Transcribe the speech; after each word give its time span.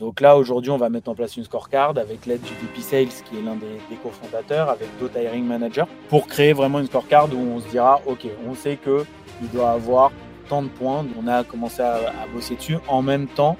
Donc 0.00 0.20
là, 0.20 0.36
aujourd'hui, 0.36 0.70
on 0.70 0.76
va 0.76 0.90
mettre 0.90 1.10
en 1.10 1.16
place 1.16 1.36
une 1.36 1.42
scorecard 1.42 1.98
avec 1.98 2.24
l'aide 2.24 2.40
du 2.42 2.52
VP 2.52 2.82
Sales, 2.82 3.24
qui 3.28 3.36
est 3.36 3.42
l'un 3.42 3.56
des, 3.56 3.96
cofondateurs, 4.00 4.70
avec 4.70 4.86
d'autres 5.00 5.18
hiring 5.20 5.44
managers, 5.44 5.86
pour 6.08 6.28
créer 6.28 6.52
vraiment 6.52 6.78
une 6.78 6.86
scorecard 6.86 7.28
où 7.34 7.36
on 7.36 7.58
se 7.58 7.66
dira, 7.66 8.00
OK, 8.06 8.24
on 8.48 8.54
sait 8.54 8.78
qu'il 8.80 9.50
doit 9.50 9.70
avoir 9.72 10.12
tant 10.48 10.62
de 10.62 10.68
points. 10.68 11.04
On 11.20 11.26
a 11.26 11.42
commencé 11.42 11.82
à, 11.82 12.12
bosser 12.32 12.54
dessus 12.54 12.76
en 12.86 13.02
même 13.02 13.26
temps 13.26 13.56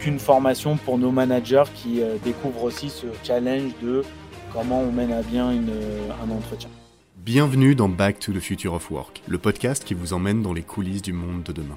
qu'une 0.00 0.18
formation 0.18 0.78
pour 0.78 0.96
nos 0.96 1.10
managers 1.10 1.64
qui 1.74 2.00
euh, 2.00 2.16
découvrent 2.24 2.64
aussi 2.64 2.88
ce 2.88 3.08
challenge 3.22 3.72
de 3.82 4.04
comment 4.54 4.80
on 4.80 4.90
mène 4.90 5.12
à 5.12 5.20
bien 5.20 5.48
un 5.50 6.30
entretien. 6.30 6.70
Bienvenue 7.18 7.74
dans 7.74 7.90
Back 7.90 8.20
to 8.20 8.32
the 8.32 8.40
Future 8.40 8.72
of 8.72 8.90
Work, 8.90 9.20
le 9.28 9.36
podcast 9.36 9.84
qui 9.84 9.92
vous 9.92 10.14
emmène 10.14 10.40
dans 10.40 10.54
les 10.54 10.62
coulisses 10.62 11.02
du 11.02 11.12
monde 11.12 11.42
de 11.42 11.52
demain. 11.52 11.76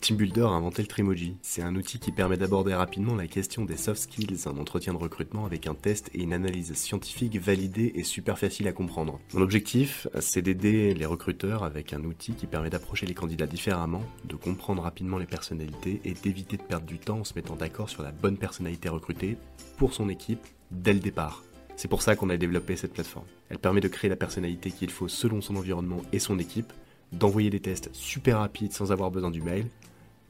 TeamBuilder 0.00 0.42
a 0.42 0.48
inventé 0.48 0.82
le 0.82 0.88
Trimoji. 0.88 1.36
C'est 1.42 1.62
un 1.62 1.74
outil 1.74 1.98
qui 1.98 2.12
permet 2.12 2.36
d'aborder 2.36 2.74
rapidement 2.74 3.16
la 3.16 3.26
question 3.26 3.64
des 3.64 3.76
soft 3.76 4.02
skills, 4.02 4.46
un 4.46 4.56
entretien 4.56 4.92
de 4.92 4.98
recrutement 4.98 5.44
avec 5.44 5.66
un 5.66 5.74
test 5.74 6.10
et 6.14 6.22
une 6.22 6.32
analyse 6.32 6.72
scientifique 6.74 7.36
validée 7.36 7.92
et 7.94 8.04
super 8.04 8.38
facile 8.38 8.68
à 8.68 8.72
comprendre. 8.72 9.18
Mon 9.34 9.42
objectif, 9.42 10.06
c'est 10.20 10.42
d'aider 10.42 10.94
les 10.94 11.06
recruteurs 11.06 11.64
avec 11.64 11.92
un 11.92 12.04
outil 12.04 12.32
qui 12.32 12.46
permet 12.46 12.70
d'approcher 12.70 13.06
les 13.06 13.14
candidats 13.14 13.46
différemment, 13.46 14.02
de 14.24 14.36
comprendre 14.36 14.82
rapidement 14.82 15.18
les 15.18 15.26
personnalités 15.26 16.00
et 16.04 16.14
d'éviter 16.14 16.56
de 16.56 16.62
perdre 16.62 16.86
du 16.86 16.98
temps 16.98 17.20
en 17.20 17.24
se 17.24 17.34
mettant 17.34 17.56
d'accord 17.56 17.90
sur 17.90 18.02
la 18.02 18.12
bonne 18.12 18.36
personnalité 18.36 18.88
recrutée 18.88 19.36
pour 19.76 19.94
son 19.94 20.08
équipe 20.08 20.44
dès 20.70 20.92
le 20.92 21.00
départ. 21.00 21.42
C'est 21.76 21.88
pour 21.88 22.02
ça 22.02 22.16
qu'on 22.16 22.30
a 22.30 22.36
développé 22.36 22.76
cette 22.76 22.92
plateforme. 22.92 23.26
Elle 23.50 23.58
permet 23.58 23.80
de 23.80 23.88
créer 23.88 24.08
la 24.10 24.16
personnalité 24.16 24.70
qu'il 24.70 24.90
faut 24.90 25.08
selon 25.08 25.40
son 25.40 25.56
environnement 25.56 26.02
et 26.12 26.18
son 26.18 26.38
équipe, 26.38 26.72
d'envoyer 27.12 27.50
des 27.50 27.60
tests 27.60 27.90
super 27.92 28.38
rapides 28.38 28.72
sans 28.72 28.92
avoir 28.92 29.10
besoin 29.10 29.30
du 29.30 29.40
mail, 29.40 29.66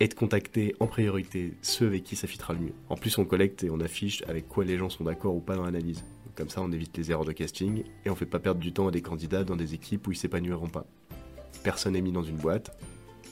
et 0.01 0.09
de 0.09 0.15
contacter 0.15 0.75
en 0.81 0.87
priorité 0.87 1.55
ceux 1.63 1.87
avec 1.87 2.05
qui 2.05 2.17
ça 2.17 2.27
fitera 2.27 2.53
le 2.55 2.61
mieux. 2.61 2.75
En 2.89 2.97
plus, 2.97 3.19
on 3.19 3.25
collecte 3.25 3.65
et 3.65 3.71
on 3.71 3.81
affiche 3.81 4.23
avec 4.29 4.49
quoi 4.49 4.65
les 4.65 4.79
gens 4.79 4.91
sont 4.91 5.05
d'accord 5.05 5.35
ou 5.35 5.41
pas 5.41 5.57
dans 5.57 5.65
l'analyse. 5.65 6.05
Comme 6.37 6.49
ça, 6.49 6.63
on 6.63 6.71
évite 6.71 6.97
les 6.97 7.11
erreurs 7.11 7.25
de 7.25 7.33
casting 7.33 7.83
et 8.05 8.11
on 8.11 8.15
fait 8.15 8.27
pas 8.27 8.39
perdre 8.39 8.61
du 8.61 8.73
temps 8.73 8.89
à 8.89 8.91
des 8.93 9.03
candidats 9.03 9.43
dans 9.43 9.57
des 9.57 9.75
équipes 9.75 10.07
où 10.07 10.13
ils 10.13 10.17
s'épanouiront 10.17 10.69
pas. 10.69 10.87
Personne 11.65 11.95
n'est 11.95 12.01
mis 12.01 12.13
dans 12.13 12.23
une 12.23 12.37
boîte, 12.37 12.79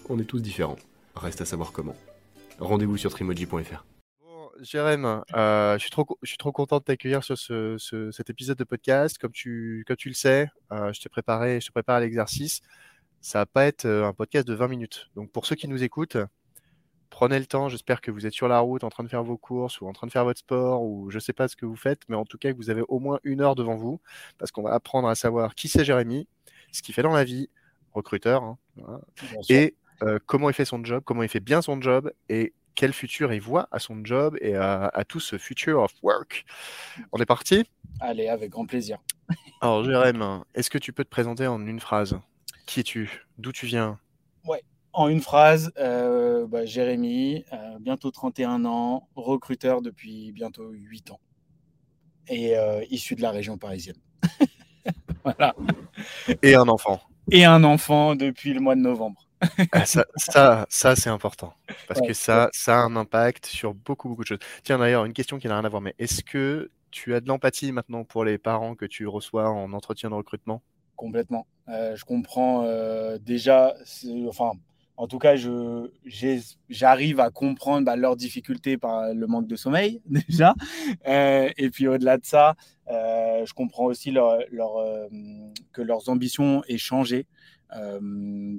on 0.09 0.19
est 0.19 0.25
tous 0.25 0.41
différents. 0.41 0.77
Reste 1.15 1.41
à 1.41 1.45
savoir 1.45 1.73
comment. 1.73 1.95
Rendez-vous 2.59 2.97
sur 2.97 3.11
trimoji.fr. 3.11 3.85
Jérém, 4.61 5.23
euh, 5.35 5.75
je, 5.75 5.83
suis 5.83 5.91
trop, 5.91 6.07
je 6.23 6.29
suis 6.29 6.39
trop 6.39 6.53
content 6.53 6.79
de 6.79 6.85
t'accueillir 6.85 7.23
sur 7.23 7.37
cet 7.39 8.31
épisode 8.31 8.57
de 8.57 8.65
podcast. 8.65 9.19
Comme 9.19 9.33
tu, 9.33 9.85
le 9.89 10.13
sais, 10.13 10.49
euh, 10.73 10.93
je 10.93 11.01
t'ai 11.01 11.09
préparé, 11.09 11.61
je 11.61 11.67
te 11.67 11.73
prépare 11.73 12.01
l'exercice. 12.01 12.61
Ça 13.21 13.41
va 13.41 13.47
pas 13.47 13.67
être 13.67 13.85
euh, 13.85 14.07
un 14.07 14.13
podcast 14.13 14.47
de 14.47 14.55
20 14.55 14.69
minutes. 14.69 15.11
Donc 15.15 15.31
pour 15.31 15.47
ceux 15.47 15.57
qui 15.57 15.69
nous 15.69 15.83
écoutent, 15.83 16.17
prenez 17.17 17.39
le 17.39 17.47
temps. 17.47 17.71
J'espère 17.71 18.03
que 18.03 18.11
vous 18.11 18.27
êtes 18.27 18.35
sur 18.35 18.47
la 18.47 18.59
route 18.59 18.85
en 18.85 18.91
train 18.91 19.03
de 19.03 19.09
faire 19.09 19.25
vos 19.25 19.39
courses 19.39 19.81
ou 19.81 19.89
en 19.89 19.95
train 19.95 20.07
de 20.07 20.13
faire 20.13 20.25
votre 20.25 20.41
sport 20.41 20.83
ou 20.83 21.11
je 21.11 21.17
ne 21.17 21.21
sais 21.21 21.33
pas 21.33 21.49
ce 21.49 21.57
que 21.57 21.65
vous 21.65 21.75
faites, 21.75 22.03
mais 22.11 22.15
en 22.15 22.27
tout 22.27 22.37
cas 22.37 22.53
que 22.53 22.59
vous 22.59 22.69
avez 22.69 22.83
au 22.89 22.99
moins 22.99 23.21
une 23.25 23.41
heure 23.41 23.55
devant 23.55 23.75
vous 23.75 24.03
parce 24.37 24.51
qu'on 24.51 24.63
va 24.63 24.75
apprendre 24.75 25.09
à 25.09 25.15
savoir 25.15 25.55
qui 25.55 25.69
c'est 25.69 25.83
Jérémy, 25.83 26.29
ce 26.73 26.83
qu'il 26.83 26.95
fait 26.95 27.01
dans 27.01 27.15
la 27.15 27.25
vie, 27.25 27.49
recruteur, 27.95 28.45
hein, 28.45 28.59
et 29.49 29.75
euh, 30.03 30.19
comment 30.27 30.51
il 30.51 30.53
fait 30.53 30.67
son 30.67 30.85
job, 30.85 31.03
comment 31.07 31.23
il 31.23 31.31
fait 31.31 31.41
bien 31.41 31.63
son 31.63 31.81
job 31.81 32.13
et 32.29 32.53
quel 32.75 32.93
futur 32.93 33.33
il 33.33 33.41
voit 33.41 33.67
à 33.71 33.79
son 33.79 34.05
job 34.05 34.37
et 34.43 34.55
à, 34.55 35.03
tout 35.09 35.21
ce 35.21 35.39
future 35.39 35.81
of 35.81 35.93
work. 36.03 36.45
On 37.13 37.19
est 37.19 37.25
parti? 37.25 37.65
Allez, 37.99 38.29
avec 38.29 38.51
grand 38.51 38.67
plaisir. 38.67 38.99
Alors, 39.63 39.83
Jérémy, 39.85 40.43
est-ce 40.55 40.69
que 40.69 40.77
tu 40.77 40.93
peux 40.93 41.05
te 41.05 41.09
présenter 41.09 41.47
en 41.47 41.67
une 41.67 41.81
phrase? 41.81 42.21
Qui 42.67 42.81
es-tu? 42.81 43.25
D'où 43.39 43.53
tu 43.53 43.65
viens? 43.65 43.99
Ouais, 44.45 44.63
en 44.97 45.09
une 45.09 45.21
phrase, 45.21 45.71
euh, 45.79 46.47
bah, 46.47 46.65
Jérémy, 46.65 47.45
euh, 47.53 47.79
bientôt 47.79 48.11
31 48.11 48.65
ans, 48.65 49.09
recruteur 49.15 49.83
depuis 49.83 50.33
bientôt 50.33 50.71
8 50.71 51.11
ans 51.11 51.21
et 52.29 52.57
euh, 52.57 52.83
issu 52.91 53.15
de 53.15 53.21
la 53.21 53.31
région 53.31 53.59
parisienne. 53.59 53.99
voilà. 55.25 55.55
Et 56.43 56.55
un 56.55 56.67
enfant. 56.67 56.99
Et 57.31 57.45
un 57.45 57.63
enfant 57.63 58.17
depuis 58.17 58.55
le 58.55 58.61
mois 58.61 58.75
de 58.75 58.81
novembre. 58.81 59.23
Ah, 59.73 59.85
ça, 59.85 60.67
ça, 60.71 60.97
c'est 60.97 61.11
important 61.11 61.53
parce 61.87 62.01
que 62.01 62.15
ça, 62.15 62.49
ça 62.53 62.77
a 62.77 62.79
un 62.79 62.97
impact 62.97 63.45
sur 63.45 63.75
beaucoup, 63.75 64.09
beaucoup 64.09 64.23
de 64.23 64.29
choses. 64.29 64.39
Tiens, 64.65 64.79
d'ailleurs, 64.79 65.05
une 65.05 65.13
question 65.13 65.39
qui 65.39 65.47
n'a 65.47 65.57
rien 65.57 65.65
à 65.65 65.69
voir, 65.69 65.83
mais 65.83 65.95
est-ce 65.99 66.25
que 66.25 66.71
tu 66.91 67.15
as 67.15 67.21
de 67.21 67.29
l'empathie 67.29 67.71
maintenant 67.71 68.03
pour 68.03 68.25
les 68.25 68.39
parents 68.39 68.75
que 68.75 68.87
tu 68.87 69.07
reçois 69.07 69.51
en 69.51 69.75
entretien 69.75 70.09
de 70.09 70.15
recrutement? 70.15 70.63
Complètement. 70.97 71.47
je 71.69 72.03
comprends 72.05 72.65
déjà, 73.19 73.75
enfin, 74.27 74.53
en 74.97 75.07
tout 75.07 75.19
cas, 75.19 75.35
j'arrive 76.69 77.21
à 77.21 77.31
comprendre 77.31 77.85
bah, 77.85 77.97
leurs 77.97 78.17
difficultés 78.17 78.79
par 78.79 79.13
le 79.13 79.27
manque 79.27 79.47
de 79.47 79.57
sommeil 79.57 80.01
déjà. 80.07 80.55
Euh, 81.07 81.51
et 81.57 81.71
puis 81.71 81.87
au-delà 81.87 82.19
de 82.19 82.25
ça, 82.25 82.57
euh, 82.89 83.45
je 83.45 83.53
comprends 83.53 83.85
aussi 83.85 84.11
leur, 84.11 84.33
euh, 84.33 85.07
que 85.73 85.83
leurs 85.83 86.09
ambitions 86.09 86.63
aient 86.69 86.79
changé 86.79 87.27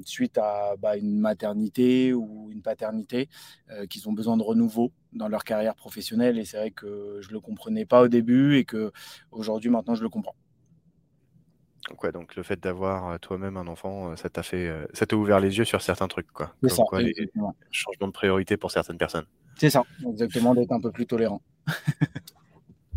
suite 0.05 0.37
à 0.37 0.75
bah, 0.77 0.95
une 0.97 1.17
maternité 1.17 2.13
ou 2.13 2.49
une 2.51 2.61
paternité, 2.61 3.29
qu'ils 3.89 4.07
ont 4.07 4.11
besoin 4.11 4.37
de 4.37 4.43
renouveau 4.43 4.91
dans 5.13 5.29
leur 5.29 5.43
carrière 5.43 5.75
professionnelle. 5.75 6.37
Et 6.37 6.45
c'est 6.45 6.57
vrai 6.57 6.71
que 6.71 7.19
je 7.21 7.29
ne 7.29 7.33
le 7.33 7.39
comprenais 7.39 7.85
pas 7.85 8.01
au 8.01 8.09
début 8.09 8.57
et 8.57 8.65
que 8.65 8.91
aujourd'hui, 9.31 9.71
maintenant, 9.71 9.95
je 9.95 10.03
le 10.03 10.09
comprends. 10.09 10.35
Donc, 11.89 12.11
donc 12.11 12.35
le 12.35 12.43
fait 12.43 12.59
d'avoir 12.59 13.19
toi-même 13.19 13.57
un 13.57 13.67
enfant, 13.67 14.15
ça 14.15 14.29
t'a 14.29 14.43
fait, 14.43 14.71
ça 14.93 15.05
t'a 15.05 15.15
ouvert 15.15 15.39
les 15.39 15.57
yeux 15.57 15.65
sur 15.65 15.81
certains 15.81 16.07
trucs, 16.07 16.31
quoi. 16.31 16.53
C'est 16.61 16.69
ça, 16.69 16.83
quoi, 16.87 17.01
les 17.01 17.13
changements 17.71 18.07
de 18.07 18.11
priorité 18.11 18.57
pour 18.57 18.71
certaines 18.71 18.97
personnes. 18.97 19.25
C'est 19.55 19.69
ça, 19.69 19.83
exactement, 20.07 20.53
d'être 20.53 20.71
un 20.71 20.81
peu 20.81 20.91
plus 20.91 21.05
tolérant. 21.05 21.41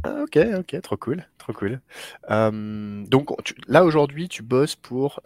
Ah, 0.03 0.22
ok, 0.22 0.38
ok, 0.59 0.81
trop 0.81 0.97
cool, 0.97 1.27
trop 1.37 1.53
cool. 1.53 1.81
donc 2.28 3.31
là 3.69 3.84
aujourd'hui, 3.84 4.28
tu 4.28 4.43
bosses 4.43 4.77
pour 4.77 5.21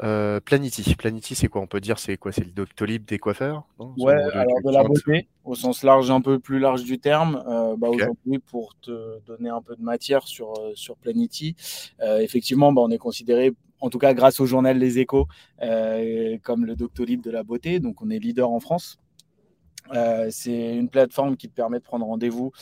Planity. 0.45 0.95
Planity, 0.97 1.35
c'est 1.35 1.49
quoi? 1.49 1.61
On 1.61 1.67
peut 1.67 1.81
dire 1.81 1.99
c'est 1.99 2.17
quoi? 2.17 2.33
C'est 2.33 2.45
le 2.45 2.51
Doctolib 2.51 3.05
des 3.05 3.19
coiffeurs 3.19 3.65
Ouais, 3.79 4.15
alors 4.15 4.61
de 4.65 4.73
la 4.73 4.83
beauté, 4.83 5.29
au 5.45 5.55
sens 5.55 5.83
large, 5.85 6.11
un 6.11 6.21
peu 6.21 6.39
plus 6.39 6.59
large 6.59 6.83
du 6.83 6.99
terme. 6.99 7.43
Bah, 7.79 7.89
aujourd'hui, 7.89 8.39
pour 8.39 8.75
te 8.81 9.21
donner 9.27 9.49
un 9.49 9.63
peu 9.63 9.77
de 9.77 9.83
matière 9.83 10.27
sur, 10.27 10.55
sur 10.75 10.97
Planity, 10.97 11.55
effectivement, 12.01 12.73
bah, 12.73 12.83
on 12.83 12.91
est 12.91 12.99
considéré 12.99 13.55
en 13.81 13.91
tout 13.91 13.99
cas 13.99 14.15
grâce 14.15 14.41
au 14.41 14.47
journal 14.47 14.79
Les 14.79 14.99
Échos, 14.99 15.29
comme 16.43 16.65
le 16.65 16.75
Doctolib 16.75 17.23
de 17.23 17.31
la 17.31 17.43
beauté. 17.45 17.79
Donc, 17.81 18.03
on 18.03 18.11
est 18.11 18.19
leader 18.19 18.51
en 18.51 18.59
France. 18.61 18.99
Euh, 19.93 20.29
c'est 20.31 20.77
une 20.77 20.89
plateforme 20.89 21.37
qui 21.37 21.49
te 21.49 21.55
permet 21.55 21.79
de 21.79 21.85
prendre 21.85 22.07
rendez-vous 22.07 22.53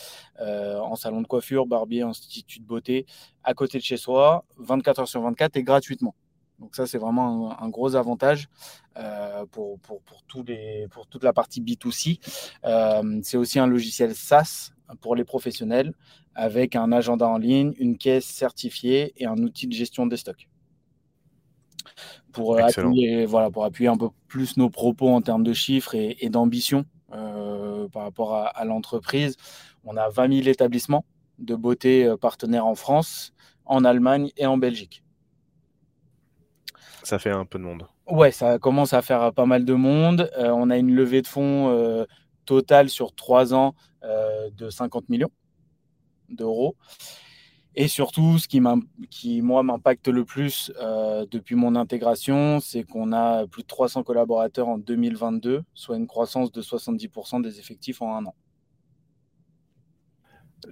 euh, 0.41 0.79
en 0.79 0.97
salon 0.97 1.23
de 1.23 1.27
coiffure, 1.27 1.67
barbier, 1.67 2.03
institut 2.03 2.61
de 2.61 2.65
beauté, 2.65 3.07
à 3.45 3.55
côté 3.55 3.79
de 3.79 3.83
chez 3.85 3.97
soi, 3.97 4.45
24 4.59 5.01
heures 5.01 5.09
sur 5.09 5.23
24 5.23 5.57
et 5.57 5.63
gratuitement. 5.63 6.15
Donc 6.59 6.77
ça, 6.77 6.87
c'est 6.87 6.99
vraiment 6.99 7.61
un, 7.61 7.69
gros 7.71 7.97
avantage 7.97 8.49
euh, 8.97 9.45
pour, 9.47 9.81
pour, 9.81 10.01
pour, 10.03 10.23
tous 10.25 10.45
les, 10.45 10.87
pour 10.91 11.09
toute 11.09 11.25
la 11.25 11.33
partie 11.33 11.61
B2C. 11.61 12.21
c'est 13.23 13.37
aussi 13.37 13.59
un 13.59 13.67
logiciel 13.67 14.15
SaaS 14.15 14.71
pour 15.01 15.17
les 15.17 15.25
professionnels 15.25 15.93
avec 16.35 16.77
un 16.77 16.93
agenda 16.93 17.27
en 17.27 17.39
ligne, 17.39 17.73
une 17.79 17.99
caisse 17.99 18.27
certifiée 18.27 19.13
et 19.17 19.27
un 19.27 19.39
outil 19.39 19.67
de 19.67 19.73
gestion 19.73 20.07
des 20.07 20.17
stocks. 20.17 20.49
Pour 22.33 22.59
appuyer, 22.59 23.27
voilà, 23.27 23.51
pour 23.51 23.65
appuyer 23.65 23.89
un 23.89 23.97
peu 23.97 24.09
plus 24.29 24.57
nos 24.57 24.71
propos 24.71 25.09
en 25.09 25.21
termes 25.21 25.43
de 25.43 25.53
chiffres 25.53 25.95
et, 25.95 26.17
et 26.21 26.31
d'ambition 26.31 26.87
euh, 27.13 27.89
par 27.89 28.03
rapport 28.03 28.35
à, 28.35 28.65
l'entreprise. 28.65 29.37
On 29.85 29.97
a 29.97 30.09
20 30.09 30.35
000 30.43 30.49
établissements 30.49 31.05
de 31.39 31.55
beauté 31.55 32.05
euh, 32.05 32.17
partenaires 32.17 32.67
en 32.67 32.75
France, 32.75 33.33
en 33.65 33.85
Allemagne 33.85 34.31
et 34.37 34.47
en 34.47 34.57
Belgique. 34.57 35.03
Ça 37.03 37.19
fait 37.19 37.31
un 37.31 37.45
peu 37.45 37.59
de 37.59 37.65
monde. 37.65 37.87
Ouais, 38.07 38.31
ça 38.31 38.59
commence 38.59 38.93
à 38.93 39.03
faire 39.03 39.33
pas 39.33 39.47
mal 39.47 39.65
de 39.65 39.75
monde. 39.75 40.31
on 40.39 40.71
a 40.71 40.77
une 40.77 40.95
levée 40.95 41.21
de 41.23 41.27
fonds 41.27 42.07
totale 42.45 42.89
sur 42.89 43.13
trois 43.15 43.55
ans 43.55 43.75
de 44.03 44.71
50 44.71 45.09
millions 45.09 45.31
d'euros. 46.29 46.77
Et 47.75 47.89
surtout, 47.89 48.37
ce 48.39 48.49
qui, 48.49 48.61
qui 49.11 49.41
moi, 49.41 49.63
m'impacte 49.63 50.09
le 50.09 50.25
plus 50.25 50.71
euh, 50.79 51.25
depuis 51.31 51.55
mon 51.55 51.75
intégration, 51.75 52.61
c'est 52.61 52.85
qu'on 52.85 53.13
a 53.13 53.47
plus 53.47 53.63
de 53.63 53.67
300 53.67 54.03
collaborateurs 54.03 54.69
en 54.69 54.77
2022, 54.77 55.63
soit 55.73 55.97
une 55.97 56.07
croissance 56.07 56.53
de 56.53 56.61
70% 56.61 57.43
des 57.43 57.59
effectifs 57.59 58.03
en 58.03 58.17
un 58.17 58.27
an. 58.27 58.35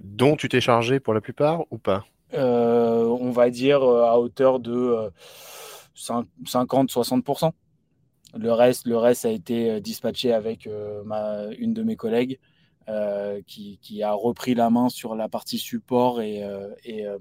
Dont 0.03 0.35
tu 0.35 0.47
t'es 0.47 0.61
chargé 0.61 0.99
pour 0.99 1.13
la 1.15 1.21
plupart 1.21 1.63
ou 1.71 1.79
pas? 1.79 2.05
Euh, 2.33 3.05
On 3.05 3.31
va 3.31 3.49
dire 3.49 3.83
euh, 3.83 4.03
à 4.05 4.19
hauteur 4.19 4.59
de 4.59 5.11
50-60%. 5.95 7.51
Le 8.37 8.53
reste, 8.53 8.85
le 8.85 8.97
reste 8.97 9.25
a 9.25 9.29
été 9.31 9.81
dispatché 9.81 10.31
avec 10.31 10.69
ma, 11.03 11.47
une 11.57 11.73
de 11.73 11.83
mes 11.83 11.97
collègues 11.97 12.39
euh, 12.91 13.41
qui, 13.47 14.03
a 14.03 14.11
repris 14.11 14.53
la 14.53 14.69
main 14.69 14.89
sur 14.89 15.15
la 15.15 15.29
partie 15.29 15.57
support 15.57 16.21
et, 16.21 16.43
euh, 16.43 16.67
euh, 16.89 17.17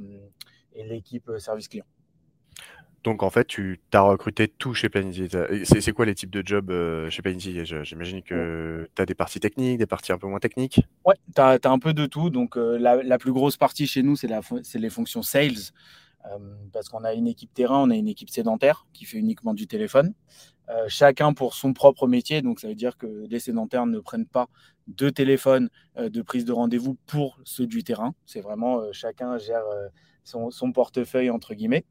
et, 0.75 0.85
l'équipe 0.85 1.31
service 1.39 1.69
client. 1.69 1.85
Donc 3.05 3.23
en 3.23 3.31
fait, 3.31 3.47
tu 3.47 3.81
as 3.93 4.01
recruté 4.01 4.49
tout 4.49 4.75
chez 4.75 4.89
Planity. 4.89 5.29
C'est 5.63 5.93
quoi 5.93 6.07
les 6.07 6.15
types 6.17 6.31
de 6.31 6.43
jobs 6.45 6.73
chez 7.09 7.23
Planity 7.23 7.65
J'imagine 7.85 8.23
que 8.23 8.89
tu 8.97 9.03
as 9.03 9.07
des 9.07 9.15
parties 9.15 9.39
techniques, 9.39 9.79
des 9.79 9.87
parties 9.87 10.13
un 10.13 10.19
peu 10.19 10.27
moins 10.27 10.41
techniques? 10.41 10.81
Ouais, 11.05 11.15
tu 11.35 11.41
as, 11.41 11.59
un 11.65 11.79
peu 11.79 11.95
de 11.95 12.07
tout. 12.07 12.31
Donc 12.31 12.57
la, 12.57 13.03
la, 13.03 13.19
plus 13.19 13.33
grosse 13.33 13.57
partie 13.57 13.87
chez 13.87 14.03
nous, 14.03 14.17
c'est 14.17 14.29
les 14.79 14.91
fonctions 14.91 15.23
sales. 15.23 15.73
parce 16.73 16.89
qu'on 16.89 17.05
a 17.05 17.15
une 17.15 17.29
équipe 17.29 17.55
terrain, 17.55 17.79
on 17.79 17.91
a 17.91 17.97
une 17.97 18.09
équipe 18.09 18.31
sédentaire 18.31 18.87
qui 18.93 19.05
fait 19.05 19.19
uniquement 19.19 19.55
du 19.55 19.69
téléphone. 19.69 20.15
Euh, 20.71 20.87
chacun 20.89 21.33
pour 21.33 21.55
son 21.55 21.73
propre 21.73 22.07
métier. 22.07 22.43
Donc, 22.43 22.61
ça 22.61 22.69
veut 22.69 22.75
dire 22.75 22.97
que 22.97 23.27
les 23.29 23.41
sédentaires 23.41 23.87
ne 23.87 23.99
prennent 23.99 24.27
pas 24.27 24.49
de 24.87 25.11
téléphone 25.11 25.69
euh, 25.97 26.09
de 26.09 26.23
prise 26.23 26.45
de 26.45 26.53
rendez-vous 26.53 26.97
pour 27.07 27.41
ceux 27.45 27.67
du 27.67 27.83
terrain. 27.83 28.15
C'est 28.25 28.41
vraiment 28.41 28.79
euh, 28.79 28.93
chacun 28.93 29.37
gère 29.39 29.65
son, 30.23 30.73
portefeuille, 30.73 31.31
entre 31.31 31.55
guillemets. 31.55 31.85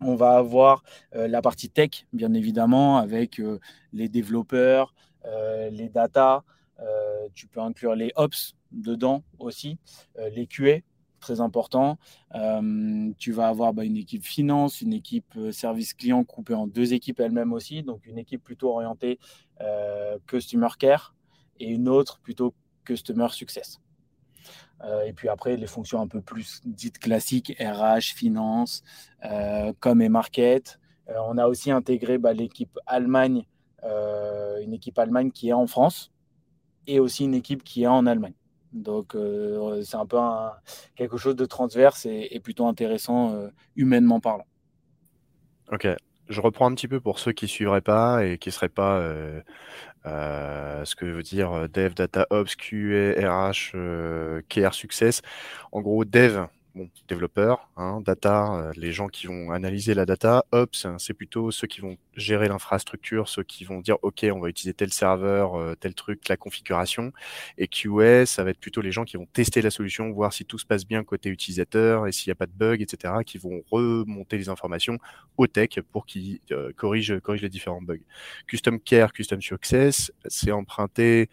On 0.00 0.16
va 0.16 0.36
avoir 0.36 0.82
la 1.12 1.42
partie 1.42 1.68
tech, 1.70 2.06
bien 2.12 2.32
évidemment, 2.34 2.96
avec 2.96 3.40
les 3.92 4.08
développeurs, 4.08 4.94
les 5.70 5.88
data. 5.88 6.42
tu 7.34 7.46
peux 7.46 7.60
inclure 7.60 7.94
les 7.94 8.10
ops 8.16 8.54
dedans 8.72 9.22
aussi, 9.38 9.78
les 10.16 10.48
QA 10.48 10.78
très 11.22 11.40
important. 11.40 11.98
Euh, 12.34 13.10
tu 13.16 13.32
vas 13.32 13.48
avoir 13.48 13.72
bah, 13.72 13.84
une 13.84 13.96
équipe 13.96 14.24
finance, 14.24 14.82
une 14.82 14.92
équipe 14.92 15.32
euh, 15.38 15.52
service 15.52 15.94
client 15.94 16.22
coupée 16.24 16.52
en 16.52 16.66
deux 16.66 16.92
équipes 16.92 17.20
elles-mêmes 17.20 17.54
aussi. 17.54 17.82
Donc 17.82 18.04
une 18.06 18.18
équipe 18.18 18.44
plutôt 18.44 18.70
orientée 18.70 19.18
euh, 19.62 20.18
customer 20.26 20.68
care 20.78 21.14
et 21.58 21.70
une 21.70 21.88
autre 21.88 22.20
plutôt 22.20 22.52
customer 22.84 23.28
success. 23.30 23.80
et 25.06 25.12
puis 25.12 25.28
après, 25.28 25.56
les 25.56 25.68
fonctions 25.68 26.00
un 26.00 26.08
peu 26.08 26.20
plus 26.20 26.60
dites 26.64 26.98
classiques, 26.98 27.54
RH, 27.60 28.16
finance, 28.16 28.82
com 29.78 30.02
et 30.02 30.08
market. 30.08 30.80
on 31.28 31.38
a 31.38 31.46
aussi 31.46 31.70
intégré 31.70 32.18
bah, 32.18 32.32
l'équipe 32.32 32.76
Allemagne, 32.86 33.44
une 34.64 34.72
équipe 34.72 34.98
Allemagne 34.98 35.30
qui 35.30 35.50
est 35.50 35.52
en 35.52 35.68
France 35.68 36.10
et 36.88 36.98
aussi 36.98 37.24
une 37.24 37.34
équipe 37.34 37.62
qui 37.62 37.84
est 37.84 37.86
en 37.86 38.06
Allemagne. 38.06 38.34
Donc, 38.72 39.14
euh, 39.14 39.82
c'est 39.82 39.96
un 39.96 40.06
peu 40.06 40.18
quelque 40.96 41.16
chose 41.16 41.36
de 41.36 41.44
transverse 41.44 42.06
et, 42.06 42.40
plutôt 42.42 42.66
intéressant 42.66 43.34
euh, 43.34 43.48
humainement 43.76 44.20
parlant. 44.20 44.46
Ok, 45.70 45.86
je 46.28 46.40
reprends 46.40 46.70
un 46.70 46.74
petit 46.74 46.88
peu 46.88 47.00
pour 47.00 47.18
ceux 47.18 47.32
qui 47.32 47.46
ne 47.46 47.50
suivraient 47.50 47.80
pas 47.80 48.24
et 48.24 48.38
qui 48.38 48.48
ne 48.48 48.52
seraient 48.52 48.68
pas 48.68 48.98
euh, 48.98 50.84
ce 50.84 50.94
que 50.94 51.04
veut 51.04 51.22
dire 51.22 51.68
Dev, 51.68 51.94
Data 51.94 52.26
Ops, 52.30 52.56
QA, 52.56 53.14
RH, 53.20 53.76
KR 54.48 54.74
Success. 54.74 55.22
En 55.70 55.80
gros, 55.80 56.04
Dev, 56.04 56.46
bon, 56.74 56.88
développeurs, 57.08 57.68
hein, 57.76 58.00
data, 58.00 58.54
euh, 58.54 58.72
les 58.76 58.92
gens 58.92 59.08
qui 59.08 59.26
vont 59.26 59.50
analyser 59.50 59.94
la 59.94 60.06
data, 60.06 60.44
ops, 60.52 60.86
c'est 60.98 61.14
plutôt 61.14 61.50
ceux 61.50 61.66
qui 61.66 61.80
vont 61.80 61.96
gérer 62.14 62.48
l'infrastructure, 62.48 63.28
ceux 63.28 63.42
qui 63.42 63.64
vont 63.64 63.80
dire 63.80 63.96
ok, 64.02 64.26
on 64.32 64.40
va 64.40 64.48
utiliser 64.48 64.74
tel 64.74 64.92
serveur, 64.92 65.54
euh, 65.56 65.74
tel 65.74 65.94
truc, 65.94 66.28
la 66.28 66.36
configuration, 66.36 67.12
et 67.58 67.68
QS, 67.68 68.26
ça 68.26 68.44
va 68.44 68.50
être 68.50 68.60
plutôt 68.60 68.80
les 68.80 68.92
gens 68.92 69.04
qui 69.04 69.16
vont 69.16 69.26
tester 69.32 69.62
la 69.62 69.70
solution, 69.70 70.10
voir 70.12 70.32
si 70.32 70.44
tout 70.44 70.58
se 70.58 70.66
passe 70.66 70.86
bien 70.86 71.04
côté 71.04 71.28
utilisateur 71.28 72.06
et 72.06 72.12
s'il 72.12 72.30
n'y 72.30 72.32
a 72.32 72.36
pas 72.36 72.46
de 72.46 72.52
bug, 72.52 72.82
etc., 72.82 73.14
qui 73.26 73.38
vont 73.38 73.62
remonter 73.70 74.38
les 74.38 74.48
informations 74.48 74.98
au 75.36 75.46
tech 75.46 75.80
pour 75.92 76.06
qu'ils 76.06 76.40
euh, 76.50 76.72
corrigent, 76.76 77.18
corrigent 77.20 77.42
les 77.42 77.50
différents 77.50 77.82
bugs. 77.82 78.00
Custom 78.46 78.80
Care, 78.80 79.12
Custom 79.12 79.40
Success, 79.42 80.12
c'est 80.26 80.52
emprunter 80.52 81.28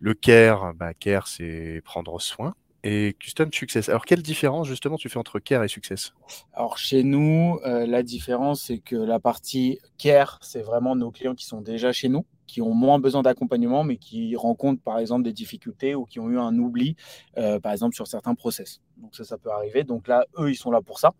le 0.00 0.14
care, 0.14 0.74
bah, 0.74 0.94
care 0.94 1.28
c'est 1.28 1.82
prendre 1.84 2.20
soin, 2.20 2.54
et 2.82 3.16
Custom 3.18 3.52
Success. 3.52 3.88
Alors, 3.88 4.04
quelle 4.04 4.22
différence 4.22 4.66
justement 4.66 4.96
tu 4.96 5.08
fais 5.08 5.18
entre 5.18 5.38
Care 5.38 5.62
et 5.64 5.68
Success 5.68 6.12
Alors, 6.52 6.78
chez 6.78 7.02
nous, 7.02 7.58
euh, 7.64 7.86
la 7.86 8.02
différence, 8.02 8.62
c'est 8.62 8.78
que 8.78 8.96
la 8.96 9.20
partie 9.20 9.78
Care, 9.98 10.38
c'est 10.42 10.62
vraiment 10.62 10.96
nos 10.96 11.10
clients 11.10 11.34
qui 11.34 11.44
sont 11.44 11.60
déjà 11.60 11.92
chez 11.92 12.08
nous, 12.08 12.24
qui 12.46 12.62
ont 12.62 12.74
moins 12.74 12.98
besoin 12.98 13.22
d'accompagnement, 13.22 13.84
mais 13.84 13.96
qui 13.96 14.34
rencontrent 14.36 14.82
par 14.82 14.98
exemple 14.98 15.22
des 15.24 15.32
difficultés 15.32 15.94
ou 15.94 16.04
qui 16.04 16.20
ont 16.20 16.30
eu 16.30 16.38
un 16.38 16.56
oubli, 16.58 16.96
euh, 17.36 17.60
par 17.60 17.72
exemple, 17.72 17.94
sur 17.94 18.06
certains 18.06 18.34
process. 18.34 18.80
Donc, 18.96 19.14
ça, 19.14 19.24
ça 19.24 19.38
peut 19.38 19.50
arriver. 19.50 19.84
Donc 19.84 20.08
là, 20.08 20.24
eux, 20.38 20.50
ils 20.50 20.56
sont 20.56 20.70
là 20.70 20.80
pour 20.80 20.98
ça. 20.98 21.12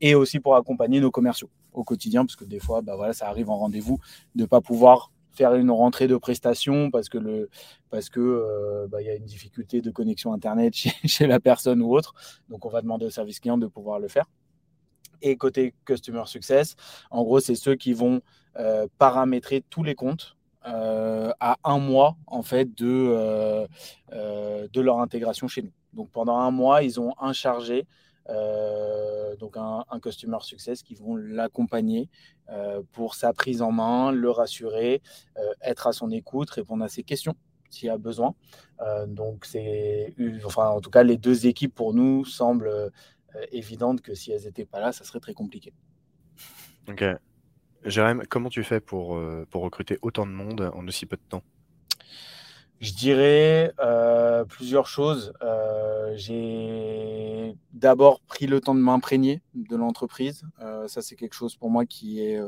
Et 0.00 0.14
aussi 0.14 0.40
pour 0.40 0.56
accompagner 0.56 1.00
nos 1.00 1.10
commerciaux 1.10 1.50
au 1.72 1.84
quotidien, 1.84 2.24
parce 2.24 2.36
que 2.36 2.44
des 2.44 2.58
fois, 2.58 2.80
bah, 2.82 2.96
voilà, 2.96 3.12
ça 3.12 3.28
arrive 3.28 3.50
en 3.50 3.58
rendez-vous 3.58 3.98
de 4.34 4.42
ne 4.42 4.46
pas 4.46 4.60
pouvoir 4.60 5.12
faire 5.36 5.54
une 5.54 5.70
rentrée 5.70 6.08
de 6.08 6.16
prestations 6.16 6.90
parce 6.90 7.08
que 7.08 7.18
le 7.18 7.48
parce 7.90 8.08
que 8.08 8.20
euh, 8.20 8.86
bah, 8.88 9.02
y 9.02 9.10
a 9.10 9.14
une 9.14 9.24
difficulté 9.24 9.80
de 9.80 9.90
connexion 9.90 10.32
internet 10.32 10.74
chez, 11.04 11.26
la 11.26 11.40
personne 11.40 11.82
ou 11.82 11.94
autre. 11.94 12.14
Donc 12.48 12.64
on 12.64 12.68
va 12.68 12.82
demander 12.82 13.06
au 13.06 13.10
service 13.10 13.40
client 13.40 13.58
de 13.58 13.66
pouvoir 13.66 13.98
le 13.98 14.08
faire. 14.08 14.26
Et 15.22 15.36
côté 15.36 15.74
customer 15.86 16.24
success, 16.26 16.76
en 17.10 17.22
gros, 17.22 17.40
c'est 17.40 17.54
ceux 17.54 17.74
qui 17.74 17.94
vont 17.94 18.20
euh, 18.58 18.86
paramétrer 18.98 19.64
tous 19.70 19.82
les 19.82 19.94
comptes 19.94 20.36
euh, 20.66 21.32
à 21.40 21.56
un 21.64 21.78
mois 21.78 22.16
en 22.26 22.42
fait 22.42 22.74
de, 22.74 23.66
de 24.12 24.80
leur 24.80 25.00
intégration 25.00 25.48
chez 25.48 25.62
nous. 25.62 25.72
Donc 25.92 26.10
pendant 26.10 26.36
un 26.36 26.50
mois, 26.50 26.82
ils 26.82 27.00
ont 27.00 27.14
un 27.18 27.32
chargé 27.32 27.86
euh, 28.28 29.36
donc 29.36 29.56
un, 29.56 29.84
customer 30.02 30.38
success 30.40 30.82
qui 30.82 30.94
vont 30.94 31.16
l'accompagner 31.16 32.08
euh, 32.48 32.82
pour 32.92 33.14
sa 33.14 33.32
prise 33.32 33.62
en 33.62 33.72
main, 33.72 34.12
le 34.12 34.30
rassurer, 34.30 35.02
euh, 35.36 35.52
être 35.62 35.86
à 35.86 35.92
son 35.92 36.10
écoute, 36.10 36.50
répondre 36.50 36.84
à 36.84 36.88
ses 36.88 37.02
questions 37.02 37.34
s'il 37.68 37.90
a 37.90 37.98
besoin. 37.98 38.34
donc 39.08 39.44
c'est, 39.44 40.14
enfin 40.44 40.68
en 40.68 40.80
tout 40.80 40.88
cas 40.88 41.02
les 41.02 41.16
deux 41.16 41.46
équipes 41.46 41.74
pour 41.74 41.94
nous 41.94 42.24
semblent 42.24 42.92
évidentes 43.50 44.00
que 44.02 44.14
si 44.14 44.30
elles 44.30 44.44
n'étaient 44.44 44.64
pas 44.64 44.80
là, 44.80 44.92
ça 44.92 45.04
serait 45.04 45.18
très 45.18 45.34
compliqué. 45.34 45.74
Ok. 46.88 47.04
Jérém, 47.84 48.22
comment 48.30 48.48
tu 48.48 48.62
fais 48.62 48.80
pour, 48.80 49.20
pour 49.50 49.62
recruter 49.62 49.98
autant 50.00 50.26
de 50.26 50.30
monde 50.30 50.70
en 50.74 50.86
aussi 50.86 51.06
peu 51.06 51.16
de 51.16 51.22
temps? 51.28 51.42
Je 52.80 52.92
dirais 52.92 53.72
euh, 53.80 54.44
plusieurs 54.44 54.86
choses. 54.86 55.32
Euh, 55.42 56.12
j'ai 56.16 57.56
d'abord 57.72 58.20
pris 58.20 58.46
le 58.46 58.60
temps 58.60 58.74
de 58.74 58.80
m'imprégner 58.80 59.42
de 59.54 59.76
l'entreprise. 59.76 60.42
Euh, 60.60 60.86
ça, 60.86 61.00
c'est 61.00 61.16
quelque 61.16 61.34
chose 61.34 61.56
pour 61.56 61.70
moi 61.70 61.86
qui 61.86 62.20
est 62.20 62.38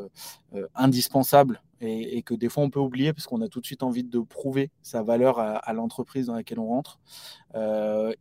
indispensable 0.75 1.63
et, 1.81 2.23
que 2.23 2.35
des 2.35 2.49
fois 2.49 2.65
on 2.65 2.71
peut 2.71 2.81
oublier 2.81 3.13
parce 3.13 3.27
qu'on 3.27 3.41
a 3.41 3.49
tout 3.49 3.61
de 3.61 3.67
suite 3.67 3.83
envie 3.83 4.05
de 4.05 4.19
prouver 4.19 4.71
sa 4.83 5.03
valeur 5.03 5.39
à, 5.39 5.73
l'entreprise 5.73 6.27
dans 6.27 6.35
laquelle 6.35 6.59
on 6.59 6.69
rentre. 6.69 6.99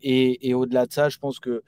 et, 0.02 0.54
au-delà 0.54 0.86
de 0.86 0.94
ça, 0.94 1.10
je 1.10 1.18
pense 1.18 1.40
que 1.40 1.64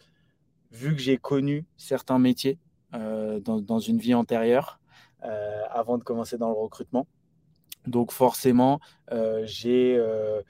vu 0.71 0.95
que 0.95 1.01
j'ai 1.01 1.17
connu 1.17 1.65
certains 1.77 2.19
métiers 2.19 2.59
dans, 2.93 3.61
dans, 3.61 3.79
une 3.79 3.97
vie 3.97 4.13
antérieure, 4.13 4.79
avant 5.21 5.97
de 5.97 6.03
commencer 6.03 6.37
dans 6.37 6.49
le 6.49 6.55
recrutement, 6.55 7.07
donc 7.89 8.11
forcément, 8.11 8.79
euh, 9.11 9.41
j'ai 9.45 9.97
euh, 9.97 10.41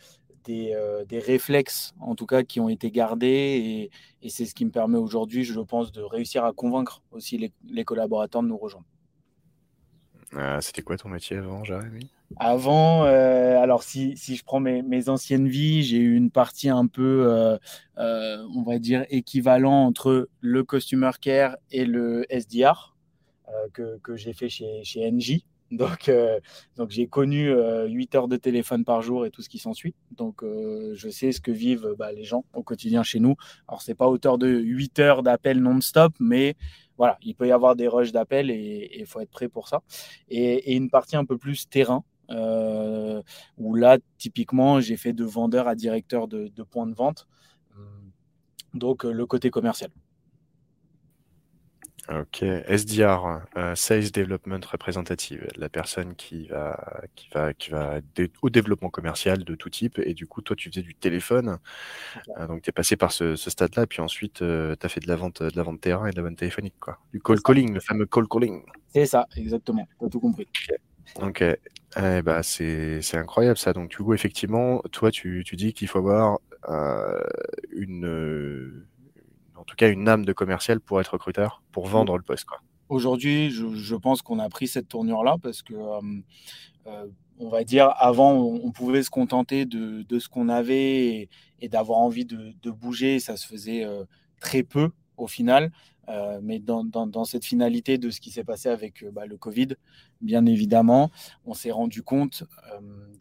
euh, 0.50 1.06
des, 1.06 1.20
réflexes, 1.20 1.94
en 2.00 2.16
tout 2.16 2.26
cas, 2.26 2.44
qui 2.44 2.60
ont 2.60 2.70
été 2.70 2.92
gardés. 2.92 3.90
Et, 4.22 4.30
c'est 4.30 4.46
ce 4.46 4.54
qui 4.54 4.66
me 4.66 4.72
permet 4.72 4.98
aujourd'hui, 4.98 5.44
je 5.44 5.60
pense, 5.60 5.92
de 5.92 6.02
réussir 6.02 6.44
à 6.44 6.54
convaincre 6.54 7.02
aussi 7.12 7.52
les, 7.68 7.84
collaborateurs 7.84 8.44
de 8.44 8.48
nous 8.48 8.58
rejoindre. 8.58 8.86
C'était 10.62 10.84
quoi 10.84 10.96
ton 10.96 11.10
métier 11.10 11.38
avant, 11.38 11.64
Jérémy? 11.64 12.12
Avant, 12.38 13.04
alors 13.04 13.82
si, 13.82 14.16
je 14.16 14.44
prends 14.44 14.60
mes, 14.60 15.10
anciennes 15.10 15.48
vies, 15.48 15.82
j'ai 15.82 15.98
eu 15.98 16.16
une 16.16 16.30
partie 16.30 16.70
un 16.70 16.86
peu, 16.86 17.58
on 17.98 18.64
va 18.64 18.78
dire, 18.78 19.06
équivalent 19.10 19.86
entre 19.86 20.30
le 20.42 20.64
Customer 20.64 21.12
Care 21.20 21.58
et 21.72 21.86
le 21.86 22.26
SDR 22.30 22.96
que, 23.74 24.16
j'ai 24.16 24.34
fait 24.34 24.50
chez, 24.50 24.84
chez 24.84 25.10
NJ. 25.12 25.44
Donc, 25.72 26.10
euh, 26.10 26.40
donc 26.78 26.90
j'ai 26.90 27.08
connu 27.08 27.48
8 27.50 27.54
euh, 27.54 28.18
heures 28.18 28.28
de 28.28 28.38
téléphone 28.38 28.84
par 28.84 29.02
jour 29.02 29.26
et 29.26 29.32
tout 29.32 29.42
ce 29.42 29.50
qui 29.50 29.60
s'ensuit. 29.60 29.94
Donc, 30.12 30.44
euh, 30.44 30.94
je 30.96 31.10
sais 31.10 31.32
ce 31.32 31.42
que 31.42 31.52
vivent 31.52 31.96
bah, 31.98 32.12
les 32.12 32.24
gens 32.24 32.46
au 32.54 32.64
quotidien 32.64 33.04
chez 33.04 33.20
nous. 33.20 33.36
Alors, 33.68 33.82
c'est 33.82 33.96
pas 33.96 34.08
hauteur 34.08 34.38
de 34.38 34.48
8 34.48 35.00
heures 35.00 35.24
d'appel 35.24 35.62
non-stop, 35.62 36.14
mais 36.20 36.56
voilà, 36.98 37.18
il 37.22 37.36
peut 37.36 37.48
y 37.48 37.52
avoir 37.52 37.76
des 37.76 37.88
rushs 37.88 38.12
d'appels 38.12 38.50
et 38.50 38.92
il 39.00 39.06
faut 39.06 39.20
être 39.20 39.32
prêt 39.32 39.48
pour 39.48 39.68
ça. 39.68 39.82
Et, 40.30 40.76
une 40.76 40.90
partie 40.90 41.16
un 41.16 41.26
peu 41.26 41.38
plus 41.38 41.70
terrain, 41.70 42.04
où 43.58 43.76
là, 43.76 43.98
typiquement, 44.18 44.80
j'ai 44.82 44.98
fait 44.98 45.14
de 45.14 45.24
vendeur 45.24 45.68
à 45.68 45.76
directeur 45.76 46.28
de, 46.28 46.48
de 46.48 46.64
point 46.64 46.88
de 46.88 46.94
vente. 46.94 47.28
Donc, 48.74 49.04
le 49.04 49.26
côté 49.26 49.50
commercial. 49.50 49.90
Ok, 52.12 52.42
SDR, 52.42 53.42
euh, 53.56 53.76
Sales 53.76 54.10
Development 54.12 54.66
Representative, 54.66 55.48
la 55.56 55.70
personne 55.70 56.16
qui 56.16 56.48
va, 56.48 57.04
qui 57.16 57.30
va, 57.30 57.54
qui 57.54 57.70
va 57.70 58.00
au 58.42 58.50
développement 58.50 58.90
commercial 58.90 59.44
de 59.44 59.54
tout 59.54 59.70
type. 59.70 60.00
Et 60.00 60.16
du 60.16 60.26
coup, 60.26 60.42
toi, 60.42 60.56
tu 60.56 60.70
faisais 60.70 60.82
du 60.82 60.96
téléphone. 60.96 61.60
Euh, 62.40 62.48
donc, 62.48 62.64
tu 62.64 62.70
es 62.70 62.74
passé 62.74 62.96
par 62.96 63.12
ce, 63.12 63.36
stade-là. 63.36 63.86
Puis 63.86 64.02
ensuite, 64.02 64.42
euh, 64.42 64.76
tu 64.80 64.86
as 64.88 64.90
fait 64.90 65.02
de 65.02 65.08
la 65.08 65.16
vente, 65.16 65.44
de 65.44 65.56
la 65.56 65.62
vente 65.62 65.82
terrain 65.82 66.08
et 66.08 66.12
de 66.12 66.16
la 66.16 66.24
vente 66.28 66.38
téléphonique, 66.38 66.80
quoi. 66.80 66.98
Du 67.14 67.20
call 67.22 67.42
calling, 67.44 67.76
le 67.76 67.80
fameux 67.80 68.08
call 68.08 68.28
calling. 68.28 68.64
C'est 68.88 69.06
ça, 69.06 69.28
exactement. 69.38 69.88
Tu 70.00 70.06
as 70.06 70.10
tout 70.10 70.20
compris. 70.20 70.48
Ok. 71.22 71.44
Eh 71.44 72.22
bah, 72.24 72.42
c'est 72.42 73.02
incroyable 73.14 73.60
ça. 73.60 73.72
Donc, 73.74 73.92
du 73.92 73.98
coup, 73.98 74.16
effectivement, 74.16 74.82
toi, 74.92 75.12
tu, 75.12 75.44
tu 75.46 75.56
dis 75.56 75.74
qu'il 75.74 75.88
faut 75.88 76.00
avoir 76.00 76.40
une 77.72 78.88
en 79.60 79.64
tout 79.64 79.76
cas 79.76 79.90
une 79.90 80.08
âme 80.08 80.26
de 80.26 80.34
commercial 80.34 80.80
pour 80.80 81.00
être 81.02 81.14
recruteur, 81.14 81.62
pour 81.72 81.88
vendre 81.88 82.18
le 82.18 82.24
poste. 82.24 82.48
Aujourd'hui, 82.88 83.52
je, 83.52 83.96
pense 83.96 84.22
qu'on 84.22 84.40
a 84.40 84.50
pris 84.50 84.68
cette 84.68 84.88
tournure-là 84.88 85.38
parce 85.42 85.62
que, 85.62 85.76
euh, 85.76 86.00
euh, 86.88 87.08
on 87.38 87.50
va 87.50 87.64
dire, 87.64 87.94
avant, 87.98 88.34
on, 88.34 88.72
pouvait 88.72 89.04
se 89.04 89.10
contenter 89.12 89.66
de, 89.66 90.20
ce 90.20 90.28
qu'on 90.28 90.50
avait 90.50 91.30
et, 91.62 91.70
d'avoir 91.70 92.00
envie 92.00 92.26
de, 92.26 92.72
bouger. 92.72 93.20
Ça 93.20 93.38
se 93.38 93.46
faisait 93.46 93.86
euh, 93.86 94.06
très 94.40 94.64
peu 94.64 94.90
au 95.18 95.28
final. 95.28 95.72
mais 96.42 96.60
dans, 96.60 97.26
cette 97.26 97.46
finalité 97.46 98.00
de 98.00 98.10
ce 98.10 98.20
qui 98.20 98.32
s'est 98.32 98.44
passé 98.44 98.70
avec 98.70 99.06
bah, 99.12 99.28
le 99.28 99.38
Covid, 99.38 99.76
bien 100.22 100.46
évidemment, 100.48 101.12
on 101.46 101.54
s'est 101.54 101.72
rendu 101.72 102.02
compte 102.02 102.44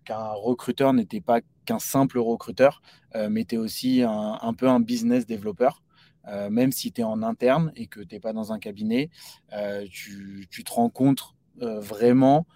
qu'un 0.04 0.32
recruteur 0.32 0.94
n'était 0.94 1.20
pas 1.20 1.40
qu'un 1.66 1.78
simple 1.78 2.18
recruteur, 2.18 2.80
mais 3.28 3.42
était 3.42 3.58
aussi 3.58 4.02
un, 4.02 4.38
un, 4.40 4.54
peu 4.54 4.68
un 4.68 4.80
business 4.80 5.26
développeur. 5.26 5.82
Euh, 6.26 6.50
même 6.50 6.72
si 6.72 6.92
tu 6.92 7.00
es 7.00 7.04
en 7.04 7.22
interne 7.22 7.72
et 7.76 7.86
que 7.86 8.00
tu 8.00 8.14
n'es 8.14 8.20
pas 8.20 8.32
dans 8.32 8.52
un 8.52 8.58
cabinet, 8.58 9.10
euh, 9.52 9.86
tu, 9.90 10.46
te 10.50 10.88
compte 10.88 11.34
euh, 11.62 11.80
vraiment 11.80 12.46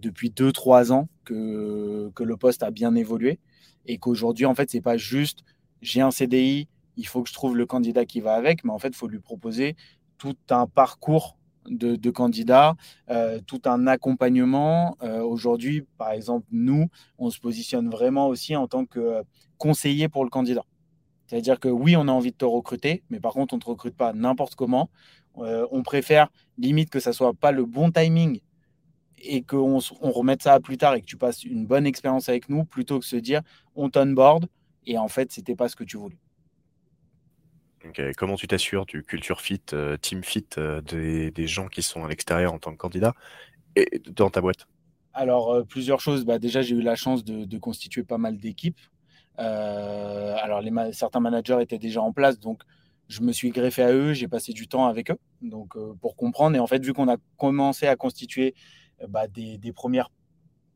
depuis 0.00 0.30
2-3 0.30 0.90
ans 0.92 1.08
que, 1.24 2.10
le 2.18 2.36
poste 2.36 2.62
a 2.62 2.70
bien 2.70 2.94
évolué 2.94 3.38
et 3.86 3.98
qu'aujourd'hui, 3.98 4.44
en 4.46 4.54
fait, 4.54 4.70
c'est 4.70 4.80
pas 4.80 4.96
juste 4.96 5.44
j'ai 5.80 6.00
un 6.00 6.10
CDI, 6.10 6.68
il 6.96 7.06
faut 7.06 7.22
que 7.22 7.28
je 7.28 7.34
trouve 7.34 7.56
le 7.56 7.66
candidat 7.66 8.04
qui 8.04 8.20
va 8.20 8.34
avec, 8.34 8.64
mais 8.64 8.72
en 8.72 8.78
fait, 8.78 8.88
il 8.88 8.96
faut 8.96 9.06
lui 9.06 9.20
proposer 9.20 9.76
tout 10.18 10.36
un 10.50 10.66
parcours 10.66 11.36
de, 11.68 11.94
de 11.94 12.10
candidat, 12.10 12.74
tout 13.46 13.60
un 13.66 13.86
accompagnement. 13.86 14.96
Aujourd'hui, 15.22 15.84
par 15.98 16.10
exemple, 16.10 16.46
nous, 16.50 16.88
on 17.18 17.30
se 17.30 17.38
positionne 17.38 17.88
vraiment 17.88 18.28
aussi 18.28 18.56
en 18.56 18.66
tant 18.66 18.86
que 18.86 19.22
conseiller 19.58 20.08
pour 20.08 20.24
le 20.24 20.30
candidat. 20.30 20.64
C'est-à-dire 21.26 21.58
que 21.58 21.68
oui, 21.68 21.96
on 21.96 22.08
a 22.08 22.12
envie 22.12 22.30
de 22.30 22.36
te 22.36 22.44
recruter, 22.44 23.02
mais 23.10 23.20
par 23.20 23.32
contre, 23.32 23.54
on 23.54 23.56
ne 23.56 23.62
te 23.62 23.66
recrute 23.66 23.96
pas 23.96 24.12
n'importe 24.12 24.54
comment. 24.54 24.90
Euh, 25.38 25.66
on 25.70 25.82
préfère 25.82 26.28
limite 26.56 26.88
que 26.88 27.00
ça 27.00 27.12
soit 27.12 27.34
pas 27.34 27.52
le 27.52 27.64
bon 27.64 27.90
timing 27.90 28.40
et 29.18 29.42
qu'on 29.42 29.80
on 30.00 30.10
remette 30.10 30.42
ça 30.42 30.54
à 30.54 30.60
plus 30.60 30.78
tard 30.78 30.94
et 30.94 31.00
que 31.00 31.06
tu 31.06 31.16
passes 31.16 31.42
une 31.44 31.66
bonne 31.66 31.86
expérience 31.86 32.28
avec 32.28 32.48
nous 32.48 32.64
plutôt 32.64 32.98
que 32.98 33.04
se 33.04 33.16
dire 33.16 33.42
on 33.74 33.90
t'onboard 33.90 34.46
et 34.86 34.98
en 34.98 35.08
fait, 35.08 35.32
c'était 35.32 35.56
pas 35.56 35.68
ce 35.68 35.76
que 35.76 35.84
tu 35.84 35.96
voulais. 35.96 36.16
Comment 38.16 38.36
tu 38.36 38.48
t'assures 38.48 38.84
du 38.86 39.04
culture 39.04 39.40
fit, 39.40 39.62
euh, 39.72 39.96
team 39.96 40.24
fit 40.24 40.46
euh, 40.58 40.80
des, 40.80 41.46
gens 41.46 41.68
qui 41.68 41.82
sont 41.82 42.04
à 42.04 42.08
l'extérieur 42.08 42.52
en 42.52 42.58
tant 42.58 42.72
que 42.72 42.76
candidat 42.76 43.14
et 43.76 44.00
dans 44.08 44.30
ta 44.30 44.40
boîte? 44.40 44.66
Alors, 45.12 45.64
plusieurs 45.66 46.00
choses. 46.00 46.24
Bah, 46.24 46.38
déjà, 46.38 46.62
j'ai 46.62 46.74
eu 46.74 46.82
la 46.82 46.94
chance 46.94 47.24
de 47.24 47.58
constituer 47.58 48.02
pas 48.02 48.18
mal 48.18 48.38
d'équipes. 48.38 48.78
Euh, 49.38 50.34
alors, 50.42 50.62
certains 50.92 51.20
managers 51.20 51.58
étaient 51.60 51.78
déjà 51.78 52.02
en 52.02 52.12
place, 52.12 52.38
donc 52.38 52.62
je 53.08 53.20
me 53.22 53.32
suis 53.32 53.50
greffé 53.50 53.82
à 53.82 53.92
eux, 53.92 54.12
j'ai 54.14 54.28
passé 54.28 54.52
du 54.52 54.66
temps 54.66 54.86
avec 54.86 55.10
eux 55.10 55.18
donc, 55.42 55.76
euh, 55.76 55.94
pour 56.00 56.16
comprendre. 56.16 56.56
Et 56.56 56.58
en 56.58 56.66
fait, 56.66 56.84
vu 56.84 56.92
qu'on 56.92 57.08
a 57.08 57.16
commencé 57.36 57.86
à 57.86 57.96
constituer 57.96 58.54
euh, 59.02 59.06
bah, 59.08 59.28
des, 59.28 59.72
premières 59.72 60.10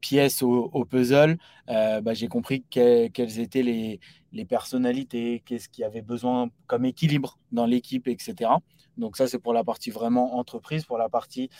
pièces 0.00 0.42
au, 0.42 0.84
puzzle, 0.84 1.36
bah, 1.66 2.14
j'ai 2.14 2.28
compris 2.28 2.64
quelles 2.70 3.38
étaient 3.38 3.62
les, 3.62 4.00
les 4.32 4.44
personnalités, 4.44 5.42
qu'est-ce 5.44 5.68
qu'il 5.68 5.82
y 5.82 5.84
avait 5.84 6.02
besoin 6.02 6.48
comme 6.66 6.84
équilibre 6.84 7.38
dans 7.52 7.66
l'équipe, 7.66 8.08
etc. 8.08 8.50
Donc 8.96 9.16
ça, 9.16 9.26
c'est 9.26 9.38
pour 9.38 9.52
la 9.52 9.62
partie 9.62 9.90
vraiment 9.90 10.36
entreprise. 10.38 10.84
Pour 10.86 10.96
la 10.96 11.10
partie 11.10 11.50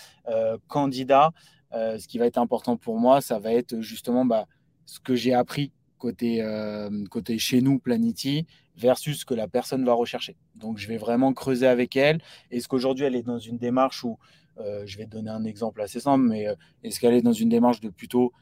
candidat, 0.69 1.33
ce 1.73 2.07
qui 2.07 2.17
va 2.17 2.25
être 2.25 2.39
important 2.39 2.79
pour 2.79 2.99
moi, 2.99 3.21
ça 3.21 3.39
va 3.39 3.53
être 3.53 3.83
justement 3.83 4.25
bah, 4.25 4.47
ce 4.87 5.01
que 5.01 5.15
j'ai 5.15 5.35
appris 5.35 5.71
côté, 6.01 6.43
euh, 6.43 7.05
côté 7.09 7.39
chez 7.39 7.61
nous, 7.61 7.79
Planity, 7.79 8.47
versus 8.77 9.21
ce 9.21 9.25
que 9.25 9.35
la 9.35 9.47
personne 9.47 9.85
va 9.85 9.93
rechercher. 9.93 10.37
Donc, 10.57 10.79
je 10.79 10.89
vais 10.89 10.97
vraiment 10.97 11.33
creuser 11.33 11.69
avec 11.69 11.97
elle. 11.97 12.21
Est-ce 12.51 12.67
qu'aujourd'hui, 12.67 13.05
elle 13.05 13.15
est 13.15 13.23
dans 13.23 13.39
une 13.39 13.59
démarche 13.59 14.03
où, 14.03 14.19
euh, 14.59 14.83
je 14.87 14.99
vais 14.99 15.05
te 15.05 15.11
donner 15.11 15.31
un 15.31 15.45
exemple 15.45 15.81
assez 15.81 16.01
simple, 16.01 16.25
mais 16.25 16.49
euh, 16.49 16.55
est-ce 16.83 16.99
qu'elle 16.99 17.15
est 17.15 17.23
dans 17.23 17.33
une 17.33 17.49
démarche 17.49 17.81
de 17.81 17.91
plutôt 17.91 18.33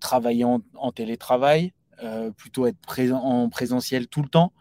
travailler 0.00 0.44
en, 0.44 0.92
télétravail, 0.92 1.74
plutôt 2.38 2.66
être 2.66 2.78
présent 2.78 3.22
en 3.22 3.50
présentiel 3.50 4.08
tout 4.08 4.22
le 4.22 4.28
temps? 4.28 4.52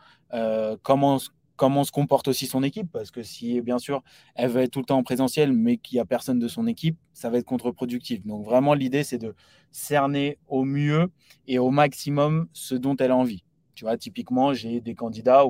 Comment 0.83 1.19
comment 1.61 1.83
se 1.83 1.91
comporte 1.91 2.27
aussi 2.27 2.47
son 2.47 2.63
équipe, 2.63 2.91
parce 2.91 3.11
que 3.11 3.21
si 3.21 3.61
bien 3.61 3.77
sûr 3.77 4.01
elle 4.33 4.49
veut 4.49 4.61
être 4.63 4.71
tout 4.71 4.79
le 4.79 4.85
temps 4.85 4.97
en 4.97 5.03
présentiel, 5.03 5.53
mais 5.53 5.77
qu'il 5.77 5.97
n'y 5.97 5.99
a 5.99 6.05
personne 6.05 6.39
de 6.39 6.47
son 6.47 6.65
équipe, 6.65 6.97
ça 7.13 7.29
va 7.29 7.37
être 7.37 7.45
contre-productif. 7.45 8.25
Donc 8.25 8.43
vraiment 8.43 8.73
l'idée 8.73 9.03
c'est 9.03 9.19
de 9.19 9.35
cerner 9.71 10.39
au 10.47 10.63
mieux 10.63 11.11
et 11.45 11.59
au 11.59 11.69
maximum 11.69 12.47
ce 12.51 12.73
dont 12.73 12.95
elle 12.95 13.11
a 13.11 13.15
envie. 13.15 13.43
Tu 13.75 13.85
vois, 13.85 13.95
typiquement 13.95 14.55
j'ai 14.55 14.81
des 14.81 14.95
candidats 14.95 15.45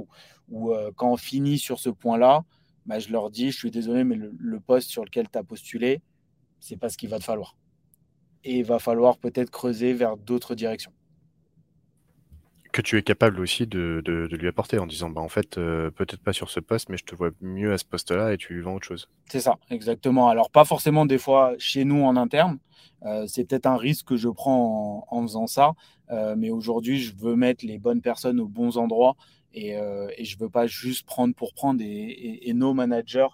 où, 0.49 0.73
euh, 0.73 0.91
quand 0.97 1.13
on 1.13 1.15
finit 1.15 1.57
sur 1.57 1.79
ce 1.79 1.89
point-là, 1.89 2.43
bah, 2.85 2.99
je 2.99 3.09
leur 3.09 3.31
dis, 3.31 3.49
je 3.51 3.57
suis 3.57 3.71
désolé, 3.71 4.03
mais 4.03 4.17
le, 4.17 4.59
poste 4.59 4.89
sur 4.89 5.05
lequel 5.05 5.29
tu 5.31 5.37
as 5.39 5.45
postulé, 5.45 6.01
c'est 6.59 6.75
pas 6.75 6.89
ce 6.89 6.97
qu'il 6.97 7.07
va 7.07 7.19
te 7.19 7.23
falloir. 7.23 7.55
Et 8.43 8.57
il 8.57 8.65
va 8.65 8.79
falloir 8.79 9.17
peut-être 9.17 9.49
creuser 9.49 9.93
vers 9.93 10.17
d'autres 10.17 10.55
directions 10.55 10.91
que 12.71 12.81
tu 12.81 12.97
es 12.97 13.03
capable 13.03 13.39
aussi 13.39 13.67
de, 13.67 14.01
lui 14.31 14.47
apporter 14.47 14.79
en 14.79 14.87
disant 14.87 15.09
bah 15.09 15.21
en 15.21 15.29
fait 15.29 15.57
euh, 15.57 15.91
peut-être 15.91 16.21
pas 16.21 16.33
sur 16.33 16.49
ce 16.49 16.59
poste 16.59 16.89
mais 16.89 16.97
je 16.97 17.03
te 17.03 17.15
vois 17.15 17.31
mieux 17.41 17.73
à 17.73 17.77
ce 17.77 17.85
poste-là 17.85 18.33
et 18.33 18.37
tu 18.37 18.53
lui 18.53 18.61
vends 18.61 18.75
autre 18.75 18.87
chose. 18.87 19.09
C'est 19.29 19.41
ça, 19.41 19.57
exactement. 19.69 20.29
Alors 20.29 20.49
pas 20.49 20.65
forcément 20.65 21.05
des 21.05 21.17
fois 21.17 21.53
chez 21.57 21.83
nous 21.83 22.03
en 22.03 22.15
interne, 22.15 22.59
euh, 23.05 23.25
c'est 23.27 23.45
peut-être 23.45 23.65
un 23.65 23.77
risque 23.77 24.07
que 24.07 24.17
je 24.17 24.29
prends 24.29 25.05
en, 25.09 25.21
faisant 25.23 25.47
ça, 25.47 25.73
euh, 26.11 26.35
mais 26.37 26.49
aujourd'hui 26.49 26.99
je 26.99 27.13
veux 27.15 27.35
mettre 27.35 27.65
les 27.65 27.77
bonnes 27.77 28.01
personnes 28.01 28.39
aux 28.39 28.47
bons 28.47 28.77
endroits 28.77 29.15
et, 29.53 29.71
et 29.71 30.23
je 30.23 30.39
veux 30.39 30.49
pas 30.49 30.65
juste 30.65 31.05
prendre 31.05 31.35
pour 31.35 31.53
prendre 31.53 31.81
et, 31.81 32.49
et 32.49 32.53
nos 32.53 32.73
managers, 32.73 33.27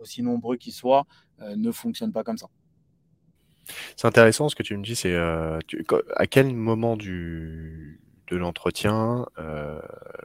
aussi 0.00 0.20
nombreux 0.20 0.56
qu'ils 0.56 0.72
soient, 0.72 1.06
ne 1.38 1.70
fonctionnent 1.70 2.10
pas 2.10 2.24
comme 2.24 2.38
ça. 2.38 2.48
C'est 3.96 4.08
intéressant 4.08 4.48
ce 4.48 4.56
que 4.56 4.64
tu 4.64 4.76
me 4.76 4.82
dis, 4.82 4.96
c'est 4.96 5.14
à 5.14 6.26
quel 6.28 6.52
moment 6.52 6.96
du 6.96 8.00
de 8.32 8.38
l'entretien 8.38 9.26
euh, 9.38 9.78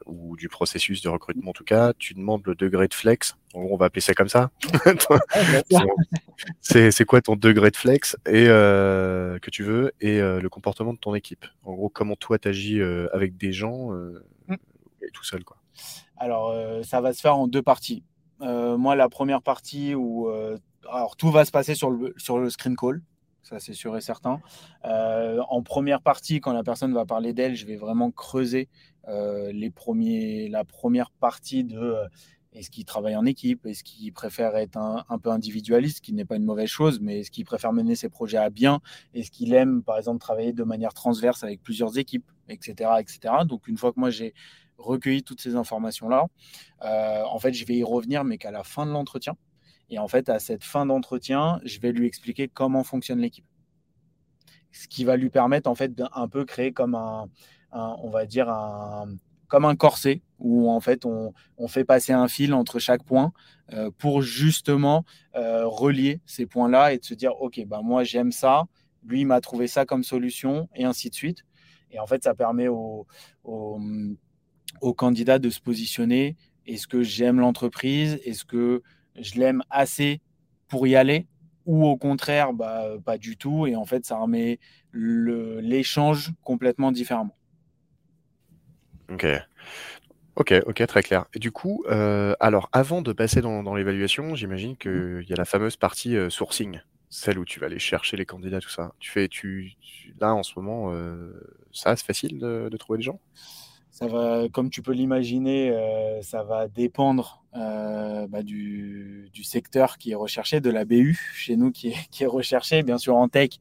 ou 0.05 0.37
du 0.37 0.47
processus 0.47 1.01
de 1.01 1.09
recrutement 1.09 1.49
en 1.49 1.53
tout 1.53 1.65
cas, 1.65 1.91
tu 1.93 2.13
demandes 2.13 2.41
le 2.45 2.55
degré 2.55 2.87
de 2.87 2.93
flex. 2.93 3.35
on 3.53 3.75
va 3.75 3.87
appeler 3.87 4.01
ça 4.01 4.13
comme 4.13 4.29
ça. 4.29 4.49
c'est 6.61 7.05
quoi 7.05 7.21
ton 7.21 7.35
degré 7.35 7.69
de 7.69 7.75
flex 7.75 8.15
et 8.25 8.45
euh, 8.47 9.39
que 9.39 9.49
tu 9.49 9.63
veux 9.63 9.91
et 9.99 10.21
euh, 10.21 10.39
le 10.39 10.49
comportement 10.49 10.93
de 10.93 10.97
ton 10.97 11.15
équipe? 11.15 11.45
En 11.63 11.73
gros, 11.73 11.89
comment 11.89 12.15
toi 12.15 12.39
tu 12.39 12.47
agis 12.47 12.81
avec 13.11 13.35
des 13.35 13.51
gens 13.51 13.91
mm. 13.91 14.55
et 15.01 15.11
tout 15.11 15.25
seul 15.25 15.43
quoi. 15.43 15.57
Alors 16.15 16.55
ça 16.85 17.01
va 17.01 17.11
se 17.11 17.19
faire 17.19 17.35
en 17.35 17.47
deux 17.47 17.61
parties. 17.61 18.03
moi, 18.39 18.95
la 18.95 19.09
première 19.09 19.41
partie 19.41 19.95
où 19.95 20.29
alors 20.89 21.17
tout 21.17 21.29
va 21.29 21.43
se 21.43 21.51
passer 21.51 21.75
sur 21.75 21.89
le 21.89 22.13
sur 22.15 22.39
le 22.39 22.49
screen 22.49 22.77
call 22.77 23.01
ça 23.47 23.59
c'est 23.59 23.73
sûr 23.73 23.95
et 23.95 24.01
certain. 24.01 24.41
Euh, 24.85 25.39
en 25.49 25.61
première 25.63 26.01
partie, 26.01 26.41
quand 26.41 26.53
la 26.53 26.63
personne 26.63 26.93
va 26.93 27.05
parler 27.05 27.33
d'elle, 27.33 27.55
je 27.55 27.65
vais 27.65 27.77
vraiment 27.77 28.11
creuser 28.11 28.67
euh, 29.07 29.51
les 29.53 29.69
premiers, 29.69 30.49
la 30.49 30.65
première 30.65 31.11
partie 31.11 31.63
de 31.63 31.79
euh, 31.79 32.07
est-ce 32.53 32.69
qu'il 32.69 32.85
travaille 32.85 33.15
en 33.15 33.25
équipe, 33.25 33.65
est-ce 33.65 33.83
qu'il 33.83 34.11
préfère 34.11 34.55
être 34.57 34.77
un, 34.77 35.19
peu 35.19 35.29
individualiste, 35.29 35.97
ce 35.97 36.01
qui 36.01 36.13
n'est 36.13 36.25
pas 36.25 36.37
une 36.37 36.43
mauvaise 36.45 36.69
chose, 36.69 36.99
mais 36.99 37.19
est-ce 37.19 37.31
qu'il 37.31 37.45
préfère 37.45 37.71
mener 37.71 37.95
ses 37.95 38.09
projets 38.09 38.37
à 38.37 38.49
bien, 38.49 38.81
est-ce 39.13 39.31
qu'il 39.31 39.53
aime 39.53 39.83
par 39.83 39.97
exemple 39.97 40.19
travailler 40.19 40.53
de 40.53 40.63
manière 40.63 40.93
transverse 40.93 41.43
avec 41.43 41.61
plusieurs 41.61 41.97
équipes, 41.97 42.29
etc. 42.49 42.91
etc. 42.99 43.33
Donc 43.45 43.67
une 43.67 43.77
fois 43.77 43.93
que 43.93 43.99
moi 43.99 44.09
j'ai 44.09 44.33
recueilli 44.77 45.23
toutes 45.23 45.41
ces 45.41 45.55
informations-là, 45.55 46.25
en 46.81 47.39
fait 47.39 47.53
je 47.53 47.65
vais 47.65 47.75
y 47.75 47.83
revenir, 47.83 48.23
mais 48.23 48.37
qu'à 48.37 48.51
la 48.51 48.63
fin 48.63 48.85
de 48.85 48.91
l'entretien. 48.91 49.35
Et 49.89 49.99
en 49.99 50.07
fait, 50.07 50.29
à 50.29 50.39
cette 50.39 50.63
fin 50.63 50.85
d'entretien, 50.85 51.59
je 51.63 51.79
vais 51.79 51.91
lui 51.91 52.07
expliquer 52.07 52.47
comment 52.47 52.83
fonctionne 52.83 53.19
l'équipe. 53.19 53.45
Ce 54.71 54.87
qui 54.87 55.05
va 55.05 55.15
lui 55.15 55.29
permettre 55.29 55.69
en 55.69 55.75
fait 55.75 55.95
d'un 55.95 56.27
peu 56.29 56.45
créer 56.45 56.73
comme 56.73 56.93
un, 56.93 57.29
on 57.71 58.09
va 58.09 58.25
dire 58.25 58.49
un, 58.49 59.07
comme 59.47 59.65
un 59.65 59.75
corset 59.75 60.21
où 60.39 60.69
en 60.69 60.79
fait 60.79 61.05
on, 61.05 61.33
fait 61.67 61.85
passer 61.85 62.13
un 62.13 62.27
fil 62.27 62.53
entre 62.53 62.79
chaque 62.79 63.03
point 63.03 63.31
pour 63.97 64.21
justement 64.21 65.05
relier 65.33 66.21
ces 66.25 66.45
points-là 66.45 66.93
et 66.93 66.99
de 66.99 67.05
se 67.05 67.13
dire 67.13 67.41
ok 67.41 67.63
bah 67.65 67.81
moi 67.83 68.03
j'aime 68.03 68.31
ça, 68.31 68.65
lui 69.03 69.25
m'a 69.25 69.41
trouvé 69.41 69.67
ça 69.67 69.85
comme 69.85 70.03
solution 70.03 70.69
et 70.75 70.83
ainsi 70.83 71.09
de 71.09 71.15
suite. 71.15 71.43
Et 71.91 71.99
en 71.99 72.05
fait 72.05 72.23
ça 72.23 72.35
permet 72.35 72.67
aux, 72.67 73.07
aux 73.43 74.93
candidats 74.93 75.39
de 75.39 75.49
se 75.49 75.61
positionner. 75.61 76.35
Est-ce 76.65 76.87
que 76.87 77.01
j'aime 77.01 77.39
l'entreprise? 77.39 78.19
Est-ce 78.25 78.43
que 78.43 78.83
je 79.19 79.39
l'aime 79.39 79.63
assez 79.69 80.21
pour 80.67 80.87
y 80.87 80.95
aller 80.95 81.27
ou 81.65 81.85
au 81.85 81.97
contraire, 81.97 82.53
bah, 82.53 82.91
pas 83.03 83.17
du 83.17 83.37
tout. 83.37 83.67
Et 83.67 83.75
en 83.75 83.85
fait, 83.85 84.05
ça 84.05 84.17
remet 84.17 84.59
l'échange 84.93 86.31
complètement 86.41 86.91
différemment. 86.91 87.35
Ok. 89.09 89.25
Ok, 90.37 90.53
ok, 90.67 90.85
très 90.85 91.01
clair. 91.01 91.25
Et 91.33 91.39
du 91.39 91.51
coup, 91.51 91.83
euh, 91.89 92.35
alors 92.39 92.69
avant 92.71 93.01
de 93.01 93.11
passer 93.11 93.41
dans, 93.41 93.75
l'évaluation, 93.75 94.35
j'imagine 94.35 94.77
qu'il 94.77 95.25
y 95.27 95.33
a 95.33 95.35
la 95.35 95.45
fameuse 95.45 95.77
partie 95.77 96.15
euh, 96.15 96.29
sourcing, 96.29 96.79
celle 97.09 97.39
où 97.39 97.45
tu 97.45 97.59
vas 97.59 97.65
aller 97.65 97.79
chercher 97.79 98.17
les 98.17 98.25
candidats, 98.25 98.59
tout 98.59 98.69
ça. 98.69 98.93
Tu 98.99 99.09
fais, 99.09 99.29
tu, 99.29 99.73
là 100.19 100.35
en 100.35 100.43
ce 100.43 100.53
moment, 100.55 100.91
euh, 100.93 101.33
ça 101.73 101.95
c'est 101.95 102.05
facile 102.05 102.37
de, 102.37 102.69
trouver 102.77 102.97
des 102.97 103.03
gens? 103.03 103.19
Comme 104.53 104.69
tu 104.69 104.81
peux 104.81 104.93
l'imaginer, 104.93 105.73
ça 106.21 106.43
va 106.43 106.67
dépendre 106.67 107.43
bah, 107.53 108.43
du, 108.43 109.29
secteur 109.43 109.97
qui 109.97 110.11
est 110.11 110.15
recherché, 110.15 110.59
de 110.59 110.69
la 110.69 110.85
BU 110.85 111.17
chez 111.33 111.55
nous 111.55 111.71
qui 111.71 111.89
est, 111.89 111.95
qui 112.11 112.23
est 112.23 112.27
recherché. 112.27 112.83
Bien 112.83 112.97
sûr, 112.97 113.15
en 113.15 113.27
tech, 113.27 113.59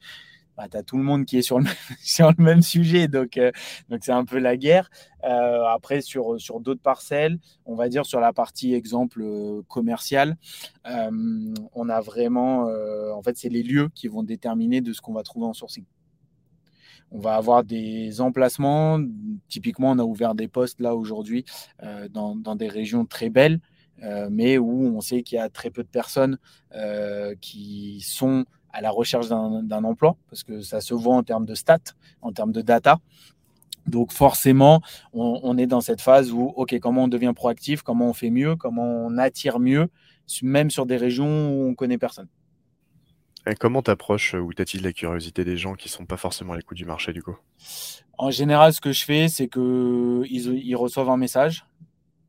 bah, 0.56 0.68
tu 0.70 0.76
as 0.76 0.82
tout 0.82 0.96
le 0.96 1.02
monde 1.02 1.26
qui 1.26 1.38
est 1.38 1.42
sur 1.42 1.58
le, 1.58 2.42
même 2.42 2.62
sujet, 2.62 3.08
donc 3.08 3.36
euh, 3.36 3.52
donc 3.88 4.00
c'est 4.02 4.12
un 4.12 4.24
peu 4.24 4.38
la 4.38 4.56
guerre. 4.56 4.90
Euh, 5.24 5.64
après, 5.64 6.00
sur, 6.00 6.36
d'autres 6.60 6.80
parcelles, 6.80 7.38
on 7.66 7.74
va 7.74 7.88
dire 7.88 8.06
sur 8.06 8.20
la 8.20 8.32
partie 8.32 8.74
exemple 8.74 9.22
euh, 9.22 9.62
commercial, 9.68 10.36
on 10.84 11.88
a 11.88 12.00
vraiment, 12.00 12.68
en 13.12 13.22
fait, 13.22 13.36
c'est 13.36 13.48
les 13.48 13.62
lieux 13.62 13.88
qui 13.94 14.08
vont 14.08 14.22
déterminer 14.22 14.80
de 14.80 14.92
ce 14.92 15.00
qu'on 15.00 15.12
va 15.12 15.22
trouver 15.22 15.46
en 15.46 15.52
sourcing. 15.52 15.84
On 17.10 17.18
va 17.18 17.34
avoir 17.34 17.64
des 17.64 18.20
emplacements. 18.20 19.00
Typiquement, 19.48 19.92
on 19.92 19.98
a 19.98 20.04
ouvert 20.04 20.34
des 20.34 20.48
postes 20.48 20.80
là 20.80 20.94
aujourd'hui 20.94 21.44
dans, 22.10 22.36
dans, 22.36 22.56
des 22.56 22.68
régions 22.68 23.06
très 23.06 23.30
belles, 23.30 23.60
mais 24.30 24.58
où 24.58 24.96
on 24.96 25.00
sait 25.00 25.22
qu'il 25.22 25.36
y 25.36 25.38
a 25.40 25.48
très 25.48 25.70
peu 25.70 25.82
de 25.82 25.88
personnes 25.88 26.38
qui 27.40 28.00
sont 28.00 28.44
à 28.76 28.82
la 28.82 28.90
recherche 28.90 29.28
d'un 29.28 29.84
emploi, 29.84 30.16
parce 30.28 30.42
que 30.42 30.60
ça 30.60 30.82
se 30.82 30.92
voit 30.92 31.16
en 31.16 31.22
termes 31.22 31.46
de 31.46 31.54
stats, 31.54 31.94
en 32.20 32.32
termes 32.32 32.52
de 32.52 32.60
data. 32.60 32.98
Donc 33.86 34.12
forcément, 34.12 34.82
on, 35.12 35.56
est 35.56 35.66
dans 35.66 35.80
cette 35.80 36.00
phase 36.00 36.32
où, 36.32 36.52
OK, 36.56 36.78
comment 36.80 37.04
on 37.04 37.08
devient 37.08 37.32
proactif, 37.34 37.82
comment 37.82 38.08
on 38.08 38.12
fait 38.12 38.30
mieux, 38.30 38.56
comment 38.56 38.84
on 38.84 39.16
attire 39.16 39.60
mieux, 39.60 39.88
même 40.42 40.70
sur 40.70 40.86
des 40.86 40.96
régions 40.96 41.50
où 41.50 41.68
on 41.68 41.74
connaît 41.74 41.98
personne. 41.98 42.28
Et 43.48 43.54
comment 43.54 43.80
t'approches 43.82 44.34
ou 44.34 44.52
t'attires 44.52 44.82
la 44.82 44.92
curiosité 44.92 45.44
des 45.44 45.56
gens 45.56 45.74
qui 45.74 45.88
sont 45.88 46.04
pas 46.04 46.16
forcément 46.16 46.54
à 46.54 46.56
l'écoute 46.56 46.76
du 46.76 46.84
marché 46.84 47.12
du 47.12 47.22
coup? 47.22 47.36
En 48.18 48.30
général, 48.30 48.72
ce 48.72 48.80
que 48.80 48.92
je 48.92 49.04
fais, 49.04 49.28
c'est 49.28 49.48
qu'ils 49.48 50.26
ils 50.64 50.76
reçoivent 50.76 51.10
un 51.10 51.16
message. 51.16 51.64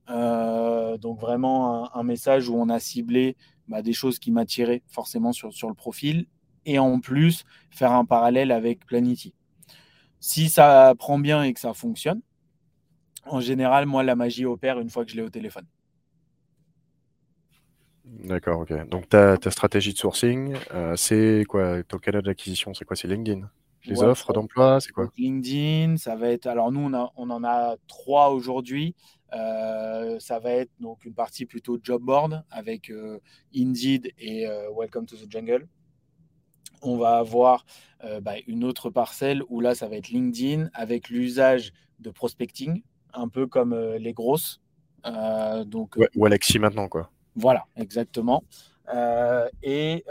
Euh, 0.09 0.97
donc 0.97 1.19
vraiment 1.19 1.93
un, 1.93 2.03
message 2.03 2.47
où 2.47 2.55
on 2.55 2.69
a 2.69 2.79
ciblé 2.79 3.35
bah, 3.67 3.81
des 3.81 3.91
choses 3.91 4.19
qui 4.19 4.31
m'attiraient 4.31 4.81
forcément 4.87 5.33
sur, 5.33 5.51
sur 5.51 5.67
le 5.67 5.73
profil 5.73 6.27
et 6.65 6.79
en 6.79 6.99
plus 7.01 7.43
faire 7.71 7.91
un 7.91 8.05
parallèle 8.05 8.51
avec 8.51 8.85
Planity. 8.85 9.33
Si 10.19 10.49
ça 10.49 10.93
prend 10.97 11.19
bien 11.19 11.43
et 11.43 11.53
que 11.53 11.59
ça 11.59 11.73
fonctionne, 11.73 12.21
en 13.25 13.41
général, 13.41 13.85
moi, 13.85 14.03
la 14.03 14.15
magie 14.15 14.45
opère 14.45 14.79
une 14.79 14.89
fois 14.89 15.03
que 15.03 15.11
je 15.11 15.17
l'ai 15.17 15.21
au 15.21 15.29
téléphone. 15.29 15.65
D'accord, 18.07 18.61
ok. 18.61 18.87
Donc 18.89 19.09
ta, 19.09 19.37
ta 19.37 19.51
stratégie 19.51 19.93
de 19.93 19.97
sourcing, 19.97 20.55
euh, 20.73 20.95
c'est 20.95 21.43
quoi? 21.47 21.83
Ton 21.83 21.97
canal 21.97 22.21
d'acquisition, 22.21 22.73
c'est 22.73 22.85
quoi? 22.85 22.95
C'est 22.95 23.07
LinkedIn 23.07 23.49
Les 23.85 24.01
offres 24.01 24.33
d'emploi, 24.33 24.79
c'est 24.79 24.91
quoi? 24.91 25.11
LinkedIn, 25.17 25.97
ça 25.97 26.15
va 26.15 26.29
être. 26.29 26.47
Alors 26.47 26.71
nous, 26.71 26.79
on, 26.79 26.93
a, 26.93 27.11
on 27.17 27.29
en 27.29 27.43
a 27.43 27.75
trois 27.87 28.29
aujourd'hui. 28.29 28.95
Euh, 29.33 30.17
ça 30.19 30.39
va 30.39 30.51
être 30.51 30.71
donc 30.79 31.03
une 31.03 31.13
partie 31.13 31.45
plutôt 31.45 31.77
job 31.83 32.01
board 32.01 32.43
avec 32.49 32.89
euh, 32.89 33.19
Indeed 33.53 34.13
et 34.17 34.47
Welcome 34.75 35.05
to 35.05 35.17
the 35.17 35.29
Jungle 35.29 35.67
on 36.83 36.95
va 36.95 37.17
avoir 37.17 37.65
bah, 38.21 38.35
une 38.45 38.63
autre 38.63 38.91
parcelle 38.91 39.41
où 39.49 39.61
là, 39.61 39.73
ça 39.73 39.87
va 39.87 39.95
être 39.95 40.09
LinkedIn 40.09 40.69
avec 40.75 41.09
l'usage 41.09 41.73
de 41.99 42.11
prospecting, 42.11 42.83
un 43.15 43.27
peu 43.29 43.47
comme 43.47 43.75
les 43.95 44.13
grosses. 44.13 44.61
Donc, 45.65 45.97
ou 46.15 46.25
Alexis 46.25 46.59
maintenant, 46.59 46.87
quoi. 46.87 47.09
Voilà, 47.37 47.65
exactement. 47.75 48.43
et 49.63 50.03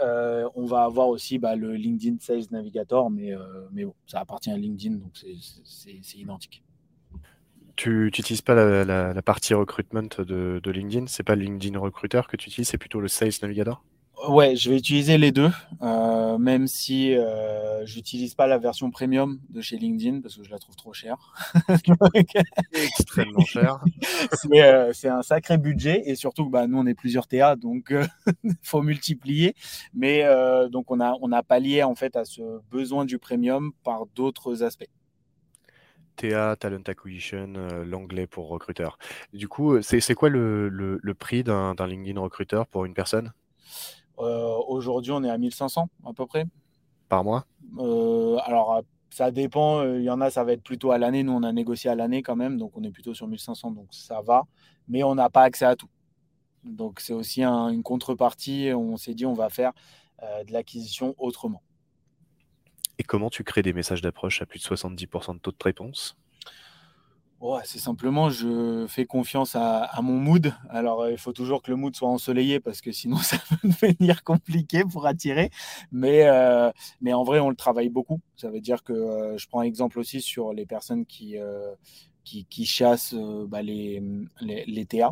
on 0.55 0.65
va 0.65 0.83
avoir 0.83 1.09
aussi 1.09 1.37
bah, 1.37 1.55
le 1.55 1.73
LinkedIn 1.73 2.17
Sales 2.19 2.45
Navigator, 2.51 3.11
mais, 3.11 3.33
mais 3.71 3.85
bon, 3.85 3.93
ça 4.07 4.19
appartient 4.19 4.51
à 4.51 4.57
LinkedIn, 4.57 4.95
donc 4.95 5.11
c'est 5.63 6.17
identique. 6.17 6.63
Tu 7.75 7.89
n'utilises 8.05 8.41
pas 8.41 8.55
la, 8.55 9.21
partie 9.21 9.53
recruitment 9.53 10.09
de, 10.17 10.59
de 10.63 10.71
LinkedIn? 10.71 11.05
C'est 11.05 11.21
pas 11.21 11.35
LinkedIn 11.35 11.77
Recruiter 11.77 12.21
que 12.27 12.35
tu 12.35 12.49
utilises, 12.49 12.69
c'est 12.69 12.79
plutôt 12.79 12.99
le 12.99 13.07
Sales 13.07 13.33
Navigator? 13.43 13.83
Ouais, 14.25 14.55
je 14.55 14.69
vais 14.71 14.77
utiliser 14.77 15.19
les 15.19 15.31
deux, 15.31 15.51
euh, 15.83 16.39
même 16.39 16.65
si 16.65 17.13
euh, 17.15 17.85
j'utilise 17.85 18.33
pas 18.33 18.47
la 18.47 18.57
version 18.57 18.89
premium 18.89 19.39
de 19.49 19.61
chez 19.61 19.77
LinkedIn 19.77 20.21
parce 20.21 20.35
que 20.35 20.43
je 20.43 20.49
la 20.49 20.57
trouve 20.57 20.75
trop 20.75 20.91
chère. 20.91 21.33
Extrêmement 22.73 23.45
cher. 23.45 23.79
Euh, 24.53 24.91
c'est 24.93 25.09
un 25.09 25.21
sacré 25.21 25.57
budget 25.57 26.01
et 26.05 26.15
surtout, 26.15 26.49
bah, 26.49 26.67
nous 26.67 26.77
on 26.79 26.85
est 26.87 26.95
plusieurs 26.95 27.27
TA, 27.27 27.55
donc 27.55 27.93
il 28.43 28.55
faut 28.63 28.81
multiplier. 28.81 29.53
Mais 29.93 30.23
donc 30.69 30.89
on 30.89 30.99
a 30.99 31.13
on 31.21 31.31
a 31.31 31.43
pallié 31.43 31.83
en 31.83 31.95
fait 31.95 32.15
à 32.15 32.25
ce 32.25 32.41
besoin 32.71 33.05
du 33.05 33.19
premium 33.19 33.71
par 33.83 34.07
d'autres 34.15 34.63
aspects. 34.63 34.89
TA, 36.15 36.55
Talent 36.55 36.81
Acquisition, 36.87 37.53
l'anglais 37.85 38.27
pour 38.27 38.47
recruteur. 38.49 38.97
Du 39.33 39.47
coup, 39.47 39.81
c'est 39.81 40.13
quoi 40.15 40.29
le, 40.29 40.67
le, 40.69 40.99
le 41.01 41.13
prix 41.13 41.43
d'un 41.43 41.75
LinkedIn 41.75 42.19
recruteur 42.19 42.67
pour 42.67 42.85
une 42.85 42.93
personne? 42.93 43.31
euh, 43.67 43.96
aujourd'hui, 44.17 45.11
on 45.11 45.23
est 45.23 45.29
à 45.29 45.37
1500 45.37 45.89
à 46.05 46.13
peu 46.13 46.25
près. 46.25 46.45
Par 47.09 47.23
mois? 47.23 47.45
Euh, 47.79 48.37
Alors, 48.45 48.81
ça 49.09 49.31
dépend. 49.31 49.83
Il 49.83 50.03
y 50.03 50.09
en 50.09 50.21
a, 50.21 50.29
ça 50.29 50.43
va 50.43 50.53
être 50.53 50.63
plutôt 50.63 50.91
à 50.91 50.97
l'année. 50.97 51.23
Nous, 51.23 51.31
on 51.31 51.43
a 51.43 51.51
négocié 51.51 51.89
à 51.89 51.95
l'année 51.95 52.21
quand 52.21 52.35
même. 52.35 52.57
Donc, 52.57 52.71
on 52.75 52.83
est 52.83 52.91
plutôt 52.91 53.13
sur 53.13 53.27
1500. 53.27 53.71
Donc, 53.71 53.87
ça 53.91 54.21
va. 54.21 54.43
Mais 54.87 55.03
on 55.03 55.15
n'a 55.15 55.29
pas 55.29 55.43
accès 55.43 55.65
à 55.65 55.75
tout. 55.75 55.89
Donc, 56.63 56.99
c'est 56.99 57.13
aussi 57.13 57.43
une 57.43 57.83
contrepartie. 57.83 58.71
On 58.73 58.97
s'est 58.97 59.13
dit, 59.13 59.25
on 59.25 59.33
va 59.33 59.49
faire 59.49 59.71
euh, 60.23 60.43
de 60.43 60.51
l'acquisition 60.51 61.15
autrement. 61.17 61.61
Et 62.99 63.03
comment 63.03 63.29
tu 63.29 63.43
crées 63.43 63.61
des 63.61 63.73
messages 63.73 64.01
d'approche 64.01 64.41
à 64.41 64.45
plus 64.45 64.59
de 64.59 64.65
70% 64.75 65.35
de 65.35 65.39
taux 65.39 65.51
de 65.51 65.57
réponse? 65.61 66.17
C'est 67.63 67.79
simplement, 67.79 68.29
je 68.29 68.85
fais 68.87 69.05
confiance 69.05 69.55
à, 69.55 69.89
mon 70.01 70.17
mood. 70.17 70.53
Alors, 70.69 71.01
euh, 71.01 71.11
il 71.11 71.17
faut 71.17 71.33
toujours 71.33 71.61
que 71.61 71.69
le 71.69 71.77
mood 71.77 71.95
soit 71.95 72.09
ensoleillé 72.09 72.59
parce 72.59 72.81
que 72.81 72.91
sinon, 72.91 73.17
ça 73.23 73.37
peut 73.37 73.67
devenir 73.67 74.23
compliqué 74.23 74.83
pour 74.83 75.05
attirer. 75.05 75.51
Mais, 75.91 76.27
euh, 76.27 76.71
mais 77.01 77.13
en 77.13 77.23
vrai, 77.23 77.39
on 77.39 77.49
le 77.49 77.55
travaille 77.55 77.89
beaucoup. 77.89 78.19
Ça 78.35 78.49
veut 78.49 78.61
dire 78.61 78.83
que 78.83 78.93
euh, 78.93 79.37
je 79.37 79.47
prends 79.47 79.61
exemple 79.61 79.99
aussi 79.99 80.21
sur 80.21 80.53
les 80.53 80.65
personnes 80.65 81.05
qui, 81.05 81.35
qui, 82.23 82.65
chassent 82.65 83.15
bah, 83.47 83.61
les, 83.61 84.01
les, 84.41 84.85
TA 84.85 85.11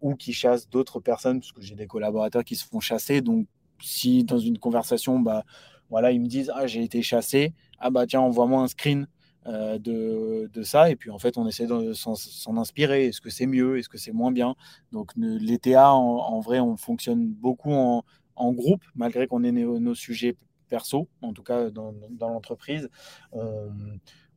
ou 0.00 0.14
qui 0.14 0.32
chassent 0.32 0.68
d'autres 0.68 1.00
personnes, 1.00 1.40
parce 1.40 1.52
que 1.52 1.62
j'ai 1.62 1.74
des 1.74 1.86
collaborateurs 1.86 2.44
qui 2.44 2.56
se 2.56 2.66
font 2.66 2.80
chasser. 2.80 3.20
Donc, 3.20 3.46
si 3.80 4.24
dans 4.24 4.38
une 4.38 4.58
conversation, 4.58 5.18
bah, 5.18 5.44
voilà, 5.90 6.12
ils 6.12 6.20
me 6.20 6.26
disent 6.26 6.52
Ah, 6.54 6.66
j'ai 6.66 6.82
été 6.82 7.02
chassé, 7.02 7.52
ah 7.78 7.90
bah 7.90 8.06
tiens, 8.06 8.20
envoie-moi 8.20 8.62
un 8.62 8.68
screen 8.68 9.06
euh, 9.46 9.78
de, 9.78 10.50
de, 10.52 10.62
ça. 10.62 10.90
Et 10.90 10.96
puis 10.96 11.10
en 11.10 11.18
fait, 11.18 11.36
on 11.36 11.46
essaie 11.46 11.66
de 11.66 11.92
s'en 11.92 12.56
inspirer. 12.56 13.06
Est-ce 13.06 13.20
que 13.20 13.30
c'est 13.30 13.46
mieux? 13.46 13.78
Est-ce 13.78 13.88
que 13.88 13.98
c'est 13.98 14.12
moins 14.12 14.32
bien? 14.32 14.54
Donc 14.92 15.10
l'ETA, 15.16 15.92
en, 15.92 16.18
en, 16.18 16.40
vrai, 16.40 16.60
on 16.60 16.76
fonctionne 16.76 17.28
beaucoup 17.28 17.72
en, 17.72 18.04
en 18.36 18.52
groupe, 18.52 18.84
malgré 18.94 19.26
qu'on 19.26 19.44
ait 19.44 19.52
nos, 19.52 19.94
sujets 19.94 20.36
perso, 20.68 21.08
en 21.20 21.32
tout 21.32 21.42
cas 21.42 21.70
dans, 21.70 21.94
dans 22.10 22.28
l'entreprise. 22.28 22.88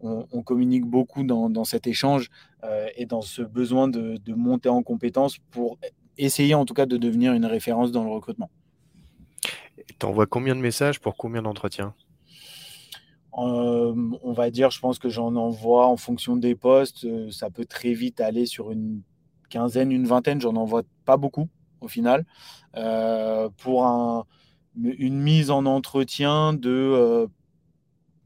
On, 0.02 0.44
communique 0.44 0.86
beaucoup 0.86 1.24
dans, 1.24 1.50
dans 1.50 1.64
cet 1.64 1.88
échange 1.88 2.30
euh, 2.64 2.88
et 2.96 3.08
dans 3.08 3.22
ce 3.22 3.42
besoin 3.42 3.88
de, 3.88 4.18
de 4.18 4.34
monter 4.36 4.70
en 4.70 4.84
compétences 4.84 5.40
pour 5.50 5.80
essayer 6.18 6.54
en 6.54 6.66
tout 6.66 6.76
cas 6.76 6.86
de 6.86 6.98
devenir 6.98 7.34
une 7.34 7.46
référence 7.46 7.92
dans 7.92 8.04
le 8.04 8.12
recrutement. 8.12 8.52
Tu 10.00 10.06
envoies 10.06 10.28
combien 10.28 10.56
de 10.56 10.62
messages 10.62 11.00
pour 11.00 11.16
combien 11.16 11.42
d'entretiens? 11.42 11.94
On 13.44 14.34
va 14.34 14.50
dire, 14.50 14.72
je 14.72 14.80
pense 14.80 15.00
que 15.00 15.10
j'en 15.10 15.36
envoie 15.36 15.88
en 15.88 15.98
fonction 15.98 16.38
des 16.38 16.56
postes. 16.56 17.06
Euh, 17.06 17.30
ça 17.32 17.50
peut 17.50 17.66
très 17.66 17.94
vite 17.94 18.22
aller 18.22 18.46
sur 18.46 18.72
une 18.72 19.02
quinzaine, 19.50 19.92
une 19.92 20.06
vingtaine. 20.06 20.40
J'en 20.40 20.56
envoie 20.56 20.84
pas 21.06 21.18
beaucoup 21.18 21.50
au 21.82 21.88
final. 21.88 22.26
Euh, 22.76 23.50
pour 23.58 23.86
une 24.76 25.20
mise 25.20 25.52
en 25.52 25.66
entretien 25.66 26.54
de 26.54 27.28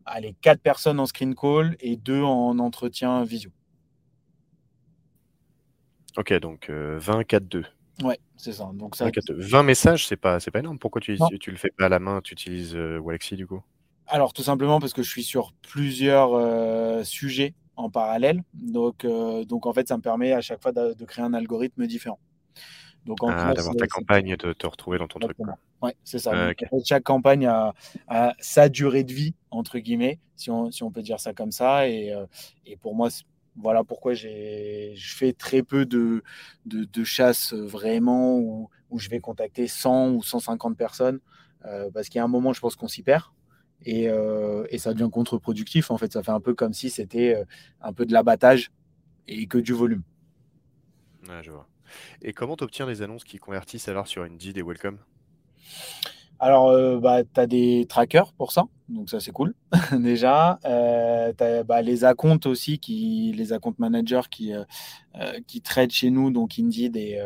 allez, 0.06 0.36
quatre 0.42 0.62
personnes 0.62 1.00
en 1.00 1.06
screen 1.06 1.36
call 1.36 1.76
et 1.80 1.96
deux 1.96 2.24
en 2.24 2.58
entretien 2.60 3.24
visio. 3.24 3.52
Ok, 6.18 6.34
donc 6.40 6.70
20, 6.70 7.24
4, 7.24 7.48
2. 7.48 7.66
Ouais, 8.04 8.20
c'est 8.36 8.54
ça. 8.54 8.72
Donc 8.74 8.96
ça 8.96 9.06
20, 9.06 9.12
4, 9.12 9.26
2. 9.28 9.34
20 9.40 9.64
messages, 9.64 10.08
c'est 10.08 10.18
pas, 10.18 10.40
pas 10.40 10.60
énorme. 10.60 10.80
Pourquoi 10.80 11.02
tu, 11.02 11.18
tu 11.40 11.52
le 11.52 11.58
fais 11.58 11.70
pas 11.78 11.86
à 11.86 11.90
la 11.90 12.00
main? 12.00 12.22
Tu 12.22 12.34
utilises 12.34 12.76
Walaxy 12.76 13.36
du 13.36 13.46
coup? 13.46 13.62
Alors, 14.10 14.34
tout 14.34 14.44
simplement 14.44 14.80
parce 14.80 14.94
que 14.94 15.04
je 15.04 15.10
suis 15.10 15.24
sur 15.24 15.54
plusieurs 15.62 17.06
sujets 17.06 17.54
en 17.76 17.90
parallèle. 17.90 18.44
Donc, 18.54 19.06
donc, 19.06 19.66
en 19.66 19.74
fait, 19.74 19.88
ça 19.88 19.98
me 19.98 20.02
permet 20.02 20.34
à 20.34 20.42
chaque 20.42 20.62
fois 20.62 20.72
de, 20.72 20.94
de 20.94 21.06
créer 21.06 21.24
un 21.24 21.34
algorithme 21.34 21.86
différent. 21.88 22.20
Donc, 23.06 23.20
ah, 23.24 23.54
d'avoir 23.54 23.76
ta 23.76 23.88
campagne 23.88 24.30
et 24.30 24.38
de 24.38 24.54
te 24.54 24.68
retrouver 24.68 24.98
dans 24.98 25.08
ton 25.08 25.20
truc. 25.20 25.38
Oui, 25.82 25.92
c'est 26.04 26.20
ça. 26.20 26.52
chaque 26.84 27.04
campagne 27.04 27.48
a, 27.48 27.74
sa 28.40 28.70
durée 28.70 29.04
de 29.04 29.14
vie, 29.14 29.34
entre 29.52 29.80
guillemets, 29.80 30.20
si 30.36 30.52
on, 30.52 30.72
si 30.72 30.84
on 30.84 30.92
peut 30.92 31.02
dire 31.02 31.20
ça 31.20 31.34
comme 31.34 31.52
ça. 31.52 31.88
Et, 31.88 32.14
et 32.66 32.76
pour 32.78 32.96
moi, 32.96 33.10
voilà 33.56 33.84
pourquoi 33.84 34.14
je 34.14 34.94
fais 34.98 35.34
très 35.34 35.64
peu 35.64 35.86
de, 35.86 36.24
de, 36.66 36.86
de 36.86 37.04
chasse 37.04 37.54
vraiment 37.54 38.38
où, 38.38 38.70
où, 38.90 39.00
je 39.00 39.10
vais 39.10 39.20
contacter 39.20 39.68
100 39.68 40.12
ou 40.12 40.24
150 40.24 40.78
personnes. 40.78 41.20
Euh, 41.66 41.90
parce 41.94 42.08
qu'il 42.08 42.20
y 42.20 42.22
a 42.22 42.24
un 42.24 42.30
moment, 42.30 42.54
je 42.54 42.62
pense 42.62 42.76
qu'on 42.76 42.88
s'y 42.88 43.04
perd. 43.04 43.24
Et, 43.86 44.10
euh, 44.10 44.66
et, 44.70 44.78
ça 44.78 44.94
devient 44.94 45.10
contre-productif. 45.12 45.90
En 45.92 45.98
fait, 45.98 46.12
ça 46.12 46.22
fait 46.22 46.32
un 46.32 46.42
peu 46.42 46.54
comme 46.54 46.74
si 46.74 46.90
c'était 46.90 47.36
euh, 47.36 47.46
un 47.82 47.94
peu 47.94 48.06
de 48.06 48.12
l'abattage 48.12 48.72
et 49.28 49.48
que 49.48 49.58
du 49.58 49.74
volume. 49.74 50.04
Ouais, 51.28 51.42
je 51.44 51.52
vois. 51.52 51.68
Et 52.22 52.34
comment 52.34 52.56
tu 52.56 52.64
obtiens 52.64 52.86
les 52.86 53.02
annonces 53.02 53.24
qui 53.24 53.38
convertissent 53.38 53.88
alors 53.88 54.08
sur 54.08 54.24
Indeed 54.24 54.58
et 54.58 54.62
Welcome? 54.62 55.00
Alors, 56.42 56.70
euh, 56.70 57.00
bah, 57.00 57.24
tu 57.26 57.40
as 57.40 57.48
des 57.48 57.86
trackers 57.90 58.32
pour 58.32 58.54
ça, 58.54 58.64
donc 58.88 59.10
ça 59.10 59.20
c'est 59.20 59.34
cool 59.34 59.54
déjà. 59.92 60.58
Euh, 60.64 61.34
tu 61.38 61.44
as 61.44 61.64
bah, 61.64 61.82
les 61.82 62.06
accounts 62.06 62.40
aussi, 62.46 62.80
qui, 62.80 63.34
les 63.36 63.52
account 63.52 63.74
managers 63.78 64.22
qui, 64.32 64.54
euh, 64.54 64.64
qui 65.48 65.60
traitent 65.62 65.92
chez 65.92 66.12
nous, 66.12 66.32
donc 66.32 66.58
Indeed 66.58 66.96
et, 66.96 67.20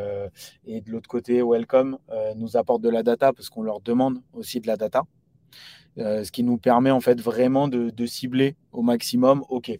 et 0.66 0.80
de 0.80 0.90
l'autre 0.90 1.08
côté 1.08 1.42
Welcome, 1.42 1.98
nous 2.36 2.56
apportent 2.56 2.82
de 2.82 2.88
la 2.88 3.04
data 3.04 3.32
parce 3.32 3.50
qu'on 3.50 3.62
leur 3.62 3.80
demande 3.80 4.20
aussi 4.32 4.60
de 4.60 4.66
la 4.66 4.76
data. 4.76 5.04
Ce 5.96 6.30
qui 6.30 6.42
nous 6.42 6.58
permet 6.58 6.90
en 6.90 7.00
fait 7.00 7.20
vraiment 7.20 7.68
de, 7.68 8.06
cibler 8.06 8.56
au 8.72 8.82
maximum, 8.82 9.44
ok, 9.48 9.78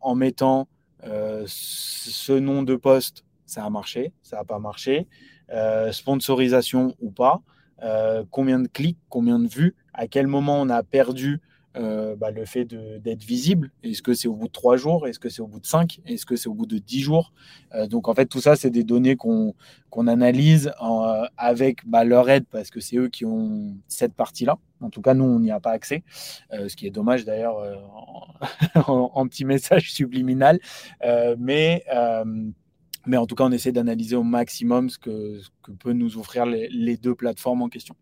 en 0.00 0.14
mettant 0.14 0.68
ce 1.02 2.32
nom 2.32 2.62
de 2.62 2.76
poste 2.76 3.24
ça 3.48 3.64
a 3.64 3.70
marché, 3.70 4.12
ça 4.22 4.36
n'a 4.36 4.44
pas 4.44 4.58
marché, 4.58 5.08
euh, 5.50 5.90
sponsorisation 5.90 6.94
ou 7.00 7.10
pas, 7.10 7.40
euh, 7.82 8.24
combien 8.30 8.60
de 8.60 8.68
clics, 8.68 8.98
combien 9.08 9.38
de 9.38 9.48
vues, 9.48 9.74
à 9.94 10.06
quel 10.06 10.26
moment 10.26 10.60
on 10.60 10.68
a 10.68 10.82
perdu 10.82 11.40
euh, 11.76 12.16
bah, 12.16 12.30
le 12.30 12.44
fait 12.44 12.64
d'être 12.64 13.22
visible. 13.22 13.70
Est-ce 13.82 14.02
que 14.02 14.14
c'est 14.14 14.28
au 14.28 14.34
bout 14.34 14.48
de 14.48 14.52
trois 14.52 14.76
jours 14.76 15.06
Est-ce 15.06 15.18
que 15.18 15.28
c'est 15.28 15.42
au 15.42 15.46
bout 15.46 15.60
de 15.60 15.66
cinq 15.66 16.00
Est-ce 16.06 16.26
que 16.26 16.36
c'est 16.36 16.48
au 16.48 16.54
bout 16.54 16.66
de 16.66 16.78
dix 16.78 17.00
jours? 17.00 17.32
Donc 17.88 18.08
en 18.08 18.14
fait, 18.14 18.26
tout 18.26 18.40
ça, 18.40 18.56
c'est 18.56 18.70
des 18.70 18.84
données 18.84 19.16
qu'on 19.16 19.54
analyse 20.06 20.72
avec 21.36 21.86
bah, 21.86 22.04
leur 22.04 22.28
aide 22.30 22.46
parce 22.50 22.70
que 22.70 22.80
c'est 22.80 22.96
eux 22.96 23.08
qui 23.08 23.24
ont 23.24 23.76
cette 23.86 24.14
partie-là. 24.14 24.58
En 24.80 24.90
tout 24.90 25.02
cas, 25.02 25.14
nous, 25.14 25.24
on 25.24 25.40
n'y 25.40 25.50
a 25.50 25.60
pas 25.60 25.72
accès, 25.72 26.04
ce 26.50 26.74
qui 26.74 26.86
est 26.86 26.90
dommage 26.90 27.24
d'ailleurs 27.24 27.56
en, 28.86 29.26
petit 29.26 29.44
message 29.44 29.92
subliminal. 29.92 30.60
mais 31.38 31.84
en 33.16 33.26
tout 33.26 33.34
cas, 33.34 33.44
on 33.44 33.52
essaie 33.52 33.72
d'analyser 33.72 34.16
au 34.16 34.22
maximum 34.22 34.90
ce 34.90 34.98
que, 34.98 35.40
que 35.62 35.72
peut 35.72 35.92
nous 35.92 36.18
offrir 36.18 36.44
les, 36.46 36.96
deux 36.96 37.14
plateformes 37.14 37.62
en 37.62 37.68
question. 37.68 37.94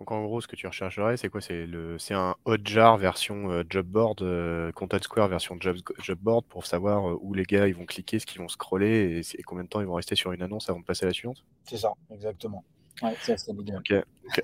Donc 0.00 0.12
en 0.12 0.24
gros, 0.24 0.40
ce 0.40 0.48
que 0.48 0.56
tu 0.56 0.66
rechercherais, 0.66 1.18
c'est 1.18 1.28
quoi? 1.28 1.42
C'est 1.42 1.66
le, 1.66 1.98
c'est 1.98 2.14
un 2.14 2.34
Hotjar 2.46 2.96
version 2.96 3.50
euh, 3.50 3.64
job 3.68 3.84
board, 3.84 4.22
euh, 4.22 4.72
Content 4.72 4.96
Square 5.02 5.28
version 5.28 5.58
job, 5.60 5.76
job 5.98 6.18
board 6.18 6.46
pour 6.46 6.64
savoir 6.64 7.10
euh, 7.10 7.18
où 7.20 7.34
les 7.34 7.42
gars 7.42 7.68
ils 7.68 7.74
vont 7.74 7.84
cliquer, 7.84 8.18
ce 8.18 8.24
qu'ils 8.24 8.40
vont 8.40 8.48
scroller 8.48 9.20
et, 9.36 9.42
combien 9.42 9.62
de 9.62 9.68
temps 9.68 9.82
ils 9.82 9.86
vont 9.86 9.96
rester 9.96 10.16
sur 10.16 10.32
une 10.32 10.40
annonce 10.40 10.70
avant 10.70 10.80
de 10.80 10.86
passer 10.86 11.04
à 11.04 11.08
la 11.08 11.12
suivante? 11.12 11.44
C'est 11.64 11.76
ça, 11.76 11.92
exactement. 12.10 12.64
Ouais, 13.02 13.14
ça, 13.20 13.36
c'est 13.36 13.52
Ok. 13.52 13.92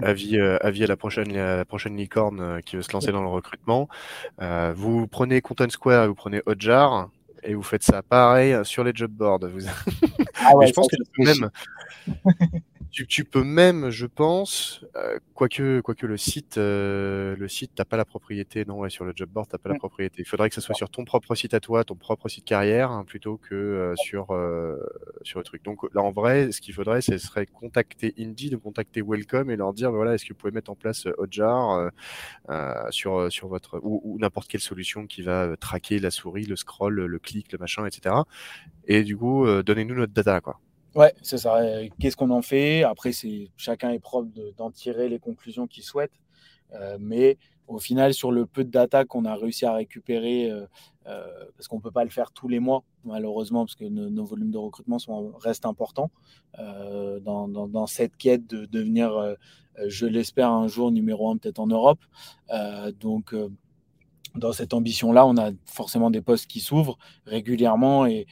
avis, 0.02 0.38
avis 0.38 0.84
à 0.84 0.88
la 0.88 0.96
prochaine, 0.98 1.32
la 1.32 1.64
prochaine 1.64 1.96
licorne 1.96 2.60
qui 2.60 2.76
veut 2.76 2.82
se 2.82 2.92
lancer 2.92 3.10
dans 3.10 3.22
le 3.22 3.28
recrutement. 3.28 3.88
vous 4.74 5.06
prenez 5.06 5.40
Content 5.40 5.70
Square 5.70 6.04
et 6.04 6.08
vous 6.08 6.14
prenez 6.14 6.42
Hotjar 6.44 7.08
et 7.42 7.54
vous 7.54 7.62
faites 7.62 7.82
ça 7.82 8.02
pareil 8.02 8.56
sur 8.64 8.84
les 8.84 8.92
job 8.94 9.10
boards. 9.10 9.48
Vous... 9.48 9.66
Ah 9.66 10.52
je 10.66 10.72
pense 10.72 10.88
que 10.88 11.22
même, 11.24 11.50
tu, 13.04 13.24
peux 13.24 13.44
même, 13.44 13.90
je 13.90 14.06
pense, 14.06 14.84
euh, 14.96 15.18
quoique, 15.34 15.80
quoique 15.80 16.06
le 16.06 16.16
site, 16.16 16.56
euh, 16.56 17.36
le 17.36 17.48
site, 17.48 17.72
t'as 17.74 17.84
pas 17.84 17.96
la 17.98 18.06
propriété, 18.06 18.64
non, 18.64 18.78
ouais, 18.78 18.88
sur 18.88 19.04
le 19.04 19.12
job 19.14 19.28
board, 19.28 19.48
t'as 19.50 19.58
pas 19.58 19.68
la 19.68 19.74
propriété. 19.74 20.22
Il 20.22 20.24
faudrait 20.24 20.48
que 20.48 20.54
ce 20.54 20.60
soit 20.60 20.74
sur 20.74 20.88
ton 20.88 21.04
propre 21.04 21.34
site 21.34 21.52
à 21.52 21.60
toi, 21.60 21.84
ton 21.84 21.94
propre 21.94 22.28
site 22.28 22.44
carrière, 22.44 22.90
hein, 22.90 23.04
plutôt 23.04 23.36
que 23.36 23.54
euh, 23.54 23.94
sur 23.96 24.26
sur 25.22 25.38
le 25.38 25.44
truc. 25.44 25.62
Donc 25.64 25.80
là, 25.94 26.02
en 26.02 26.10
vrai, 26.10 26.52
ce 26.52 26.60
qu'il 26.60 26.74
faudrait, 26.74 27.02
ce 27.02 27.18
serait 27.18 27.46
contacter 27.46 28.14
Indeed, 28.18 28.52
de 28.52 28.56
contacter 28.56 29.02
Welcome 29.02 29.50
et 29.50 29.56
leur 29.56 29.74
dire, 29.74 29.92
voilà, 29.92 30.14
est-ce 30.14 30.24
que 30.24 30.32
vous 30.32 30.38
pouvez 30.38 30.52
mettre 30.52 30.70
en 30.70 30.76
place 30.76 31.06
Hotjar 31.18 31.90
sur 32.90 33.30
sur 33.30 33.48
votre 33.48 33.78
ou, 33.82 34.00
ou 34.04 34.18
n'importe 34.18 34.48
quelle 34.48 34.60
solution 34.60 35.06
qui 35.06 35.22
va 35.22 35.56
traquer 35.58 35.98
la 35.98 36.10
souris, 36.10 36.46
le 36.46 36.56
scroll, 36.56 36.94
le 36.94 37.18
clic, 37.18 37.52
le 37.52 37.58
machin, 37.58 37.84
etc. 37.84 38.14
Et 38.86 39.02
du 39.02 39.16
coup, 39.16 39.46
donnez-nous 39.62 39.94
notre 39.94 40.12
data, 40.12 40.40
quoi. 40.40 40.60
Ouais, 40.96 41.12
c'est 41.20 41.36
ça. 41.36 41.60
Qu'est-ce 42.00 42.16
qu'on 42.16 42.30
en 42.30 42.40
fait? 42.40 42.82
Après, 42.82 43.12
c'est 43.12 43.50
chacun 43.58 43.90
est 43.90 43.98
propre 43.98 44.30
d'en 44.56 44.70
tirer 44.70 45.10
les 45.10 45.18
conclusions 45.18 45.66
qu'il 45.66 45.82
souhaite. 45.82 46.12
Euh, 46.72 46.96
mais 46.98 47.36
au 47.68 47.78
final, 47.78 48.14
sur 48.14 48.32
le 48.32 48.46
peu 48.46 48.64
de 48.64 48.70
data 48.70 49.04
qu'on 49.04 49.26
a 49.26 49.34
réussi 49.34 49.66
à 49.66 49.74
récupérer, 49.74 50.50
euh, 50.50 50.66
euh, 51.06 51.26
parce 51.54 51.68
qu'on 51.68 51.76
ne 51.76 51.82
peut 51.82 51.90
pas 51.90 52.04
le 52.04 52.08
faire 52.08 52.32
tous 52.32 52.48
les 52.48 52.60
mois, 52.60 52.82
malheureusement, 53.04 53.66
parce 53.66 53.74
que 53.74 53.84
nos, 53.84 54.24
volumes 54.24 54.50
de 54.50 54.56
recrutement 54.56 54.98
sont, 54.98 55.32
restent 55.38 55.66
importants 55.66 56.10
dans, 56.56 57.86
cette 57.86 58.16
quête 58.16 58.46
de 58.46 58.64
devenir, 58.64 59.36
je 59.86 60.06
l'espère, 60.06 60.50
un 60.50 60.66
jour 60.66 60.90
numéro 60.92 61.30
un 61.30 61.36
peut-être 61.36 61.58
en 61.58 61.66
Europe. 61.66 62.00
donc, 63.00 63.34
dans 64.34 64.52
cette 64.52 64.72
ambition-là, 64.72 65.26
on 65.26 65.36
a 65.36 65.50
forcément 65.66 66.10
des 66.10 66.22
postes 66.22 66.46
qui 66.46 66.60
s'ouvrent 66.60 66.96
régulièrement. 67.26 68.06
Et, 68.06 68.26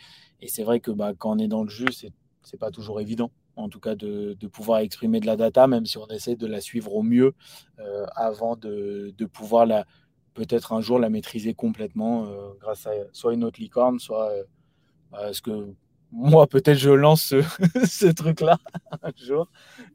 c'est 0.47 0.63
vrai 0.63 0.81
que 0.81 0.91
bah, 0.91 1.13
quand 1.17 1.37
on 1.37 1.39
est 1.39 1.49
dans 1.49 1.63
le 1.63 1.71
jeu, 1.71 1.87
c'est 1.91 2.13
c'est 2.45 2.59
pas 2.59 2.71
toujours 2.71 3.01
évident, 3.01 3.31
en 3.57 3.69
tout 3.69 3.81
cas, 3.81 3.95
de, 3.95 4.37
pouvoir 4.53 4.81
exprimer 4.81 5.21
de 5.21 5.27
la 5.27 5.37
data, 5.37 5.67
même 5.67 5.87
si 5.87 5.99
on 5.99 6.07
essaie 6.09 6.37
de 6.37 6.47
la 6.47 6.61
suivre 6.61 6.95
au 6.95 7.03
mieux 7.03 7.35
euh, 7.81 8.07
avant 8.15 8.57
de, 8.57 9.13
pouvoir 9.33 9.67
la 9.67 9.87
peut-être 10.35 10.73
un 10.73 10.81
jour 10.81 10.99
la 10.99 11.11
maîtriser 11.11 11.55
complètement 11.55 12.27
euh, 12.27 12.51
grâce 12.61 12.87
à 12.87 12.91
soit 13.13 13.35
une 13.35 13.45
autre 13.45 13.61
licorne, 13.61 14.01
soit 14.01 14.31
euh, 14.31 14.43
à 15.13 15.33
ce 15.33 15.41
que 15.41 15.73
moi 16.11 16.49
peut-être 16.49 16.77
je 16.77 16.91
lance 16.91 17.35
ce, 17.85 18.07
truc-là 18.13 18.59
un 19.03 19.11
jour. 19.17 19.49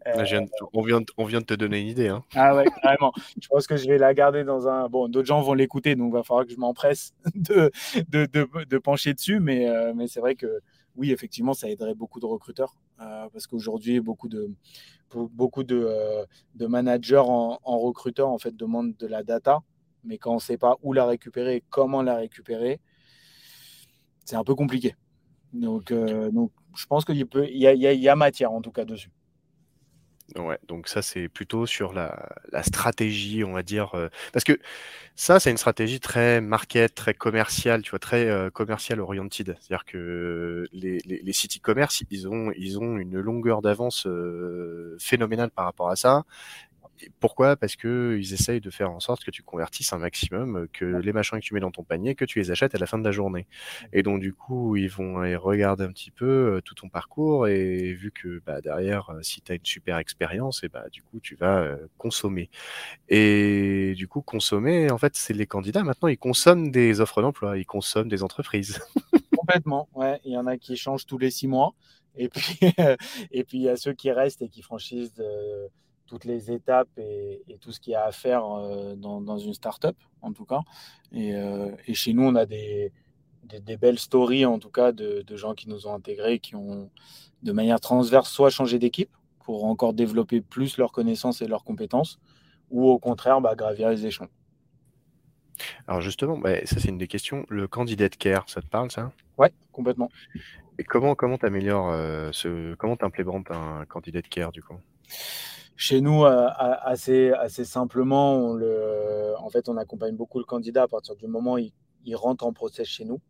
on, 0.06 0.24
vient 0.24 0.42
de, 0.42 1.06
on 1.18 1.26
vient 1.26 1.40
de 1.42 1.46
te 1.46 1.54
donner 1.54 1.82
une 1.82 1.88
idée. 1.88 2.08
Hein. 2.08 2.24
Ah 2.36 2.56
ouais, 2.56 2.66
carrément. 2.82 3.12
je 3.42 3.48
pense 3.50 3.68
que 3.68 3.76
je 3.76 3.88
vais 3.88 3.98
la 3.98 4.14
garder 4.14 4.46
dans 4.46 4.68
un. 4.68 4.88
Bon, 4.88 5.10
d'autres 5.10 5.28
gens 5.28 5.42
vont 5.42 5.54
l'écouter, 5.54 5.96
donc 5.96 6.12
il 6.12 6.14
va 6.14 6.24
falloir 6.24 6.46
que 6.46 6.54
je 6.54 6.58
m'empresse 6.58 7.14
de, 7.36 8.78
pencher 8.78 9.14
dessus, 9.14 9.40
mais, 9.42 9.68
mais 9.94 10.08
c'est 10.08 10.22
vrai 10.22 10.36
que 10.36 10.62
oui, 10.95 11.12
effectivement, 11.12 11.54
ça 11.54 11.69
aiderait 11.69 11.95
beaucoup 11.95 12.19
de 12.19 12.25
recruteurs 12.25 12.75
euh, 13.02 13.28
parce 13.32 13.47
qu'aujourd'hui, 13.47 13.99
beaucoup 13.99 14.28
de, 14.28 14.52
beaucoup 15.13 15.63
de, 15.63 15.78
euh, 15.78 16.25
de 16.56 16.67
managers 16.67 17.21
en, 17.23 17.58
recruteurs 17.63 18.30
en 18.30 18.38
fait, 18.38 18.56
demandent 18.56 18.95
de 18.97 19.08
la 19.08 19.23
data, 19.23 19.60
mais 20.04 20.17
quand 20.17 20.32
on 20.32 20.36
ne 20.36 20.39
sait 20.39 20.58
pas 20.58 20.78
où 20.84 20.93
la 20.93 21.06
récupérer 21.06 21.58
et 21.58 21.63
comment 21.69 22.02
la 22.02 22.15
récupérer, 22.15 22.80
c'est 24.25 24.36
un 24.36 24.43
peu 24.43 24.56
compliqué. 24.56 24.95
Donc, 25.54 25.91
euh, 25.91 26.30
donc 26.32 26.52
je 26.75 26.86
pense 26.86 27.06
qu'il 27.06 27.15
y, 27.17 27.23
y, 27.23 27.65
y, 27.65 28.10
a 28.10 28.15
matière 28.15 28.52
en 28.52 28.62
tout 28.62 28.71
cas 28.71 28.86
dessus. 28.86 29.10
Ouais, 30.38 30.60
donc 30.68 30.88
ça 30.88 31.02
c'est 31.02 31.28
plutôt 31.28 31.65
sur 31.65 31.92
la, 31.92 32.30
la, 32.52 32.62
stratégie, 32.62 33.44
on 33.44 33.54
va 33.54 33.63
dire, 33.63 33.96
euh, 33.96 34.10
parce 34.32 34.44
que 34.44 34.60
ça 35.15 35.39
c'est 35.39 35.50
une 35.50 35.58
stratégie 35.58 36.00
très 36.00 36.39
market, 36.39 36.94
très 36.94 37.15
commerciale, 37.15 37.82
tu 37.82 37.89
vois, 37.89 38.00
très 38.00 38.28
euh, 38.28 38.52
commercial 38.52 39.00
oriented. 39.00 39.58
C'est-à-dire 39.60 39.86
que 39.86 40.68
les, 40.72 41.00
les, 41.06 41.22
les 41.24 41.34
sites 41.34 41.58
e-commerce, 41.58 42.04
ils 42.12 42.28
ont 42.28 42.52
ils 42.56 42.78
ont 42.78 42.98
une 42.98 43.20
longueur 43.20 43.63
d'avance 43.63 44.06
euh, 44.06 44.96
phénoménale 45.00 45.50
par 45.50 45.65
rapport 45.65 45.89
à 45.89 45.96
ça. 45.96 46.24
Pourquoi? 47.20 47.56
Parce 47.56 47.76
que 47.76 48.18
ils 48.20 48.34
essayent 48.34 48.62
de 48.62 48.70
faire 48.70 48.92
en 48.92 49.00
sorte 49.00 49.24
que 49.24 49.32
tu 49.32 49.44
convertisses 49.44 49.94
un 49.94 50.00
maximum, 50.00 50.68
que 50.74 50.86
les 50.86 51.14
machins 51.14 51.40
que 51.40 51.46
tu 51.46 51.54
mets 51.54 51.60
dans 51.60 51.72
ton 51.72 51.84
panier, 51.84 52.16
que 52.16 52.26
tu 52.26 52.40
les 52.40 52.52
achètes 52.52 52.76
à 52.76 52.78
la 52.78 52.86
fin 52.86 52.98
de 52.98 53.04
la 53.04 53.12
journée. 53.12 53.48
Et 53.94 54.04
donc 54.04 54.20
du 54.20 54.34
coup, 54.34 54.76
ils 54.76 54.90
vont 54.90 55.16
regarder 55.40 55.84
un 55.84 55.92
petit 55.92 56.12
peu 56.12 56.62
tout 56.66 56.76
ton 56.76 56.90
parcours 56.90 57.48
et 57.48 57.94
vu 57.94 58.12
que 58.12 58.42
bah, 58.46 58.62
derrière, 58.62 59.12
si 59.22 59.42
tu 59.42 59.52
as 59.52 59.56
une 59.56 59.66
super 59.66 59.98
expérience, 59.98 60.64
et 60.64 60.70
bah 60.70 60.90
du 60.92 61.02
coup, 61.04 61.20
tu 61.20 61.36
vas 61.36 61.60
euh, 61.60 61.88
consommer. 61.98 62.50
Et 63.08 63.94
du 63.96 64.08
coup, 64.08 64.22
consommer, 64.22 64.92
en 64.92 64.98
fait, 64.98 65.16
c'est 65.16 65.34
les 65.34 65.48
candidats. 65.48 65.84
Maintenant, 65.84 66.08
ils 66.08 66.18
consomment 66.18 66.72
des 66.72 67.02
offres 67.02 67.22
d'emploi, 67.22 67.58
ils 67.58 67.66
consomment 67.66 68.10
des 68.10 68.24
entreprises. 68.24 68.80
Complètement. 69.38 69.88
Ouais, 69.94 70.20
il 70.26 70.34
y 70.34 70.38
en 70.38 70.48
a 70.48 70.58
qui 70.58 70.76
changent 70.78 71.06
tous 71.06 71.18
les 71.18 71.32
six 71.32 71.48
mois. 71.48 71.74
Et 72.16 72.30
puis, 72.30 72.60
et 73.32 73.44
puis 73.44 73.58
il 73.60 73.64
y 73.64 73.70
a 73.70 73.78
ceux 73.78 73.94
qui 73.94 74.12
restent 74.12 74.42
et 74.42 74.50
qui 74.50 74.62
franchissent 74.62 75.14
toutes 76.10 76.26
les 76.26 76.52
étapes 76.52 76.89
et, 76.98 77.43
tout 77.62 77.72
ce 77.72 77.80
qu'il 77.80 77.93
y 77.93 77.95
a 77.95 78.04
à 78.04 78.12
faire 78.12 78.43
euh, 78.45 78.95
dans, 78.95 79.22
dans, 79.22 79.38
une 79.38 79.54
startup, 79.54 79.95
en 80.22 80.34
tout 80.34 80.45
cas. 80.45 80.62
Et, 81.12 81.36
euh, 81.36 81.72
et, 81.88 81.93
chez 81.93 82.13
nous, 82.13 82.24
on 82.24 82.36
a 82.36 82.45
des, 82.45 82.91
des, 83.43 83.78
belles 83.78 84.00
stories, 84.00 84.45
en 84.45 84.58
tout 84.58 84.72
cas, 84.72 84.91
de, 84.91 85.24
gens 85.36 85.54
qui 85.54 85.69
nous 85.69 85.86
ont 85.88 85.93
intégrés, 85.93 86.39
qui 86.39 86.56
ont 86.56 86.89
de 87.43 87.52
manière 87.52 87.80
transverse 87.80 88.30
soit 88.30 88.50
changé 88.50 88.80
d'équipe 88.80 89.12
pour 89.45 89.65
encore 89.65 89.93
développer 89.93 90.41
plus 90.41 90.78
leurs 90.78 90.91
connaissances 90.91 91.41
et 91.41 91.48
leurs 91.48 91.63
compétences, 91.63 92.19
ou 92.72 92.89
au 92.89 92.98
contraire, 92.98 93.39
bah, 93.39 93.56
gravir 93.56 93.89
les 93.89 94.06
échelons. 94.06 94.30
Alors 95.88 96.02
justement, 96.02 96.38
bah, 96.38 96.65
ça 96.65 96.80
c'est 96.80 96.89
une 96.89 96.98
des 96.98 97.08
questions. 97.08 97.45
Le 97.50 97.67
candidate 97.67 98.15
care, 98.15 98.50
ça 98.50 98.62
te 98.62 98.67
parle 98.67 98.89
ça? 98.91 99.12
Ouais, 99.38 99.52
complètement. 99.72 100.10
Et 100.78 100.84
comment 100.84 101.13
comment 101.13 101.38
t'améliores 101.38 101.89
euh, 101.91 102.30
ce 102.32 102.74
comment 102.76 102.95
t'implémentes 102.95 103.52
un 103.52 103.86
candidate 103.86 104.30
care 104.30 104.52
du 104.54 104.63
coup? 104.63 104.76
Chez 105.82 106.02
nous, 106.02 106.26
euh, 106.26 106.50
assez 106.58 107.63
simplement, 107.63 108.36
on 108.36 108.54
le, 108.54 109.34
en 109.39 109.50
fait, 109.50 109.70
on 109.70 109.78
accompagne 109.78 110.13
beaucoup 110.13 110.38
le 110.38 110.44
candidat 110.44 110.84
à 110.84 110.88
partir 110.89 111.15
du 111.15 111.26
moment 111.26 111.54
où 111.54 111.60
il, 112.06 112.15
rentre 112.18 112.46
en 112.46 112.52
process 112.52 112.86
chez 112.86 113.06
nous. 113.06 113.22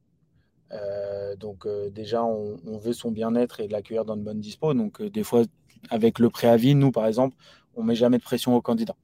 Euh, 0.71 1.35
donc 1.35 1.67
déjà, 1.91 2.23
on, 2.23 2.57
veut 2.79 2.93
son 2.93 3.11
bien-être 3.11 3.59
et 3.59 3.67
l'accueillir 3.67 4.03
dans 4.03 4.17
de 4.17 4.23
bonnes 4.23 4.39
dispo. 4.39 4.73
Donc 4.73 4.99
des 4.99 5.21
fois, 5.21 5.43
avec 5.91 6.17
le 6.17 6.31
préavis, 6.31 6.73
nous 6.73 6.91
par 6.91 7.05
exemple, 7.05 7.37
on 7.75 7.83
met 7.83 7.93
jamais 7.93 8.17
de 8.17 8.23
pression 8.23 8.55
au 8.55 8.61
candidat. 8.63 8.95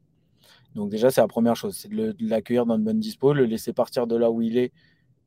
Donc 0.73 0.89
déjà, 0.89 1.12
c'est 1.12 1.21
la 1.21 1.27
première 1.27 1.55
chose, 1.55 1.77
c'est 1.77 1.89
de 1.89 2.15
l'accueillir 2.21 2.65
dans 2.65 2.79
de 2.79 2.84
bonnes 2.84 2.99
dispo, 2.99 3.31
le 3.31 3.45
laisser 3.45 3.73
partir 3.73 4.08
de 4.08 4.15
là 4.15 4.31
où 4.31 4.41
il 4.41 4.58
est 4.58 4.73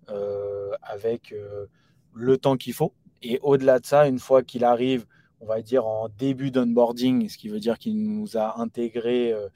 euh, 0.09 0.73
avec 0.83 1.31
euh, 1.31 1.67
le 2.15 2.37
temps 2.37 2.57
qu'il 2.57 2.73
faut. 2.73 2.93
Et 3.23 3.39
au-delà 3.45 3.79
de 3.79 3.87
ça, 3.87 4.09
une 4.09 4.19
fois 4.19 4.43
qu'il 4.43 4.65
arrive, 4.65 5.07
on 5.41 5.47
va 5.47 5.63
dire 5.63 5.87
en 5.87 6.09
début 6.09 6.51
d'onboarding, 6.51 7.29
ce 7.29 7.39
qui 7.39 7.49
veut 7.49 7.61
dire 7.61 7.79
qu'il 7.79 8.03
nous 8.03 8.37
a 8.37 8.61
intégré 8.61 9.33
euh, 9.33 9.49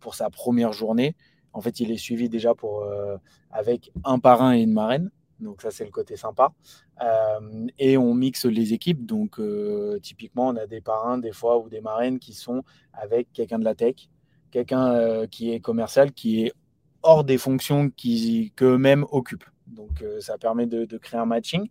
pour 0.00 0.14
sa 0.14 0.30
première 0.30 0.72
journée. 0.72 1.14
En 1.52 1.60
fait, 1.60 1.80
il 1.80 1.90
est 1.90 1.96
suivi 1.96 2.28
déjà 2.28 2.54
pour, 2.54 2.86
avec 3.50 3.90
un 4.04 4.20
parrain 4.20 4.54
et 4.54 4.60
une 4.60 4.72
marraine. 4.72 5.10
Donc 5.40 5.62
ça, 5.62 5.72
c'est 5.72 5.84
le 5.84 5.90
côté 5.90 6.16
sympa. 6.16 6.52
et 7.76 7.96
on 7.96 8.14
mixe 8.14 8.44
les 8.44 8.72
équipes. 8.72 9.04
Donc 9.04 9.40
typiquement, 10.00 10.46
on 10.46 10.56
a 10.56 10.68
des 10.68 10.80
parrains 10.80 11.18
des 11.18 11.32
fois 11.32 11.58
ou 11.58 11.68
des 11.68 11.80
marraines 11.80 12.20
qui 12.20 12.34
sont 12.34 12.62
avec 12.92 13.32
quelqu'un 13.32 13.58
de 13.58 13.64
la 13.64 13.74
tech, 13.74 14.08
quelqu'un 14.50 14.92
euh, 14.92 15.26
qui 15.26 15.52
est 15.52 15.60
commercial, 15.60 16.12
qui 16.12 16.44
est 16.44 16.52
hors 17.02 17.24
des 17.24 17.38
fonctions 17.38 17.90
qu'eux-mêmes 17.90 19.06
occupent. 19.10 19.49
Donc 19.70 20.02
euh, 20.02 20.20
ça 20.20 20.38
permet 20.38 20.66
de, 20.66 20.84
créer 20.98 21.20
un 21.20 21.26
matching. 21.26 21.68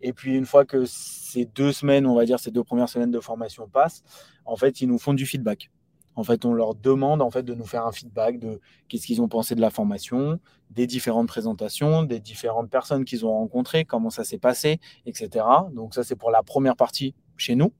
Et 0.00 0.12
puis 0.12 0.36
une 0.36 0.46
fois 0.46 0.64
que 0.64 0.84
ces 0.86 1.44
deux 1.44 1.72
semaines, 1.72 2.06
on 2.06 2.14
va 2.14 2.24
dire 2.24 2.38
ces 2.38 2.50
deux 2.50 2.64
premières 2.64 2.88
semaines 2.88 3.10
de 3.10 3.20
formation 3.20 3.68
passent, 3.68 4.02
en 4.44 4.56
fait, 4.56 4.80
ils 4.80 4.88
nous 4.88 4.98
font 4.98 5.14
du 5.14 5.26
feedback. 5.26 5.70
En 6.16 6.24
fait, 6.24 6.44
on 6.44 6.52
leur 6.52 6.74
demande 6.74 7.22
en 7.22 7.30
fait 7.30 7.44
de 7.44 7.54
nous 7.54 7.64
faire 7.64 7.86
un 7.86 7.92
feedback 7.92 8.38
de 8.38 8.60
qu'est-ce 8.88 9.06
qu'ils 9.06 9.22
ont 9.22 9.28
pensé 9.28 9.54
de 9.54 9.60
la 9.60 9.70
formation, 9.70 10.40
des 10.70 10.86
différentes 10.86 11.28
présentations, 11.28 12.02
des 12.02 12.20
différentes 12.20 12.68
personnes 12.68 13.04
qu'ils 13.04 13.24
ont 13.24 13.32
rencontrées, 13.32 13.84
comment 13.84 14.10
ça 14.10 14.24
s'est 14.24 14.38
passé, 14.38 14.80
etc. 15.06 15.44
Donc 15.72 15.94
ça, 15.94 16.02
c'est 16.02 16.16
pour 16.16 16.30
la 16.30 16.42
première 16.42 16.76
partie 16.76 17.14
chez 17.36 17.54
nous. 17.54 17.72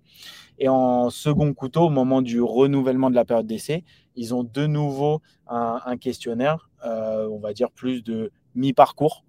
Et 0.59 0.69
en 0.69 1.11
second 1.11 1.53
couteau, 1.55 1.87
au 1.87 1.91
moment 1.91 2.23
du 2.23 2.41
renouvellement 2.41 3.11
de 3.11 3.15
la 3.15 3.25
période 3.25 3.47
d'essai, 3.47 3.85
ils 4.15 4.35
ont 4.35 4.45
de 4.45 4.67
nouveau 4.67 5.23
un, 5.47 5.97
questionnaire, 5.97 6.71
euh, 6.85 7.27
on 7.29 7.39
va 7.39 7.53
dire 7.53 7.71
plus 7.71 8.03
de 8.05 8.31
mi-parcours, 8.55 9.25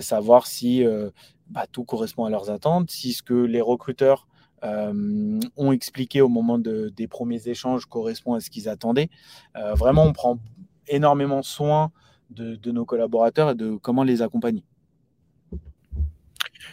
savoir 0.00 0.46
si 0.46 0.84
euh, 0.84 1.10
bah, 1.48 1.66
tout 1.70 1.84
correspond 1.84 2.24
à 2.24 2.30
leurs 2.30 2.50
attentes, 2.50 2.90
si 2.90 3.12
ce 3.12 3.22
que 3.22 3.34
les 3.34 3.60
recruteurs 3.60 4.26
ont 4.62 5.72
expliqué 5.72 6.20
au 6.20 6.28
moment 6.28 6.58
des 6.58 7.08
premiers 7.08 7.48
échanges 7.48 7.86
correspond 7.86 8.34
à 8.34 8.40
ce 8.40 8.50
qu'ils 8.50 8.68
attendaient. 8.68 9.08
vraiment, 9.54 10.04
on 10.04 10.12
prend 10.12 10.38
énormément 10.86 11.42
soin 11.42 11.92
de, 12.28 12.70
nos 12.70 12.84
collaborateurs 12.84 13.50
et 13.50 13.54
de 13.54 13.76
comment 13.76 14.02
les 14.04 14.20
accompagner. 14.20 14.62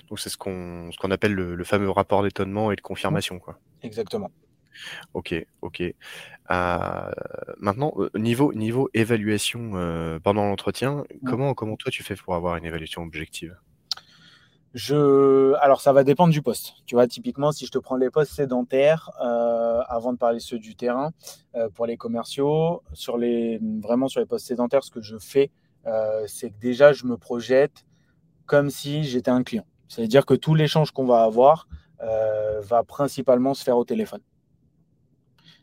Donc 0.10 0.20
c'est 0.20 0.30
ce 0.30 0.38
qu'on 0.38 0.90
ce 0.92 0.98
qu'on 0.98 1.12
appelle 1.12 1.34
le, 1.34 1.64
fameux 1.64 1.90
rapport 1.90 2.24
d'étonnement 2.24 2.74
et 2.74 2.76
de 2.76 2.82
confirmation. 2.82 3.40
Quoi. 3.40 3.58
Exactement. 3.84 4.32
Ok, 5.14 5.34
ok. 5.62 5.84
Euh, 6.50 7.12
maintenant, 7.60 7.94
euh, 7.98 8.10
niveau, 8.16 8.54
niveau 8.54 8.90
évaluation 8.94 9.72
euh, 9.74 10.20
pendant 10.20 10.46
l'entretien, 10.46 11.04
comment, 11.26 11.54
comment 11.54 11.76
toi 11.76 11.92
tu 11.92 12.04
fais 12.04 12.16
pour 12.16 12.36
avoir 12.36 12.56
une 12.56 12.66
évaluation 12.66 13.04
objective? 13.04 13.58
Je... 14.74 15.54
Alors, 15.56 15.82
ça 15.82 15.92
va 15.92 16.04
dépendre 16.04 16.32
du 16.32 16.42
poste. 16.42 16.76
Tu 16.86 16.96
vois, 16.96 17.08
typiquement, 17.08 17.52
si 17.52 17.66
je 17.66 17.72
te 17.72 17.78
prends 17.80 17.96
les 17.96 18.10
postes 18.10 18.34
sédentaires, 18.34 19.10
avant 19.90 20.14
de 20.14 20.18
parler 20.18 20.40
ceux 20.40 20.60
du 20.60 20.76
terrain, 20.76 21.14
pour 21.74 21.88
les 21.88 21.98
commerciaux, 21.98 22.84
sur 22.94 23.18
les... 23.18 23.60
vraiment 23.82 24.08
sur 24.08 24.20
les 24.20 24.28
postes 24.28 24.46
sédentaires, 24.46 24.84
ce 24.84 24.92
que 24.92 25.02
je 25.02 25.18
fais, 25.18 25.50
c'est 26.28 26.52
que 26.52 26.60
déjà, 26.60 26.94
je 26.94 27.06
me 27.06 27.18
projette 27.18 27.86
comme 28.46 28.70
si 28.70 29.04
j'étais 29.04 29.32
un 29.32 29.42
client. 29.42 29.66
C'est-à-dire 29.88 30.26
que 30.26 30.36
tout 30.36 30.54
l'échange 30.54 30.92
qu'on 30.92 31.06
va 31.06 31.24
avoir 31.24 31.68
va 32.00 32.84
principalement 32.84 33.56
se 33.56 33.64
faire 33.64 33.78
au 33.78 33.86
téléphone. 33.86 34.22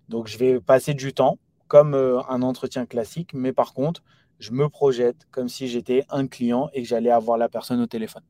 Donc, 0.09 0.27
je 0.27 0.39
vais 0.39 0.61
passer 0.61 0.95
du 0.95 1.13
temps 1.13 1.39
comme 1.69 1.95
euh, 1.95 2.21
un 2.29 2.43
entretien 2.43 2.87
classique, 2.87 3.31
mais 3.35 3.53
par 3.53 3.75
contre, 3.75 4.03
je 4.39 4.53
me 4.53 4.69
projette 4.69 5.27
comme 5.31 5.49
si 5.49 5.69
j'étais 5.69 6.05
un 6.11 6.27
client 6.27 6.69
et 6.73 6.83
que 6.83 6.89
j'allais 6.89 7.11
avoir 7.11 7.39
la 7.39 7.49
personne 7.49 7.81
au 7.81 7.87
téléphone. 7.87 8.23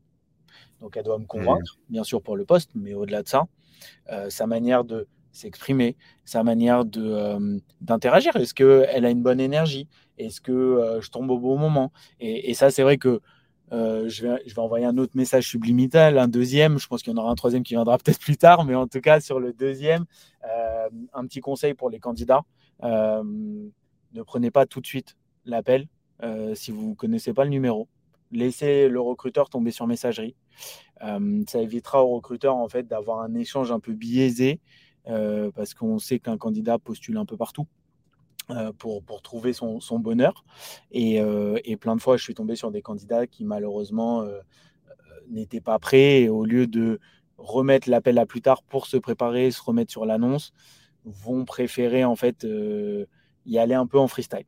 Donc, 0.80 0.96
elle 0.96 1.04
doit 1.04 1.18
me 1.18 1.26
convaincre, 1.26 1.78
mmh. 1.78 1.92
bien 1.92 2.04
sûr, 2.04 2.22
pour 2.22 2.36
le 2.36 2.44
poste, 2.44 2.70
mais 2.74 2.94
au-delà 2.94 3.22
de 3.22 3.28
ça, 3.28 3.44
euh, 4.12 4.30
sa 4.30 4.46
manière 4.46 4.84
de 4.84 5.06
s'exprimer, 5.32 5.96
sa 6.24 6.44
manière 6.44 6.84
de, 6.84 7.02
euh, 7.02 7.58
d'interagir. 7.80 8.36
Est-ce 8.36 8.54
qu'elle 8.54 9.04
a 9.04 9.10
une 9.10 9.22
bonne 9.22 9.40
énergie? 9.40 9.88
Est-ce 10.16 10.40
que 10.40 11.00
je 11.00 11.10
tombe 11.10 11.28
au 11.30 11.38
bon 11.38 11.58
moment? 11.58 11.90
Et, 12.20 12.54
ça, 12.54 12.70
c'est 12.70 12.84
vrai 12.84 12.98
que 12.98 13.20
euh, 13.74 14.08
je, 14.08 14.26
vais, 14.26 14.58
envoyer 14.58 14.86
un 14.86 14.98
autre 14.98 15.16
message 15.16 15.48
subliminal, 15.48 16.18
un 16.18 16.28
deuxième. 16.28 16.78
Je 16.78 16.86
pense 16.86 17.02
qu'il 17.02 17.12
y 17.12 17.16
en 17.16 17.20
aura 17.20 17.30
un 17.30 17.34
troisième 17.34 17.64
qui 17.64 17.74
viendra 17.74 17.98
peut-être 17.98 18.20
plus 18.20 18.36
tard, 18.36 18.64
mais 18.64 18.74
en 18.74 18.86
tout 18.86 19.00
cas, 19.00 19.20
sur 19.20 19.40
le 19.40 19.52
deuxième, 19.52 20.04
euh, 20.44 20.88
un 21.12 21.26
petit 21.26 21.40
conseil 21.40 21.74
pour 21.74 21.90
les 21.90 21.98
candidats 21.98 22.42
euh, 22.82 23.22
ne 23.24 24.22
prenez 24.22 24.50
pas 24.50 24.66
tout 24.66 24.80
de 24.80 24.86
suite 24.86 25.16
l'appel 25.44 25.88
si 26.54 26.70
vous 26.70 26.90
ne 26.90 26.94
connaissez 26.94 27.34
pas 27.34 27.44
le 27.44 27.50
numéro. 27.50 27.86
Laissez 28.32 28.88
le 28.88 28.98
recruteur 28.98 29.50
tomber 29.50 29.72
sur 29.72 29.86
messagerie. 29.86 30.34
ça 31.00 31.60
évitera 31.60 32.02
au 32.02 32.14
recruteur 32.14 32.56
en 32.56 32.68
fait 32.68 32.86
d'avoir 32.86 33.20
un 33.20 33.34
échange 33.34 33.70
un 33.70 33.80
peu 33.80 33.92
biaisé 33.92 34.58
parce 35.04 35.74
qu'on 35.74 35.98
sait 35.98 36.20
qu'un 36.20 36.38
candidat 36.38 36.78
postule 36.78 37.18
un 37.18 37.26
peu 37.26 37.36
partout. 37.36 37.66
Euh, 38.50 38.74
pour, 38.74 39.02
pour, 39.02 39.22
trouver 39.22 39.54
son, 39.54 39.80
son 39.80 39.98
bonheur. 39.98 40.44
Et, 40.90 41.18
euh, 41.18 41.58
et, 41.64 41.78
plein 41.78 41.96
de 41.96 42.00
fois, 42.02 42.18
je 42.18 42.22
suis 42.22 42.34
tombé 42.34 42.56
sur 42.56 42.70
des 42.70 42.82
candidats 42.82 43.26
qui 43.26 43.42
malheureusement 43.42 44.20
euh, 44.20 44.38
n'étaient 45.30 45.62
pas 45.62 45.78
prêts. 45.78 46.20
Et 46.22 46.28
au 46.28 46.44
lieu 46.44 46.66
de 46.66 47.00
remettre 47.38 47.88
l'appel 47.88 48.18
à 48.18 48.26
plus 48.26 48.42
tard 48.42 48.62
pour 48.62 48.86
se 48.86 48.98
préparer, 48.98 49.50
se 49.50 49.62
remettre 49.62 49.90
sur 49.90 50.04
l'annonce, 50.04 50.52
vont 51.06 51.46
préférer 51.46 52.04
en 52.04 52.16
fait 52.16 52.46
y 53.46 53.58
aller 53.58 53.74
un 53.74 53.86
peu 53.86 53.98
en 53.98 54.08
freestyle. 54.08 54.44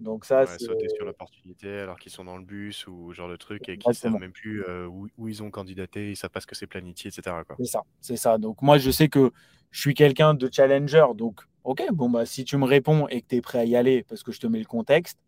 Donc 0.00 0.24
ça, 0.24 0.46
c'est 0.46 0.64
sauter 0.64 0.88
sur 0.88 1.04
l'opportunité 1.04 1.78
alors 1.78 2.00
qu'ils 2.00 2.10
sont 2.10 2.24
dans 2.24 2.36
le 2.36 2.44
bus 2.44 2.88
ou 2.88 3.12
genre 3.12 3.28
de 3.28 3.36
truc 3.36 3.68
et 3.68 3.78
qu'ils 3.78 3.90
ne 3.90 3.94
savent 3.94 4.18
même 4.18 4.32
plus 4.32 4.64
où, 4.88 5.06
où, 5.18 5.28
ils 5.28 5.42
ont 5.42 5.50
candidaté, 5.52 6.10
ils 6.10 6.16
savent 6.16 6.30
pas 6.30 6.40
ce 6.40 6.48
que 6.48 6.56
c'est 6.56 6.66
planifié, 6.66 7.10
etc. 7.10 7.36
C'est 7.58 7.66
ça, 7.66 7.82
c'est 8.00 8.16
ça. 8.16 8.38
Donc 8.38 8.60
moi, 8.60 8.78
je 8.78 8.90
sais 8.90 9.08
que 9.08 9.30
je 9.70 9.80
suis 9.80 9.94
quelqu'un 9.94 10.34
de 10.34 10.48
challenger, 10.52 11.06
donc 11.14 11.42
Ok, 11.64 11.82
bon, 11.92 12.08
bah, 12.08 12.26
si 12.26 12.44
tu 12.44 12.56
me 12.56 12.64
réponds 12.64 13.06
et 13.08 13.20
que 13.22 13.28
tu 13.28 13.36
es 13.36 13.40
prêt 13.40 13.58
à 13.58 13.64
y 13.64 13.76
aller 13.76 14.02
parce 14.02 14.22
que 14.22 14.32
je 14.32 14.40
te 14.40 14.46
mets 14.46 14.58
le 14.58 14.64
contexte, 14.64 15.18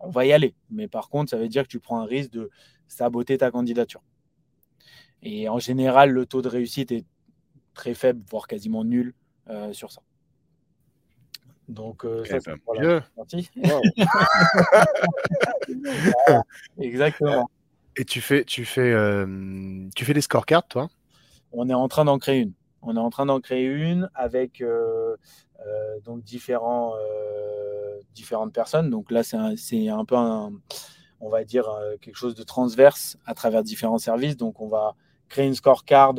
on 0.00 0.10
va 0.10 0.26
y 0.26 0.32
aller. 0.32 0.54
Mais 0.70 0.88
par 0.88 1.08
contre, 1.08 1.30
ça 1.30 1.36
veut 1.36 1.48
dire 1.48 1.62
que 1.62 1.68
tu 1.68 1.80
prends 1.80 2.00
un 2.00 2.06
risque 2.06 2.30
de 2.30 2.50
saboter 2.88 3.38
ta 3.38 3.50
candidature. 3.50 4.02
Et 5.22 5.48
en 5.48 5.58
général, 5.58 6.10
le 6.10 6.26
taux 6.26 6.42
de 6.42 6.48
réussite 6.48 6.92
est 6.92 7.06
très 7.72 7.94
faible, 7.94 8.22
voire 8.30 8.46
quasiment 8.46 8.84
nul 8.84 9.14
euh, 9.48 9.72
sur 9.72 9.90
ça. 9.90 10.02
Donc, 11.68 12.04
euh, 12.04 12.24
ça, 12.24 12.38
la 12.74 13.00
partie. 13.16 13.50
Exactement. 16.78 17.48
Et 17.96 18.04
tu 18.04 18.20
fais, 18.20 18.44
tu 18.44 18.66
fais, 18.66 18.92
euh, 18.92 19.88
tu 19.94 20.04
fais 20.04 20.12
des 20.12 20.20
scorecards, 20.20 20.68
toi? 20.68 20.90
On 21.52 21.68
est 21.70 21.74
en 21.74 21.88
train 21.88 22.04
d'en 22.04 22.18
créer 22.18 22.40
une. 22.40 22.52
On 22.86 22.96
est 22.96 23.00
en 23.00 23.10
train 23.10 23.26
d'en 23.26 23.40
créer 23.40 23.64
une 23.64 24.10
avec 24.14 24.62
euh, 25.66 26.00
donc 26.04 26.22
différents, 26.22 26.94
euh, 26.96 27.98
différentes 28.14 28.52
personnes. 28.52 28.90
Donc 28.90 29.10
là, 29.10 29.22
c'est 29.22 29.36
un, 29.36 29.98
un, 29.98 30.04
peu 30.04 30.16
on 30.16 31.28
va 31.28 31.44
dire 31.44 31.68
euh, 31.68 31.96
quelque 32.00 32.16
chose 32.16 32.34
de 32.34 32.42
transverse 32.42 33.16
à 33.24 33.34
travers 33.34 33.62
différents 33.62 33.98
services. 33.98 34.36
Donc 34.36 34.60
on 34.60 34.68
va 34.68 34.94
créer 35.28 35.46
une 35.46 35.54
scorecard 35.54 36.14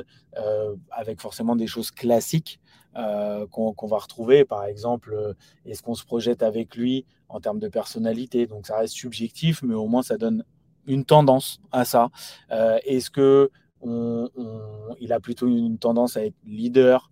avec 0.92 1.22
forcément 1.22 1.56
des 1.56 1.68
choses 1.68 1.92
classiques 1.92 2.60
qu'on 2.96 3.88
va 3.88 3.98
retrouver. 3.98 4.44
Par 4.46 4.66
exemple, 4.66 5.36
est-ce 5.66 5.84
qu'on 5.84 5.94
se 5.94 6.04
projette 6.04 6.42
avec 6.44 6.76
lui 6.76 7.06
en 7.30 7.40
termes 7.40 7.60
de 7.60 7.70
personnalité? 7.70 8.48
Donc 8.48 8.66
ça 8.66 8.78
reste 8.78 8.96
subjectif, 8.96 9.62
mais 9.62 9.76
au 9.76 9.88
moins 9.88 10.02
ça 10.02 10.18
donne 10.18 10.44
une 10.88 11.06
tendance 11.06 11.62
à 11.72 11.86
ça. 11.86 12.10
est-ce 12.50 13.10
que 13.10 13.52
il 13.84 15.14
a 15.14 15.20
plutôt 15.20 15.48
une 15.48 15.78
tendance 15.78 16.18
à 16.18 16.26
être 16.26 16.36
leader, 16.46 17.12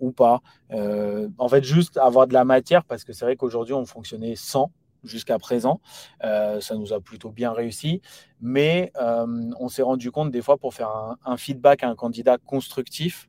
ou 0.00 0.12
pas. 0.12 0.40
Euh, 0.72 1.28
en 1.38 1.48
fait, 1.48 1.62
juste 1.64 1.98
avoir 1.98 2.26
de 2.26 2.34
la 2.34 2.44
matière, 2.44 2.84
parce 2.84 3.04
que 3.04 3.12
c'est 3.12 3.24
vrai 3.24 3.36
qu'aujourd'hui, 3.36 3.74
on 3.74 3.86
fonctionnait 3.86 4.36
sans 4.36 4.70
jusqu'à 5.04 5.38
présent. 5.38 5.80
ça 6.20 6.74
nous 6.76 6.92
a 6.92 7.00
plutôt 7.00 7.30
bien 7.30 7.52
réussi. 7.52 8.00
Mais 8.40 8.92
on 8.96 9.68
s'est 9.68 9.82
rendu 9.82 10.10
compte 10.10 10.30
des 10.30 10.42
fois 10.42 10.56
pour 10.56 10.74
faire 10.74 11.16
un, 11.24 11.36
feedback 11.36 11.84
à 11.84 11.88
un 11.88 11.94
candidat 11.94 12.38
constructif, 12.38 13.28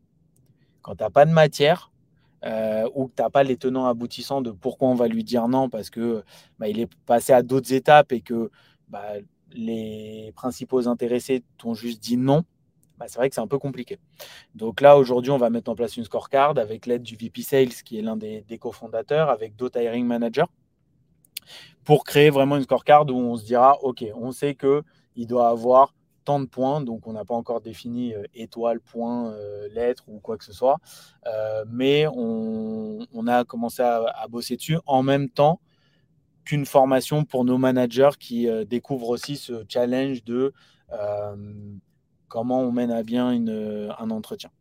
quand 0.82 0.96
tu 0.96 1.04
n'as 1.04 1.10
pas 1.10 1.26
de 1.26 1.32
matière, 1.32 1.92
ou 2.44 3.08
que 3.08 3.16
tu 3.16 3.22
n'as 3.22 3.30
pas 3.30 3.44
les 3.44 3.58
tenants 3.58 3.88
aboutissants 3.88 4.42
de 4.42 4.52
pourquoi 4.52 4.90
on 4.90 4.96
va 4.96 5.08
lui 5.08 5.24
dire 5.24 5.48
non 5.48 5.68
parce 5.68 5.90
que 5.90 6.24
bah, 6.60 6.68
il 6.68 6.80
est 6.80 6.94
passé 7.06 7.34
à 7.34 7.42
d'autres 7.42 7.74
étapes 7.74 8.12
et 8.12 8.22
que 8.22 8.52
bah, 8.88 9.16
les 9.56 10.32
principaux 10.36 10.88
intéressés 10.88 11.44
t'ont 11.58 11.74
juste 11.74 12.02
dit 12.02 12.18
non, 12.18 12.44
bah, 12.98 13.06
c'est 13.08 13.18
vrai 13.18 13.30
que 13.30 13.36
c'est 13.36 13.42
un 13.42 13.48
peu 13.48 13.60
compliqué. 13.60 14.00
Donc 14.54 14.82
là, 14.82 14.98
aujourd'hui, 14.98 15.32
on 15.32 15.38
va 15.38 15.50
mettre 15.50 15.70
en 15.70 15.76
place 15.76 15.98
une 15.98 16.06
scorecard 16.06 16.58
avec 16.58 16.86
l'aide 16.86 17.04
du 17.04 17.16
VP 17.16 17.42
Sales, 17.42 17.70
qui 17.70 17.98
est 17.98 18.02
l'un 18.02 18.16
des, 18.18 18.44
cofondateurs, 18.60 19.30
avec 19.30 19.56
d'autres 19.56 19.82
hiring 19.82 20.06
managers, 20.06 20.46
pour 21.84 22.04
créer 22.04 22.30
vraiment 22.30 22.56
une 22.58 22.64
scorecard 22.64 23.06
où 23.10 23.18
on 23.18 23.36
se 23.36 23.46
dira, 23.46 23.78
OK, 23.82 24.04
on 24.16 24.32
sait 24.32 24.56
qu'il 24.56 25.28
doit 25.28 25.50
avoir 25.50 25.94
tant 26.24 26.40
de 26.40 26.46
points, 26.46 26.82
donc 26.82 27.06
on 27.06 27.14
n'a 27.14 27.24
pas 27.24 27.36
encore 27.36 27.62
défini 27.62 28.16
euh, 28.16 28.24
étoile, 28.34 28.80
point, 28.80 29.32
euh, 29.32 29.70
lettre 29.72 30.06
ou 30.08 30.20
quoi 30.20 30.38
que 30.38 30.44
ce 30.44 30.54
soit, 30.54 30.78
euh, 31.28 31.64
mais 31.70 32.08
on, 32.08 33.28
a 33.28 33.44
commencé 33.44 33.82
à, 33.82 34.26
bosser 34.30 34.56
dessus 34.56 34.78
en 34.86 35.04
même 35.04 35.30
temps 35.30 35.60
qu'une 36.46 36.66
formation 36.66 37.26
pour 37.26 37.44
nos 37.44 37.58
managers 37.58 38.12
qui 38.20 38.48
découvrent 38.66 39.10
aussi 39.10 39.36
ce 39.36 39.66
challenge 39.68 40.24
de 40.24 40.54
comment 42.28 42.62
on 42.62 42.72
mène 42.72 42.92
à 42.92 43.04
bien 43.04 43.32
une, 43.32 43.94
un 43.98 44.10
entretien. 44.12 44.52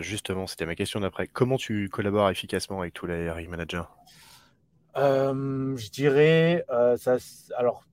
justement, 0.00 0.46
c'était 0.46 0.66
ma 0.66 0.74
question 0.74 1.00
d'après. 1.00 1.26
Comment 1.26 1.56
tu 1.56 1.88
collabores 1.88 2.30
efficacement 2.30 2.80
avec 2.80 2.94
tous 2.94 3.06
les 3.06 3.26
hiring 3.26 3.48
managers? 3.48 3.84
Euh, 4.98 5.76
Je 5.76 5.90
dirais, 5.90 6.64
euh, 6.70 6.96
ça, 6.96 7.16
alors 7.56 7.84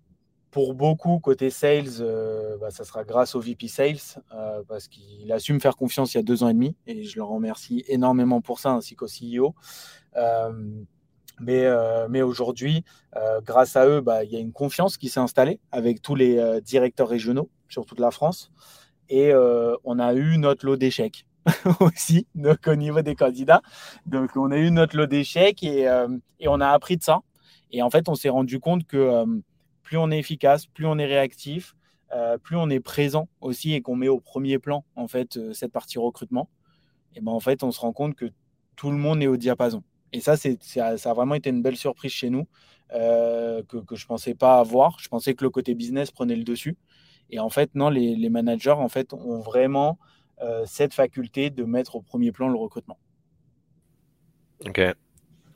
pour 0.52 0.74
beaucoup 0.74 1.20
côté 1.20 1.50
sales, 1.50 2.00
euh, 2.00 2.58
bah, 2.58 2.72
ça 2.72 2.86
sera 2.86 3.04
grâce 3.04 3.36
au 3.36 3.42
VP 3.42 3.68
Sales 3.68 3.98
parce 4.70 4.88
qu'il 4.88 5.30
a 5.32 5.40
su 5.40 5.54
me 5.54 5.60
faire 5.60 5.76
confiance 5.76 6.14
il 6.14 6.18
y 6.18 6.20
a 6.20 6.24
deux 6.24 6.44
ans 6.44 6.50
et 6.50 6.54
demi 6.54 6.78
et 6.88 7.04
je 7.04 7.18
le 7.18 7.24
remercie 7.24 7.84
énormément 7.88 8.40
pour 8.42 8.60
ça 8.60 8.72
ainsi 8.72 8.96
qu'au 8.96 9.08
CEO. 9.08 9.54
Mais, 11.40 11.66
euh, 11.66 12.08
mais 12.10 12.22
aujourd'hui, 12.22 12.84
euh, 13.16 13.42
grâce 13.42 13.76
à 13.76 13.88
eux, 13.88 14.02
bah, 14.02 14.24
il 14.24 14.32
y 14.32 14.36
a 14.36 14.40
une 14.40 14.54
confiance 14.54 14.98
qui 14.98 15.10
s'est 15.10 15.20
installée 15.20 15.60
avec 15.72 16.02
tous 16.02 16.16
les 16.16 16.38
euh, 16.38 16.62
directeurs 16.62 17.10
régionaux 17.10 17.50
sur 17.68 17.86
toute 17.86 18.00
la 18.00 18.12
France. 18.12 18.52
Et 19.10 19.34
on 19.84 20.00
a 20.00 20.16
eu 20.16 20.40
notre 20.40 20.66
lot 20.66 20.78
d'échecs 20.78 21.28
aussi, 21.80 22.26
donc 22.34 22.66
au 22.66 22.74
niveau 22.74 23.04
des 23.04 23.14
candidats. 23.14 23.62
Donc 24.08 24.36
on 24.36 24.50
a 24.50 24.58
eu 24.58 24.72
notre 24.72 24.98
lot 24.98 25.06
d'échecs 25.06 25.62
et, 25.62 25.84
et, 26.40 26.48
on 26.48 26.60
a 26.60 26.70
appris 26.70 26.98
de 26.98 27.04
ça. 27.04 27.20
Et 27.70 27.84
en 27.84 27.92
fait, 27.92 28.10
on 28.10 28.16
s'est 28.16 28.30
rendu 28.30 28.60
compte 28.60 28.88
que 28.88 29.24
plus 29.84 29.98
on 29.98 30.10
est 30.10 30.18
efficace, 30.18 30.66
plus 30.66 30.88
on 30.88 30.98
est 30.98 31.06
réactif, 31.06 31.76
plus 32.42 32.56
on 32.56 32.68
est 32.72 32.80
présent 32.80 33.30
aussi 33.42 33.76
et 33.76 33.82
qu'on 33.84 33.96
met 33.96 34.08
au 34.08 34.20
premier 34.20 34.58
plan 34.58 34.84
en 34.96 35.08
fait 35.08 35.38
cette 35.54 35.72
partie 35.72 36.00
recrutement. 36.00 36.50
Et 37.14 37.22
ben 37.22 37.32
en 37.32 37.40
fait, 37.40 37.62
on 37.62 37.70
se 37.70 37.80
rend 37.80 37.94
compte 37.94 38.16
que 38.16 38.26
tout 38.76 38.90
le 38.90 38.98
monde 38.98 39.22
est 39.22 39.28
au 39.28 39.38
diapason. 39.38 39.84
Et 40.16 40.22
ça, 40.22 40.38
c'est, 40.38 40.64
ça, 40.64 40.88
a 40.94 41.14
vraiment 41.14 41.36
été 41.36 41.50
une 41.50 41.62
belle 41.62 41.76
surprise 41.76 42.14
chez 42.14 42.30
nous 42.30 42.48
euh, 42.94 43.62
que, 43.64 43.80
je 43.92 44.06
ne 44.06 44.08
pensais 44.08 44.34
pas 44.34 44.60
avoir. 44.60 44.98
Je 45.00 45.10
pensais 45.10 45.36
que 45.36 45.44
le 45.44 45.50
côté 45.50 45.76
business 45.76 46.10
prenait 46.10 46.38
le 46.38 46.46
dessus. 46.46 46.78
Et 47.30 47.40
en 47.40 47.50
fait, 47.50 47.76
non, 47.76 47.90
les, 47.90 48.30
managers 48.30 48.70
en 48.70 48.88
fait, 48.88 49.12
ont 49.12 49.40
vraiment 49.40 50.00
euh, 50.42 50.64
cette 50.66 50.94
faculté 50.94 51.50
de 51.50 51.66
mettre 51.66 51.98
au 51.98 52.02
premier 52.02 52.32
plan 52.32 52.48
le 52.48 52.58
recrutement. 52.58 52.98
Ok. 54.66 54.80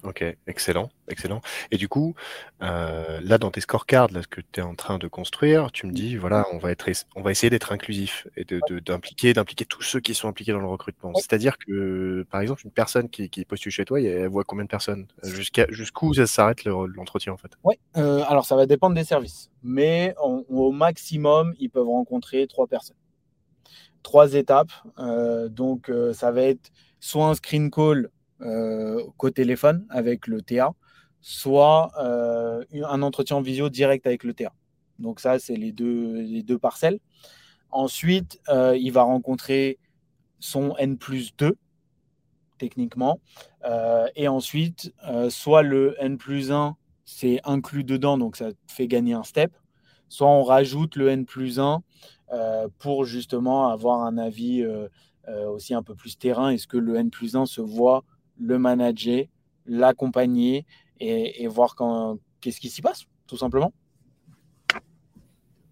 Ok, 0.04 0.24
excellent, 0.48 0.90
excellent. 1.10 1.42
Et 1.72 1.78
du 1.78 1.90
coup, 1.90 2.16
euh, 2.62 3.20
là, 3.22 3.38
dans 3.38 3.52
tes 3.52 3.60
scorecards, 3.60 4.10
là, 4.12 4.22
ce 4.22 4.28
que 4.28 4.40
tu 4.40 4.62
es 4.62 4.64
en 4.64 4.74
train 4.74 4.98
de 4.98 5.08
construire, 5.08 5.74
tu 5.74 5.88
me 5.88 5.92
dis, 5.92 6.16
voilà, 6.16 6.46
on 6.54 6.58
va 6.58 6.72
être, 6.72 6.90
on 7.18 7.22
va 7.22 7.32
essayer 7.32 7.50
d'être 7.50 7.74
inclusif 7.74 8.26
et 8.38 8.46
de, 8.46 8.62
d'impliquer, 8.80 9.34
d'impliquer 9.34 9.66
tous 9.66 9.82
ceux 9.82 10.00
qui 10.00 10.14
sont 10.14 10.30
impliqués 10.30 10.54
dans 10.54 10.62
le 10.62 10.68
recrutement. 10.68 11.14
C'est-à-dire 11.16 11.58
que, 11.58 12.26
par 12.32 12.40
exemple, 12.40 12.62
une 12.64 12.72
personne 12.72 13.10
qui, 13.10 13.30
qui 13.30 13.44
postule 13.44 13.74
chez 13.74 13.84
toi, 13.84 14.00
elle 14.00 14.30
voit 14.30 14.46
combien 14.46 14.64
de 14.64 14.70
personnes? 14.70 15.06
Jusqu'à, 15.24 15.66
jusqu'où 15.70 16.14
ça 16.14 16.28
s'arrête 16.28 16.64
l'entretien, 16.64 17.34
en 17.34 17.38
fait? 17.38 17.52
Oui, 17.66 17.76
euh, 17.98 18.24
alors 18.30 18.46
ça 18.46 18.56
va 18.56 18.66
dépendre 18.66 18.96
des 18.96 19.04
services, 19.04 19.52
mais 19.64 20.16
au 20.18 20.72
maximum, 20.72 21.54
ils 21.60 21.70
peuvent 21.70 21.88
rencontrer 21.88 22.48
trois 22.48 22.68
personnes. 22.68 22.96
Trois 24.02 24.34
étapes, 24.34 24.72
euh, 24.98 25.50
donc 25.50 25.92
ça 26.14 26.32
va 26.32 26.44
être 26.44 26.72
soit 27.02 27.28
un 27.28 27.34
screen 27.34 27.70
call 27.70 27.98
euh, 28.06 28.08
qu'au 28.39 29.30
téléphone 29.30 29.86
avec 29.89 30.28
le 30.28 30.41
TA, 30.41 30.73
soit 31.21 31.91
euh, 31.99 32.63
un 32.86 33.02
entretien 33.02 33.38
en 33.38 33.41
visio 33.41 33.69
direct 33.69 34.06
avec 34.08 34.23
le 34.23 34.34
TA. 34.34 34.54
Donc 34.99 35.19
ça, 35.19 35.39
c'est 35.39 35.56
les 35.56 35.71
deux, 35.71 36.21
les 36.21 36.43
deux 36.43 36.58
parcelles. 36.58 36.99
Ensuite, 37.71 38.39
euh, 38.49 38.75
il 38.78 38.91
va 38.91 39.04
rencontrer 39.04 39.78
son 40.39 40.75
N 40.78 40.97
plus 40.97 41.36
2, 41.38 41.56
techniquement. 42.58 43.19
et 44.15 44.28
ensuite, 44.28 44.93
soit 45.30 45.63
le 45.63 45.95
N 45.99 46.17
plus 46.17 46.52
1, 46.52 46.75
c'est 47.06 47.39
inclus 47.43 47.84
dedans, 47.84 48.17
donc 48.17 48.36
ça 48.36 48.49
fait 48.67 48.88
gagner 48.88 49.13
un 49.13 49.23
step. 49.23 49.52
Soit 50.08 50.28
on 50.28 50.43
rajoute 50.43 50.95
le 50.95 51.10
N 51.10 51.25
plus 51.25 51.60
1 51.60 51.82
pour 52.78 53.06
justement 53.06 53.69
avoir 53.69 54.02
un 54.02 54.17
avis 54.17 54.65
aussi 55.28 55.73
un 55.73 55.84
peu 55.84 55.95
plus 55.95 56.17
terrain. 56.17 56.49
Est-ce 56.49 56.67
que 56.67 56.78
le 56.78 56.95
N 56.95 57.10
plus 57.10 57.36
1 57.36 57.45
se 57.45 57.62
voit 57.62 58.04
le 58.39 58.58
manager, 58.58 59.25
l'accompagner 59.65 60.65
et, 60.99 61.47
voir 61.47 61.75
qu'est-ce 62.41 62.60
qui 62.60 62.69
s'y 62.69 62.82
passe, 62.82 63.06
tout 63.28 63.38
simplement. 63.38 63.73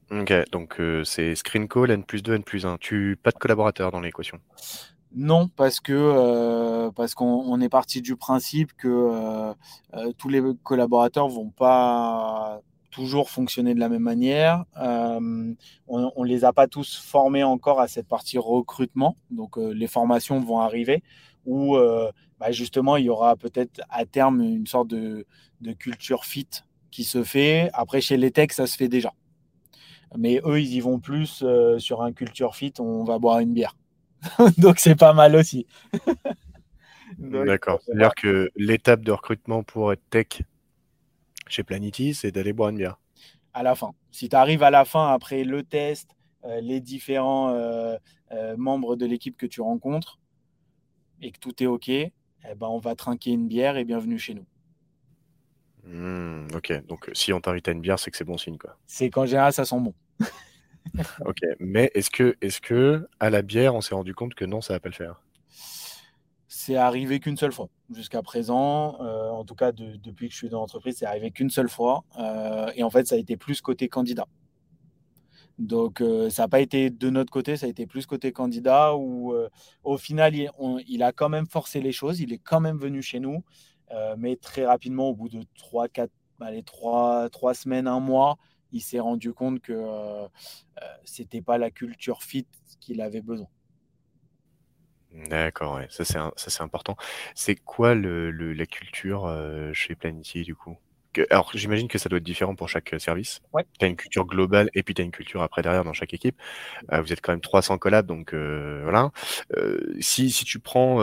Ok, 0.09 0.33
donc 0.51 0.79
euh, 0.79 1.03
c'est 1.03 1.35
screen 1.35 1.67
call, 1.67 1.91
N 1.91 2.03
plus 2.03 2.23
2, 2.23 2.35
N 2.35 2.43
plus 2.43 2.65
1. 2.65 2.77
Tu 2.79 3.17
pas 3.21 3.31
de 3.31 3.37
collaborateur 3.37 3.91
dans 3.91 3.99
l'équation? 3.99 4.39
Non, 5.13 5.49
parce 5.49 5.79
que 5.79 5.93
euh, 5.93 6.91
parce 6.91 7.13
qu'on 7.13 7.59
est 7.59 7.69
parti 7.69 8.01
du 8.01 8.15
principe 8.15 8.71
que 8.77 8.87
euh, 8.87 9.53
tous 10.17 10.29
les 10.29 10.41
collaborateurs 10.63 11.27
vont 11.27 11.49
pas 11.49 12.61
toujours 12.89 13.29
fonctionner 13.29 13.73
de 13.73 13.79
la 13.79 13.89
même 13.89 14.01
manière. 14.01 14.63
on 14.77 15.55
ne 15.89 16.25
les 16.25 16.45
a 16.45 16.53
pas 16.53 16.67
tous 16.67 16.97
formés 16.97 17.43
encore 17.43 17.81
à 17.81 17.87
cette 17.87 18.07
partie 18.07 18.37
recrutement, 18.37 19.15
donc 19.29 19.57
les 19.57 19.87
formations 19.87 20.39
vont 20.39 20.59
arriver 20.59 21.03
où 21.45 21.77
bah, 22.39 22.51
justement, 22.51 22.97
il 22.97 23.05
y 23.05 23.09
aura 23.09 23.35
peut-être 23.35 23.81
à 23.89 24.05
terme 24.05 24.41
une 24.41 24.67
sorte 24.67 24.87
de, 24.89 25.25
culture 25.79 26.25
fit 26.25 26.47
qui 26.91 27.03
se 27.03 27.23
fait. 27.23 27.69
Après, 27.73 27.99
chez 28.01 28.17
les 28.17 28.31
techs, 28.31 28.53
ça 28.53 28.67
se 28.67 28.77
fait 28.77 28.87
déjà. 28.87 29.13
Mais 30.15 30.39
eux, 30.45 30.61
ils 30.61 30.73
y 30.73 30.79
vont 30.79 30.99
plus 30.99 31.41
euh, 31.43 31.79
sur 31.79 32.01
un 32.01 32.13
culture 32.13 32.55
fit, 32.55 32.73
on 32.79 33.03
va 33.03 33.19
boire 33.19 33.39
une 33.39 33.53
bière. 33.53 33.75
Donc, 34.57 34.79
c'est 34.79 34.95
pas 34.95 35.13
mal 35.13 35.35
aussi. 35.35 35.65
D'accord. 37.17 37.81
C'est-à-dire 37.81 38.13
que 38.15 38.51
l'étape 38.55 39.01
de 39.01 39.11
recrutement 39.11 39.63
pour 39.63 39.91
être 39.91 40.07
tech 40.09 40.43
chez 41.47 41.63
Planity, 41.63 42.13
c'est 42.13 42.31
d'aller 42.31 42.53
boire 42.53 42.69
une 42.69 42.77
bière. 42.77 42.99
À 43.53 43.63
la 43.63 43.75
fin. 43.75 43.93
Si 44.11 44.29
tu 44.29 44.35
arrives 44.35 44.63
à 44.63 44.69
la 44.69 44.85
fin, 44.85 45.11
après 45.11 45.43
le 45.43 45.63
test, 45.63 46.11
euh, 46.45 46.61
les 46.61 46.79
différents 46.79 47.49
euh, 47.49 47.97
membres 48.57 48.95
de 48.95 49.05
l'équipe 49.05 49.35
que 49.35 49.47
tu 49.47 49.61
rencontres, 49.61 50.19
et 51.21 51.31
que 51.31 51.39
tout 51.39 51.63
est 51.63 51.67
OK, 51.67 51.89
eh 52.49 52.55
ben, 52.55 52.67
on 52.67 52.79
va 52.79 52.95
trinquer 52.95 53.31
une 53.31 53.47
bière 53.47 53.77
et 53.77 53.83
bienvenue 53.83 54.19
chez 54.19 54.33
nous. 54.33 54.45
Mmh, 55.83 56.47
ok, 56.55 56.85
donc 56.85 57.09
si 57.13 57.31
on 57.31 57.39
t'invite 57.39 57.67
à 57.67 57.71
une 57.71 57.81
bière, 57.81 57.99
c'est 57.99 58.11
que 58.11 58.17
c'est 58.17 58.25
bon 58.25 58.37
signe, 58.37 58.57
quoi. 58.57 58.77
C'est 58.87 59.09
qu'en 59.09 59.25
général, 59.25 59.53
ça 59.53 59.65
sent 59.65 59.79
bon. 59.79 59.93
ok, 61.25 61.39
mais 61.59 61.91
est-ce 61.93 62.09
que, 62.09 62.35
est 62.41 62.59
que 62.59 63.07
à 63.19 63.29
la 63.29 63.41
bière, 63.41 63.75
on 63.75 63.81
s'est 63.81 63.95
rendu 63.95 64.13
compte 64.13 64.33
que 64.33 64.45
non, 64.45 64.61
ça 64.61 64.73
va 64.73 64.79
pas 64.79 64.89
le 64.89 64.95
faire? 64.95 65.21
C'est 66.47 66.75
arrivé 66.75 67.19
qu'une 67.19 67.37
seule 67.37 67.53
fois 67.53 67.69
jusqu'à 67.93 68.21
présent. 68.21 68.97
Euh, 69.01 69.29
en 69.29 69.45
tout 69.45 69.55
cas, 69.55 69.71
depuis 69.71 70.27
que 70.27 70.33
je 70.33 70.37
suis 70.37 70.49
dans 70.49 70.59
l'entreprise, 70.59 70.97
c'est 70.97 71.05
arrivé 71.05 71.31
qu'une 71.31 71.49
seule 71.49 71.69
fois. 71.69 72.03
Euh, 72.19 72.71
et 72.75 72.83
en 72.83 72.89
fait, 72.89 73.07
ça 73.07 73.15
a 73.15 73.17
été 73.17 73.37
plus 73.37 73.61
côté 73.61 73.87
candidat. 73.87 74.27
Donc, 75.57 76.01
euh, 76.01 76.29
ça 76.29 76.43
n'a 76.43 76.47
pas 76.47 76.59
été 76.59 76.89
de 76.89 77.09
notre 77.09 77.31
côté, 77.31 77.57
ça 77.57 77.65
a 77.65 77.69
été 77.69 77.87
plus 77.87 78.05
côté 78.05 78.31
candidat 78.31 78.95
où, 78.95 79.33
euh, 79.33 79.49
au 79.83 79.97
final, 79.97 80.35
il, 80.35 81.03
a 81.03 81.11
quand 81.11 81.29
même 81.29 81.47
forcé 81.47 81.81
les 81.81 81.91
choses. 81.91 82.19
Il 82.19 82.31
est 82.31 82.37
quand 82.37 82.59
même 82.59 82.77
venu 82.77 83.01
chez 83.01 83.19
nous. 83.19 83.43
Euh, 83.91 84.15
mais 84.17 84.35
très 84.35 84.65
rapidement, 84.65 85.09
au 85.09 85.15
bout 85.15 85.29
de 85.29 85.43
3, 85.55 85.87
4, 85.87 86.11
allez, 86.41 86.61
3, 86.61 87.29
3 87.29 87.53
semaines, 87.55 87.87
un 87.87 87.99
mois, 87.99 88.37
il 88.71 88.81
s'est 88.81 88.99
rendu 88.99 89.33
compte 89.33 89.61
que 89.61 89.73
ce 91.05 91.21
n'était 91.21 91.41
pas 91.41 91.57
la 91.57 91.71
culture 91.71 92.21
fit 92.21 92.45
qu'il 92.79 93.01
avait 93.01 93.21
besoin. 93.21 93.47
D'accord, 95.29 95.77
ouais. 95.77 95.87
ça 95.89 96.03
c'est 96.35 96.61
important. 96.61 96.97
C'est 97.33 97.55
quoi 97.55 97.95
la 97.95 98.65
culture 98.65 99.33
chez 99.73 99.95
Planity 99.95 100.43
du 100.43 100.53
coup? 100.53 100.77
Alors 101.29 101.51
j'imagine 101.53 101.87
que 101.87 101.97
ça 101.97 102.09
doit 102.09 102.17
être 102.17 102.23
différent 102.23 102.55
pour 102.55 102.69
chaque 102.69 102.93
euh, 102.93 102.99
service. 102.99 103.41
Tu 103.79 103.85
as 103.85 103.87
une 103.87 103.95
culture 103.95 104.25
globale 104.25 104.69
et 104.73 104.83
puis 104.83 104.93
tu 104.93 105.01
as 105.01 105.05
une 105.05 105.11
culture 105.11 105.41
après 105.41 105.61
derrière 105.61 105.83
dans 105.83 105.93
chaque 105.93 106.13
équipe. 106.13 106.39
Euh, 106.91 107.01
vous 107.01 107.13
êtes 107.13 107.21
quand 107.21 107.31
même 107.31 107.41
300 107.41 107.77
collabs, 107.77 108.05
donc 108.05 108.33
euh, 108.33 108.81
voilà. 108.83 109.11
si, 109.99 110.31
si 110.31 110.45
tu 110.45 110.59
prends 110.59 110.99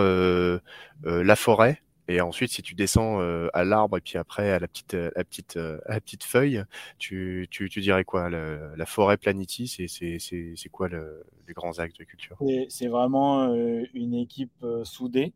la 1.04 1.36
forêt, 1.36 1.82
Et 2.08 2.20
ensuite, 2.20 2.50
si 2.50 2.62
tu 2.62 2.74
descends 2.74 3.20
à 3.52 3.64
l'arbre 3.64 3.98
et 3.98 4.00
puis 4.00 4.18
après 4.18 4.50
à 4.50 4.58
la 4.58 4.68
petite, 4.68 4.94
la 4.94 5.24
petite, 5.24 5.56
la 5.56 6.00
petite 6.00 6.24
feuille, 6.24 6.64
tu, 6.98 7.46
tu, 7.50 7.68
tu 7.68 7.80
dirais 7.80 8.04
quoi? 8.04 8.30
La 8.30 8.86
forêt 8.86 9.16
Planity, 9.16 9.68
c'est 9.68 10.68
quoi 10.70 10.88
le, 10.88 11.24
les 11.48 11.54
grands 11.54 11.78
actes 11.78 11.98
de 11.98 12.04
culture? 12.04 12.36
C'est 12.68 12.88
vraiment 12.88 13.52
une 13.94 14.14
équipe 14.14 14.64
soudée. 14.84 15.32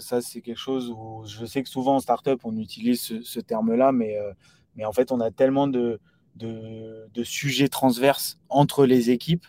Ça, 0.00 0.20
c'est 0.20 0.42
quelque 0.42 0.58
chose 0.58 0.90
où 0.90 1.24
je 1.26 1.46
sais 1.46 1.62
que 1.62 1.68
souvent 1.68 1.96
en 1.96 2.00
startup, 2.00 2.40
on 2.44 2.56
utilise 2.56 3.22
ce, 3.22 3.40
terme-là, 3.40 3.92
mais, 3.92 4.16
mais 4.76 4.84
en 4.84 4.92
fait, 4.92 5.12
on 5.12 5.20
a 5.20 5.30
tellement 5.30 5.66
de, 5.66 5.98
de, 6.36 7.24
sujets 7.24 7.68
transverses 7.68 8.38
entre 8.48 8.86
les 8.86 9.10
équipes 9.10 9.46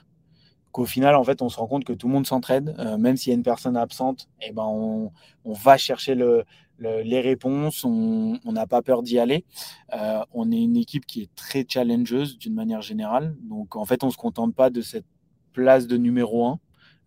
qu'au 0.72 0.86
final, 0.86 1.16
en 1.16 1.24
fait, 1.24 1.42
on 1.42 1.50
se 1.50 1.58
rend 1.58 1.68
compte 1.68 1.86
que 1.86 1.94
tout 1.94 2.08
le 2.08 2.14
monde 2.14 2.26
s'entraide, 2.26 2.76
euh, 2.80 2.98
même 2.98 3.16
s'il 3.16 3.30
y 3.30 3.34
a 3.34 3.38
une 3.38 3.44
personne 3.44 3.78
absente, 3.78 4.28
eh 4.42 4.52
ben 4.52 4.66
on, 4.66 5.12
on 5.46 5.54
va 5.54 5.78
chercher 5.78 6.16
le, 6.16 6.46
les 6.80 7.22
réponses, 7.22 7.86
on 7.86 8.40
n'a 8.44 8.66
pas 8.66 8.82
peur 8.82 9.04
d'y 9.04 9.20
aller. 9.20 9.46
Euh, 9.94 10.24
on 10.34 10.52
est 10.52 10.62
une 10.62 10.76
équipe 10.76 11.06
qui 11.06 11.22
est 11.22 11.36
très 11.36 11.66
challengeuse 11.68 12.40
d'une 12.40 12.56
manière 12.56 12.82
générale, 12.82 13.36
donc 13.42 13.76
en 13.76 13.86
fait, 13.86 14.04
on 14.04 14.10
se 14.10 14.18
contente 14.18 14.56
pas 14.56 14.72
de 14.72 14.82
cette 14.82 15.06
place 15.54 15.86
de 15.86 15.98
numéro 15.98 16.48
un 16.48 16.60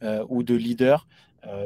euh, 0.03 0.25
ou 0.29 0.45
de 0.45 0.55
leader. 0.55 1.07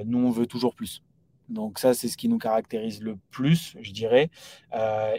nous, 0.06 0.18
on 0.18 0.30
veut 0.30 0.46
toujours 0.46 0.74
plus. 0.74 1.02
Donc 1.50 1.78
ça, 1.78 1.94
c'est 1.94 2.08
ce 2.08 2.16
qui 2.16 2.28
nous 2.28 2.38
caractérise 2.38 3.02
le 3.02 3.16
plus, 3.30 3.76
je 3.80 3.92
dirais. 3.92 4.30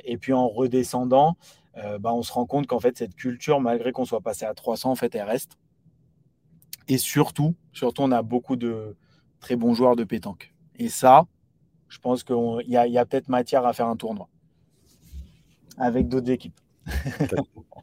et 0.03 0.17
puis 0.17 0.33
en 0.33 0.47
redescendant, 0.47 1.37
bah, 1.75 2.13
on 2.13 2.23
se 2.23 2.31
rend 2.31 2.45
compte 2.45 2.67
qu'en 2.67 2.79
fait, 2.79 2.97
cette 2.97 3.15
culture, 3.15 3.59
malgré 3.59 3.91
qu'on 3.91 4.05
soit 4.05 4.21
passé 4.21 4.45
à 4.45 4.53
300, 4.53 4.91
en 4.91 4.95
fait, 4.95 5.13
elle 5.15 5.23
reste. 5.27 5.57
Et 6.87 6.97
surtout, 6.97 7.55
surtout, 7.73 8.01
on 8.01 8.11
a 8.11 8.21
beaucoup 8.21 8.55
de 8.55 8.95
très 9.39 9.55
bons 9.55 9.73
joueurs 9.73 9.95
de 9.95 10.03
pétanque. 10.03 10.53
Et 10.77 10.89
ça, 10.89 11.25
je 11.89 11.99
pense 11.99 12.23
qu'il 12.23 12.65
y 12.67 12.77
a, 12.77 12.87
y 12.87 12.97
a 12.97 13.05
peut-être 13.05 13.27
matière 13.27 13.65
à 13.65 13.73
faire 13.73 13.87
un 13.87 13.97
tournoi 13.97 14.27
avec 15.77 16.07
d'autres 16.07 16.29
équipes. 16.29 16.59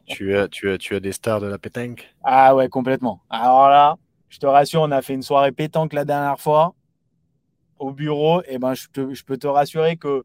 tu, 0.05 0.35
as, 0.35 0.47
tu, 0.47 0.69
as, 0.69 0.77
tu 0.77 0.95
as 0.95 0.99
des 0.99 1.11
stars 1.11 1.39
de 1.39 1.47
la 1.47 1.57
pétanque? 1.57 2.13
Ah 2.23 2.55
ouais, 2.55 2.69
complètement. 2.69 3.21
Alors 3.29 3.69
là, 3.69 3.97
je 4.29 4.39
te 4.39 4.45
rassure, 4.45 4.81
on 4.81 4.91
a 4.91 5.01
fait 5.01 5.13
une 5.13 5.21
soirée 5.21 5.51
pétanque 5.51 5.93
la 5.93 6.05
dernière 6.05 6.39
fois 6.39 6.73
au 7.79 7.91
bureau. 7.91 8.41
Et 8.47 8.59
ben, 8.59 8.73
je, 8.73 8.87
je 8.95 9.23
peux 9.23 9.37
te 9.37 9.47
rassurer 9.47 9.97
que 9.97 10.23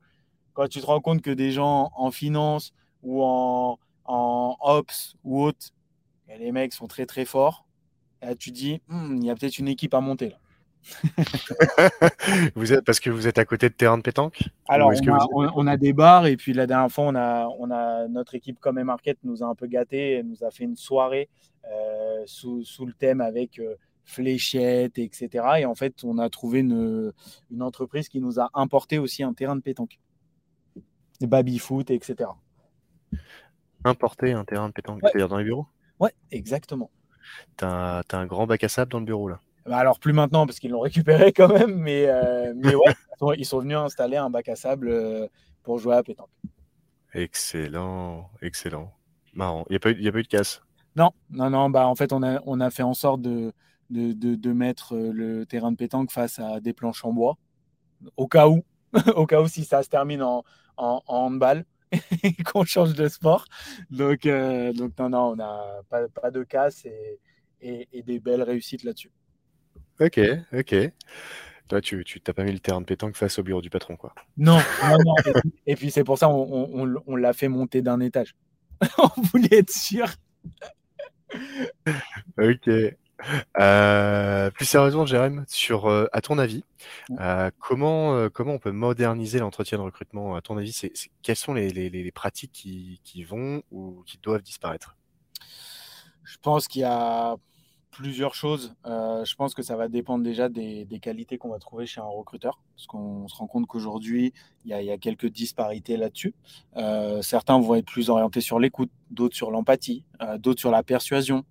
quand 0.53 0.69
tu 0.69 0.81
te 0.81 0.87
rends 0.87 1.01
compte 1.01 1.23
que 1.23 1.31
des 1.31 1.51
gens 1.51 1.91
en 1.97 2.11
finance 2.11 2.73
ou 3.03 3.23
en, 3.25 3.79
en 4.05 4.57
ops 4.61 5.17
ou 5.25 5.43
autres, 5.43 5.71
les 6.39 6.53
mecs 6.53 6.73
sont 6.73 6.87
très 6.87 7.07
très 7.07 7.25
forts 7.25 7.65
tu 8.33 8.51
dis, 8.51 8.81
hmm, 8.89 9.17
il 9.19 9.27
y 9.27 9.31
a 9.31 9.35
peut-être 9.35 9.59
une 9.59 9.69
équipe 9.69 9.93
à 9.93 10.01
monter 10.01 10.31
là. 10.31 10.37
vous 12.55 12.75
êtes 12.75 12.85
parce 12.85 13.01
que 13.01 13.09
vous 13.09 13.27
êtes 13.27 13.39
à 13.39 13.47
côté 13.47 13.71
de 13.71 13.75
terrain 13.75 13.97
de 13.97 14.03
pétanque? 14.03 14.43
Alors, 14.69 14.93
on 15.33 15.67
a, 15.67 15.79
des 15.79 15.95
bars 15.95 16.27
et 16.27 16.37
puis 16.37 16.53
la 16.53 16.67
dernière 16.67 16.91
fois, 16.91 17.05
on 17.05 17.15
a, 17.15 17.49
on 17.59 17.71
a 17.71 18.07
notre 18.09 18.35
équipe 18.35 18.61
comme 18.61 18.83
Market 18.83 19.17
nous 19.25 19.43
a 19.43 19.47
un 19.47 19.55
peu 19.55 19.67
gâté, 19.67 20.23
nous 20.23 20.45
a 20.45 20.51
fait 20.51 20.65
une 20.65 20.77
soirée 20.77 21.31
euh, 21.73 22.23
sous, 22.27 22.63
le 22.85 22.93
thème 22.93 23.23
avec 23.23 23.59
euh, 23.59 23.77
fléchettes, 24.05 24.99
etc. 24.99 25.45
Et 25.59 25.65
en 25.65 25.75
fait, 25.75 26.05
on 26.05 26.19
a 26.19 26.29
trouvé 26.31 26.61
une, 26.61 27.13
entreprise 27.61 28.09
qui 28.09 28.21
nous 28.21 28.39
a 28.39 28.51
importé 28.55 28.99
aussi 28.99 29.23
un 29.23 29.33
terrain 29.33 29.57
de 29.57 29.63
pétanque, 29.63 29.99
des 31.21 31.27
baby 31.27 31.59
foot, 31.59 31.91
etc. 31.91 32.31
Importer 33.85 34.33
un 34.33 34.45
terrain 34.45 34.69
de 34.69 34.73
pétanque, 34.73 35.01
c'est-à-dire 35.03 35.29
dans 35.29 35.39
les 35.39 35.45
bureaux? 35.45 35.67
Ouais, 36.01 36.13
exactement. 36.31 36.91
T'as 37.57 38.01
as 38.01 38.17
un 38.17 38.27
grand 38.27 38.47
bac 38.47 38.63
à 38.65 38.69
sable 38.69 38.93
dans 38.93 39.01
le 39.01 39.07
bureau 39.07 39.29
là? 39.29 39.41
Bah, 39.67 39.79
alors 39.79 39.99
plus 39.99 40.13
maintenant 40.13 40.47
parce 40.47 40.59
qu'ils 40.59 40.73
l'ont 40.73 40.81
récupéré 40.81 41.33
quand 41.33 41.49
même, 41.49 41.75
mais, 41.77 42.07
euh, 42.07 42.53
mais 42.55 42.75
ouais, 42.75 43.37
ils 43.39 43.47
sont 43.47 43.61
venus 43.61 43.79
installer 43.79 44.17
un 44.17 44.29
bac 44.29 44.49
à 44.49 44.57
sable 44.57 44.89
euh, 44.89 45.27
pour 45.63 45.79
jouer 45.79 45.97
à 45.97 46.03
pétanque. 46.03 46.29
Excellent, 47.15 48.31
excellent. 48.43 48.93
Marrant. 49.33 49.65
Il 49.69 49.73
n'y 49.73 49.77
a, 49.77 49.81
pas 49.81 49.91
eu, 49.91 50.09
a 50.09 50.13
pas 50.13 50.19
eu 50.19 50.23
de 50.23 50.29
casse? 50.29 50.61
Non, 50.97 51.13
non, 51.31 51.51
non. 51.51 51.71
Bah, 51.71 51.87
en 51.87 51.95
fait, 51.95 52.13
on 52.13 52.23
a, 52.23 52.41
on 52.45 52.61
a 52.61 52.71
fait 52.71 52.83
en 52.83 52.95
sorte 52.95 53.23
de, 53.23 53.53
de, 53.95 54.35
de, 54.35 54.53
mettre 54.53 54.95
euh, 54.95 55.13
le 55.13 55.47
terrain 55.47 55.73
de 55.73 55.77
pétanque 55.77 56.11
face 56.11 56.39
à 56.39 56.61
des 56.61 56.73
planches 56.73 57.05
en 57.05 57.13
bois, 57.13 57.37
au 58.17 58.27
cas 58.27 58.49
où, 58.49 58.65
au 59.17 59.27
cas 59.27 59.41
où 59.41 59.49
si 59.49 59.65
ça 59.65 59.83
se 59.83 59.89
termine 59.89 60.23
en, 60.23 60.45
en, 60.77 61.03
en 61.07 61.17
handball. 61.17 61.65
qu'on 62.53 62.65
change 62.65 62.95
de 62.95 63.07
sport. 63.07 63.45
Donc, 63.89 64.27
euh, 64.27 64.73
donc 64.73 64.99
non, 64.99 65.11
non, 65.11 65.31
on 65.31 65.37
n'a 65.37 65.63
pas, 65.89 66.09
pas, 66.09 66.33
de 66.33 66.43
casse 66.43 66.85
et, 66.87 67.21
et, 67.61 68.03
des 68.03 68.19
belles 68.19 68.43
réussites 68.43 68.83
là-dessus. 68.83 69.13
Ok, 70.01 70.19
ok. 70.53 70.75
Toi, 71.69 71.81
tu 71.81 72.03
tu 72.03 72.21
t'as 72.21 72.33
pas 72.33 72.43
mis 72.43 72.51
le 72.51 72.59
terrain 72.59 72.81
de 72.81 72.87
pétanque 72.87 73.15
face 73.15 73.39
au 73.39 73.45
bureau 73.45 73.63
du 73.63 73.71
patron, 73.71 73.97
quoi. 73.97 74.13
Non, 74.37 74.59
non, 74.83 74.99
non. 75.07 75.15
Et 75.67 75.77
puis, 75.77 75.93
c'est 75.93 76.03
pour 76.03 76.19
ça 76.19 76.29
on, 76.29 76.83
on, 76.83 77.03
on 77.07 77.15
l'a 77.15 77.33
fait 77.33 77.47
monter 77.47 77.81
d'un 77.81 78.01
étage. 78.01 78.35
on 78.99 79.21
voulait 79.23 79.59
être 79.59 79.71
sûr. 79.71 80.09
ok. 82.39 82.71
Euh, 83.59 84.51
plus 84.51 84.65
sérieusement, 84.65 85.07
Jérém, 85.07 85.45
sur, 85.49 85.89
euh, 85.89 86.07
à 86.13 86.21
ton 86.21 86.39
avis, 86.39 86.65
euh, 87.21 87.51
comment, 87.59 88.29
comment 88.31 88.55
on 88.55 88.59
peut 88.59 88.73
moderniser 88.73 89.39
l'entretien 89.39 89.79
de 89.79 89.83
recrutement? 89.83 90.37
À 90.37 90.43
ton 90.43 90.57
avis, 90.59 90.73
c'est, 90.73 90.93
quelles 91.23 91.37
sont 91.37 91.55
les, 91.55 91.71
les, 91.71 91.91
les 91.91 92.13
pratiques 92.13 92.53
qui, 92.53 93.01
qui 93.05 93.25
vont 93.25 93.63
ou 93.71 94.03
qui 94.07 94.19
doivent 94.19 94.43
disparaître? 94.43 94.97
Je 96.25 96.37
pense 96.43 96.69
qu'il 96.69 96.83
y 96.83 96.85
a 96.85 97.37
plusieurs 97.95 98.35
choses. 98.35 98.75
Euh, 98.87 99.25
je 99.25 99.35
pense 99.37 99.55
que 99.55 99.63
ça 99.63 99.77
va 99.77 99.89
dépendre 99.89 100.25
déjà 100.25 100.49
des, 100.49 100.87
qualités 101.01 101.39
qu'on 101.39 101.51
va 101.51 101.59
trouver 101.59 101.87
chez 101.87 102.01
un 102.01 102.05
recruteur, 102.05 102.61
parce 102.75 102.87
qu'on 102.87 103.29
se 103.29 103.37
rend 103.37 103.47
compte 103.47 103.67
qu'aujourd'hui, 103.67 104.33
il 104.65 104.71
y, 104.71 104.91
a 104.91 104.99
quelques 104.99 105.27
disparités 105.27 105.97
là-dessus. 105.97 106.35
Euh, 106.77 107.23
certains 107.23 107.59
vont 107.61 107.77
être 107.77 107.87
plus 107.87 108.11
orientés 108.11 108.41
sur 108.41 108.59
l'écoute, 108.59 108.91
d'autres 109.11 109.37
sur 109.37 109.51
l'empathie, 109.51 110.05
euh, 110.23 110.39
d'autres 110.39 110.61
sur 110.61 110.71
la 110.71 110.83
persuasion, 110.83 111.45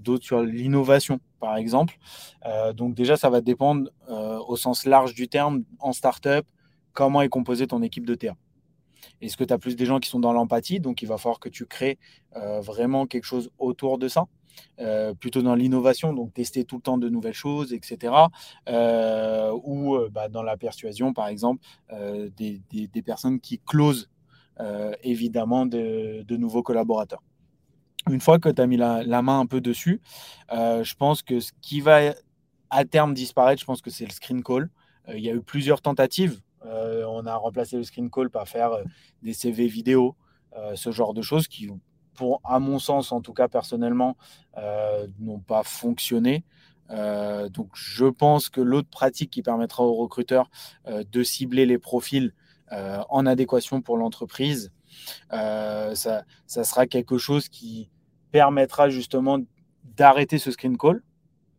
d'autres 0.00 0.24
sur 0.24 0.40
l'innovation, 0.42 1.18
par 1.40 1.56
exemple. 1.56 1.98
Donc 2.76 2.94
déjà, 2.94 3.16
ça 3.16 3.28
va 3.28 3.40
dépendre 3.40 3.90
au 4.46 4.56
sens 4.56 4.86
large 4.86 5.14
du 5.14 5.26
terme 5.26 5.64
en 5.80 5.92
startup, 5.92 6.46
comment 6.92 7.22
est 7.22 7.28
composée 7.28 7.66
ton 7.66 7.82
équipe 7.82 8.06
de 8.06 8.14
terrain. 8.14 8.36
Est-ce 9.20 9.36
que 9.36 9.42
tu 9.42 9.52
as 9.52 9.58
plus 9.58 9.74
des 9.74 9.84
gens 9.84 9.98
qui 9.98 10.08
sont 10.08 10.20
dans 10.20 10.32
l'empathie 10.32 10.78
Donc, 10.78 11.02
il 11.02 11.08
va 11.08 11.18
falloir 11.18 11.40
que 11.40 11.48
tu 11.48 11.66
crées 11.66 11.98
vraiment 12.60 13.08
quelque 13.08 13.24
chose 13.24 13.50
autour 13.58 13.98
de 13.98 14.06
ça? 14.06 14.26
Euh, 14.80 15.12
plutôt 15.12 15.42
dans 15.42 15.56
l'innovation, 15.56 16.12
donc 16.12 16.32
tester 16.34 16.64
tout 16.64 16.76
le 16.76 16.82
temps 16.82 16.98
de 16.98 17.08
nouvelles 17.08 17.34
choses, 17.34 17.72
etc. 17.72 18.14
Euh, 18.68 19.52
ou 19.64 19.98
bah, 20.10 20.28
dans 20.28 20.42
la 20.42 20.56
persuasion, 20.56 21.12
par 21.12 21.26
exemple, 21.26 21.64
euh, 21.92 22.30
des, 22.36 23.02
personnes 23.02 23.40
qui 23.40 23.58
closent 23.58 24.08
évidemment 25.02 25.66
de, 25.66 26.36
nouveaux 26.36 26.62
collaborateurs 26.62 27.22
une 28.10 28.20
fois 28.20 28.38
que 28.38 28.48
tu 28.48 28.62
as 28.62 28.66
mis 28.66 28.76
la, 28.76 29.22
main 29.22 29.40
un 29.40 29.46
peu 29.46 29.60
dessus, 29.60 30.00
euh, 30.52 30.82
je 30.82 30.94
pense 30.94 31.22
que 31.22 31.40
ce 31.40 31.52
qui 31.60 31.80
va 31.80 32.14
à 32.70 32.84
terme 32.84 33.12
disparaître, 33.12 33.60
je 33.60 33.66
pense 33.66 33.82
que 33.82 33.90
c'est 33.90 34.06
le 34.06 34.10
screen 34.10 34.42
call. 34.42 34.70
Euh, 35.08 35.18
il 35.18 35.24
y 35.24 35.28
a 35.28 35.34
eu 35.34 35.42
plusieurs 35.42 35.82
tentatives. 35.82 36.40
Euh, 36.64 37.04
on 37.08 37.26
a 37.26 37.36
remplacé 37.36 37.76
le 37.76 37.82
screen 37.82 38.10
call 38.10 38.30
par 38.30 38.48
faire 38.48 38.70
des 39.22 39.34
CV 39.34 39.66
vidéo, 39.66 40.16
ce 40.74 40.90
genre 40.90 41.14
de 41.14 41.22
choses 41.22 41.46
qui, 41.46 41.68
à 42.44 42.58
mon 42.58 42.78
sens, 42.78 43.12
en 43.12 43.20
tout 43.20 43.32
cas 43.32 43.48
personnellement, 43.48 44.16
n'ont 45.18 45.40
pas 45.40 45.62
fonctionné. 45.62 46.44
donc 46.90 47.70
je 47.74 48.06
pense 48.06 48.48
que 48.48 48.60
l'autre 48.60 48.88
pratique 48.88 49.30
qui 49.30 49.42
permettra 49.42 49.84
aux 49.84 49.94
recruteurs 49.94 50.50
de 50.86 51.22
cibler 51.22 51.66
les 51.66 51.78
profils 51.78 52.32
en 52.70 53.26
adéquation 53.26 53.80
pour 53.80 53.96
l'entreprise, 53.96 54.72
ça, 55.30 55.94
ça, 56.46 56.64
sera 56.64 56.86
quelque 56.86 57.18
chose 57.18 57.48
qui, 57.48 57.90
permettra 58.30 58.88
justement 58.88 59.38
d'arrêter 59.96 60.38
ce 60.38 60.50
screen 60.50 60.76
call, 60.76 61.02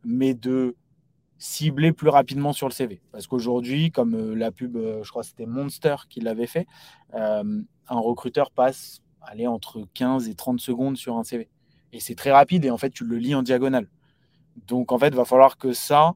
mais 0.03 0.33
de 0.33 0.75
cibler 1.37 1.93
plus 1.93 2.09
rapidement 2.09 2.53
sur 2.53 2.67
le 2.67 2.73
CV. 2.73 3.01
Parce 3.11 3.27
qu'aujourd'hui, 3.27 3.91
comme 3.91 4.13
euh, 4.13 4.35
la 4.35 4.51
pub, 4.51 4.75
euh, 4.75 5.03
je 5.03 5.09
crois 5.09 5.21
que 5.21 5.29
c'était 5.29 5.45
Monster 5.45 5.95
qui 6.09 6.19
l'avait 6.19 6.47
fait, 6.47 6.67
euh, 7.13 7.61
un 7.87 7.99
recruteur 7.99 8.51
passe 8.51 9.01
allez, 9.21 9.47
entre 9.47 9.87
15 9.93 10.29
et 10.29 10.35
30 10.35 10.59
secondes 10.59 10.97
sur 10.97 11.17
un 11.17 11.23
CV. 11.23 11.49
Et 11.91 11.99
c'est 11.99 12.15
très 12.15 12.31
rapide 12.31 12.65
et 12.65 12.71
en 12.71 12.77
fait, 12.77 12.91
tu 12.91 13.05
le 13.05 13.17
lis 13.17 13.35
en 13.35 13.41
diagonale. 13.41 13.87
Donc 14.67 14.91
en 14.91 14.99
fait, 14.99 15.07
il 15.07 15.15
va 15.15 15.25
falloir 15.25 15.57
que 15.57 15.73
ça, 15.73 16.15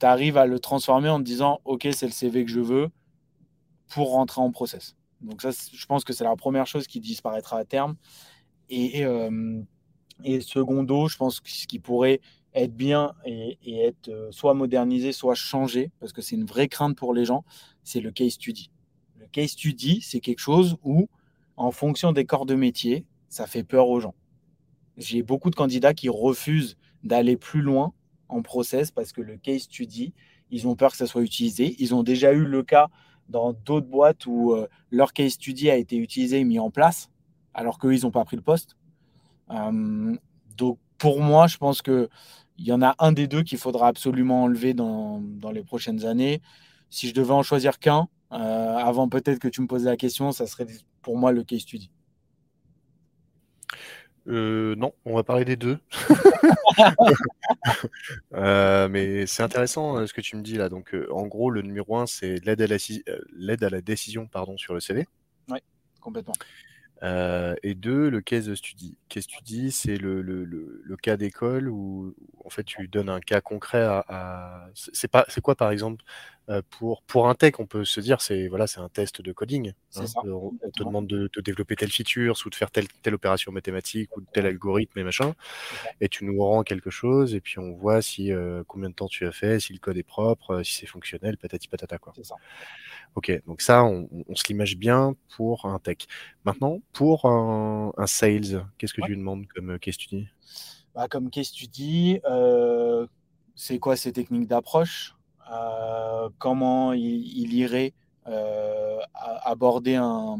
tu 0.00 0.06
arrives 0.06 0.36
à 0.36 0.46
le 0.46 0.58
transformer 0.58 1.08
en 1.08 1.18
te 1.18 1.24
disant, 1.24 1.60
OK, 1.64 1.86
c'est 1.92 2.06
le 2.06 2.12
CV 2.12 2.44
que 2.44 2.50
je 2.50 2.60
veux 2.60 2.88
pour 3.88 4.12
rentrer 4.12 4.40
en 4.40 4.50
process. 4.50 4.96
Donc 5.20 5.42
ça, 5.42 5.50
je 5.50 5.86
pense 5.86 6.04
que 6.04 6.12
c'est 6.12 6.24
la 6.24 6.36
première 6.36 6.66
chose 6.66 6.86
qui 6.86 7.00
disparaîtra 7.00 7.58
à 7.58 7.64
terme. 7.64 7.96
Et, 8.68 9.04
euh, 9.04 9.62
secondo, 10.40 11.08
je 11.08 11.16
pense 11.16 11.40
que 11.40 11.50
ce 11.50 11.66
qui 11.66 11.78
pourrait 11.78 12.20
être 12.54 12.74
bien 12.74 13.12
et, 13.24 13.58
et 13.64 13.80
être 13.80 14.08
euh, 14.08 14.30
soit 14.30 14.54
modernisé, 14.54 15.12
soit 15.12 15.34
changé, 15.34 15.90
parce 15.98 16.12
que 16.12 16.22
c'est 16.22 16.36
une 16.36 16.46
vraie 16.46 16.68
crainte 16.68 16.96
pour 16.96 17.12
les 17.12 17.24
gens, 17.24 17.44
c'est 17.82 18.00
le 18.00 18.10
case 18.10 18.32
study. 18.32 18.70
Le 19.18 19.26
case 19.26 19.50
study, 19.50 20.00
c'est 20.00 20.20
quelque 20.20 20.38
chose 20.38 20.76
où, 20.84 21.08
en 21.56 21.70
fonction 21.70 22.12
des 22.12 22.24
corps 22.24 22.46
de 22.46 22.54
métier, 22.54 23.06
ça 23.28 23.46
fait 23.46 23.64
peur 23.64 23.88
aux 23.88 24.00
gens. 24.00 24.14
J'ai 24.96 25.22
beaucoup 25.22 25.50
de 25.50 25.56
candidats 25.56 25.94
qui 25.94 26.08
refusent 26.08 26.76
d'aller 27.02 27.36
plus 27.36 27.62
loin 27.62 27.92
en 28.28 28.42
process 28.42 28.90
parce 28.90 29.12
que 29.12 29.20
le 29.20 29.36
case 29.36 29.62
study, 29.62 30.12
ils 30.50 30.66
ont 30.68 30.76
peur 30.76 30.92
que 30.92 30.96
ça 30.96 31.06
soit 31.06 31.22
utilisé. 31.22 31.74
Ils 31.78 31.94
ont 31.94 32.02
déjà 32.02 32.32
eu 32.32 32.44
le 32.44 32.62
cas 32.62 32.88
dans 33.28 33.52
d'autres 33.52 33.86
boîtes 33.86 34.26
où 34.26 34.54
leur 34.90 35.12
case 35.12 35.32
study 35.32 35.70
a 35.70 35.76
été 35.76 35.96
utilisé 35.96 36.40
et 36.40 36.44
mis 36.44 36.58
en 36.58 36.70
place, 36.70 37.10
alors 37.54 37.78
qu'eux, 37.78 37.94
ils 37.94 38.02
n'ont 38.02 38.10
pas 38.10 38.24
pris 38.24 38.36
le 38.36 38.42
poste. 38.42 38.76
donc, 39.48 40.78
pour 40.98 41.20
moi, 41.20 41.46
je 41.46 41.56
pense 41.56 41.82
qu'il 41.82 42.08
y 42.58 42.72
en 42.72 42.82
a 42.82 42.94
un 42.98 43.12
des 43.12 43.26
deux 43.26 43.42
qu'il 43.42 43.58
faudra 43.58 43.88
absolument 43.88 44.44
enlever 44.44 44.74
dans, 44.74 45.20
dans, 45.20 45.50
les 45.50 45.62
prochaines 45.62 46.04
années. 46.06 46.40
Si 46.88 47.08
je 47.08 47.14
devais 47.14 47.32
en 47.32 47.42
choisir 47.42 47.78
qu'un, 47.78 48.08
avant 48.30 49.08
peut-être 49.08 49.38
que 49.38 49.48
tu 49.48 49.60
me 49.60 49.66
poses 49.66 49.84
la 49.84 49.96
question, 49.96 50.32
ça 50.32 50.46
serait 50.46 50.66
pour 51.02 51.16
moi 51.16 51.32
le 51.32 51.44
case 51.44 51.60
study. 51.60 51.90
Euh, 54.26 54.74
non, 54.76 54.94
on 55.04 55.14
va 55.14 55.22
parler 55.22 55.44
des 55.44 55.56
deux. 55.56 55.78
Euh, 58.34 58.88
mais 58.88 59.26
c'est 59.26 59.44
intéressant 59.44 59.96
euh, 59.96 60.06
ce 60.06 60.12
que 60.12 60.20
tu 60.20 60.36
me 60.36 60.42
dis 60.42 60.56
là. 60.56 60.68
Donc, 60.68 60.94
en 61.10 61.26
gros, 61.26 61.50
le 61.50 61.62
numéro 61.62 61.96
un, 61.96 62.06
c'est 62.06 62.44
l'aide 62.44 62.60
à, 62.60 62.66
la, 62.66 62.76
l'aide 63.32 63.62
à 63.62 63.70
la 63.70 63.80
décision 63.80 64.26
pardon, 64.26 64.56
sur 64.56 64.74
le 64.74 64.80
CV. 64.80 65.06
Oui, 65.48 65.58
complètement. 66.00 66.34
et 67.02 67.74
deux, 67.74 68.10
le 68.10 68.20
case 68.20 68.52
study. 68.54 68.98
Case 69.08 69.22
study, 69.22 69.70
c'est 69.70 69.96
le, 69.96 70.20
le, 70.20 70.44
le, 70.44 70.96
cas 70.96 71.16
d'école 71.16 71.68
où, 71.68 72.14
en 72.44 72.50
fait 72.50 72.64
tu 72.64 72.88
donnes 72.88 73.08
un 73.08 73.20
cas 73.20 73.40
concret 73.40 73.82
à. 73.82 74.68
C'est 74.74 75.08
pas, 75.08 75.24
c'est 75.28 75.40
quoi 75.40 75.54
par 75.54 75.70
exemple 75.70 76.04
euh, 76.04 76.33
pour, 76.70 77.02
pour 77.02 77.28
un 77.28 77.34
tech, 77.34 77.54
on 77.58 77.66
peut 77.66 77.84
se 77.84 78.00
dire 78.00 78.20
c'est 78.20 78.48
voilà, 78.48 78.66
c'est 78.66 78.80
un 78.80 78.88
test 78.88 79.22
de 79.22 79.32
coding. 79.32 79.72
Hein. 79.96 80.04
on, 80.24 80.50
te 80.50 80.84
demande 80.84 81.06
de, 81.06 81.30
développer 81.42 81.76
telle 81.76 81.90
feature, 81.90 82.36
ou 82.44 82.50
de 82.50 82.54
faire 82.54 82.70
telle, 82.70 82.88
telle 83.02 83.14
opération 83.14 83.50
mathématique 83.52 84.14
ou 84.16 84.20
tel 84.32 84.46
algorithme 84.46 84.98
et 84.98 85.04
machin. 85.04 85.34
Et 86.00 86.08
tu 86.08 86.24
nous 86.24 86.38
rends 86.42 86.62
quelque 86.62 86.90
chose 86.90 87.34
et 87.34 87.40
puis 87.40 87.58
on 87.58 87.72
voit 87.72 88.02
si 88.02 88.32
euh, 88.32 88.62
combien 88.66 88.90
de 88.90 88.94
temps 88.94 89.08
tu 89.08 89.26
as 89.26 89.32
fait, 89.32 89.60
si 89.60 89.72
le 89.72 89.78
code 89.78 89.96
est 89.96 90.02
propre, 90.02 90.50
euh, 90.50 90.62
si 90.62 90.74
c'est 90.74 90.86
fonctionnel, 90.86 91.38
patati 91.38 91.68
patata 91.68 91.98
quoi. 91.98 92.12
Ça. 92.22 92.36
Ok, 93.14 93.32
donc 93.46 93.62
ça, 93.62 93.84
on, 93.84 94.08
on 94.28 94.34
se 94.34 94.44
l'image 94.48 94.76
bien 94.76 95.14
pour 95.36 95.64
un 95.64 95.78
tech. 95.78 95.98
Maintenant, 96.44 96.80
pour 96.92 97.24
un, 97.26 97.92
un 97.96 98.06
sales, 98.06 98.66
qu'est-ce 98.76 98.92
que 98.92 99.00
tu 99.02 99.08
lui 99.08 99.16
demandes 99.16 99.46
comme 99.46 99.78
case 99.78 99.94
study 99.94 100.26
bah, 100.94 101.08
Comme 101.08 101.30
case 101.30 101.46
study, 101.46 102.20
c'est 103.54 103.78
quoi 103.78 103.96
ces 103.96 104.12
techniques 104.12 104.48
d'approche? 104.48 105.13
euh, 105.13 105.13
comment 106.38 106.92
il, 106.92 107.54
irait 107.54 107.92
euh, 108.26 108.98
aborder 109.44 109.96
un, 109.96 110.36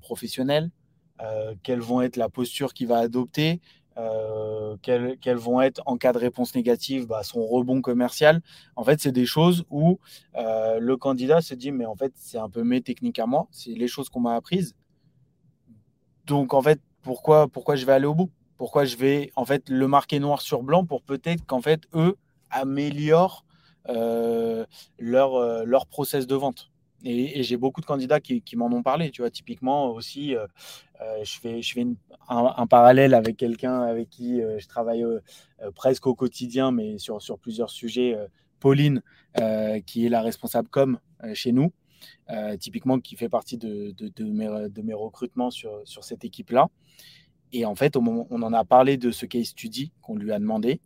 professionnel, 0.00 0.70
euh, 1.20 1.54
quelles 1.62 1.80
vont 1.80 2.00
être 2.00 2.16
la 2.16 2.28
posture 2.28 2.72
qu'il 2.72 2.88
va 2.88 2.98
adopter, 2.98 3.60
quelles, 4.82 5.36
vont 5.36 5.60
être 5.60 5.82
en 5.84 5.96
cas 5.98 6.12
de 6.12 6.18
réponse 6.18 6.54
négative 6.54 7.06
bah, 7.06 7.22
son 7.22 7.44
rebond 7.44 7.82
commercial. 7.82 8.40
En 8.74 8.84
fait, 8.84 9.00
c'est 9.00 9.12
des 9.12 9.26
choses 9.26 9.64
où 9.70 9.98
le 10.34 10.94
candidat 10.94 11.40
se 11.42 11.54
dit 11.54 11.72
mais 11.72 11.86
en 11.86 11.94
fait 11.94 12.12
c'est 12.16 12.38
un 12.38 12.48
peu 12.48 12.64
mes 12.64 12.80
techniques 12.80 13.18
à 13.18 13.26
moi, 13.26 13.48
c'est 13.50 13.70
les 13.72 13.88
choses 13.88 14.08
qu'on 14.08 14.20
m'a 14.20 14.34
apprises. 14.34 14.74
Donc 16.26 16.54
en 16.54 16.62
fait 16.62 16.80
pourquoi 17.02 17.48
pourquoi 17.48 17.76
je 17.76 17.84
vais 17.84 17.92
aller 17.92 18.06
au 18.06 18.14
bout? 18.14 18.30
Pourquoi 18.56 18.84
je 18.84 18.96
vais 18.96 19.32
en 19.36 19.44
fait 19.44 19.68
le 19.68 19.88
marquer 19.88 20.20
noir 20.20 20.40
sur 20.40 20.62
blanc 20.62 20.86
pour 20.86 21.02
peut-être 21.02 21.44
qu'en 21.46 21.60
fait 21.60 21.82
eux 21.94 22.16
améliorent 22.50 23.44
euh, 23.44 23.51
leur, 23.86 25.34
euh, 25.34 25.64
leur 25.64 25.86
process 25.86 26.26
de 26.26 26.34
vente. 26.34 26.70
Et, 27.04 27.42
j'ai 27.42 27.56
beaucoup 27.56 27.80
de 27.80 27.86
candidats 27.86 28.20
qui, 28.20 28.42
m'en 28.54 28.66
ont 28.66 28.82
parlé. 28.82 29.10
Tu 29.10 29.22
vois, 29.22 29.30
typiquement 29.30 29.90
aussi, 29.90 30.36
euh, 30.36 30.46
je 31.24 31.38
fais, 31.38 31.60
je 31.60 31.72
fais 31.72 31.86
un, 32.28 32.66
parallèle 32.66 33.14
avec 33.14 33.36
quelqu'un 33.36 33.82
avec 33.82 34.08
qui 34.08 34.40
je 34.40 34.66
travaille 34.68 35.04
presque 35.74 36.06
au 36.06 36.14
quotidien, 36.14 36.70
mais 36.70 36.98
sur, 36.98 37.20
sur 37.20 37.38
plusieurs 37.38 37.70
sujets. 37.70 38.16
Pauline, 38.60 39.02
qui 39.84 40.06
est 40.06 40.08
la 40.08 40.22
responsable 40.22 40.68
com 40.68 41.00
chez 41.34 41.50
nous, 41.50 41.72
typiquement 42.60 43.00
qui 43.00 43.16
fait 43.16 43.28
partie 43.28 43.58
de, 43.58 43.92
de, 43.98 44.24
mes, 44.24 44.68
de 44.68 44.82
mes, 44.82 44.94
recrutements 44.94 45.50
sur, 45.50 45.80
sur 45.82 46.04
cette 46.04 46.24
équipe-là. 46.24 46.68
Et 47.52 47.64
en 47.64 47.74
fait, 47.74 47.96
on 47.96 48.30
en 48.30 48.52
a 48.52 48.64
parlé 48.64 48.96
de 48.96 49.10
ce 49.10 49.26
case 49.26 49.46
study 49.46 49.90
qu'on 50.00 50.14
lui 50.14 50.30
a 50.30 50.38
demandé. 50.38 50.80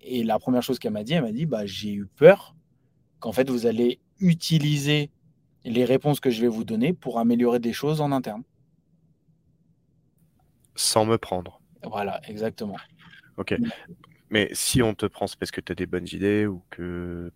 Et 0.00 0.22
la 0.22 0.38
première 0.38 0.62
chose 0.62 0.78
qu'elle 0.78 0.92
m'a 0.92 1.04
dit, 1.04 1.14
elle 1.14 1.22
m'a 1.22 1.32
dit 1.32 1.46
bah, 1.46 1.66
J'ai 1.66 1.92
eu 1.92 2.06
peur 2.06 2.54
qu'en 3.20 3.32
fait, 3.32 3.50
vous 3.50 3.66
allez 3.66 4.00
utiliser 4.20 5.10
les 5.64 5.84
réponses 5.84 6.20
que 6.20 6.30
je 6.30 6.40
vais 6.40 6.48
vous 6.48 6.64
donner 6.64 6.92
pour 6.92 7.18
améliorer 7.18 7.58
des 7.58 7.72
choses 7.72 8.00
en 8.00 8.12
interne. 8.12 8.42
Sans 10.74 11.04
me 11.04 11.18
prendre. 11.18 11.60
Voilà, 11.82 12.20
exactement. 12.28 12.76
Ok. 13.36 13.56
Mais 14.30 14.50
si 14.52 14.82
on 14.82 14.94
te 14.94 15.06
prend, 15.06 15.26
c'est 15.26 15.38
parce 15.38 15.50
que 15.50 15.60
tu 15.60 15.72
as 15.72 15.74
des 15.74 15.86
bonnes 15.86 16.06
idées 16.12 16.46
ou 16.46 16.62
que. 16.70 17.32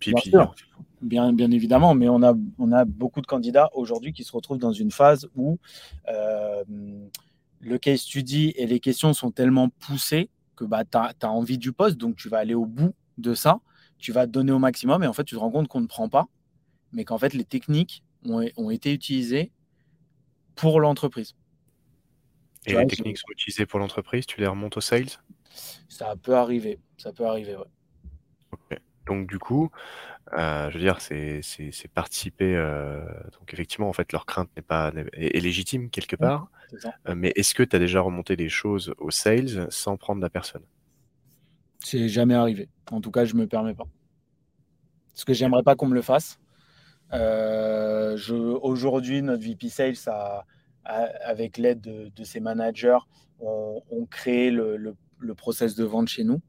bien, 1.00 1.32
bien, 1.32 1.50
évidemment, 1.50 1.94
mais 1.94 2.08
on 2.08 2.22
a, 2.22 2.34
on 2.58 2.70
a 2.70 2.84
beaucoup 2.84 3.20
de 3.20 3.26
candidats 3.26 3.70
aujourd'hui 3.74 4.12
qui 4.12 4.24
se 4.24 4.32
retrouvent 4.32 4.58
dans 4.58 4.72
une 4.72 4.90
phase 4.90 5.28
où 5.34 5.58
euh, 6.08 6.62
le 7.60 7.78
case 7.78 8.00
study 8.00 8.52
et 8.56 8.66
les 8.66 8.78
questions 8.78 9.14
sont 9.14 9.30
tellement 9.30 9.68
poussées 9.68 10.28
que 10.56 10.64
bah, 10.64 10.84
tu 10.84 10.96
as, 10.96 11.30
envie 11.30 11.58
du 11.58 11.72
poste, 11.72 11.96
donc 11.96 12.16
tu 12.16 12.28
vas 12.28 12.38
aller 12.38 12.54
au 12.54 12.66
bout 12.66 12.94
de 13.18 13.34
ça, 13.34 13.60
tu 13.98 14.12
vas 14.12 14.26
te 14.26 14.32
donner 14.32 14.52
au 14.52 14.58
maximum 14.58 15.02
et 15.02 15.06
en 15.06 15.12
fait 15.12 15.24
tu 15.24 15.34
te 15.34 15.40
rends 15.40 15.50
compte 15.50 15.68
qu'on 15.68 15.80
ne 15.80 15.86
prend 15.86 16.08
pas, 16.08 16.28
mais 16.92 17.04
qu'en 17.04 17.18
fait 17.18 17.34
les 17.34 17.44
techniques 17.44 18.02
ont, 18.24 18.44
ont, 18.56 18.70
été 18.70 18.92
utilisées 18.92 19.50
pour 20.54 20.80
l'entreprise. 20.80 21.34
Et 22.66 22.74
les 22.74 22.86
techniques 22.86 23.18
sont 23.18 23.30
utilisées 23.30 23.66
pour 23.66 23.78
l'entreprise, 23.78 24.26
tu 24.26 24.40
les 24.40 24.46
remontes 24.46 24.76
au 24.76 24.80
sales? 24.80 25.06
Ça 25.88 26.14
peut 26.16 26.36
arriver, 26.36 26.80
ça 26.96 27.12
peut 27.12 27.26
arriver, 27.26 27.56
ouais. 27.56 28.78
Donc 29.06 29.28
du 29.28 29.38
coup, 29.38 29.70
euh, 30.34 30.70
je 30.70 30.78
veux 30.78 30.84
dire, 30.84 31.00
c'est 31.00 31.88
participer. 31.92 32.54
Euh, 32.56 33.00
donc 33.38 33.52
effectivement, 33.52 33.88
en 33.88 33.92
fait, 33.92 34.12
leur 34.12 34.26
crainte 34.26 34.48
n'est 34.56 34.62
pas 34.62 34.92
est, 35.12 35.40
légitime 35.40 35.90
quelque 35.90 36.16
part. 36.16 36.48
Euh, 37.08 37.14
mais 37.14 37.32
est-ce 37.36 37.54
que 37.54 37.62
tu 37.62 37.76
as 37.76 37.78
déjà 37.78 38.00
remonté 38.00 38.36
des 38.36 38.48
choses 38.48 38.94
au 38.98 39.10
sales 39.10 39.66
sans 39.70 39.96
prendre 39.96 40.22
la 40.22 40.30
personne? 40.30 40.62
C'est 41.80 42.08
jamais 42.08 42.34
arrivé. 42.34 42.68
En 42.90 43.00
tout 43.00 43.10
cas, 43.10 43.24
je 43.24 43.34
me 43.34 43.46
permets 43.46 43.74
pas. 43.74 43.86
Parce 45.12 45.24
que 45.24 45.34
j'aimerais 45.34 45.62
pas 45.62 45.74
qu'on 45.74 45.88
me 45.88 45.94
le 45.94 46.02
fasse. 46.02 46.38
Aujourd'hui, 48.62 49.20
notre 49.20 49.42
VP 49.42 49.68
Sales, 49.68 49.96
a, 50.06 50.46
avec 50.84 51.58
l'aide 51.58 51.80
de, 51.80 52.24
ses 52.24 52.40
managers, 52.40 52.98
ont 53.40 53.82
on 53.90 54.06
créé 54.06 54.50
le, 54.50 54.78
le 55.18 55.34
process 55.34 55.74
de 55.74 55.84
vente 55.84 56.08
chez 56.08 56.24
nous. 56.24 56.40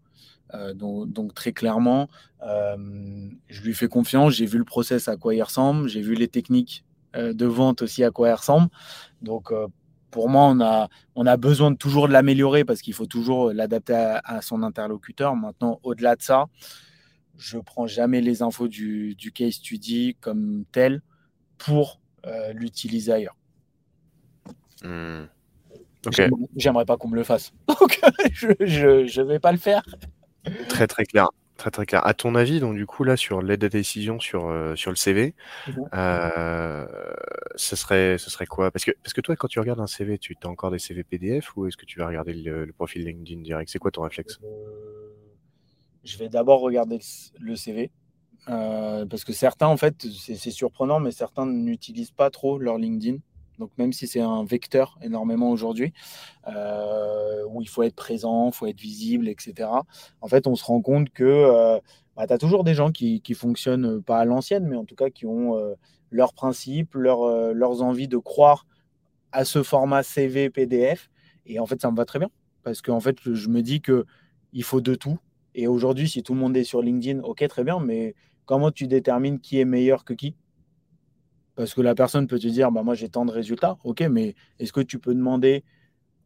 Euh, 0.54 0.74
donc, 0.74 1.34
très 1.34 1.52
clairement, 1.54 2.10
euh, 2.44 3.28
je 3.48 3.62
lui 3.62 3.74
fais 3.74 3.88
confiance. 3.88 4.34
J'ai 4.34 4.46
vu 4.46 4.58
le 4.58 4.66
process 4.66 5.08
à 5.08 5.18
quoi 5.18 5.36
il 5.36 5.42
ressemble. 5.42 5.88
J'ai 5.88 6.02
vu 6.02 6.16
les 6.16 6.28
techniques 6.28 6.86
euh, 7.16 7.34
de 7.34 7.46
vente 7.46 7.82
aussi 7.82 8.04
à 8.04 8.12
quoi 8.12 8.30
il 8.30 8.34
ressemble. 8.34 8.70
Donc 9.22 9.52
pour 10.12 10.30
moi, 10.30 10.44
on 10.44 10.62
a, 10.62 10.90
on 11.16 11.26
a 11.26 11.38
besoin 11.38 11.72
de 11.72 11.78
toujours 11.78 12.08
de 12.08 12.14
l'améliorer 12.14 12.66
parce 12.66 12.82
qu'il 12.82 12.94
faut 12.94 13.08
toujours 13.08 13.52
l'adapter 13.52 14.20
à, 14.24 14.42
son 14.42 14.62
interlocuteur. 14.62 15.36
Maintenant, 15.36 15.80
au-delà 15.82 16.16
de 16.16 16.22
ça, 16.22 16.46
je 17.36 17.58
prends 17.58 17.88
jamais 17.88 18.22
les 18.22 18.44
infos 18.44 18.68
du, 18.68 19.16
du, 19.16 19.32
case 19.32 19.54
study 19.54 20.16
comme 20.22 20.66
tel 20.72 21.02
pour 21.58 22.00
l'utiliser 22.54 23.12
ailleurs. 23.12 23.36
Hmm. 24.84 25.24
J'aimerais 26.56 26.86
pas 26.86 26.98
qu'on 26.98 27.08
me 27.08 27.16
le 27.16 27.24
fasse. 27.24 27.52
Donc, 27.68 28.00
je 28.60 29.20
ne 29.20 29.28
vais 29.28 29.40
pas 29.40 29.52
le 29.52 29.58
faire. 29.58 29.84
Très 30.68 30.88
très 30.88 31.06
clair. 31.06 31.30
Très 31.58 31.70
très 31.70 31.86
clair. 31.86 32.06
À 32.06 32.14
ton 32.14 32.34
avis, 32.34 32.60
donc 32.60 32.76
du 32.76 32.88
coup 32.88 33.04
là 33.04 33.16
sur 33.16 33.42
l'aide 33.42 33.64
à 33.64 33.70
décision 33.70 34.20
sur 34.20 34.48
euh, 34.48 34.76
sur 34.76 34.90
le 34.90 34.96
CV, 34.96 35.36
euh, 35.94 36.86
ce 37.56 37.76
serait 37.76 38.18
ce 38.18 38.32
serait 38.32 38.48
quoi? 38.48 38.72
Parce 38.72 38.84
que 38.84 38.92
parce 39.04 39.14
que 39.14 39.22
toi 39.22 39.36
quand 39.36 39.48
tu 39.48 39.60
regardes 39.60 39.80
un 39.80 39.88
CV, 39.88 40.18
tu 40.18 40.36
as 40.44 40.48
encore 40.48 40.72
des 40.72 40.80
CV 40.80 41.04
PDF 41.04 41.56
ou 41.56 41.68
est-ce 41.68 41.78
que 41.78 41.86
tu 41.86 42.00
vas 42.00 42.08
regarder 42.08 42.34
le, 42.34 42.72
profil 42.74 43.06
LinkedIn 43.06 43.42
direct? 43.42 43.70
C'est 43.72 43.78
quoi 43.78 43.92
ton 43.92 44.02
réflexe? 44.02 44.40
Euh, 44.44 45.14
Je 46.04 46.18
vais 46.18 46.28
d'abord 46.28 46.62
regarder 46.62 47.00
le 47.40 47.56
CV 47.56 47.92
parce 48.48 49.24
que 49.24 49.32
certains 49.32 49.68
en 49.68 49.78
fait 49.78 50.08
c'est 50.18 50.52
surprenant, 50.52 51.00
mais 51.00 51.12
certains 51.12 51.46
n'utilisent 51.46 52.12
pas 52.12 52.32
trop 52.32 52.58
leur 52.58 52.80
LinkedIn. 52.80 53.20
Donc 53.60 53.72
même 53.78 53.94
si 53.94 54.08
c'est 54.08 54.22
un 54.22 54.44
vecteur 54.44 54.98
énormément 55.02 55.50
aujourd'hui, 55.52 55.94
euh, 56.48 57.44
où 57.50 57.62
il 57.62 57.70
faut 57.70 57.84
être 57.84 57.96
présent, 57.96 58.48
il 58.48 58.54
faut 58.54 58.68
être 58.68 58.80
visible, 58.80 59.28
etc., 59.28 59.70
en 60.22 60.28
fait, 60.28 60.48
on 60.48 60.56
se 60.56 60.64
rend 60.66 60.82
compte 60.82 61.10
que 61.10 61.24
euh, 61.24 61.80
bah, 62.16 62.28
tu 62.28 62.34
as 62.34 62.38
toujours 62.38 62.64
des 62.64 62.74
gens 62.74 62.92
qui, 62.92 63.22
fonctionnent 63.36 64.02
pas 64.02 64.20
à 64.20 64.26
l'ancienne, 64.26 64.68
mais 64.68 64.76
en 64.76 64.86
tout 64.86 64.96
cas 64.96 65.10
qui 65.10 65.26
ont 65.26 65.58
euh, 65.58 65.76
leurs 66.12 66.34
principes, 66.34 66.96
leurs 66.96 67.82
envies 67.82 68.08
de 68.08 68.18
croire 68.18 68.66
à 69.32 69.46
ce 69.46 69.64
format 69.64 70.04
CV, 70.04 70.50
PDF. 70.50 71.10
Et 71.46 71.60
en 71.60 71.66
fait, 71.66 71.82
ça 71.82 71.92
me 71.92 71.98
va 71.98 72.06
très 72.06 72.20
bien. 72.20 72.30
Parce 72.64 72.82
qu'en 72.82 73.00
fait, 73.00 73.18
je 73.26 73.50
me 73.50 73.62
dis 73.62 73.82
qu'il 73.82 74.64
faut 74.64 74.80
de 74.80 74.96
tout. 74.96 75.18
Et 75.56 75.68
aujourd'hui, 75.68 76.08
si 76.08 76.24
tout 76.24 76.34
le 76.34 76.40
monde 76.40 76.56
est 76.56 76.64
sur 76.64 76.82
LinkedIn, 76.82 77.22
ok, 77.22 77.46
très 77.48 77.64
bien, 77.64 77.80
mais 77.80 78.16
comment 78.46 78.72
tu 78.72 78.88
détermines 78.88 79.40
qui 79.40 79.60
est 79.60 79.66
meilleur 79.66 80.06
que 80.06 80.14
qui? 80.14 80.36
Parce 81.56 81.74
que 81.74 81.82
la 81.82 81.96
personne 81.96 82.28
peut 82.28 82.40
te 82.40 82.48
dire, 82.48 82.72
bah, 82.72 82.84
moi 82.84 82.96
j'ai 82.96 83.10
tant 83.10 83.26
de 83.26 83.32
résultats. 83.32 83.78
Ok, 83.84 84.02
mais 84.02 84.36
est-ce 84.60 84.74
que 84.74 84.82
tu 84.82 85.00
peux 85.00 85.14
demander 85.14 85.64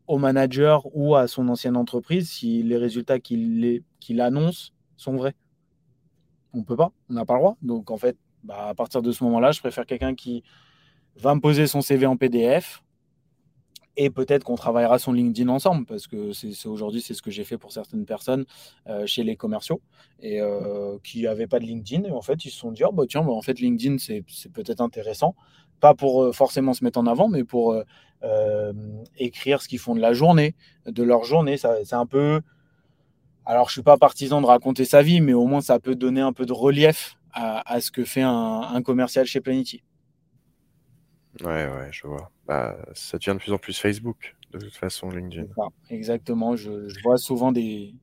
au 0.07 0.17
manager 0.17 0.87
ou 0.95 1.15
à 1.15 1.27
son 1.27 1.49
ancienne 1.49 1.75
entreprise 1.75 2.29
si 2.29 2.63
les 2.63 2.77
résultats 2.77 3.19
qu'il 3.19 3.83
annonce 4.21 4.73
sont 4.95 5.15
vrais? 5.15 5.35
On 6.53 6.59
ne 6.59 6.63
peut 6.63 6.77
pas, 6.77 6.91
on 7.09 7.13
n'a 7.13 7.25
pas 7.25 7.33
le 7.33 7.39
droit. 7.39 7.57
Donc 7.61 7.91
en 7.91 7.97
fait, 7.97 8.17
Bah, 8.43 8.69
à 8.69 8.73
partir 8.75 9.01
de 9.01 9.11
ce 9.11 9.23
moment-là, 9.25 9.51
je 9.51 9.59
préfère 9.59 9.85
quelqu'un 9.85 10.15
qui 10.15 10.43
va 11.17 11.35
me 11.35 11.41
poser 11.41 11.67
son 11.67 11.81
CV 11.81 12.05
en 12.05 12.15
PDF, 12.15 12.81
et 13.97 14.11
peut-être 14.11 14.43
qu'on 14.43 14.55
travaillera 14.55 14.99
son 14.99 15.11
LinkedIn 15.11 15.49
ensemble, 15.49 15.85
parce 15.85 16.05
que 16.05 16.31
c'est 16.31 16.67
aujourd'hui, 16.67 17.01
c'est 17.01 17.15
ce 17.15 17.23
que 17.23 17.31
j'ai 17.31 17.43
fait 17.43 17.57
pour 17.57 17.71
certaines 17.71 18.05
personnes 18.05 18.45
euh, 18.87 19.07
chez 19.07 19.23
les 19.23 19.35
commerciaux 19.35 19.81
et 20.21 20.39
euh, 20.39 20.99
qui 21.03 21.23
n'avaient 21.23 21.47
pas 21.47 21.57
de 21.57 21.65
LinkedIn. 21.65 22.07
Et 22.07 22.11
en 22.11 22.21
fait, 22.21 22.45
ils 22.45 22.51
se 22.51 22.59
sont 22.59 22.71
dit, 22.71 22.83
oh, 22.85 22.91
bah, 22.91 23.05
tiens, 23.09 23.23
bah, 23.23 23.31
en 23.31 23.41
fait, 23.41 23.59
LinkedIn, 23.59 23.97
c'est 23.97 24.23
peut-être 24.53 24.81
intéressant. 24.81 25.35
Pas 25.79 25.95
pour 25.95 26.23
euh, 26.23 26.31
forcément 26.31 26.73
se 26.73 26.83
mettre 26.83 26.99
en 26.99 27.07
avant, 27.07 27.27
mais 27.27 27.43
pour 27.43 27.75
écrire 29.17 29.61
ce 29.61 29.67
qu'ils 29.67 29.79
font 29.79 29.95
de 29.95 29.99
la 30.01 30.13
journée, 30.13 30.55
de 30.85 31.03
leur 31.03 31.23
journée. 31.23 31.57
C'est 31.57 31.93
un 31.93 32.05
peu. 32.05 32.41
Alors, 33.45 33.65
je 33.65 33.71
ne 33.71 33.73
suis 33.73 33.83
pas 33.83 33.97
partisan 33.97 34.41
de 34.41 34.45
raconter 34.45 34.85
sa 34.85 35.01
vie, 35.01 35.21
mais 35.21 35.33
au 35.33 35.47
moins, 35.47 35.61
ça 35.61 35.79
peut 35.79 35.95
donner 35.95 36.21
un 36.21 36.33
peu 36.33 36.45
de 36.45 36.53
relief 36.53 37.17
à, 37.33 37.79
ce 37.81 37.91
que 37.91 38.03
fait 38.03 38.23
un, 38.23 38.61
un 38.61 38.81
commercial 38.81 39.25
chez 39.25 39.41
Planity. 39.41 39.83
Ouais, 41.43 41.67
ouais, 41.67 41.89
je 41.91 42.07
vois. 42.07 42.31
Bah, 42.47 42.77
ça 42.93 43.17
devient 43.17 43.33
de 43.33 43.39
plus 43.39 43.51
en 43.51 43.57
plus 43.57 43.77
Facebook, 43.77 44.35
de 44.53 44.59
toute 44.59 44.75
façon, 44.75 45.09
LinkedIn. 45.09 45.47
exactement. 45.89 46.55
Je, 46.55 47.01
vois 47.03 47.17
souvent 47.17 47.51
des, 47.53 47.93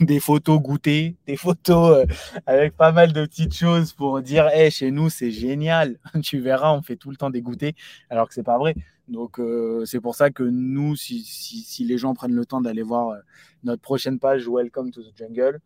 des, 0.00 0.20
photos 0.20 0.60
goûtées, 0.60 1.16
des 1.26 1.36
photos 1.36 1.98
euh, 1.98 2.14
avec 2.46 2.76
pas 2.76 2.92
mal 2.92 3.12
de 3.12 3.24
petites 3.24 3.54
choses 3.54 3.92
pour 3.92 4.20
dire 4.20 4.48
hey, 4.48 4.70
chez 4.70 4.90
nous, 4.90 5.08
c'est 5.08 5.30
génial. 5.30 5.98
tu 6.22 6.40
verras, 6.40 6.72
on 6.72 6.82
fait 6.82 6.96
tout 6.96 7.10
le 7.10 7.16
temps 7.16 7.30
des 7.30 7.42
goûters, 7.42 7.74
alors 8.10 8.28
que 8.28 8.34
c'est 8.34 8.42
pas 8.42 8.58
vrai. 8.58 8.74
Donc, 9.06 9.38
euh, 9.38 9.84
c'est 9.84 10.00
pour 10.00 10.14
ça 10.14 10.30
que 10.30 10.42
nous, 10.42 10.96
si, 10.96 11.22
si, 11.22 11.84
les 11.84 11.98
gens 11.98 12.14
prennent 12.14 12.34
le 12.34 12.46
temps 12.46 12.60
d'aller 12.60 12.82
voir 12.82 13.10
euh, 13.10 13.18
notre 13.62 13.82
prochaine 13.82 14.18
page 14.18 14.48
Welcome 14.48 14.90
to 14.90 15.02
the 15.02 15.16
Jungle, 15.16 15.60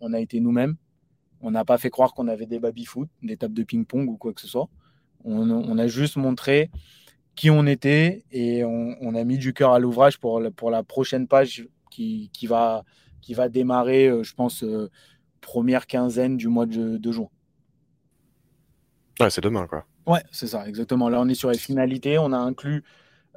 on 0.00 0.12
a 0.14 0.20
été 0.20 0.40
nous-mêmes. 0.40 0.76
On 1.40 1.50
n'a 1.50 1.64
pas 1.64 1.78
fait 1.78 1.90
croire 1.90 2.14
qu'on 2.14 2.28
avait 2.28 2.46
des 2.46 2.58
baby-foot, 2.58 3.08
des 3.22 3.36
tables 3.36 3.54
de 3.54 3.62
ping-pong 3.62 4.08
ou 4.08 4.16
quoi 4.16 4.32
que 4.32 4.40
ce 4.40 4.48
soit. 4.48 4.68
On, 5.24 5.78
a 5.78 5.86
juste 5.88 6.16
montré 6.16 6.70
qui 7.34 7.50
on 7.50 7.66
était 7.66 8.24
et 8.30 8.64
on, 8.64 9.14
a 9.14 9.24
mis 9.24 9.38
du 9.38 9.52
cœur 9.52 9.72
à 9.72 9.78
l'ouvrage 9.78 10.18
pour, 10.18 10.42
pour 10.56 10.70
la 10.70 10.82
prochaine 10.82 11.26
page 11.26 11.66
qui, 11.90 12.46
va, 12.46 12.84
qui 13.20 13.34
va 13.34 13.48
démarrer, 13.48 14.06
euh, 14.06 14.22
je 14.22 14.34
pense, 14.34 14.62
euh, 14.62 14.90
première 15.40 15.86
quinzaine 15.86 16.36
du 16.36 16.48
mois 16.48 16.66
de, 16.66 17.12
juin. 17.12 17.28
Ouais, 19.20 19.30
c'est 19.30 19.40
demain, 19.40 19.66
quoi. 19.66 19.84
Ouais, 20.06 20.22
c'est 20.30 20.46
ça, 20.46 20.66
exactement. 20.68 21.08
Là, 21.08 21.20
on 21.20 21.28
est 21.28 21.34
sur 21.34 21.50
les 21.50 21.58
finalités. 21.58 22.18
On 22.18 22.32
a 22.32 22.38
inclus 22.38 22.84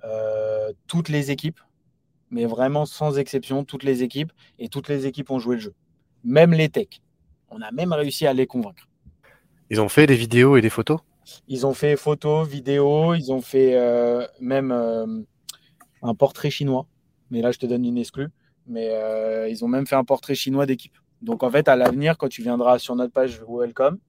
euh, 0.04 0.72
toutes 0.88 1.10
les 1.10 1.32
équipes, 1.32 1.60
mais 2.30 2.46
vraiment 2.46 2.86
sans 2.86 3.18
exception, 3.18 3.66
toutes 3.66 3.84
les 3.84 4.04
équipes. 4.04 4.32
Et 4.60 4.70
toutes 4.70 4.88
les 4.88 5.08
équipes 5.08 5.32
ont 5.32 5.40
joué 5.40 5.56
le 5.56 5.62
jeu. 5.62 5.74
Même 6.24 6.54
les 6.54 6.70
techs. 6.70 7.02
On 7.50 7.62
a 7.62 7.72
même 7.72 7.92
réussi 7.92 8.28
à 8.28 8.34
les 8.34 8.48
convaincre. 8.48 8.88
Ils 9.70 9.82
ont 9.82 9.90
fait 9.90 10.08
des 10.08 10.16
vidéos 10.16 10.56
et 10.56 10.62
des 10.62 10.70
photos? 10.70 11.00
Ils 11.48 11.66
ont 11.66 11.74
fait 11.74 11.96
photos, 11.96 12.48
vidéos, 12.48 13.14
ils 13.14 13.32
ont 13.32 13.42
fait 13.42 13.76
euh, 13.76 14.26
même 14.40 14.72
euh, 14.72 15.06
un 16.02 16.16
portrait 16.16 16.50
chinois. 16.50 16.88
Mais 17.30 17.42
là, 17.42 17.52
je 17.52 17.60
te 17.60 17.66
donne 17.66 17.86
une 17.86 17.98
exclue. 17.98 18.30
Mais 18.68 18.90
euh, 18.92 19.50
ils 19.50 19.64
ont 19.64 19.68
même 19.68 19.88
fait 19.88 19.96
un 19.96 20.04
portrait 20.04 20.36
chinois 20.36 20.66
d'équipe. 20.66 20.98
Donc, 21.22 21.44
en 21.44 21.52
fait, 21.52 21.68
à 21.68 21.76
l'avenir, 21.76 22.18
quand 22.18 22.30
tu 22.30 22.42
viendras 22.42 22.80
sur 22.80 22.96
notre 22.96 23.14
page 23.14 23.42
Welcome, 23.48 24.00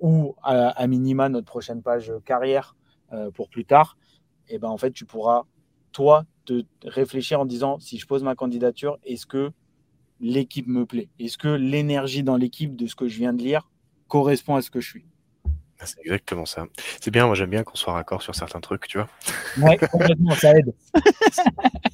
ou 0.00 0.34
à, 0.42 0.86
minima 0.86 1.28
notre 1.28 1.46
prochaine 1.46 1.82
page 1.82 2.10
carrière 2.24 2.74
pour 3.34 3.50
plus 3.50 3.66
tard, 3.66 3.98
et 4.48 4.54
eh 4.54 4.58
ben, 4.58 4.68
en 4.68 4.78
fait, 4.78 4.92
tu 4.92 5.04
pourras, 5.04 5.42
toi, 5.92 6.24
te 6.46 6.62
réfléchir 6.84 7.38
en 7.40 7.44
disant 7.44 7.78
si 7.78 7.98
je 7.98 8.06
pose 8.06 8.22
ma 8.22 8.34
candidature, 8.34 8.98
est-ce 9.04 9.26
que 9.26 9.50
l'équipe 10.20 10.66
me 10.66 10.86
plaît? 10.86 11.10
Est-ce 11.18 11.36
que 11.36 11.48
l'énergie 11.48 12.22
dans 12.22 12.38
l'équipe 12.38 12.74
de 12.76 12.86
ce 12.86 12.94
que 12.94 13.08
je 13.08 13.18
viens 13.18 13.34
de 13.34 13.42
lire 13.42 13.68
correspond 14.08 14.56
à 14.56 14.62
ce 14.62 14.70
que 14.70 14.80
je 14.80 14.88
suis? 14.88 15.06
C'est 15.86 16.00
exactement 16.00 16.46
ça. 16.46 16.66
C'est 17.00 17.10
bien, 17.10 17.26
moi 17.26 17.34
j'aime 17.34 17.50
bien 17.50 17.62
qu'on 17.62 17.76
soit 17.76 17.92
raccord 17.92 18.22
sur 18.22 18.34
certains 18.34 18.60
trucs, 18.60 18.86
tu 18.88 18.98
vois. 18.98 19.08
Ouais, 19.58 19.78
complètement, 19.78 20.34
ça 20.34 20.52
aide. 20.52 20.74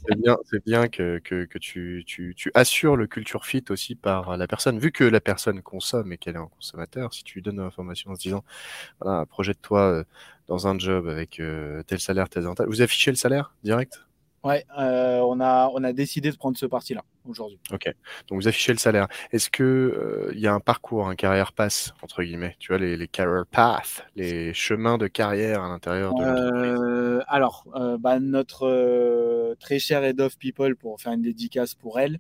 c'est 0.09 0.19
bien, 0.19 0.37
c'est 0.51 0.65
bien 0.65 0.89
que, 0.89 1.19
que, 1.19 1.45
que 1.45 1.59
tu, 1.59 2.03
tu, 2.07 2.35
tu, 2.37 2.51
assures 2.55 2.97
le 2.97 3.07
culture 3.07 3.45
fit 3.45 3.65
aussi 3.71 3.95
par 3.95 4.37
la 4.37 4.47
personne. 4.47 4.79
Vu 4.79 4.91
que 4.91 5.05
la 5.05 5.21
personne 5.21 5.63
consomme 5.63 6.13
et 6.13 6.19
qu'elle 6.19 6.37
est 6.37 6.39
un 6.39 6.49
consommateur, 6.49 7.13
si 7.13 7.25
tu 7.25 7.35
lui 7.35 7.43
donnes 7.43 7.61
l'information 7.61 8.11
en 8.11 8.15
se 8.15 8.21
disant, 8.21 8.45
voilà, 9.01 9.27
projette-toi 9.27 9.81
euh, 9.81 10.05
dans 10.49 10.67
un 10.67 10.79
job 10.79 11.09
avec 11.09 11.41
euh, 11.41 11.83
tel 11.83 12.01
salaire, 12.01 12.29
tel 12.29 12.45
avantage. 12.45 12.67
Vous 12.69 12.83
affichez 12.83 13.11
le 13.11 13.17
salaire 13.17 13.55
direct? 13.65 14.05
Ouais, 14.45 14.67
euh, 14.79 15.21
on, 15.21 15.41
a, 15.41 15.71
on 15.73 15.83
a 15.85 15.93
décidé 15.95 16.31
de 16.31 16.37
prendre 16.37 16.59
ce 16.59 16.67
parti-là 16.67 17.03
aujourd'hui. 17.27 17.59
Ok. 17.73 17.87
Donc 18.29 18.43
vous 18.43 18.47
affichez 18.47 18.73
le 18.73 18.79
salaire. 18.79 19.09
Est-ce 19.33 19.49
que 19.49 20.31
il 20.35 20.39
euh, 20.39 20.41
y 20.41 20.47
a 20.47 20.53
un 20.53 20.61
parcours, 20.61 21.09
un 21.09 21.15
carrière 21.15 21.53
pass 21.53 21.95
entre 22.03 22.23
guillemets 22.23 22.55
Tu 22.59 22.69
vois 22.69 22.79
les, 22.79 22.99
les 22.99 23.09
career 23.09 23.45
paths, 23.51 24.05
les 24.17 24.53
chemins 24.53 24.99
de 24.99 25.07
carrière 25.07 25.63
à 25.63 25.69
l'intérieur 25.69 26.15
de. 26.15 26.23
Euh, 26.23 27.23
alors, 27.27 27.65
bah, 27.99 28.21
notre 28.21 29.55
très 29.61 29.79
chère 29.79 30.05
head 30.05 30.21
of 30.21 30.37
people 30.39 30.77
pour 30.77 31.01
faire 31.01 31.13
une 31.13 31.23
dédicace 31.23 31.75
pour 31.75 31.99
elle. 31.99 32.19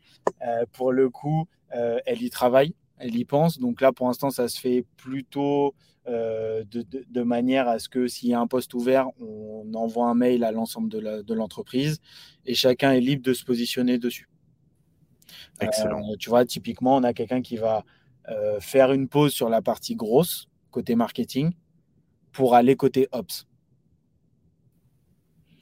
pour 0.72 0.92
le 0.92 1.10
coup, 1.10 1.46
elle 1.70 2.22
y 2.22 2.30
travaille, 2.30 2.74
elle 2.98 3.16
y 3.16 3.24
pense. 3.24 3.58
Donc 3.58 3.80
là, 3.80 3.92
pour 3.92 4.06
l'instant, 4.06 4.30
ça 4.30 4.48
se 4.48 4.60
fait 4.60 4.84
plutôt 4.96 5.74
euh, 6.06 6.64
de, 6.64 7.22
manière 7.22 7.66
à 7.68 7.78
ce 7.78 7.88
que 7.88 8.06
s'il 8.06 8.28
y 8.28 8.34
a 8.34 8.40
un 8.40 8.46
poste 8.46 8.74
ouvert, 8.74 9.08
on 9.20 9.72
envoie 9.74 10.06
un 10.06 10.14
mail 10.14 10.44
à 10.44 10.52
l'ensemble 10.52 10.88
de 10.90 11.34
l'entreprise 11.34 12.00
et 12.44 12.54
chacun 12.54 12.92
est 12.92 13.00
libre 13.00 13.22
de 13.22 13.32
se 13.32 13.44
positionner 13.44 13.98
dessus. 13.98 14.28
Excellent. 15.60 16.02
Euh, 16.10 16.16
tu 16.18 16.28
vois, 16.28 16.44
typiquement, 16.44 16.96
on 16.96 17.02
a 17.04 17.12
quelqu'un 17.12 17.40
qui 17.40 17.56
va 17.56 17.84
euh, 18.28 18.60
faire 18.60 18.92
une 18.92 19.08
pause 19.08 19.32
sur 19.32 19.48
la 19.48 19.62
partie 19.62 19.94
grosse, 19.94 20.48
côté 20.70 20.94
marketing, 20.94 21.52
pour 22.32 22.54
aller 22.54 22.76
côté 22.76 23.08
ops. 23.12 23.46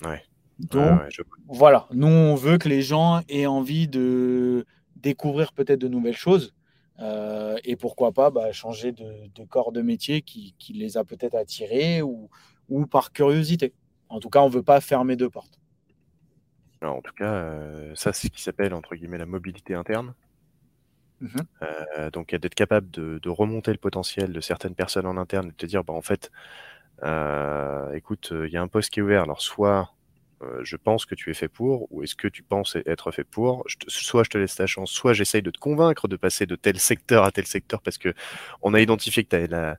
Ouais. 0.04 0.22
Donc, 0.58 1.00
voilà, 1.48 1.88
nous, 1.92 2.06
on 2.06 2.34
veut 2.34 2.58
que 2.58 2.68
les 2.68 2.82
gens 2.82 3.20
aient 3.28 3.46
envie 3.46 3.88
de 3.88 4.64
découvrir 4.96 5.52
peut-être 5.52 5.80
de 5.80 5.88
nouvelles 5.88 6.16
choses 6.16 6.52
euh, 6.98 7.56
et 7.64 7.76
pourquoi 7.76 8.12
pas 8.12 8.30
bah, 8.30 8.52
changer 8.52 8.92
de, 8.92 9.44
corps 9.48 9.72
de 9.72 9.82
métier 9.82 10.22
qui, 10.22 10.54
les 10.74 10.96
a 10.96 11.04
peut-être 11.04 11.34
attirés 11.34 12.02
ou, 12.02 12.28
par 12.90 13.12
curiosité. 13.12 13.74
En 14.08 14.20
tout 14.20 14.30
cas, 14.30 14.40
on 14.40 14.48
ne 14.48 14.54
veut 14.54 14.62
pas 14.62 14.80
fermer 14.80 15.16
deux 15.16 15.30
portes. 15.30 15.58
en 16.82 17.00
tout 17.00 17.14
cas, 17.14 17.32
euh, 17.32 17.94
ça, 17.94 18.12
c'est 18.12 18.28
ce 18.28 18.32
qui 18.32 18.42
s'appelle, 18.42 18.74
entre 18.74 18.94
guillemets, 18.94 19.18
la 19.18 19.26
mobilité 19.26 19.74
interne. 19.74 20.14
Mmh 21.20 21.28
euh, 21.98 22.10
donc, 22.10 22.34
d'être 22.34 22.54
capable 22.54 22.90
de, 22.90 23.28
remonter 23.28 23.70
le 23.70 23.78
potentiel 23.78 24.32
de 24.32 24.40
certaines 24.40 24.74
personnes 24.74 25.06
en 25.06 25.16
interne 25.16 25.48
et 25.48 25.50
de 25.50 25.56
te 25.56 25.66
dire, 25.66 25.84
bah, 25.84 25.94
en 25.94 26.02
fait, 26.02 26.30
écoute, 27.94 28.32
il 28.32 28.50
y 28.52 28.56
a 28.56 28.62
un 28.62 28.68
poste 28.68 28.90
qui 28.90 29.00
est 29.00 29.02
ouvert. 29.02 29.22
Alors, 29.22 29.40
soit 29.40 29.80
euh, 29.80 30.01
je 30.62 30.76
pense 30.76 31.06
que 31.06 31.14
tu 31.14 31.30
es 31.30 31.34
fait 31.34 31.48
pour, 31.48 31.92
ou 31.92 32.02
est-ce 32.02 32.14
que 32.14 32.28
tu 32.28 32.42
penses 32.42 32.76
être 32.86 33.10
fait 33.10 33.24
pour 33.24 33.64
Soit 33.88 34.24
je 34.24 34.30
te 34.30 34.38
laisse 34.38 34.56
ta 34.56 34.66
chance, 34.66 34.90
soit 34.90 35.12
j'essaye 35.12 35.42
de 35.42 35.50
te 35.50 35.58
convaincre 35.58 36.08
de 36.08 36.16
passer 36.16 36.46
de 36.46 36.56
tel 36.56 36.78
secteur 36.78 37.24
à 37.24 37.30
tel 37.30 37.46
secteur 37.46 37.82
parce 37.82 37.98
que 37.98 38.14
on 38.62 38.74
a 38.74 38.80
identifié 38.80 39.24
que 39.24 39.36
tu 39.36 39.54
as 39.54 39.78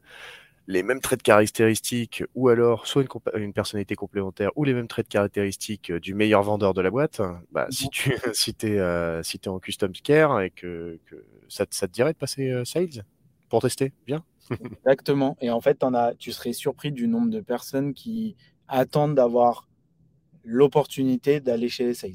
les 0.68 0.84
mêmes 0.84 1.02
traits 1.02 1.20
de 1.20 1.24
caractéristiques, 1.24 2.24
ou 2.36 2.50
alors 2.50 2.88
soit 2.88 3.04
une, 3.36 3.54
personnalité 3.54 3.96
complémentaire, 3.96 4.52
ou 4.56 4.64
les 4.64 4.74
mêmes 4.74 4.88
traits 4.88 5.08
de 5.08 5.12
caractéristiques 5.12 5.92
euh, 5.92 6.00
du 6.00 6.14
meilleur 6.14 6.42
vendeur 6.42 6.74
de 6.74 6.82
la 6.82 6.90
boîte. 6.90 7.22
Bah, 7.52 7.68
si 7.70 7.90
tu 7.90 8.14
si 8.34 8.56
es, 8.62 8.80
euh, 8.80 9.22
si 9.24 9.38
es 9.38 9.48
en 9.48 9.60
custom 9.60 9.92
care 9.92 10.42
et 10.42 10.52
que, 10.52 11.00
ça, 11.50 11.66
te 11.66 11.86
dirait 11.88 12.14
de 12.14 12.18
passer 12.18 12.64
sales 12.66 13.04
pour 13.50 13.62
tester, 13.62 13.94
bien. 14.08 14.24
Exactement. 14.52 15.38
Et 15.42 15.50
en 15.50 15.62
fait, 15.62 15.84
en 15.84 15.94
as, 15.94 16.16
tu 16.16 16.32
serais 16.32 16.54
surpris 16.54 16.92
du 16.92 17.08
nombre 17.08 17.30
de 17.30 17.42
personnes 17.42 17.94
qui 17.94 18.36
attendent 18.68 19.16
d'avoir 19.16 19.68
l'opportunité 20.44 21.40
d'aller 21.40 21.70
chez 21.70 21.86
les 21.86 21.94
sales. 21.94 22.12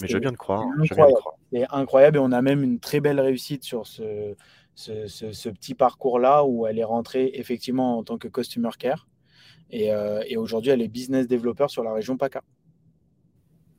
Mais 0.00 0.08
je 0.08 0.18
viens 0.18 0.32
de 0.32 0.36
croire. 0.36 0.64
C'est 1.52 1.66
incroyable 1.70 2.18
et 2.18 2.20
on 2.20 2.32
a 2.32 2.42
même 2.42 2.62
une 2.62 2.80
très 2.80 3.00
belle 3.00 3.20
réussite 3.20 3.64
sur 3.64 3.86
ce, 3.86 4.34
ce, 4.74 5.48
petit 5.48 5.74
parcours-là 5.74 6.44
où 6.44 6.66
elle 6.66 6.78
est 6.78 6.84
rentrée 6.84 7.30
effectivement 7.34 7.98
en 7.98 8.04
tant 8.04 8.18
que 8.18 8.28
customer 8.28 8.70
care 8.78 9.06
et, 9.70 9.92
euh, 9.92 10.22
et 10.26 10.36
aujourd'hui 10.36 10.70
elle 10.70 10.82
est 10.82 10.88
business 10.88 11.26
developer 11.26 11.68
sur 11.68 11.82
la 11.82 11.92
région 11.92 12.16
PACA. 12.16 12.42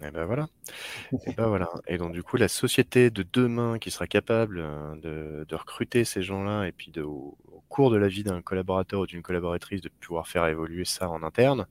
Et 0.02 0.12
ben 0.12 0.26
voilà. 0.26 0.48
Et 1.26 1.34
ben 1.34 1.48
voilà. 1.48 1.70
Et 1.88 1.98
donc 1.98 2.14
du 2.14 2.24
coup, 2.24 2.38
la 2.38 2.48
société 2.48 3.10
de 3.10 3.26
demain 3.34 3.80
qui 3.80 3.92
sera 3.92 4.08
capable 4.08 4.58
de, 5.02 5.46
de 5.48 5.56
recruter 5.56 6.06
ces 6.06 6.22
gens-là 6.22 6.66
et 6.66 6.72
puis 6.72 6.92
de, 6.92 7.02
au, 7.02 7.38
cours 7.70 7.92
de 7.92 7.98
la 7.98 8.08
vie 8.08 8.24
d'un 8.24 8.42
collaborateur 8.42 9.02
ou 9.02 9.08
d'une 9.08 9.22
collaboratrice 9.22 9.82
de 9.82 9.90
pouvoir 9.90 10.28
faire 10.28 10.46
évoluer 10.48 10.86
ça 10.86 11.10
en 11.10 11.24
interne, 11.24 11.68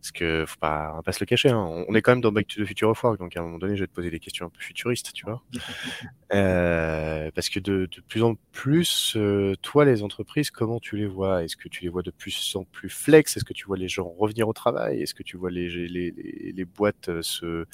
parce 0.00 0.12
que 0.12 0.44
faut 0.46 0.58
pas, 0.58 0.90
on 0.92 0.96
va 0.96 1.02
pas 1.02 1.12
se 1.12 1.20
le 1.20 1.26
cacher, 1.26 1.48
hein. 1.48 1.84
on, 1.88 1.94
est 1.94 2.02
quand 2.02 2.12
même 2.12 2.20
dans 2.20 2.32
Back 2.32 2.46
to 2.46 2.62
the 2.62 2.66
Future 2.66 2.90
of 2.90 3.02
Work, 3.02 3.18
donc 3.18 3.36
à 3.36 3.40
un 3.40 3.42
moment 3.42 3.58
donné, 3.58 3.76
je 3.76 3.82
vais 3.82 3.86
te 3.86 3.92
poser 3.92 4.10
des 4.10 4.20
questions 4.20 4.46
un 4.46 4.50
peu 4.50 4.60
futuristes, 4.60 5.12
tu 5.12 5.24
vois. 5.24 5.42
euh, 6.34 7.30
parce 7.34 7.48
que 7.48 7.58
de, 7.60 7.88
de, 7.90 8.00
plus 8.06 8.22
en 8.22 8.36
plus, 8.52 9.14
euh, 9.16 9.54
toi, 9.62 9.84
les 9.84 10.02
entreprises, 10.02 10.50
comment 10.50 10.78
tu 10.78 10.96
les 10.96 11.06
vois? 11.06 11.44
Est-ce 11.44 11.56
que 11.56 11.68
tu 11.68 11.82
les 11.82 11.88
vois 11.88 12.02
de 12.02 12.10
plus 12.10 12.54
en 12.56 12.64
plus 12.64 12.88
flex? 12.88 13.36
Est-ce 13.36 13.44
que 13.44 13.52
tu 13.52 13.66
vois 13.66 13.76
les 13.76 13.88
gens 13.88 14.08
revenir 14.08 14.48
au 14.48 14.52
travail? 14.52 15.02
Est-ce 15.02 15.14
que 15.14 15.22
tu 15.22 15.36
vois 15.36 15.50
les, 15.50 15.68
les, 15.68 16.10
les, 16.10 16.52
les 16.52 16.64
boîtes 16.64 17.08
euh, 17.08 17.22
se, 17.22 17.66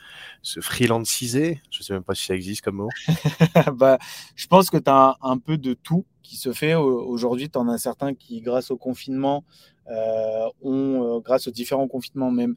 se 0.42 0.60
freelanciser? 0.60 1.60
Je 1.70 1.82
sais 1.82 1.92
même 1.92 2.04
pas 2.04 2.14
si 2.14 2.26
ça 2.26 2.34
existe 2.34 2.62
comme 2.62 2.76
mot. 2.76 2.88
bah, 3.74 3.98
je 4.36 4.46
pense 4.46 4.70
que 4.70 4.78
tu 4.78 4.90
as 4.90 5.16
un, 5.22 5.38
peu 5.38 5.58
de 5.58 5.74
tout. 5.74 6.06
qui 6.22 6.36
se 6.36 6.52
fait. 6.52 6.74
Aujourd'hui, 6.74 7.50
tu 7.50 7.58
en 7.58 7.68
as 7.68 7.78
certains 7.78 8.14
qui, 8.14 8.40
grâce 8.40 8.70
au 8.70 8.76
confinement, 8.76 9.44
ont, 9.88 11.20
grâce 11.24 11.48
aux 11.48 11.50
différents 11.50 11.88
confinements 11.88 12.30
même, 12.30 12.56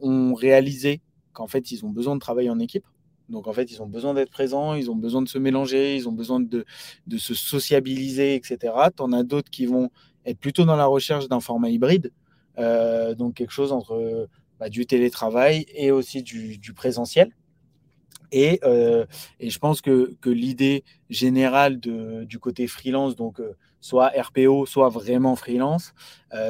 ont 0.00 0.34
réalisé 0.34 1.00
qu'en 1.32 1.46
fait, 1.46 1.70
ils 1.70 1.84
ont 1.84 1.90
besoin 1.90 2.14
de 2.14 2.20
travailler 2.20 2.50
en 2.50 2.58
équipe. 2.58 2.84
Donc 3.28 3.46
en 3.46 3.52
fait, 3.52 3.70
ils 3.70 3.82
ont 3.82 3.86
besoin 3.86 4.14
d'être 4.14 4.30
présents, 4.30 4.74
ils 4.74 4.90
ont 4.90 4.96
besoin 4.96 5.22
de 5.22 5.28
se 5.28 5.38
mélanger, 5.38 5.96
ils 5.96 6.08
ont 6.08 6.12
besoin 6.12 6.40
de, 6.40 6.64
de 7.06 7.18
se 7.18 7.34
sociabiliser, 7.34 8.34
etc. 8.34 8.72
Tu 8.96 9.02
en 9.02 9.12
as 9.12 9.22
d'autres 9.22 9.50
qui 9.50 9.66
vont 9.66 9.90
être 10.24 10.38
plutôt 10.38 10.64
dans 10.64 10.76
la 10.76 10.86
recherche 10.86 11.28
d'un 11.28 11.40
format 11.40 11.70
hybride, 11.70 12.12
euh, 12.58 13.14
donc 13.14 13.34
quelque 13.34 13.52
chose 13.52 13.72
entre 13.72 14.28
bah, 14.58 14.68
du 14.68 14.86
télétravail 14.86 15.66
et 15.74 15.90
aussi 15.90 16.22
du, 16.22 16.72
présentiel. 16.74 17.32
Et, 18.30 18.60
euh, 18.64 19.06
et, 19.40 19.48
je 19.48 19.58
pense 19.58 19.80
que, 19.80 20.14
que 20.20 20.28
l'idée 20.28 20.84
générale 21.08 21.80
de, 21.80 22.24
du 22.24 22.38
côté 22.38 22.66
freelance, 22.66 23.16
donc 23.16 23.40
euh, 23.40 23.56
soit 23.80 24.10
RPO, 24.16 24.66
soit 24.66 24.88
vraiment 24.88 25.36
freelance, 25.36 25.94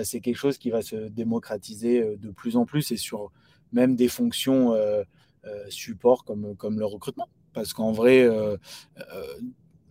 c'est 0.03 0.20
quelque 0.20 0.37
chose 0.37 0.59
qui 0.59 0.70
va 0.70 0.83
se 0.83 0.97
démocratiser 0.97 2.16
de 2.16 2.31
plus 2.31 2.57
en 2.57 2.64
plus 2.64 2.91
et 2.91 2.97
sur 2.97 3.31
même 3.72 3.97
des 3.97 4.09
fonctions 4.09 4.74
support 5.68 6.24
comme, 6.24 6.79
le 6.79 6.85
recrutement. 6.87 7.29
Parce 7.53 7.74
qu'en 7.74 7.93
vrai, 7.93 8.29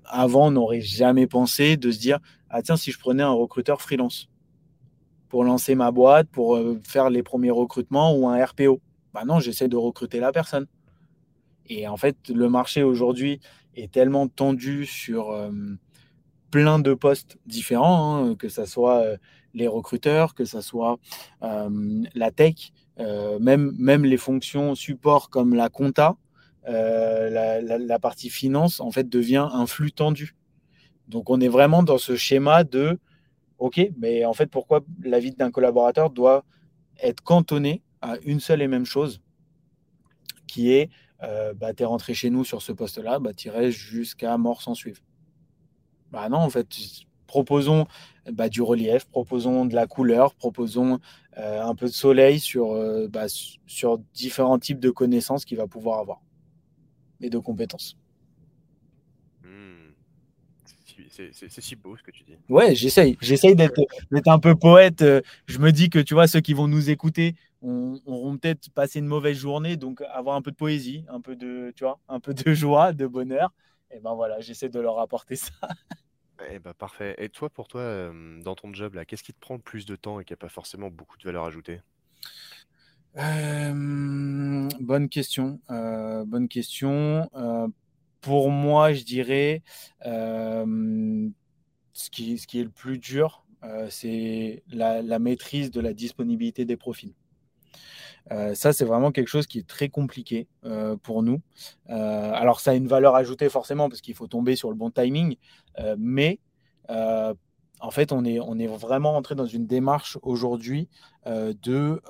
avant, 0.04 0.48
on 0.48 0.52
n'aurait 0.52 0.82
jamais 0.82 1.28
pensé 1.28 1.78
de 1.78 1.92
se 1.92 2.00
dire 2.00 2.20
ah 2.50 2.62
tiens, 2.62 2.78
si 2.78 2.92
je 2.92 3.00
prenais 3.00 3.24
un 3.24 3.32
recruteur 3.32 3.82
freelance 3.82 4.30
pour 5.30 5.44
lancer 5.44 5.76
ma 5.76 5.92
boîte, 5.92 6.30
pour 6.30 6.56
euh, 6.56 6.80
faire 6.84 7.10
les 7.10 7.24
premiers 7.24 7.52
recrutements 7.52 8.16
ou 8.16 8.28
un 8.28 8.44
RPO. 8.44 8.80
Bah 9.14 9.26
non, 9.26 9.40
j'essaie 9.40 9.68
de 9.68 9.76
recruter 9.76 10.20
la 10.20 10.32
personne. 10.32 10.68
Et 11.68 11.88
en 11.88 11.98
fait, 11.98 12.16
le 12.30 12.48
marché 12.50 12.84
aujourd'hui 12.84 13.42
est 13.76 13.92
tellement 13.92 14.28
tendu 14.30 14.86
sur 14.86 15.32
euh, 15.32 15.52
plein 16.52 16.80
de 16.80 16.94
postes 16.94 17.38
différents, 17.46 18.16
hein, 18.16 18.36
que 18.36 18.50
ce 18.50 18.66
soit 18.66 19.02
euh, 19.02 19.18
les 19.54 19.68
recruteurs, 19.68 20.36
que 20.36 20.46
ce 20.46 20.62
soit 20.62 21.00
la 21.42 22.32
tech, 22.32 22.72
même, 23.00 23.74
même 23.80 24.06
les 24.06 24.18
fonctions 24.18 24.76
support 24.76 25.30
comme 25.30 25.56
la 25.56 25.70
compta, 25.70 26.16
la, 26.68 28.00
partie 28.00 28.30
finance, 28.30 28.80
en 28.80 28.92
fait, 28.92 29.10
devient 29.10 29.48
un 29.52 29.66
flux 29.66 29.92
tendu. 29.92 30.36
Donc, 31.08 31.32
on 31.32 31.40
est 31.40 31.48
vraiment 31.48 31.82
dans 31.82 31.98
ce 31.98 32.16
schéma 32.16 32.64
de 32.64 33.00
OK, 33.58 33.82
mais 33.98 34.26
en 34.26 34.34
fait, 34.34 34.48
pourquoi 34.48 34.82
la 35.04 35.20
vie 35.20 35.32
d'un 35.32 35.50
collaborateur 35.50 36.12
doit 36.12 36.46
être 37.02 37.22
cantonnée 37.22 37.82
à 38.02 38.18
une 38.24 38.40
seule 38.40 38.62
et 38.62 38.68
même 38.68 38.86
chose, 38.86 39.22
qui 40.48 40.72
est, 40.72 40.90
euh, 41.24 41.54
bah, 41.54 41.74
tu 41.74 41.84
es 41.84 41.86
rentré 41.86 42.14
chez 42.14 42.30
nous 42.30 42.44
sur 42.44 42.62
ce 42.62 42.72
poste-là, 42.72 43.20
bah, 43.20 43.34
tu 43.34 43.48
irais 43.48 43.72
jusqu'à 43.72 44.38
mort 44.38 44.62
sans 44.62 44.76
suivre. 44.76 45.02
Bah 46.12 46.30
non, 46.30 46.38
en 46.38 46.50
fait, 46.50 46.68
proposons 47.28 47.86
bah, 48.32 48.50
du 48.50 48.62
relief, 48.62 49.06
proposons 49.06 49.66
de 49.66 49.76
la 49.76 49.88
couleur, 49.88 50.34
proposons 50.34 51.00
euh, 51.38 51.62
un 51.62 51.76
peu 51.76 51.86
de 51.86 51.92
soleil 51.92 52.40
sur, 52.40 52.72
euh, 52.72 53.08
bah, 53.08 53.26
sur 53.68 54.00
différents 54.14 54.60
types 54.60 54.80
de 54.80 54.90
connaissances 54.90 55.46
qu'il 55.46 55.58
va 55.58 55.68
pouvoir 55.68 56.00
avoir 56.00 56.22
et 57.22 57.30
de 57.30 57.38
compétences. 57.38 57.98
c'est 61.32 61.62
si 61.62 61.76
beau 61.76 61.98
ce 61.98 62.04
que 62.04 62.12
tu 62.12 62.24
dis. 62.24 62.38
Ouais, 62.50 62.76
j'essaye. 62.76 63.18
J'essaye 63.22 63.56
d'être 63.56 64.28
un 64.28 64.40
peu 64.40 64.56
poète. 64.56 65.02
Euh, 65.02 65.22
je 65.48 65.58
me 65.58 65.72
dis 65.72 65.90
que 65.90 66.00
tu 66.00 66.14
vois, 66.14 66.28
ceux 66.28 66.42
qui 66.42 66.54
vont 66.54 66.68
nous 66.68 66.90
écouter 66.90 67.36
auront 67.62 68.38
peut-être 68.38 68.70
passé 68.72 69.00
une 69.00 69.08
mauvaise 69.08 69.38
journée, 69.38 69.78
donc 69.78 70.02
avoir 70.14 70.36
un 70.36 70.42
peu 70.42 70.52
de 70.52 70.56
poésie, 70.56 71.06
un 71.10 71.20
peu 71.20 71.36
de, 71.36 71.74
tu 71.76 71.84
vois, 71.84 72.00
un 72.08 72.20
peu 72.20 72.34
de 72.34 72.54
joie, 72.54 72.94
de 72.94 73.08
bonheur. 73.08 73.52
Et 73.92 74.00
ben 74.00 74.14
voilà, 74.16 74.40
j'essaie 74.40 74.70
de 74.70 74.80
leur 74.80 75.00
apporter 75.00 75.36
ça. 75.36 75.54
Eh 76.52 76.60
ben 76.60 76.76
parfait. 76.76 77.16
Et 77.18 77.30
toi, 77.30 77.50
pour 77.50 77.68
toi, 77.68 77.82
euh, 77.82 78.40
dans 78.44 78.54
ton 78.54 78.72
job 78.72 78.94
là, 78.94 79.06
qu'est-ce 79.06 79.24
qui 79.24 79.34
te 79.34 79.40
prend 79.40 79.56
le 79.56 79.60
plus 79.60 79.88
de 79.88 79.96
temps 79.96 80.20
et 80.20 80.24
qui 80.24 80.34
n'a 80.34 80.38
pas 80.38 80.50
forcément 80.50 80.92
beaucoup 80.92 81.18
de 81.18 81.24
valeur 81.24 81.46
ajoutée? 81.46 81.82
Euh, 83.18 84.70
Bonne 84.80 85.10
question. 85.10 85.60
bonne 85.68 86.48
question 86.48 87.28
pour 88.22 88.52
moi, 88.52 88.94
je 88.94 89.04
dirais, 89.04 89.64
euh, 90.06 91.30
ce, 91.94 92.10
qui, 92.10 92.38
ce 92.38 92.48
qui 92.48 92.60
est 92.60 92.64
le 92.64 92.70
plus 92.70 92.98
dur, 92.98 93.46
euh, 93.64 93.88
c'est 93.90 94.64
la, 94.68 95.20
maîtrise 95.20 95.72
de 95.72 95.80
la 95.80 95.94
disponibilité 95.94 96.66
des 96.66 96.78
profils. 96.78 97.14
Euh, 98.32 98.56
ça, 98.56 98.74
c'est 98.74 98.86
vraiment 98.86 99.12
quelque 99.12 99.28
chose 99.28 99.48
qui 99.48 99.60
est 99.60 99.68
très 99.68 99.90
compliqué 99.90 100.48
pour 101.04 101.24
nous. 101.24 101.42
alors, 101.88 102.60
ça 102.60 102.72
a 102.72 102.74
une 102.74 102.88
valeur 102.88 103.16
ajoutée 103.16 103.50
forcément 103.50 103.90
parce 103.90 104.02
qu'il 104.02 104.16
faut 104.16 104.28
tomber 104.28 104.56
sur 104.56 104.70
le 104.70 104.76
bon 104.76 104.92
timing, 104.92 105.38
mais 105.98 106.40
en 106.90 107.92
fait, 107.92 108.12
on 108.12 108.26
est, 108.26 108.40
on 108.40 108.58
est 108.60 108.68
vraiment 108.68 109.16
entré 109.16 109.36
dans 109.36 109.46
une 109.46 109.68
démarche 109.68 110.18
aujourd'hui 110.22 110.90
de 111.26 112.02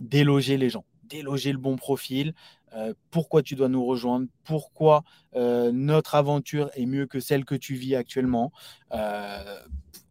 déloger 0.00 0.56
les 0.56 0.70
gens, 0.70 0.84
déloger 1.08 1.52
le 1.52 1.58
bon 1.58 1.76
profil, 1.76 2.34
euh, 2.74 2.92
pourquoi 3.10 3.42
tu 3.42 3.54
dois 3.54 3.68
nous 3.68 3.84
rejoindre, 3.84 4.26
pourquoi 4.44 5.04
euh, 5.34 5.72
notre 5.72 6.14
aventure 6.14 6.70
est 6.74 6.86
mieux 6.86 7.06
que 7.06 7.20
celle 7.20 7.44
que 7.44 7.54
tu 7.54 7.74
vis 7.74 7.94
actuellement. 7.94 8.52
Euh, 8.92 9.60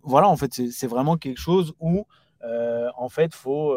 voilà, 0.02 0.28
en 0.28 0.38
fait, 0.38 0.54
c'est 0.72 0.88
vraiment 0.88 1.18
quelque 1.18 1.40
chose 1.40 1.74
où, 1.80 2.06
en 2.44 3.10
fait, 3.10 3.26
il 3.26 3.36
faut 3.36 3.76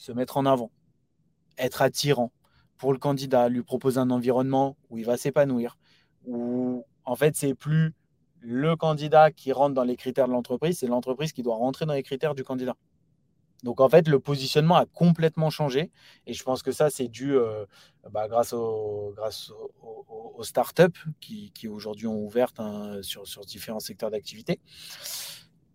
se 0.00 0.12
mettre 0.12 0.38
en 0.38 0.46
avant, 0.46 0.70
être 1.58 1.82
attirant 1.82 2.32
pour 2.78 2.94
le 2.94 2.98
candidat, 2.98 3.50
lui 3.50 3.62
proposer 3.62 3.98
un 3.98 4.10
environnement 4.10 4.78
où 4.88 4.96
il 4.96 5.04
va 5.04 5.18
s'épanouir, 5.18 5.76
où, 6.24 6.86
en 7.04 7.16
fait, 7.16 7.36
c'est 7.36 7.54
plus 7.54 7.92
le 8.40 8.76
candidat 8.76 9.30
qui 9.30 9.52
rentre 9.52 9.74
dans 9.74 9.84
les 9.84 9.96
critères 9.96 10.26
de 10.26 10.32
l'entreprise, 10.32 10.78
c'est 10.78 10.86
l'entreprise 10.86 11.34
qui 11.34 11.42
doit 11.42 11.56
rentrer 11.56 11.84
dans 11.84 11.92
les 11.92 12.02
critères 12.02 12.34
du 12.34 12.44
candidat. 12.44 12.76
Donc 13.62 13.78
en 13.82 13.90
fait, 13.90 14.08
le 14.08 14.18
positionnement 14.18 14.76
a 14.76 14.86
complètement 14.86 15.50
changé 15.50 15.90
et 16.26 16.32
je 16.32 16.42
pense 16.44 16.62
que 16.62 16.72
ça, 16.72 16.88
c'est 16.88 17.08
dû 17.08 17.36
euh, 17.36 17.66
bah, 18.10 18.26
grâce, 18.26 18.54
aux, 18.54 19.14
startups 20.40 21.04
qui, 21.20 21.50
qui 21.50 21.68
aujourd'hui 21.68 22.06
ont 22.06 22.24
ouvert 22.24 22.54
sur, 23.02 23.24
différents 23.44 23.80
secteurs 23.80 24.10
d'activité. 24.10 24.60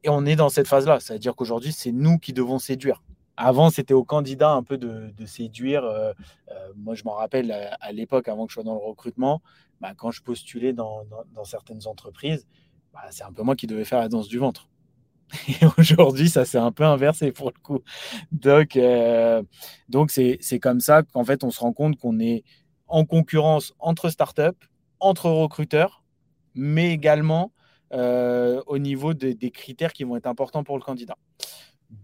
Et 0.02 0.10
on 0.10 0.26
est 0.26 0.36
dans 0.36 0.50
cette 0.50 0.68
phase-là, 0.68 1.00
c'est-à-dire 1.00 1.36
qu'aujourd'hui, 1.36 1.72
c'est 1.72 1.92
nous 1.92 2.18
qui 2.18 2.34
devons 2.34 2.58
séduire. 2.58 3.04
Avant, 3.38 3.70
c'était 3.70 3.94
aux 3.94 4.06
candidats 4.06 4.52
un 4.52 4.64
peu 4.64 4.78
de, 4.78 5.26
séduire. 5.26 5.84
Euh, 5.84 6.14
euh, 6.52 6.54
moi, 6.76 6.96
je 6.96 7.04
m'en 7.04 7.14
rappelle 7.14 7.52
à, 7.52 7.92
l'époque, 7.92 8.28
avant 8.28 8.46
que 8.46 8.52
je 8.52 8.56
sois 8.56 8.64
dans 8.64 8.74
le 8.74 8.80
recrutement, 8.80 9.42
bah, 9.82 9.94
quand 9.96 10.12
je 10.12 10.22
postulais 10.22 10.74
dans, 10.74 11.04
certaines 11.44 11.86
entreprises, 11.88 12.48
bah, 12.94 13.02
c'est 13.12 13.24
un 13.24 13.34
peu 13.34 13.44
moi 13.44 13.56
qui 13.56 13.68
devais 13.68 13.86
faire 13.86 14.00
la 14.00 14.08
danse 14.08 14.28
du 14.28 14.38
ventre. 14.38 14.70
Et 15.50 15.66
aujourd'hui, 15.78 16.30
ça 16.30 16.46
s'est 16.46 16.58
un 16.58 16.72
peu 16.72 16.84
inversé 16.84 17.32
pour 17.32 17.48
le 17.48 17.60
coup. 17.62 17.82
Donc, 18.32 18.78
euh, 18.78 19.44
c'est, 20.08 20.60
comme 20.60 20.80
ça 20.80 21.04
qu'en 21.04 21.26
fait, 21.26 21.44
on 21.44 21.52
se 21.52 21.60
rend 21.60 21.74
compte 21.74 21.98
qu'on 21.98 22.20
est 22.20 22.44
en 22.88 23.06
concurrence 23.06 23.74
entre 23.80 24.10
startups, 24.10 24.68
entre 25.00 25.30
recruteurs, 25.30 26.04
mais 26.54 26.92
également 26.92 27.52
au 27.92 28.78
niveau 28.78 29.14
des 29.14 29.52
critères 29.52 29.94
qui 29.94 30.04
vont 30.04 30.18
être 30.18 30.28
importants 30.28 30.66
pour 30.66 30.78
le 30.78 30.84
candidat. 30.84 31.16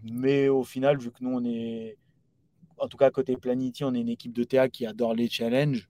Mais 0.04 0.48
au 0.48 0.64
final, 0.64 0.98
vu 0.98 1.10
que 1.10 1.18
nous, 1.22 1.30
on 1.30 1.44
est, 1.44 1.96
en 2.78 2.88
tout 2.88 2.96
cas 2.96 3.10
côté 3.10 3.36
Planity, 3.36 3.84
on 3.84 3.94
est 3.94 4.00
une 4.00 4.08
équipe 4.08 4.32
de 4.32 4.44
TA 4.44 4.68
qui 4.68 4.86
adore 4.86 5.14
les 5.14 5.28
challenges. 5.28 5.88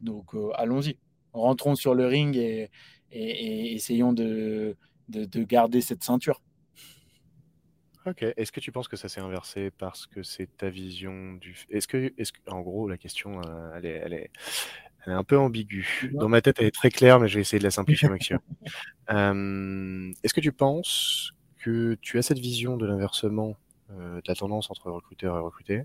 Donc, 0.00 0.34
euh, 0.34 0.50
allons-y. 0.54 0.98
Rentrons 1.32 1.74
sur 1.74 1.94
le 1.94 2.06
ring 2.06 2.36
et 2.36 2.70
essayons 3.12 4.12
de, 4.12 4.76
de, 5.10 5.44
garder 5.44 5.80
cette 5.80 6.02
ceinture. 6.02 6.40
Ok. 8.06 8.22
Est-ce 8.22 8.50
que 8.50 8.60
tu 8.60 8.72
penses 8.72 8.88
que 8.88 8.96
ça 8.96 9.08
s'est 9.08 9.20
inversé 9.20 9.70
parce 9.70 10.06
que 10.06 10.22
c'est 10.22 10.56
ta 10.56 10.70
vision 10.70 11.34
du. 11.34 11.56
Est-ce 11.68 11.86
que, 11.86 12.12
est-ce 12.16 12.32
en 12.46 12.60
gros, 12.60 12.88
la 12.88 12.96
question, 12.96 13.40
euh, 13.42 13.74
elle, 13.76 13.86
est, 13.86 14.00
elle, 14.04 14.12
est, 14.14 14.30
elle 15.04 15.12
est 15.12 15.16
un 15.16 15.24
peu 15.24 15.38
ambiguë. 15.38 16.10
Dans 16.14 16.28
ma 16.28 16.40
tête, 16.40 16.56
elle 16.60 16.66
est 16.66 16.74
très 16.74 16.90
claire, 16.90 17.20
mais 17.20 17.28
je 17.28 17.34
vais 17.34 17.40
essayer 17.42 17.58
de 17.58 17.64
la 17.64 17.70
simplifier 17.70 18.08
maximum. 18.08 18.40
euh, 19.10 20.12
est-ce 20.22 20.32
que 20.32 20.40
tu 20.40 20.52
penses 20.52 21.32
que 21.60 21.96
tu 22.00 22.18
as 22.18 22.22
cette 22.22 22.38
vision 22.38 22.76
de 22.76 22.86
l'inversement 22.86 23.56
euh, 23.98 24.16
de 24.16 24.28
la 24.28 24.34
tendance 24.34 24.70
entre 24.70 24.90
recruteur 24.90 25.36
et 25.36 25.40
recruté, 25.40 25.84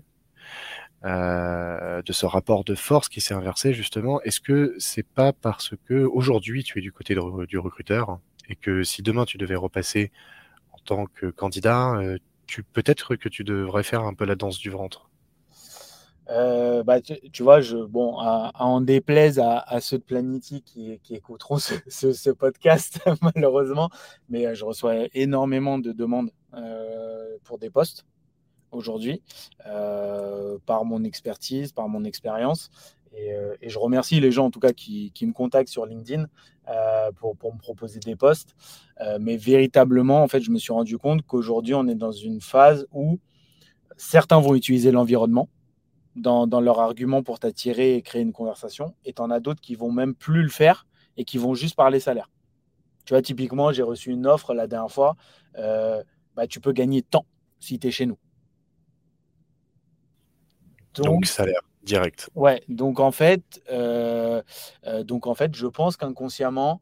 euh, 1.04 2.02
de 2.02 2.12
ce 2.12 2.24
rapport 2.26 2.64
de 2.64 2.74
force 2.74 3.08
qui 3.08 3.20
s'est 3.20 3.34
inversé 3.34 3.72
justement 3.74 4.20
Est-ce 4.22 4.40
que 4.40 4.74
c'est 4.78 5.06
pas 5.06 5.32
parce 5.32 5.74
que 5.86 6.04
aujourd'hui 6.04 6.64
tu 6.64 6.78
es 6.78 6.82
du 6.82 6.92
côté 6.92 7.16
du 7.48 7.58
recruteur 7.58 8.18
et 8.48 8.56
que 8.56 8.82
si 8.82 9.02
demain 9.02 9.24
tu 9.24 9.38
devais 9.38 9.56
repasser 9.56 10.12
en 10.72 10.78
tant 10.78 11.06
que 11.06 11.26
candidat, 11.26 11.94
euh, 11.96 12.18
tu 12.46 12.62
peut-être 12.62 13.16
que 13.16 13.28
tu 13.28 13.44
devrais 13.44 13.82
faire 13.82 14.02
un 14.02 14.14
peu 14.14 14.24
la 14.24 14.36
danse 14.36 14.58
du 14.58 14.70
ventre? 14.70 15.05
Euh, 16.28 16.82
bah, 16.82 17.00
tu, 17.00 17.42
vois, 17.42 17.60
je, 17.60 17.76
bon, 17.76 18.18
à, 18.18 18.50
en 18.58 18.80
déplaise 18.80 19.38
à, 19.38 19.80
ceux 19.80 19.98
de 19.98 20.02
Planity 20.02 20.62
qui, 20.62 20.98
écouteront 21.10 21.58
ce, 21.58 22.30
podcast, 22.32 23.00
malheureusement, 23.22 23.90
mais 24.28 24.46
euh, 24.46 24.54
je 24.54 24.64
reçois 24.64 25.06
énormément 25.14 25.78
de 25.78 25.92
demandes 25.92 26.30
pour 27.44 27.58
des 27.58 27.68
postes 27.68 28.06
aujourd'hui, 28.72 29.22
par 30.64 30.84
mon 30.84 31.04
expertise, 31.04 31.72
par 31.72 31.88
mon 31.88 32.02
expérience. 32.04 32.70
Et, 33.12 33.68
je 33.68 33.78
remercie 33.78 34.20
les 34.20 34.32
gens 34.32 34.46
en 34.46 34.50
tout 34.50 34.60
cas 34.60 34.72
qui, 34.72 35.12
me 35.22 35.32
contactent 35.32 35.68
sur 35.68 35.84
LinkedIn 35.84 36.26
pour, 37.16 37.36
me 37.52 37.58
proposer 37.58 38.00
des 38.00 38.16
postes. 38.16 38.56
mais 39.20 39.36
véritablement, 39.36 40.22
en 40.22 40.28
fait, 40.28 40.40
je 40.40 40.50
me 40.50 40.58
suis 40.58 40.72
rendu 40.72 40.96
compte 40.96 41.26
qu'aujourd'hui, 41.26 41.74
on 41.74 41.86
est 41.88 41.94
dans 41.94 42.12
une 42.12 42.40
phase 42.40 42.86
où 42.90 43.18
certains 43.98 44.40
vont 44.40 44.54
utiliser 44.54 44.90
l'environnement 44.90 45.50
dans, 46.16 46.60
leur 46.60 46.80
argument 46.80 47.22
pour 47.22 47.38
t'attirer 47.38 47.96
et 47.96 48.02
créer 48.02 48.22
une 48.22 48.32
conversation. 48.32 48.94
Et 49.04 49.12
tu 49.12 49.22
en 49.22 49.30
as 49.30 49.40
d'autres 49.40 49.60
qui 49.60 49.74
vont 49.74 49.92
même 49.92 50.14
plus 50.14 50.42
le 50.42 50.48
faire 50.48 50.86
et 51.16 51.24
qui 51.24 51.38
vont 51.38 51.54
juste 51.54 51.76
parler 51.76 52.00
salaire. 52.00 52.30
Tu 53.04 53.12
vois, 53.12 53.22
typiquement, 53.22 53.72
j'ai 53.72 53.82
reçu 53.82 54.10
une 54.10 54.26
offre 54.26 54.54
la 54.54 54.66
dernière 54.66 54.90
fois. 54.90 55.16
Euh, 55.58 56.02
bah, 56.34 56.46
tu 56.46 56.60
peux 56.60 56.72
gagner 56.72 57.02
tant 57.02 57.26
si 57.60 57.78
tu 57.78 57.88
es 57.88 57.90
chez 57.90 58.06
nous. 58.06 58.18
Donc, 60.94 61.26
salaire 61.26 61.60
direct. 61.82 62.30
Ouais, 62.34 62.62
donc 62.68 62.98
en 62.98 63.12
fait, 63.12 63.62
euh, 63.70 64.42
euh, 64.86 65.04
donc 65.04 65.28
en 65.28 65.34
fait 65.34 65.54
je 65.54 65.68
pense 65.68 65.96
qu'inconsciemment, 65.96 66.80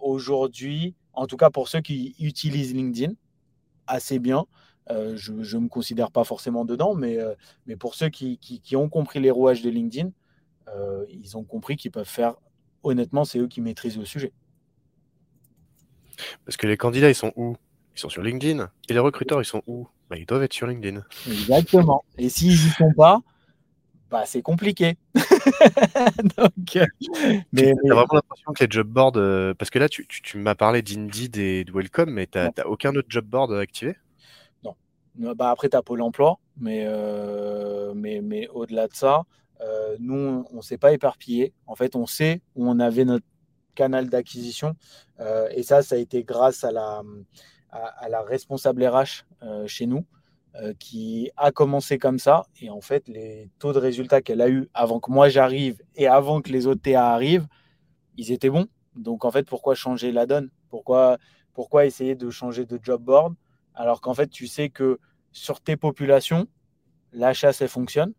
aujourd'hui, 0.00 0.96
en 1.12 1.26
tout 1.26 1.36
cas 1.36 1.48
pour 1.48 1.68
ceux 1.68 1.80
qui 1.80 2.16
utilisent 2.18 2.74
LinkedIn 2.74 3.12
assez 3.86 4.18
bien, 4.18 4.46
euh, 4.90 5.16
je 5.16 5.32
ne 5.32 5.62
me 5.62 5.68
considère 5.68 6.10
pas 6.10 6.24
forcément 6.24 6.64
dedans, 6.64 6.94
mais, 6.94 7.18
euh, 7.18 7.34
mais 7.66 7.76
pour 7.76 7.94
ceux 7.94 8.08
qui, 8.08 8.38
qui, 8.38 8.76
ont 8.76 8.88
compris 8.88 9.20
les 9.20 9.30
rouages 9.30 9.62
de 9.62 9.70
LinkedIn, 9.70 10.10
euh, 10.68 11.04
ils 11.08 11.36
ont 11.36 11.44
compris 11.44 11.76
qu'ils 11.76 11.90
peuvent 11.90 12.08
faire, 12.08 12.34
honnêtement, 12.82 13.24
c'est 13.24 13.38
eux 13.38 13.46
qui 13.46 13.60
maîtrisent 13.60 13.98
le 13.98 14.04
sujet. 14.04 14.32
Parce 16.44 16.56
que 16.56 16.66
les 16.66 16.76
candidats, 16.76 17.08
ils 17.08 17.14
sont 17.14 17.32
où? 17.36 17.56
Ils 17.96 18.00
sont 18.00 18.08
sur 18.08 18.22
LinkedIn. 18.22 18.70
Et 18.88 18.92
les 18.92 18.98
recruteurs, 18.98 19.40
ils 19.40 19.46
sont 19.46 19.62
où? 19.66 19.86
Bah, 20.08 20.16
Ils 20.16 20.26
doivent 20.26 20.42
être 20.42 20.52
sur 20.52 20.66
LinkedIn. 20.66 21.02
Exactement. 21.28 22.04
Et 22.18 22.28
s'ils 22.28 22.50
n'y 22.50 22.56
sont 22.56 22.92
pas, 22.92 23.20
bah, 24.10 24.24
c'est 24.26 24.42
compliqué. 24.42 24.96
Donc, 26.36 26.78
mais, 27.52 27.70
as 27.70 27.94
vraiment 27.94 28.14
l'impression 28.14 28.52
que 28.52 28.64
les 28.64 28.70
job 28.70 28.88
boards, 28.88 29.12
parce 29.56 29.70
que 29.70 29.78
là, 29.78 29.88
tu, 29.88 30.06
tu, 30.08 30.20
tu 30.20 30.38
m'as 30.38 30.56
parlé 30.56 30.82
d'Indeed 30.82 31.36
et 31.36 31.64
de 31.64 31.72
Welcome, 31.72 32.10
mais 32.10 32.26
tu 32.26 32.38
n'as 32.38 32.64
aucun 32.64 32.94
autre 32.96 33.08
job 33.08 33.24
board 33.24 33.52
activé? 33.52 33.96
Bah 35.20 35.50
après, 35.50 35.68
tu 35.68 35.76
as 35.76 35.82
Pôle 35.82 36.02
emploi, 36.02 36.38
mais, 36.56 36.84
euh, 36.86 37.92
mais, 37.94 38.20
mais 38.22 38.48
au-delà 38.48 38.88
de 38.88 38.94
ça, 38.94 39.22
euh, 39.60 39.96
nous, 39.98 40.44
on 40.50 40.56
ne 40.56 40.62
s'est 40.62 40.78
pas 40.78 40.92
éparpillé. 40.92 41.52
En 41.66 41.74
fait, 41.74 41.94
on 41.96 42.06
sait 42.06 42.40
où 42.54 42.68
on 42.68 42.78
avait 42.78 43.04
notre 43.04 43.26
canal 43.74 44.08
d'acquisition. 44.08 44.74
Euh, 45.20 45.48
et 45.50 45.62
ça, 45.62 45.82
ça 45.82 45.96
a 45.96 45.98
été 45.98 46.24
grâce 46.24 46.64
à 46.64 46.72
la, 46.72 47.02
à, 47.70 48.08
la 48.08 48.22
responsable 48.22 48.84
RH 48.84 49.24
chez 49.66 49.86
nous, 49.86 50.06
qui 50.78 51.30
a 51.36 51.52
commencé 51.52 51.98
comme 51.98 52.18
ça. 52.18 52.46
Et 52.60 52.70
en 52.70 52.80
fait, 52.80 53.06
les 53.06 53.50
taux 53.58 53.72
de 53.72 53.78
résultats 53.78 54.22
qu'elle 54.22 54.40
a 54.40 54.48
eu 54.48 54.68
avant 54.74 54.98
que 54.98 55.10
moi 55.10 55.28
j'arrive 55.28 55.80
et 55.94 56.08
avant 56.08 56.40
que 56.40 56.50
les 56.50 56.66
autres 56.66 56.82
TA 56.82 57.12
arrivent, 57.12 57.46
ils 58.16 58.32
étaient 58.32 58.50
bons. 58.50 58.66
Donc, 58.96 59.24
en 59.24 59.30
fait, 59.30 59.46
pourquoi 59.46 59.74
changer 59.74 60.10
la 60.12 60.26
donne? 60.26 60.50
Pourquoi, 60.68 61.18
pourquoi 61.52 61.86
essayer 61.86 62.16
de 62.16 62.30
changer 62.30 62.66
de 62.66 62.78
job 62.82 63.02
board? 63.02 63.34
Alors 63.74 64.00
qu'en 64.00 64.14
fait, 64.14 64.28
tu 64.28 64.46
sais 64.46 64.68
que 64.68 64.98
sur 65.32 65.60
tes 65.60 65.76
populations, 65.76 66.46
la 67.12 67.32
chasse, 67.32 67.60
elle 67.60 67.68
fonctionne. 67.68 68.12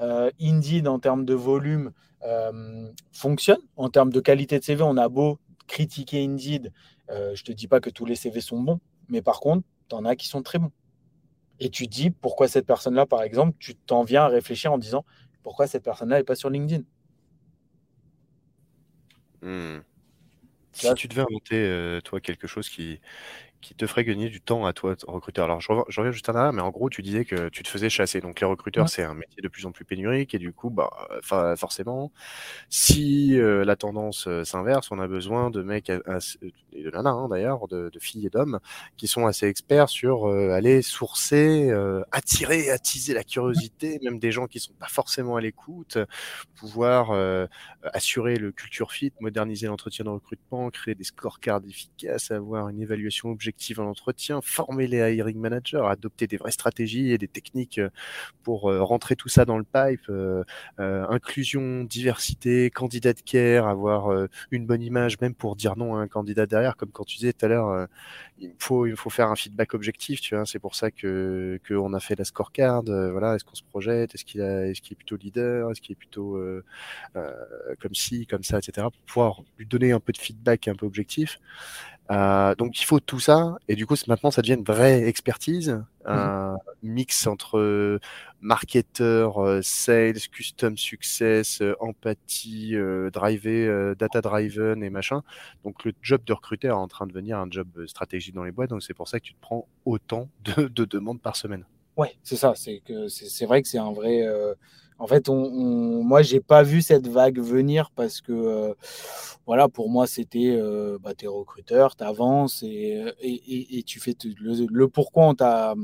Euh, 0.00 0.30
Indeed, 0.40 0.88
en 0.88 0.98
termes 0.98 1.24
de 1.24 1.34
volume, 1.34 1.92
euh, 2.24 2.90
fonctionne. 3.12 3.60
En 3.76 3.88
termes 3.88 4.10
de 4.10 4.20
qualité 4.20 4.58
de 4.58 4.64
CV, 4.64 4.82
on 4.82 4.96
a 4.96 5.08
beau 5.08 5.38
critiquer 5.66 6.24
Indeed. 6.24 6.72
Euh, 7.10 7.34
je 7.34 7.42
ne 7.42 7.46
te 7.46 7.52
dis 7.52 7.68
pas 7.68 7.80
que 7.80 7.90
tous 7.90 8.04
les 8.04 8.16
CV 8.16 8.40
sont 8.40 8.60
bons, 8.60 8.80
mais 9.08 9.22
par 9.22 9.40
contre, 9.40 9.66
tu 9.88 9.94
en 9.94 10.04
as 10.04 10.16
qui 10.16 10.28
sont 10.28 10.42
très 10.42 10.58
bons. 10.58 10.72
Et 11.60 11.70
tu 11.70 11.86
dis 11.86 12.10
pourquoi 12.10 12.48
cette 12.48 12.66
personne-là, 12.66 13.06
par 13.06 13.22
exemple, 13.22 13.56
tu 13.58 13.74
t'en 13.74 14.02
viens 14.02 14.24
à 14.24 14.28
réfléchir 14.28 14.72
en 14.72 14.78
disant 14.78 15.04
pourquoi 15.42 15.66
cette 15.66 15.84
personne-là 15.84 16.18
n'est 16.18 16.24
pas 16.24 16.34
sur 16.34 16.50
LinkedIn? 16.50 16.82
Hmm. 19.42 19.80
Si 20.72 20.92
tu 20.94 21.06
devais 21.06 21.20
inventer, 21.20 22.00
toi, 22.02 22.20
quelque 22.20 22.48
chose 22.48 22.68
qui, 22.68 22.98
qui 23.64 23.74
te 23.74 23.86
ferait 23.86 24.04
gagner 24.04 24.28
du 24.28 24.42
temps 24.42 24.66
à 24.66 24.74
toi, 24.74 24.94
recruteur. 25.08 25.46
Alors, 25.46 25.60
je 25.60 25.72
reviens, 25.72 26.12
juste 26.12 26.28
en 26.28 26.34
arrière, 26.34 26.52
mais 26.52 26.60
en 26.60 26.70
gros, 26.70 26.90
tu 26.90 27.00
disais 27.00 27.24
que 27.24 27.48
tu 27.48 27.62
te 27.62 27.68
faisais 27.68 27.88
chasser. 27.88 28.20
Donc, 28.20 28.40
les 28.40 28.46
recruteurs, 28.46 28.90
c'est 28.90 29.02
un 29.02 29.14
métier 29.14 29.42
de 29.42 29.48
plus 29.48 29.64
en 29.64 29.72
plus 29.72 29.86
pénurique. 29.86 30.34
Et 30.34 30.38
du 30.38 30.52
coup, 30.52 30.68
bah, 30.68 30.90
forcément, 31.56 32.12
si 32.68 33.38
euh, 33.40 33.64
la 33.64 33.74
tendance 33.74 34.26
euh, 34.28 34.44
s'inverse, 34.44 34.90
on 34.90 34.98
a 34.98 35.08
besoin 35.08 35.50
de 35.50 35.62
mecs, 35.62 35.88
et 35.88 35.96
de 35.96 36.90
nanas 36.90 37.10
hein, 37.10 37.28
d'ailleurs, 37.28 37.66
de, 37.66 37.90
filles 37.98 38.26
et 38.26 38.30
d'hommes, 38.30 38.60
qui 38.98 39.08
sont 39.08 39.26
assez 39.26 39.46
experts 39.46 39.88
sur 39.88 40.28
euh, 40.28 40.50
aller 40.50 40.82
sourcer, 40.82 41.72
attirer, 42.12 42.70
attiser 42.70 43.14
la 43.14 43.24
curiosité, 43.24 43.98
même 44.02 44.18
des 44.18 44.30
gens 44.30 44.46
qui 44.46 44.60
sont 44.60 44.74
pas 44.74 44.88
forcément 44.88 45.36
à 45.36 45.40
l'écoute, 45.40 45.96
pouvoir 46.54 47.12
assurer 47.82 48.36
le 48.36 48.52
culture 48.52 48.92
fit, 48.92 49.12
moderniser 49.20 49.68
l'entretien 49.68 50.04
de 50.04 50.10
recrutement, 50.10 50.68
créer 50.70 50.94
des 50.94 51.04
scorecards 51.04 51.62
efficaces, 51.66 52.30
avoir 52.30 52.68
une 52.68 52.80
évaluation 52.80 53.30
objective 53.30 53.53
en 53.78 53.86
entretien, 53.86 54.40
former 54.42 54.86
les 54.86 55.14
hiring 55.14 55.38
managers, 55.38 55.82
adopter 55.88 56.26
des 56.26 56.36
vraies 56.36 56.50
stratégies 56.50 57.12
et 57.12 57.18
des 57.18 57.28
techniques 57.28 57.78
euh, 57.78 57.90
pour 58.42 58.70
euh, 58.70 58.82
rentrer 58.82 59.16
tout 59.16 59.28
ça 59.28 59.44
dans 59.44 59.58
le 59.58 59.64
pipe, 59.64 60.08
euh, 60.10 60.44
inclusion, 60.78 61.84
diversité, 61.84 62.70
candidat 62.70 63.12
de 63.12 63.20
care, 63.20 63.66
avoir 63.66 64.28
une 64.50 64.66
bonne 64.66 64.82
image, 64.82 65.20
même 65.20 65.34
pour 65.34 65.56
dire 65.56 65.76
non 65.76 65.96
à 65.96 66.00
un 66.00 66.08
candidat 66.08 66.46
derrière, 66.46 66.76
comme 66.76 66.90
quand 66.90 67.04
tu 67.04 67.16
disais 67.16 67.32
tout 67.32 67.46
à 67.46 67.48
l'heure, 67.48 67.88
il 68.38 68.52
faut 68.58 68.86
il 68.86 68.96
faut 68.96 69.10
faire 69.10 69.30
un 69.30 69.36
feedback 69.36 69.74
objectif, 69.74 70.20
tu 70.20 70.34
vois, 70.34 70.44
c'est 70.44 70.58
pour 70.58 70.74
ça 70.74 70.90
que 70.90 71.58
qu'on 71.66 71.92
a 71.94 72.00
fait 72.00 72.16
la 72.18 72.24
scorecard, 72.24 72.82
voilà, 72.84 73.34
est-ce 73.34 73.44
qu'on 73.44 73.54
se 73.54 73.62
projette, 73.62 74.14
est-ce 74.14 74.24
qu'il 74.24 74.40
est-ce 74.40 74.80
qu'il 74.82 74.92
est 74.92 74.96
plutôt 74.96 75.16
leader, 75.16 75.70
est-ce 75.70 75.80
qu'il 75.80 75.92
est 75.92 75.96
plutôt 75.96 76.38
comme 77.14 77.94
ci, 77.94 78.26
comme 78.26 78.42
ça, 78.42 78.58
etc. 78.58 78.88
pour 78.92 79.02
pouvoir 79.06 79.42
lui 79.58 79.66
donner 79.66 79.92
un 79.92 80.00
peu 80.00 80.12
de 80.12 80.18
feedback 80.18 80.68
un 80.68 80.74
peu 80.74 80.86
objectif. 80.86 81.38
Euh, 82.10 82.54
donc 82.56 82.80
il 82.80 82.84
faut 82.84 83.00
tout 83.00 83.20
ça, 83.20 83.56
et 83.66 83.76
du 83.76 83.86
coup 83.86 83.94
maintenant 84.06 84.30
ça 84.30 84.42
devient 84.42 84.54
une 84.54 84.64
vraie 84.64 85.04
expertise, 85.04 85.70
mmh 85.70 85.84
un 86.06 86.58
mix 86.82 87.26
entre 87.26 87.98
marketeur, 88.42 89.42
euh, 89.42 89.62
sales, 89.62 90.20
custom 90.30 90.76
success, 90.76 91.62
euh, 91.62 91.74
empathie, 91.80 92.74
driver, 93.10 93.96
data 93.96 94.20
driven 94.20 94.82
et 94.82 94.90
machin. 94.90 95.22
Donc 95.64 95.82
le 95.86 95.94
job 96.02 96.22
de 96.26 96.34
recruteur 96.34 96.76
est 96.76 96.80
en 96.80 96.88
train 96.88 97.06
de 97.06 97.12
devenir 97.12 97.38
un 97.38 97.46
job 97.50 97.68
stratégique 97.86 98.34
dans 98.34 98.44
les 98.44 98.52
boîtes, 98.52 98.68
donc 98.68 98.82
c'est 98.82 98.92
pour 98.92 99.08
ça 99.08 99.18
que 99.18 99.24
tu 99.24 99.32
te 99.32 99.40
prends 99.40 99.66
autant 99.86 100.28
de, 100.44 100.68
de 100.68 100.84
demandes 100.84 101.22
par 101.22 101.36
semaine. 101.36 101.64
Ouais, 101.96 102.16
c'est 102.22 102.36
ça. 102.36 102.52
C'est 102.54 102.82
que 102.84 103.08
c'est 103.08 103.46
vrai 103.46 103.62
que 103.62 103.68
c'est 103.68 103.78
un 103.78 103.92
vrai. 103.92 104.28
En 104.98 105.06
fait, 105.06 105.28
on, 105.28 105.34
on 105.34 106.02
moi, 106.04 106.22
j'ai 106.22 106.40
pas 106.40 106.62
vu 106.62 106.82
cette 106.82 107.08
vague 107.08 107.40
venir 107.40 107.90
parce 107.90 108.20
que, 108.20 108.32
euh, 108.32 108.74
voilà, 109.46 109.68
pour 109.68 109.90
moi, 109.90 110.06
c'était, 110.06 110.56
euh, 110.56 110.98
bah, 111.00 111.14
tu 111.14 111.24
es 111.24 111.28
recruteur, 111.28 111.96
tu 111.96 112.04
avances 112.04 112.62
et, 112.62 113.04
et, 113.20 113.82
tu 113.82 114.00
fais 114.00 114.16
le, 114.40 114.86
pourquoi 114.86 115.26
on 115.26 115.34
t'a, 115.34 115.74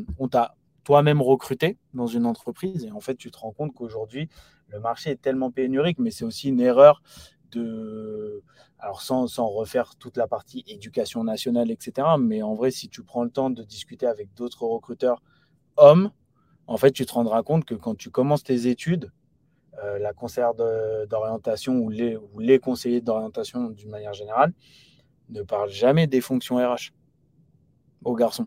toi-même 0.84 1.20
recruté 1.20 1.76
dans 1.94 2.06
une 2.06 2.26
entreprise. 2.26 2.84
Et 2.84 2.90
en 2.92 3.00
fait, 3.00 3.16
tu 3.16 3.30
te 3.30 3.38
rends 3.38 3.52
compte 3.52 3.74
qu'aujourd'hui, 3.74 4.28
le 4.68 4.80
marché 4.80 5.10
est 5.10 5.20
tellement 5.20 5.50
pénurique, 5.50 5.98
mais 5.98 6.10
c'est 6.10 6.24
aussi 6.24 6.48
une 6.48 6.60
erreur 6.60 7.02
de. 7.52 8.42
Alors, 8.78 9.02
sans, 9.02 9.26
refaire 9.48 9.96
toute 9.96 10.16
la 10.16 10.26
partie 10.26 10.64
éducation 10.66 11.22
nationale, 11.22 11.70
etc. 11.70 12.08
Mais 12.18 12.40
en 12.42 12.54
vrai, 12.54 12.70
si 12.70 12.88
tu 12.88 13.02
prends 13.02 13.24
le 13.24 13.30
temps 13.30 13.50
de 13.50 13.62
discuter 13.62 14.06
avec 14.06 14.32
d'autres 14.34 14.62
recruteurs 14.64 15.22
hommes, 15.76 16.10
en 16.70 16.76
fait, 16.76 16.92
tu 16.92 17.04
te 17.04 17.12
rendras 17.12 17.42
compte 17.42 17.64
que 17.64 17.74
quand 17.74 17.96
tu 17.96 18.10
commences 18.10 18.44
tes 18.44 18.68
études, 18.68 19.10
euh, 19.82 19.98
la 19.98 20.12
conseillère 20.12 20.54
d'orientation 20.54 21.78
ou 21.78 21.90
les, 21.90 22.60
conseillers 22.60 23.00
d'orientation 23.00 23.70
d'une 23.70 23.90
manière 23.90 24.14
générale 24.14 24.52
ne 25.30 25.42
parlent 25.42 25.68
jamais 25.68 26.06
des 26.06 26.20
fonctions 26.20 26.58
RH 26.58 26.92
aux 28.04 28.14
garçons. 28.14 28.46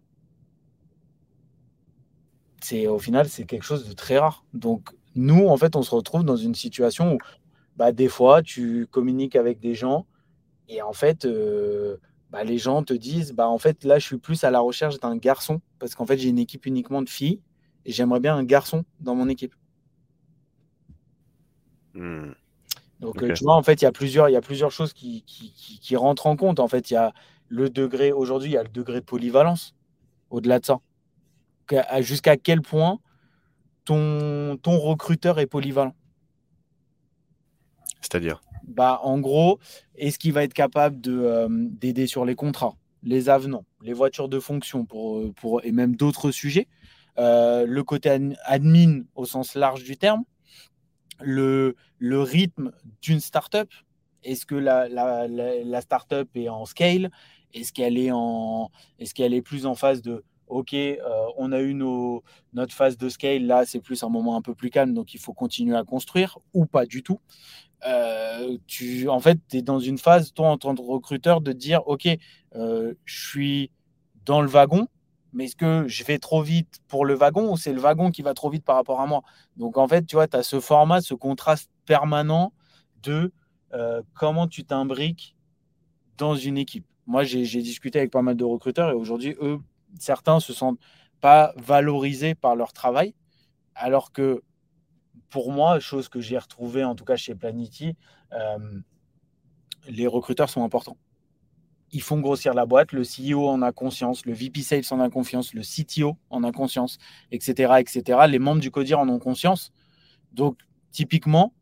C'est 2.61 2.88
au 2.88 2.97
final 2.97 3.28
c'est 3.28 3.43
quelque 3.43 3.65
chose 3.65 3.89
de 3.89 3.93
très 3.93 4.17
rare. 4.17 4.45
Donc 4.53 4.91
nous 5.15 5.47
en 5.49 5.57
fait 5.57 5.76
on 5.76 5.84
se 5.84 5.93
retrouve 5.93 6.24
dans 6.24 6.38
une 6.38 6.55
situation 6.55 7.15
où 7.15 7.17
bah, 7.76 7.91
des 7.91 8.07
fois 8.07 8.41
tu 8.41 8.88
communiques 8.89 9.36
avec 9.36 9.59
des 9.59 9.76
gens 9.76 10.05
et 10.69 10.82
en 10.82 10.93
fait 10.93 11.26
euh, 11.26 11.97
bah, 12.30 12.45
les 12.45 12.57
gens 12.57 12.84
te 12.84 12.93
disent 12.93 13.34
bah 13.34 13.49
en 13.49 13.57
fait 13.57 13.84
là 13.84 13.99
je 13.99 14.05
suis 14.05 14.17
plus 14.17 14.45
à 14.45 14.49
la 14.49 14.61
recherche 14.61 14.97
d'un 15.01 15.17
garçon 15.17 15.59
parce 15.78 15.93
qu'en 15.93 16.05
fait 16.05 16.17
j'ai 16.17 16.30
une 16.30 16.39
équipe 16.39 16.65
uniquement 16.65 17.01
de 17.01 17.09
filles 17.09 17.41
et 17.86 17.91
j'aimerais 17.91 18.19
bien 18.19 18.36
un 18.36 18.43
garçon 18.43 18.86
dans 18.99 19.15
mon 19.15 19.29
équipe. 19.29 19.55
Hmm. 21.93 22.31
Donc, 22.99 23.21
euh, 23.21 23.34
tu 23.34 23.43
vois, 23.43 23.55
en 23.55 23.63
fait, 23.63 23.81
il 23.81 23.86
y 23.86 23.88
a 23.88 23.91
plusieurs, 23.91 24.29
il 24.29 24.34
y 24.34 24.38
a 24.38 24.41
plusieurs 24.41 24.71
choses 24.71 24.93
qui, 24.93 25.23
qui, 25.23 25.95
rentrent 25.95 26.27
en 26.27 26.38
compte. 26.38 26.59
En 26.59 26.67
fait, 26.67 26.89
il 26.89 26.93
y 26.93 26.97
a 26.97 27.13
le 27.49 27.69
degré, 27.69 28.11
aujourd'hui, 28.11 28.51
il 28.51 28.53
y 28.53 28.57
a 28.57 28.63
le 28.63 28.69
degré 28.69 29.01
de 29.01 29.05
polyvalence. 29.05 29.75
Au-delà 30.29 30.59
de 30.59 30.65
ça, 30.65 30.79
jusqu'à 31.99 32.38
quel 32.38 32.61
point 32.61 32.99
ton, 33.84 34.57
ton 34.61 34.79
recruteur 34.79 35.39
est 35.39 35.47
polyvalent. 35.47 35.95
C'est-à-dire? 38.01 38.41
Bah, 38.67 38.99
En 39.03 39.19
gros, 39.19 39.59
est-ce 39.95 40.17
qu'il 40.17 40.31
va 40.31 40.43
être 40.43 40.53
capable 40.53 40.97
euh, 41.07 41.47
d'aider 41.49 42.07
sur 42.07 42.23
les 42.23 42.36
contrats, 42.36 42.75
les 43.03 43.29
avenants, 43.29 43.65
les 43.81 43.93
voitures 43.93 44.29
de 44.29 44.39
fonction 44.39 44.86
pour, 44.86 45.34
pour, 45.36 45.63
et 45.65 45.73
même 45.73 45.95
d'autres 45.95 46.31
sujets? 46.31 46.67
euh, 46.67 47.03
le 47.18 47.82
côté 47.82 48.09
admin 48.45 49.01
au 49.16 49.26
sens 49.26 49.55
large 49.55 49.84
du 49.84 49.97
terme, 49.97 50.24
le, 51.22 51.76
le 51.99 52.22
rythme 52.22 52.72
d'une 53.01 53.20
startup. 53.20 53.70
Est-ce 54.24 54.45
que 54.45 54.55
la, 54.55 54.88
la, 54.88 55.82
startup 55.82 56.30
est 56.36 56.49
en 56.49 56.66
scale? 56.66 57.11
Est-ce 57.53 57.74
qu'elle 57.74 57.97
est, 57.97 58.09
est, 58.99 59.20
est 59.20 59.41
plus 59.41 59.66
en 59.66 59.76
phase 59.76 60.01
de 60.01 60.24
OK, 60.47 60.74
euh, 60.74 60.97
on 61.38 61.51
a 61.51 61.61
eu 61.61 61.74
nos, 61.74 62.24
notre 62.53 62.74
phase 62.74 62.97
de 62.97 63.09
scale, 63.09 63.45
là 63.45 63.66
c'est 63.66 63.80
plus 63.80 64.03
un 64.03 64.09
moment 64.09 64.36
un 64.36 64.41
peu 64.41 64.53
plus 64.53 64.70
calme, 64.70 64.93
donc 64.93 65.14
il 65.14 65.20
faut 65.20 65.34
continuer 65.34 65.76
à 65.76 65.84
construire 65.84 66.38
ou 66.53 66.66
pas 66.66 66.86
du 66.86 67.01
tout. 67.01 67.20
Euh, 67.88 68.57
tu, 68.68 69.09
en 69.09 69.20
fait, 69.20 69.39
tu 69.49 69.57
es 69.57 69.61
dans 69.61 69.80
une 69.80 69.97
phase, 69.97 70.34
toi 70.34 70.49
en 70.49 70.57
tant 70.57 70.76
que 70.76 70.82
recruteur, 70.82 71.41
de 71.41 71.51
dire 71.53 71.82
OK, 71.88 72.07
euh, 72.55 72.93
je 73.05 73.30
suis 73.30 73.72
dans 74.26 74.41
le 74.41 74.47
wagon, 74.47 74.88
mais 75.34 75.45
est-ce 75.45 75.55
que 75.55 75.88
je 75.88 76.03
vais 76.03 76.19
trop 76.19 76.41
vite 76.41 76.79
pour 76.88 77.05
le 77.05 77.15
wagon 77.15 77.51
ou 77.51 77.57
c'est 77.57 77.73
le 77.73 77.79
wagon 77.79 78.11
qui 78.11 78.21
va 78.21 78.34
trop 78.34 78.49
vite 78.49 78.63
par 78.63 78.75
rapport 78.75 79.01
à 79.01 79.07
moi? 79.07 79.23
Donc 79.57 79.77
en 79.77 79.88
fait, 79.88 80.05
tu 80.05 80.15
vois, 80.15 80.27
tu 80.27 80.38
as 80.38 80.43
ce 80.43 80.59
format, 80.59 81.01
ce 81.01 81.13
contraste 81.13 81.69
permanent 81.86 82.53
de 83.01 83.31
euh, 83.73 84.01
comment 84.13 84.47
tu 84.47 84.63
t'imbriques 84.63 85.36
dans 86.17 86.36
une 86.36 86.57
équipe. 86.57 86.86
Moi, 87.07 87.23
j'ai 87.23 87.61
discuté 87.61 87.99
avec 87.99 88.11
pas 88.11 88.21
mal 88.21 88.36
de 88.38 88.43
recruteurs 88.43 88.91
et 88.91 88.93
aujourd'hui, 88.93 89.36
eux, 89.41 89.59
certains 89.99 90.39
se 90.39 90.53
sentent 90.53 90.79
pas 91.19 91.53
valorisés 91.57 92.36
par 92.36 92.55
leur 92.55 92.71
travail, 92.71 93.13
alors 93.75 94.11
que 94.11 94.43
pour 95.29 95.51
moi, 95.51 95.79
chose 95.79 96.09
que 96.09 96.21
j'ai 96.21 96.38
retrouvée 96.38 96.84
en 96.84 96.95
tout 96.95 97.05
cas 97.05 97.15
chez 97.15 97.34
Planity, 97.34 97.95
euh, 98.34 98.79
les 99.88 100.07
recruteurs 100.07 100.49
sont 100.49 100.63
importants 100.63 100.97
ils 101.93 102.01
font 102.01 102.19
grossir 102.19 102.53
la 102.53 102.65
boîte, 102.65 102.91
le 102.91 103.03
CEO 103.03 103.47
en 103.47 103.61
a 103.61 103.71
conscience, 103.71 104.25
le 104.25 104.33
VP 104.33 104.61
Sales 104.61 104.83
en 104.91 104.99
a 104.99 105.09
confiance, 105.09 105.53
le 105.53 105.61
CTO 105.61 106.17
en 106.29 106.43
a 106.43 106.51
conscience, 106.51 106.97
etc., 107.31 107.75
etc. 107.79 108.19
Les 108.27 108.39
membres 108.39 108.59
du 108.59 108.71
CODIR 108.71 108.99
en 108.99 109.07
ont 109.09 109.19
conscience. 109.19 109.71
Donc, 110.33 110.57
typiquement, 110.91 111.53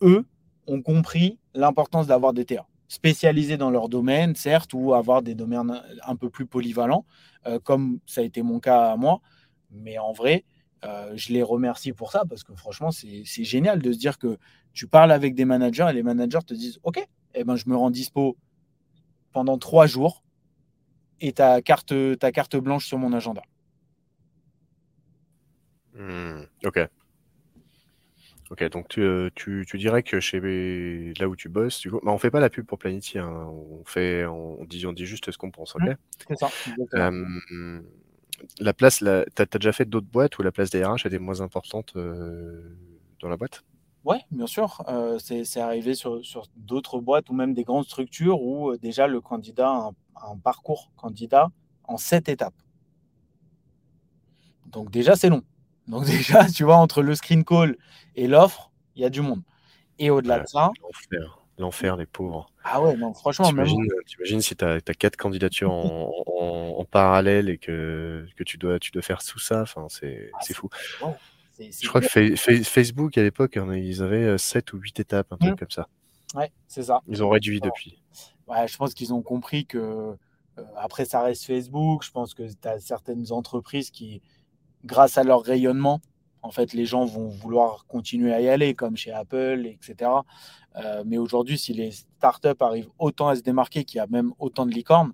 eux 0.00 0.24
ont 0.66 0.82
compris 0.82 1.38
l'importance 1.54 2.06
d'avoir 2.06 2.32
des 2.32 2.46
TA 2.46 2.66
spécialisés 2.88 3.58
dans 3.58 3.70
leur 3.70 3.90
domaine, 3.90 4.34
certes, 4.34 4.72
ou 4.72 4.94
avoir 4.94 5.22
des 5.22 5.34
domaines 5.34 5.82
un 6.06 6.16
peu 6.16 6.30
plus 6.30 6.46
polyvalents, 6.46 7.04
euh, 7.46 7.58
comme 7.58 8.00
ça 8.06 8.22
a 8.22 8.24
été 8.24 8.40
mon 8.42 8.60
cas 8.60 8.90
à 8.92 8.96
moi. 8.96 9.20
Mais 9.70 9.98
en 9.98 10.12
vrai, 10.12 10.44
euh, 10.86 11.12
je 11.14 11.32
les 11.34 11.42
remercie 11.42 11.92
pour 11.92 12.10
ça 12.10 12.22
parce 12.26 12.42
que 12.44 12.54
franchement, 12.54 12.90
c'est 12.90 13.44
génial 13.44 13.82
de 13.82 13.92
se 13.92 13.98
dire 13.98 14.16
que 14.16 14.38
tu 14.72 14.86
parles 14.86 15.12
avec 15.12 15.34
des 15.34 15.44
managers 15.44 15.86
et 15.90 15.92
les 15.92 16.02
managers 16.02 16.38
te 16.46 16.54
disent 16.54 16.78
Ok, 16.82 17.06
eh 17.34 17.44
ben, 17.44 17.56
je 17.56 17.68
me 17.68 17.76
rends 17.76 17.90
dispo 17.90 18.38
pendant 19.32 19.58
trois 19.58 19.86
jours 19.86 20.22
et 21.20 21.32
ta 21.32 21.62
carte, 21.62 21.94
ta 22.18 22.32
carte 22.32 22.56
blanche 22.56 22.86
sur 22.86 22.98
mon 22.98 23.12
agenda. 23.12 23.42
Hmm, 25.94 26.42
ok. 26.64 26.88
Ok, 28.50 28.64
donc 28.70 28.88
tu, 28.88 29.02
euh, 29.02 29.28
tu, 29.34 29.66
tu, 29.68 29.76
dirais 29.76 30.02
que 30.02 30.20
chez 30.20 30.40
là 31.18 31.28
où 31.28 31.36
tu 31.36 31.50
bosses, 31.50 31.80
tu... 31.80 31.90
bah, 31.90 31.98
on 32.04 32.18
fait 32.18 32.30
pas 32.30 32.40
la 32.40 32.48
pub 32.48 32.64
pour 32.64 32.78
Planity, 32.78 33.18
hein. 33.18 33.28
on, 33.28 33.84
fait, 33.84 34.24
on, 34.24 34.64
dit, 34.64 34.86
on 34.86 34.94
dit 34.94 35.04
juste 35.04 35.30
ce 35.30 35.36
qu'on 35.36 35.50
pense, 35.50 35.76
ok? 35.76 35.82
C'est 36.26 36.38
ça. 36.38 36.48
Euh, 36.94 37.82
la 38.58 38.72
place, 38.72 38.98
tu 38.98 39.06
as, 39.42 39.58
déjà 39.58 39.72
fait 39.72 39.84
d'autres 39.84 40.06
boîtes 40.06 40.38
où 40.38 40.42
la 40.42 40.52
place 40.52 40.70
des 40.70 40.82
RH 40.82 41.06
était 41.06 41.18
moins 41.18 41.42
importante 41.42 41.92
euh, 41.96 42.74
dans 43.20 43.28
la 43.28 43.36
boîte? 43.36 43.64
Oui, 44.04 44.16
bien 44.30 44.46
sûr. 44.46 44.82
Euh, 44.88 45.18
c'est 45.18 45.60
arrivé 45.60 45.94
sur, 45.94 46.20
d'autres 46.56 47.00
boîtes 47.00 47.28
ou 47.30 47.34
même 47.34 47.54
des 47.54 47.64
grandes 47.64 47.84
structures 47.84 48.40
où 48.42 48.70
euh, 48.70 48.78
déjà 48.78 49.06
le 49.06 49.20
candidat 49.20 49.68
a 49.68 49.90
un, 50.30 50.36
parcours 50.36 50.90
candidat 50.96 51.48
en 51.84 51.96
sept 51.96 52.28
étapes. 52.28 52.54
Donc 54.66 54.90
déjà, 54.90 55.16
c'est 55.16 55.28
long. 55.28 55.42
Donc 55.86 56.04
déjà, 56.06 56.46
tu 56.48 56.64
vois, 56.64 56.76
entre 56.76 57.02
le 57.02 57.14
screen 57.14 57.44
call 57.44 57.76
et 58.14 58.28
l'offre, 58.28 58.70
il 58.94 59.02
y 59.02 59.04
a 59.04 59.10
du 59.10 59.20
monde. 59.20 59.42
Et 59.98 60.10
au-delà 60.10 60.40
de 60.40 60.46
ça... 60.46 60.70
L'enfer, 60.80 61.38
l'enfer, 61.58 61.96
les 61.96 62.06
pauvres. 62.06 62.46
Ah 62.62 62.80
ouais, 62.80 62.96
non, 62.96 63.12
franchement... 63.14 63.48
T'imagines 63.48 64.40
si 64.40 64.54
tu 64.54 64.64
as, 64.64 64.80
quatre 64.80 65.16
candidatures 65.16 65.72
en, 65.72 66.84
parallèle 66.90 67.50
et 67.50 67.58
que, 67.58 68.26
que 68.36 68.44
tu, 68.44 68.56
dois, 68.56 68.78
tu 68.78 68.90
dois 68.92 69.02
faire 69.02 69.22
tout 69.22 69.38
ça, 69.38 69.60
enfin, 69.60 69.86
c'est 69.90 70.30
ah, 70.32 70.54
fou. 70.54 70.70
Je 71.58 71.88
crois 71.88 72.00
que 72.00 72.36
Facebook, 72.62 73.18
à 73.18 73.22
l'époque, 73.22 73.58
ils 73.74 74.02
avaient 74.02 74.38
7 74.38 74.72
euh, 74.72 74.76
ou 74.76 74.80
8 74.80 75.00
étapes, 75.00 75.32
un 75.32 75.36
truc 75.36 75.52
mmh. 75.52 75.56
comme 75.56 75.70
ça. 75.70 75.88
Ouais, 76.34 76.52
c'est 76.66 76.84
ça. 76.84 77.02
Ils 77.08 77.22
ont 77.22 77.28
réduit 77.28 77.60
depuis. 77.60 78.02
Ouais, 78.46 78.68
je 78.68 78.76
pense 78.76 78.94
qu'ils 78.94 79.12
ont 79.12 79.22
compris 79.22 79.66
que, 79.66 79.78
euh, 79.78 80.62
après, 80.76 81.04
ça 81.04 81.22
reste 81.22 81.44
Facebook. 81.44 82.04
Je 82.04 82.10
pense 82.10 82.34
que 82.34 82.42
tu 82.44 82.68
as 82.68 82.78
certaines 82.80 83.32
entreprises 83.32 83.90
qui, 83.90 84.22
grâce 84.84 85.18
à 85.18 85.24
leur 85.24 85.42
rayonnement, 85.42 86.00
en 86.42 86.50
fait, 86.50 86.72
les 86.72 86.86
gens 86.86 87.04
vont 87.04 87.28
vouloir 87.28 87.86
continuer 87.86 88.32
à 88.32 88.40
y 88.40 88.48
aller, 88.48 88.74
comme 88.74 88.96
chez 88.96 89.12
Apple, 89.12 89.66
etc. 89.66 90.10
Euh, 90.76 91.02
mais 91.04 91.18
aujourd'hui, 91.18 91.58
si 91.58 91.72
les 91.72 91.90
startups 91.90 92.60
arrivent 92.60 92.90
autant 92.98 93.28
à 93.28 93.36
se 93.36 93.42
démarquer, 93.42 93.84
qu'il 93.84 93.98
y 93.98 94.00
a 94.00 94.06
même 94.06 94.32
autant 94.38 94.64
de 94.64 94.70
licornes, 94.70 95.12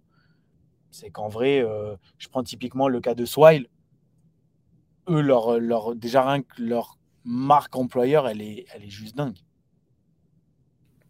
c'est 0.90 1.11
qu'en 1.11 1.28
vrai, 1.28 1.64
je 2.18 2.28
prends 2.28 2.45
typiquement 2.45 2.86
le 2.86 3.01
cas 3.01 3.14
de 3.14 3.24
Swile 3.24 3.66
eux, 5.09 5.20
leur, 5.20 5.59
leur, 5.59 5.94
déjà 5.94 6.26
rien 6.28 6.42
que 6.42 6.62
leur 6.62 6.98
marque 7.24 7.76
employeur, 7.76 8.28
elle 8.28 8.42
est, 8.42 8.66
elle 8.74 8.84
est 8.84 8.90
juste 8.90 9.16
dingue. 9.16 9.38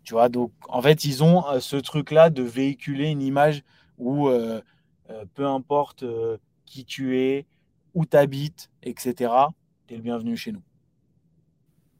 Tu 0.04 0.12
vois, 0.12 0.28
donc 0.28 0.52
en 0.68 0.82
fait, 0.82 1.04
ils 1.04 1.24
ont 1.24 1.46
euh, 1.48 1.60
ce 1.60 1.76
truc-là 1.76 2.30
de 2.30 2.42
véhiculer 2.42 3.08
une 3.08 3.22
image 3.22 3.62
où 3.96 4.28
euh, 4.28 4.60
euh, 5.10 5.24
peu 5.34 5.46
importe 5.46 6.04
qui 6.66 6.84
tu 6.84 7.18
es, 7.18 7.46
où 7.94 8.04
tu 8.04 8.16
habites, 8.16 8.70
etc., 8.82 9.32
tu 9.86 9.94
es 9.94 9.96
le 9.96 10.02
bienvenu 10.02 10.36
chez 10.36 10.52
nous. 10.52 10.62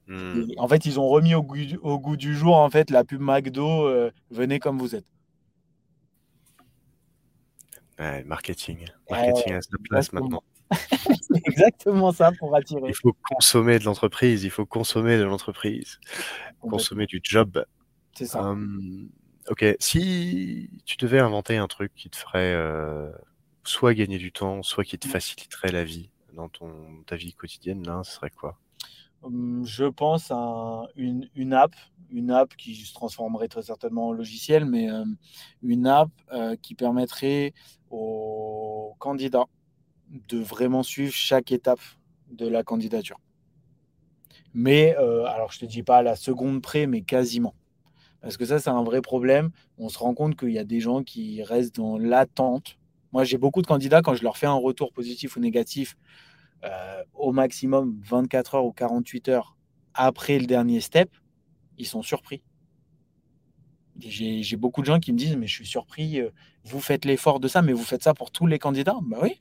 Hmm. 0.07 0.45
en 0.59 0.69
fait, 0.69 0.85
ils 0.85 1.01
ont 1.01 1.09
remis 1.09 1.35
au 1.35 1.43
goût, 1.43 1.57
au 1.81 1.99
goût, 1.99 2.19
du 2.19 2.37
jour 2.37 2.57
en 2.57 2.69
fait 2.69 2.91
la 2.91 3.05
pub 3.05 3.23
McDo, 3.23 3.89
venez 4.31 4.59
comme 4.59 4.79
vous 4.79 4.95
êtes. 4.95 5.07
marketing. 8.27 8.85
Marketing 9.09 9.55
à 9.55 9.63
sa 9.63 9.79
place 9.89 10.13
maintenant. 10.13 10.43
c'est 11.21 11.47
exactement 11.47 12.13
ça 12.13 12.33
pour 12.39 12.55
attirer. 12.55 12.89
Il 12.89 12.95
faut 12.95 13.15
consommer 13.29 13.79
de 13.79 13.85
l'entreprise, 13.85 14.45
il 14.45 14.51
faut 14.51 14.67
consommer 14.67 15.19
de 15.19 15.25
l'entreprise, 15.25 16.01
consommer 16.61 17.07
du 17.07 17.21
job. 17.23 17.65
C'est 18.15 18.27
ça. 18.27 18.43
Hum, 18.43 19.09
ok, 19.49 19.77
si 19.79 20.71
tu 20.85 20.97
devais 20.97 21.21
inventer 21.21 21.57
un 21.57 21.69
truc 21.69 21.93
qui 21.95 22.11
te 22.11 22.17
ferait 22.17 22.55
euh, 22.55 23.11
soit 23.65 23.95
gagner 23.95 24.19
du 24.19 24.33
temps, 24.33 24.63
soit 24.63 24.85
qui 24.85 24.99
te 24.99 25.09
mmh. 25.09 25.11
faciliterait 25.11 25.73
la 25.73 25.85
vie 25.85 26.11
dans 26.33 26.49
ton, 26.49 26.71
ta 27.07 27.17
vie 27.17 27.33
quotidienne, 27.35 27.85
là, 27.87 28.03
ce 28.05 28.13
serait 28.13 28.31
quoi? 28.31 28.59
Hum, 29.23 29.65
Je 29.65 29.85
pense 29.85 30.31
à 30.31 30.83
une, 30.97 31.29
une, 31.35 31.53
app, 31.53 31.75
une 32.11 32.31
app 32.31 32.55
qui 32.57 32.75
se 32.75 32.93
transformerait 32.93 33.49
très 33.49 33.63
certainement 33.63 34.09
en 34.09 34.13
logiciel, 34.13 34.65
mais 34.65 34.91
euh, 34.91 35.05
une 35.63 35.87
app 35.87 36.11
euh, 36.33 36.57
qui 36.61 36.75
permettrait 36.75 37.53
aux 37.91 38.95
candidats 38.99 39.47
de 40.11 40.39
vraiment 40.39 40.83
suivre 40.83 41.13
chaque 41.13 41.53
étape 41.53 41.81
de 42.31 42.47
la 42.47 42.63
candidature. 42.63 43.19
Mais, 44.53 44.97
euh, 44.99 45.25
alors 45.25 45.53
je 45.53 45.59
ne 45.59 45.69
te 45.69 45.73
dis 45.73 45.83
pas 45.83 45.99
à 45.99 46.03
la 46.03 46.17
seconde 46.17 46.63
près, 46.63 46.87
mais 46.87 47.03
quasiment. 47.03 47.55
Parce 48.21 48.37
que 48.37 48.45
ça, 48.47 48.59
c'est 48.59 48.71
un 48.71 48.83
vrai 48.83 49.03
problème. 49.03 49.51
On 49.77 49.89
se 49.89 49.99
rend 49.99 50.15
compte 50.15 50.37
qu'il 50.37 50.51
y 50.51 50.59
a 50.59 50.65
des 50.65 50.81
gens 50.81 51.03
qui 51.03 51.43
restent 51.43 51.77
dans 51.77 51.99
l'attente. 51.99 52.79
Moi, 53.13 53.25
j'ai 53.25 53.37
beaucoup 53.37 53.61
de 53.61 53.67
candidats, 53.67 54.01
quand 54.01 54.15
je 54.15 54.23
leur 54.23 54.39
fais 54.39 54.47
un 54.47 54.55
retour 54.55 54.93
positif 54.93 55.37
ou 55.37 55.41
négatif, 55.41 55.97
euh, 56.65 57.03
au 57.13 57.33
maximum 57.33 58.01
24 58.03 58.55
heures 58.55 58.65
ou 58.65 58.73
48 58.73 59.29
heures 59.29 59.57
après 59.93 60.39
le 60.39 60.47
dernier 60.47 60.81
step, 60.81 61.11
ils 61.77 61.87
sont 61.87 62.03
surpris. 62.03 62.43
J'ai 63.99 64.57
beaucoup 64.57 64.81
de 64.81 64.87
gens 64.87 64.99
qui 64.99 65.13
me 65.13 65.19
disent, 65.19 65.37
mais 65.37 65.47
je 65.47 65.55
suis 65.55 65.67
surpris, 65.67 66.21
euh, 66.21 66.31
vous 66.65 66.81
faites 66.81 67.05
l'effort 67.05 67.39
de 67.39 67.47
ça, 67.47 67.63
mais 67.63 67.73
vous 67.73 67.85
faites 67.85 68.03
ça 68.03 68.15
pour 68.15 68.31
tous 68.31 68.47
les 68.47 68.59
candidats. 68.59 68.97
Bah 69.03 69.19
oui, 69.23 69.41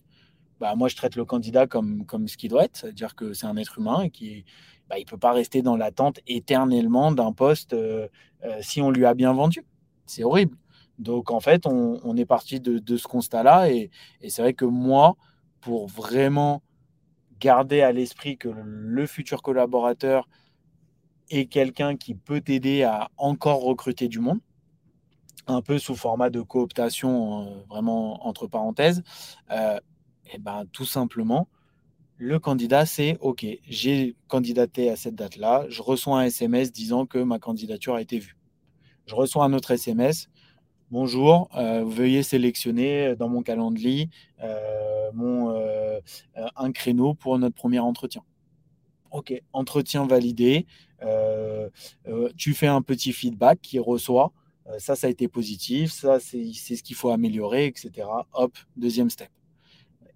bah, 0.64 0.76
moi, 0.76 0.88
je 0.88 0.96
traite 0.96 1.18
le 1.18 1.26
candidat 1.26 1.68
comme, 1.68 2.06
comme 2.06 2.30
ce 2.30 2.38
qu'il 2.38 2.50
doit 2.50 2.64
être, 2.64 2.78
c'est-à-dire 2.78 3.16
que 3.16 3.34
c'est 3.34 3.46
un 3.46 3.58
être 3.58 3.80
humain 3.80 4.04
et 4.04 4.10
qui 4.10 4.46
bah, 4.90 4.96
peut 5.06 5.18
pas 5.18 5.34
rester 5.34 5.62
dans 5.62 5.76
l'attente 5.76 6.22
éternellement 6.26 7.12
d'un 7.12 7.34
poste 7.34 7.74
euh, 7.74 8.08
euh, 8.46 8.60
si 8.62 8.82
on 8.82 8.90
lui 8.90 9.06
a 9.06 9.14
bien 9.14 9.34
vendu. 9.34 9.66
C'est 10.06 10.24
horrible. 10.24 10.56
Donc, 11.00 11.32
en 11.32 11.42
fait, 11.42 11.66
on, 11.66 12.16
est 12.16 12.26
parti 12.26 12.62
de, 12.62 12.80
de 12.80 12.96
ce 12.96 13.10
constat-là 13.10 13.72
et, 13.72 13.92
et 14.22 14.30
c'est 14.30 14.42
vrai 14.42 14.54
que 14.54 14.64
moi, 14.64 15.18
pour 15.60 15.88
vraiment 15.88 16.64
garder 17.42 17.82
à 17.82 17.92
l'esprit 17.92 18.38
que 18.38 18.48
le 18.48 19.06
futur 19.06 19.42
collaborateur 19.42 20.30
est 21.30 21.48
quelqu'un 21.48 21.98
qui 21.98 22.16
peut 22.16 22.40
t'aider 22.40 22.84
à 22.84 23.10
encore 23.18 23.64
recruter 23.64 24.08
du 24.08 24.20
monde, 24.20 24.40
un 25.46 25.62
peu 25.62 25.78
sous 25.78 25.98
format 25.98 26.30
de 26.30 26.40
cooptation, 26.40 27.42
euh, 27.42 27.64
vraiment 27.70 28.26
entre 28.26 28.48
parenthèses, 28.48 29.04
eh 30.32 30.38
ben, 30.38 30.66
tout 30.72 30.86
simplement, 30.86 31.48
le 32.18 32.40
candidat, 32.40 32.86
c'est 32.86 33.18
OK, 33.20 33.46
j'ai 33.68 34.16
candidaté 34.28 34.90
à 34.90 34.96
cette 34.96 35.16
date-là, 35.16 35.66
je 35.70 35.82
reçois 35.82 36.20
un 36.20 36.26
SMS 36.26 36.72
disant 36.72 37.06
que 37.06 37.18
ma 37.18 37.40
candidature 37.40 37.96
a 37.96 38.02
été 38.02 38.20
vue. 38.20 38.38
Je 39.06 39.16
reçois 39.16 39.44
un 39.44 39.54
autre 39.54 39.72
SMS. 39.72 40.30
Bonjour, 40.92 41.50
euh, 41.56 41.84
veuillez 41.84 42.24
sélectionner 42.24 43.16
dans 43.16 43.28
mon 43.28 43.42
calendrier 43.42 44.10
euh, 44.44 45.10
euh, 45.20 46.00
un 46.56 46.72
créneau 46.72 47.14
pour 47.14 47.38
notre 47.40 47.56
premier 47.56 47.80
entretien. 47.80 48.24
Ok, 49.12 49.34
entretien 49.54 50.06
validé. 50.08 50.66
Euh, 51.04 51.70
euh, 52.08 52.30
tu 52.38 52.54
fais 52.54 52.68
un 52.68 52.82
petit 52.82 53.14
feedback 53.14 53.60
qui 53.62 53.80
reçoit. 53.80 54.32
Euh, 54.68 54.80
ça, 54.80 54.96
ça 54.96 55.08
a 55.08 55.10
été 55.10 55.28
positif. 55.28 55.92
Ça, 55.92 56.20
c'est 56.20 56.54
ce 56.54 56.84
qu'il 56.84 56.96
faut 56.96 57.10
améliorer, 57.10 57.66
etc. 57.66 58.08
Hop, 58.34 58.58
deuxième 58.76 59.10
step. 59.10 59.30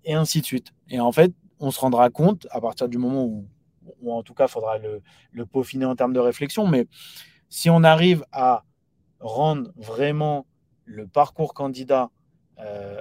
Et 0.04 0.14
ainsi 0.14 0.41
de 0.41 0.45
suite. 0.45 0.72
Et 0.89 1.00
en 1.00 1.12
fait, 1.12 1.34
on 1.60 1.72
se 1.72 1.80
rendra 1.80 2.10
compte 2.10 2.48
à 2.52 2.62
partir 2.62 2.88
du 2.88 2.98
moment 2.98 3.26
où, 3.26 3.48
ou 4.02 4.14
en 4.14 4.24
tout 4.24 4.34
cas, 4.34 4.45
il 4.45 4.52
faudra 4.52 4.78
le, 4.78 5.45
peaufiner 5.45 5.86
en 5.86 5.95
termes 5.95 6.14
de 6.14 6.20
réflexion. 6.20 6.68
Mais 6.68 6.88
si 7.50 7.70
on 7.70 7.84
arrive 7.84 8.24
à 8.32 8.64
rendre 9.20 9.72
vraiment 9.76 10.45
le 10.86 11.08
parcours 11.08 11.54
candidat 11.54 12.10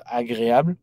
agréable, 0.06 0.76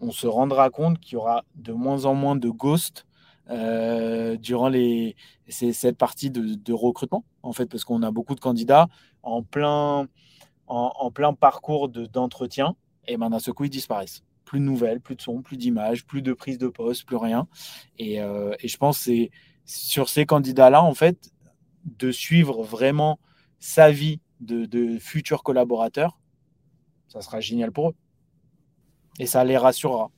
on 0.00 0.10
se 0.10 0.26
rendra 0.26 0.70
compte 0.70 1.00
qu'il 1.00 1.14
y 1.14 1.16
aura 1.16 1.44
de 1.54 1.72
moins 1.72 2.04
en 2.04 2.14
moins 2.14 2.36
de 2.36 2.48
ghosts 2.48 3.06
euh, 3.48 4.36
durant 4.36 4.68
les, 4.68 5.14
cette 5.48 5.96
partie 5.96 6.30
de, 6.30 6.72
recrutement, 6.72 7.24
en 7.42 7.52
fait, 7.52 7.66
parce 7.66 7.84
qu'on 7.84 8.02
a 8.02 8.10
beaucoup 8.10 8.34
de 8.34 8.40
candidats 8.40 8.88
en 9.22 9.42
plein, 9.42 10.08
en, 10.66 11.10
plein 11.10 11.32
parcours 11.32 11.88
d'entretien, 11.88 12.74
et 13.06 13.16
ben 13.16 13.30
d'un 13.30 13.38
seul 13.38 13.54
coup, 13.54 13.64
ils 13.64 13.70
disparaissent. 13.70 14.22
Plus 14.46 14.60
de 14.60 14.64
nouvelles, 14.64 15.00
plus 15.00 15.16
de 15.16 15.20
sons, 15.20 15.42
plus 15.42 15.58
d'images, 15.58 16.06
plus 16.06 16.22
de 16.22 16.32
prise 16.32 16.56
de 16.56 16.68
poste, 16.68 17.04
plus 17.04 17.16
rien. 17.16 17.46
Et, 17.98 18.22
euh, 18.22 18.54
et 18.60 18.68
je 18.68 18.76
pense 18.78 18.98
que 18.98 19.04
c'est 19.04 19.30
sur 19.66 20.08
ces 20.08 20.24
candidats-là, 20.24 20.82
en 20.82 20.94
fait, 20.94 21.30
de 21.84 22.10
suivre 22.10 22.62
vraiment 22.62 23.18
sa 23.58 23.90
vie 23.90 24.20
de, 24.40 24.64
de 24.64 24.98
futurs 24.98 25.42
collaborateurs, 25.42 26.18
ça 27.08 27.20
sera 27.20 27.40
génial 27.40 27.72
pour 27.72 27.90
eux. 27.90 27.94
Et 29.18 29.26
ça 29.26 29.44
les 29.44 29.56
rassurera. 29.56 30.10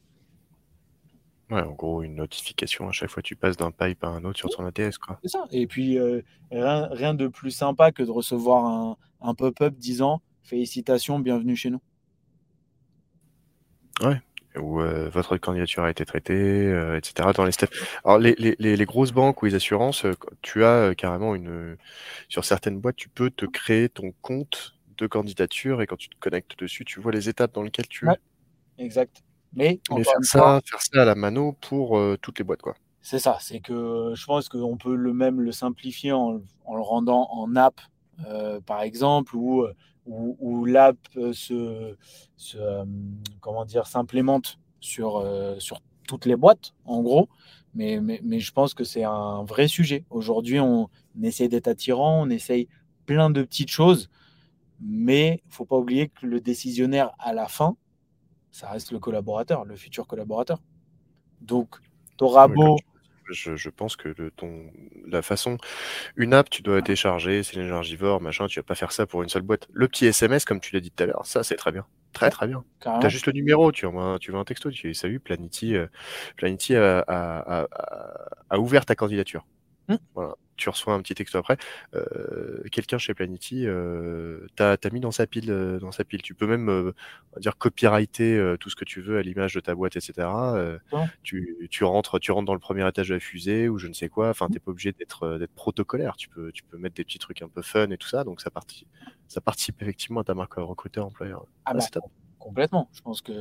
Ouais, 1.50 1.62
en 1.62 1.72
gros, 1.72 2.02
une 2.02 2.16
notification 2.16 2.88
à 2.88 2.92
chaque 2.92 3.08
fois 3.08 3.22
que 3.22 3.28
tu 3.28 3.36
passes 3.36 3.56
d'un 3.56 3.70
pipe 3.70 4.04
à 4.04 4.08
un 4.08 4.24
autre 4.24 4.38
sur 4.38 4.50
ton 4.50 4.66
ATS, 4.66 4.98
quoi. 4.98 5.18
C'est 5.22 5.30
ça. 5.30 5.46
Et 5.50 5.66
puis, 5.66 5.98
euh, 5.98 6.20
rien, 6.50 6.88
rien, 6.90 7.14
de 7.14 7.26
plus 7.26 7.50
sympa 7.50 7.90
que 7.90 8.02
de 8.02 8.10
recevoir 8.10 8.66
un, 8.66 8.96
un 9.22 9.34
pop-up 9.34 9.74
disant 9.74 10.20
Félicitations, 10.42 11.18
bienvenue 11.18 11.56
chez 11.56 11.70
nous. 11.70 11.80
Ouais. 14.02 14.20
Ou 14.56 14.80
euh, 14.80 15.08
votre 15.10 15.36
candidature 15.36 15.84
a 15.84 15.90
été 15.90 16.04
traitée, 16.04 16.34
euh, 16.34 16.96
etc. 16.96 17.28
Dans 17.34 17.44
les 17.44 17.52
steps. 17.52 17.76
Alors, 18.04 18.18
les, 18.18 18.34
les, 18.38 18.56
les, 18.58 18.84
grosses 18.84 19.12
banques 19.12 19.42
ou 19.42 19.46
les 19.46 19.54
assurances, 19.54 20.04
tu 20.42 20.64
as 20.64 20.94
carrément 20.96 21.34
une. 21.34 21.76
Sur 22.28 22.44
certaines 22.44 22.80
boîtes, 22.80 22.96
tu 22.96 23.08
peux 23.08 23.30
te 23.30 23.44
créer 23.44 23.88
ton 23.88 24.12
compte 24.22 24.74
de 24.98 25.06
candidature 25.06 25.80
et 25.80 25.86
quand 25.86 25.96
tu 25.96 26.08
te 26.08 26.16
connectes 26.18 26.58
dessus, 26.58 26.84
tu 26.84 27.00
vois 27.00 27.12
les 27.12 27.28
étapes 27.28 27.54
dans 27.54 27.62
lesquelles 27.62 27.88
tu 27.88 28.08
es. 28.08 28.18
Exact. 28.78 29.22
Mais, 29.54 29.80
faire, 29.88 30.04
ça, 30.22 30.60
faire 30.64 30.82
ça 30.82 31.02
à 31.02 31.04
la 31.04 31.14
mano 31.14 31.56
pour 31.60 31.98
euh, 31.98 32.18
toutes 32.20 32.38
les 32.38 32.44
boîtes, 32.44 32.62
quoi. 32.62 32.74
C'est 33.00 33.18
ça, 33.18 33.38
c'est 33.40 33.60
que 33.60 34.12
je 34.14 34.26
pense 34.26 34.48
qu'on 34.48 34.76
peut 34.76 34.94
le 34.94 35.14
même 35.14 35.40
le 35.40 35.52
simplifier 35.52 36.12
en, 36.12 36.40
en 36.66 36.76
le 36.76 36.82
rendant 36.82 37.28
en 37.30 37.56
app, 37.56 37.80
euh, 38.26 38.60
par 38.60 38.82
exemple, 38.82 39.34
ou 39.34 39.66
où, 40.08 40.36
où 40.40 40.64
l'app 40.64 40.96
se, 41.32 41.96
se 42.36 42.56
euh, 42.56 42.84
comment 43.40 43.64
dire, 43.64 43.86
s'implémente 43.86 44.58
sur, 44.80 45.24
sur 45.58 45.80
toutes 46.06 46.26
les 46.26 46.36
boîtes, 46.36 46.72
en 46.84 47.02
gros. 47.02 47.28
Mais, 47.74 48.00
mais, 48.00 48.20
mais 48.24 48.40
je 48.40 48.52
pense 48.52 48.74
que 48.74 48.84
c'est 48.84 49.04
un 49.04 49.44
vrai 49.44 49.68
sujet. 49.68 50.04
Aujourd'hui, 50.10 50.58
on, 50.58 50.88
on 51.16 51.22
essaye 51.22 51.48
d'être 51.48 51.68
attirant, 51.68 52.22
on 52.22 52.30
essaye 52.30 52.68
plein 53.06 53.30
de 53.30 53.42
petites 53.42 53.70
choses, 53.70 54.08
mais 54.80 55.40
il 55.44 55.48
ne 55.48 55.52
faut 55.52 55.64
pas 55.64 55.76
oublier 55.76 56.08
que 56.08 56.26
le 56.26 56.40
décisionnaire, 56.40 57.10
à 57.18 57.32
la 57.32 57.46
fin, 57.46 57.76
ça 58.50 58.70
reste 58.70 58.92
le 58.92 58.98
collaborateur, 58.98 59.64
le 59.64 59.76
futur 59.76 60.06
collaborateur. 60.06 60.60
Donc, 61.40 61.76
tu 62.16 62.24
auras 62.24 62.48
beau. 62.48 62.78
Je, 63.30 63.56
je, 63.56 63.70
pense 63.70 63.96
que 63.96 64.14
le, 64.16 64.30
ton, 64.30 64.70
la 65.06 65.22
façon, 65.22 65.58
une 66.16 66.34
app, 66.34 66.50
tu 66.50 66.62
dois 66.62 66.80
télécharger, 66.82 67.42
c'est 67.42 67.56
l'énergivore, 67.56 68.20
machin, 68.20 68.46
tu 68.46 68.58
vas 68.58 68.64
pas 68.64 68.74
faire 68.74 68.92
ça 68.92 69.06
pour 69.06 69.22
une 69.22 69.28
seule 69.28 69.42
boîte. 69.42 69.68
Le 69.72 69.88
petit 69.88 70.06
SMS, 70.06 70.44
comme 70.44 70.60
tu 70.60 70.74
l'as 70.74 70.80
dit 70.80 70.90
tout 70.90 71.02
à 71.02 71.06
l'heure, 71.06 71.26
ça 71.26 71.42
c'est 71.42 71.56
très 71.56 71.72
bien. 71.72 71.84
Très 72.12 72.30
très 72.30 72.46
bien. 72.46 72.64
Tu 72.80 72.88
as 72.88 73.08
juste 73.08 73.26
le 73.26 73.32
numéro, 73.32 73.70
tu 73.70 73.86
envoies, 73.86 74.18
tu 74.18 74.32
veux 74.32 74.38
un 74.38 74.44
texto, 74.44 74.70
tu 74.70 74.88
dis 74.88 74.94
salut, 74.94 75.20
Planity, 75.20 75.76
euh, 75.76 75.86
Planity 76.36 76.74
a, 76.74 77.00
a, 77.00 77.60
a, 77.60 77.66
a, 78.50 78.58
ouvert 78.58 78.86
ta 78.86 78.94
candidature. 78.94 79.46
Mmh. 79.88 79.96
Voilà 80.14 80.34
tu 80.58 80.68
reçois 80.68 80.92
un 80.92 81.00
petit 81.00 81.14
texto 81.14 81.38
après. 81.38 81.56
Euh, 81.94 82.62
quelqu'un 82.70 82.98
chez 82.98 83.14
Planity 83.14 83.66
euh, 83.66 84.46
t'a 84.56 84.76
mis 84.92 85.00
dans 85.00 85.12
sa 85.12 85.26
pile, 85.26 85.50
euh, 85.50 85.78
dans 85.78 85.92
sa 85.92 86.04
pile. 86.04 86.20
Tu 86.20 86.34
peux 86.34 86.46
même 86.46 86.68
euh, 86.68 86.92
dire 87.38 87.56
copyrighter 87.56 88.36
euh, 88.36 88.56
tout 88.58 88.68
ce 88.68 88.76
que 88.76 88.84
tu 88.84 89.00
veux 89.00 89.16
à 89.18 89.22
l'image 89.22 89.54
de 89.54 89.60
ta 89.60 89.74
boîte, 89.74 89.96
etc. 89.96 90.28
Tu, 91.22 91.68
tu, 91.70 91.84
rentres, 91.84 92.20
tu 92.20 92.32
rentres 92.32 92.46
dans 92.46 92.54
le 92.54 92.60
premier 92.60 92.86
étage 92.86 93.08
de 93.08 93.14
la 93.14 93.20
fusée 93.20 93.68
ou 93.68 93.78
je 93.78 93.86
ne 93.86 93.94
sais 93.94 94.08
quoi. 94.08 94.28
Enfin, 94.28 94.48
t'es 94.48 94.58
pas 94.58 94.72
obligé 94.72 94.92
d'être 94.92 95.38
d'être 95.38 95.54
protocolaire. 95.54 96.16
Tu 96.16 96.28
peux, 96.28 96.52
tu 96.52 96.64
peux 96.64 96.76
mettre 96.76 96.96
des 96.96 97.04
petits 97.04 97.18
trucs 97.18 97.40
un 97.40 97.48
peu 97.48 97.62
fun 97.62 97.88
et 97.90 97.96
tout 97.96 98.08
ça. 98.08 98.24
Donc 98.24 98.40
ça 98.40 98.50
participe, 98.50 98.88
ça 99.28 99.40
participe 99.40 99.80
effectivement 99.80 100.20
à 100.20 100.24
ta 100.24 100.34
marque 100.34 100.54
recruteur 100.54 101.06
employeur. 101.06 101.46
Ah, 101.64 101.74
bah, 101.74 101.80
complètement. 102.38 102.90
Je 102.92 103.00
pense 103.00 103.22
que 103.22 103.32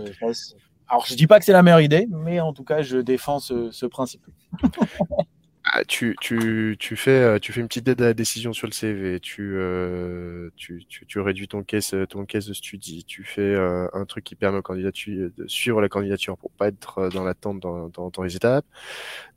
alors, 0.89 1.05
je 1.05 1.15
dis 1.15 1.27
pas 1.27 1.37
que 1.37 1.43
c'est 1.43 1.51
la 1.51 1.63
meilleure 1.63 1.81
idée, 1.81 2.07
mais 2.09 2.39
en 2.39 2.53
tout 2.53 2.63
cas, 2.63 2.81
je 2.81 2.97
défends 2.99 3.39
ce, 3.39 3.71
ce 3.71 3.85
principe. 3.85 4.25
Ah, 5.73 5.83
tu, 5.85 6.15
tu, 6.21 6.77
tu, 6.79 6.95
fais, 6.95 7.11
euh, 7.11 7.39
tu 7.39 7.51
fais 7.51 7.59
une 7.59 7.67
petite 7.67 7.87
aide 7.87 8.01
à 8.01 8.05
la 8.05 8.13
décision 8.13 8.53
sur 8.53 8.67
le 8.67 8.71
CV, 8.71 9.19
tu, 9.19 9.55
euh, 9.55 10.49
tu, 10.55 10.85
tu, 10.87 11.05
tu, 11.05 11.19
réduis 11.19 11.47
ton 11.47 11.61
caisse, 11.63 11.93
ton 12.09 12.25
caisse 12.25 12.45
de 12.45 12.53
study, 12.53 13.03
tu 13.03 13.23
fais 13.25 13.41
euh, 13.41 13.87
un 13.93 14.05
truc 14.05 14.23
qui 14.23 14.35
permet 14.35 14.59
au 14.59 14.61
candidat 14.61 14.91
de 14.91 15.47
suivre 15.47 15.81
la 15.81 15.89
candidature 15.89 16.37
pour 16.37 16.51
pas 16.51 16.69
être 16.69 16.99
euh, 16.99 17.09
dans 17.09 17.23
l'attente 17.25 17.59
dans, 17.59 17.89
dans, 17.89 18.09
dans, 18.09 18.23
les 18.23 18.35
étapes, 18.35 18.65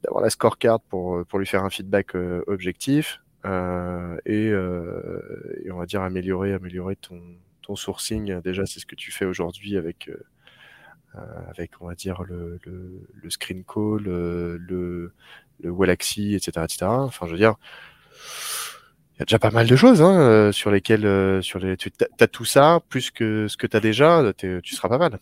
d'avoir 0.05 0.22
la 0.22 0.31
scorecard 0.31 0.81
pour, 0.81 1.24
pour 1.26 1.39
lui 1.41 1.47
faire 1.47 1.64
un 1.64 1.70
feedback 1.70 2.14
euh, 2.14 2.45
objectif. 2.47 3.20
Et, 3.45 4.49
et, 4.49 5.70
on 5.72 5.78
va 5.78 5.87
dire 5.87 6.03
améliorer, 6.03 6.53
améliorer 6.53 6.97
ton, 6.97 7.20
ton 7.62 7.74
sourcing. 7.74 8.41
Déjà, 8.43 8.66
c'est 8.66 8.78
ce 8.78 8.87
que 8.87 8.95
tu 8.95 9.11
fais 9.11 9.24
aujourd'hui 9.24 9.76
avec 9.78 10.11
avec 11.49 11.72
on 11.81 11.89
va 11.89 11.95
dire 11.95 12.22
le, 12.22 12.61
le, 12.64 13.09
le 13.14 13.31
screen 13.31 13.64
call, 13.64 14.03
le 14.05 15.12
Wallaxy, 15.65 16.35
etc., 16.35 16.65
etc. 16.65 16.87
Enfin, 16.87 17.27
je 17.27 17.33
veux 17.33 17.39
dire, 17.39 17.55
il 19.15 19.21
y 19.21 19.23
a 19.23 19.27
déjà 19.27 19.39
pas 19.39 19.51
mal 19.51 19.67
de 19.67 19.77
choses 19.77 20.01
hein, 20.01 20.19
euh, 20.19 20.53
sur 20.53 20.71
lesquelles, 20.71 21.05
euh, 21.05 21.43
sur 21.43 21.59
les, 21.59 21.77
tu 21.77 21.93
as 22.21 22.27
tout 22.27 22.45
ça, 22.45 22.81
plus 22.89 23.11
que 23.11 23.49
ce 23.49 23.57
que 23.57 23.67
tu 23.67 23.77
as 23.77 23.81
déjà, 23.81 24.33
tu 24.37 24.63
seras 24.65 24.89
pas 24.89 24.99
mal. 24.99 25.19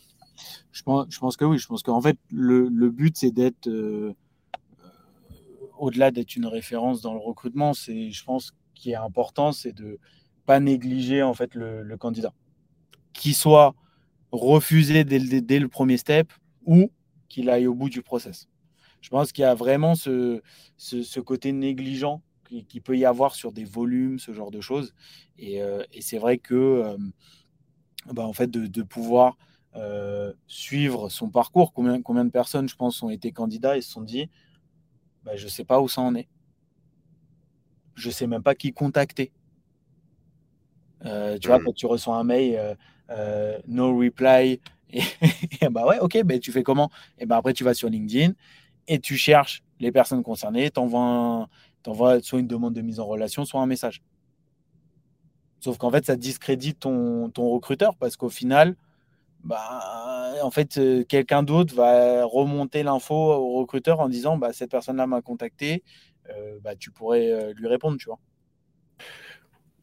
Je 0.72 0.82
pense, 0.82 1.07
je 1.11 1.18
pense 1.18 1.36
que 1.36 1.45
oui. 1.45 1.59
Je 1.59 1.66
pense 1.66 1.82
qu'en 1.82 2.01
fait, 2.01 2.16
le, 2.30 2.68
le 2.68 2.91
but, 2.91 3.16
c'est 3.16 3.32
d'être, 3.32 3.66
euh, 3.66 4.14
au-delà 5.78 6.11
d'être 6.11 6.36
une 6.36 6.47
référence 6.47 7.01
dans 7.01 7.14
le 7.14 7.20
recrutement, 7.20 7.74
c'est, 7.74 8.11
je 8.11 8.24
pense, 8.24 8.53
qui 8.74 8.93
est 8.93 8.97
important, 8.97 9.53
c'est 9.53 9.72
de 9.72 9.99
pas 10.47 10.61
négliger 10.61 11.22
en 11.22 11.34
fait 11.34 11.55
le, 11.55 11.82
le 11.82 11.97
candidat, 11.97 12.32
qu'il 13.12 13.34
soit 13.34 13.74
refusé 14.32 15.05
le, 15.05 15.41
dès 15.41 15.59
le 15.59 15.68
premier 15.68 15.97
step 15.97 16.32
ou 16.64 16.91
qu'il 17.28 17.51
aille 17.51 17.66
au 17.66 17.74
bout 17.74 17.91
du 17.91 18.03
process 18.03 18.47
je 19.01 19.11
pense 19.11 19.32
qu'il 19.32 19.42
y 19.42 19.46
a 19.46 19.55
vraiment 19.55 19.94
ce, 19.94 20.42
ce, 20.77 21.02
ce 21.02 21.20
côté 21.20 21.52
négligent 21.52 22.20
qui, 22.44 22.64
qui, 22.64 22.81
peut 22.81 22.97
y 22.97 23.05
avoir 23.05 23.35
sur 23.35 23.52
des 23.52 23.64
volumes, 23.64 24.18
ce 24.18 24.32
genre 24.32 24.51
de 24.51 24.60
choses. 24.60 24.94
Et, 25.39 25.62
euh, 25.62 25.85
et 25.93 26.01
c'est 26.01 26.18
vrai 26.18 26.39
que, 26.39 26.55
euh, 26.55 26.97
bah, 28.12 28.27
en 28.27 28.32
fait, 28.32 28.51
de, 28.51 28.66
de 28.66 28.82
pouvoir 28.82 29.36
euh, 29.77 30.32
suivre 30.47 31.09
son 31.09 31.31
parcours, 31.31 31.72
combien, 31.72 32.02
combien 32.02 32.24
de 32.24 32.31
personnes, 32.31 32.68
je 32.68 32.77
pense, 32.77 33.02
ont 33.02 33.10
été 33.10 33.32
candidats 33.32 33.77
et 33.77 33.82
se 33.82 33.90
sont 33.90 34.02
dit, 34.02 34.28
bah, 35.24 35.36
je 35.36 35.44
ne 35.44 35.51
sais 35.51 35.64
pas 35.64 35.81
où 35.81 35.89
ça 35.89 36.01
en 36.01 36.14
est. 36.14 36.28
Je 37.94 38.09
ne 38.09 38.12
sais 38.12 38.27
même 38.27 38.43
pas 38.43 38.55
qui 38.55 38.72
contacter. 38.72 39.32
Tu 41.02 41.47
vois, 41.47 41.60
mmh. 41.60 41.64
quand 41.64 41.74
tu 41.74 41.86
reçois 41.86 42.16
un 42.16 42.24
mail, 42.24 42.77
no 43.68 43.97
reply, 43.97 44.60
et, 44.90 45.01
et, 45.60 45.68
bah 45.68 45.86
ouais, 45.86 45.98
ok, 46.01 46.22
ben 46.24 46.40
tu 46.40 46.51
fais 46.51 46.62
comment? 46.62 46.90
Et 47.18 47.27
ben 47.27 47.36
après, 47.36 47.52
tu 47.52 47.62
vas 47.62 47.74
sur 47.74 47.89
LinkedIn 47.89 48.32
et 48.89 48.98
tu 48.98 49.16
cherches 49.16 49.62
les 49.78 49.93
personnes 49.93 50.23
concernées, 50.23 50.70
tu 50.70 50.81
envoies, 50.81 51.48
soit 52.23 52.40
une 52.40 52.48
demande 52.48 52.74
de 52.74 52.81
mise 52.81 52.98
en 52.98 53.06
relation, 53.06 53.44
soit 53.44 53.60
un 53.60 53.66
message. 53.66 54.02
Sauf 55.60 55.77
qu'en 55.78 55.90
fait, 55.90 56.05
ça 56.05 56.16
discrédite 56.16 56.81
ton, 56.81 57.31
ton 57.31 57.48
recruteur 57.51 57.94
parce 57.97 58.16
qu'au 58.16 58.28
final, 58.28 58.77
bah, 59.44 60.35
en 60.43 60.51
fait, 60.51 60.78
euh, 60.78 61.05
quelqu'un 61.05 61.43
d'autre 61.43 61.74
va 61.74 62.24
remonter 62.24 62.82
l'info 62.82 63.15
au 63.15 63.59
recruteur 63.59 64.01
en 64.01 64.09
disant 64.09 64.36
bah, 64.36 64.52
cette 64.52 64.70
personne-là 64.70 65.06
m'a 65.06 65.23
contacté, 65.23 65.85
euh, 66.31 66.59
bah, 66.62 66.74
tu 66.77 66.90
pourrais 66.90 67.31
euh, 67.31 67.52
lui 67.55 67.69
répondre, 67.69 67.98
tu 67.98 68.06
vois. 68.06 68.19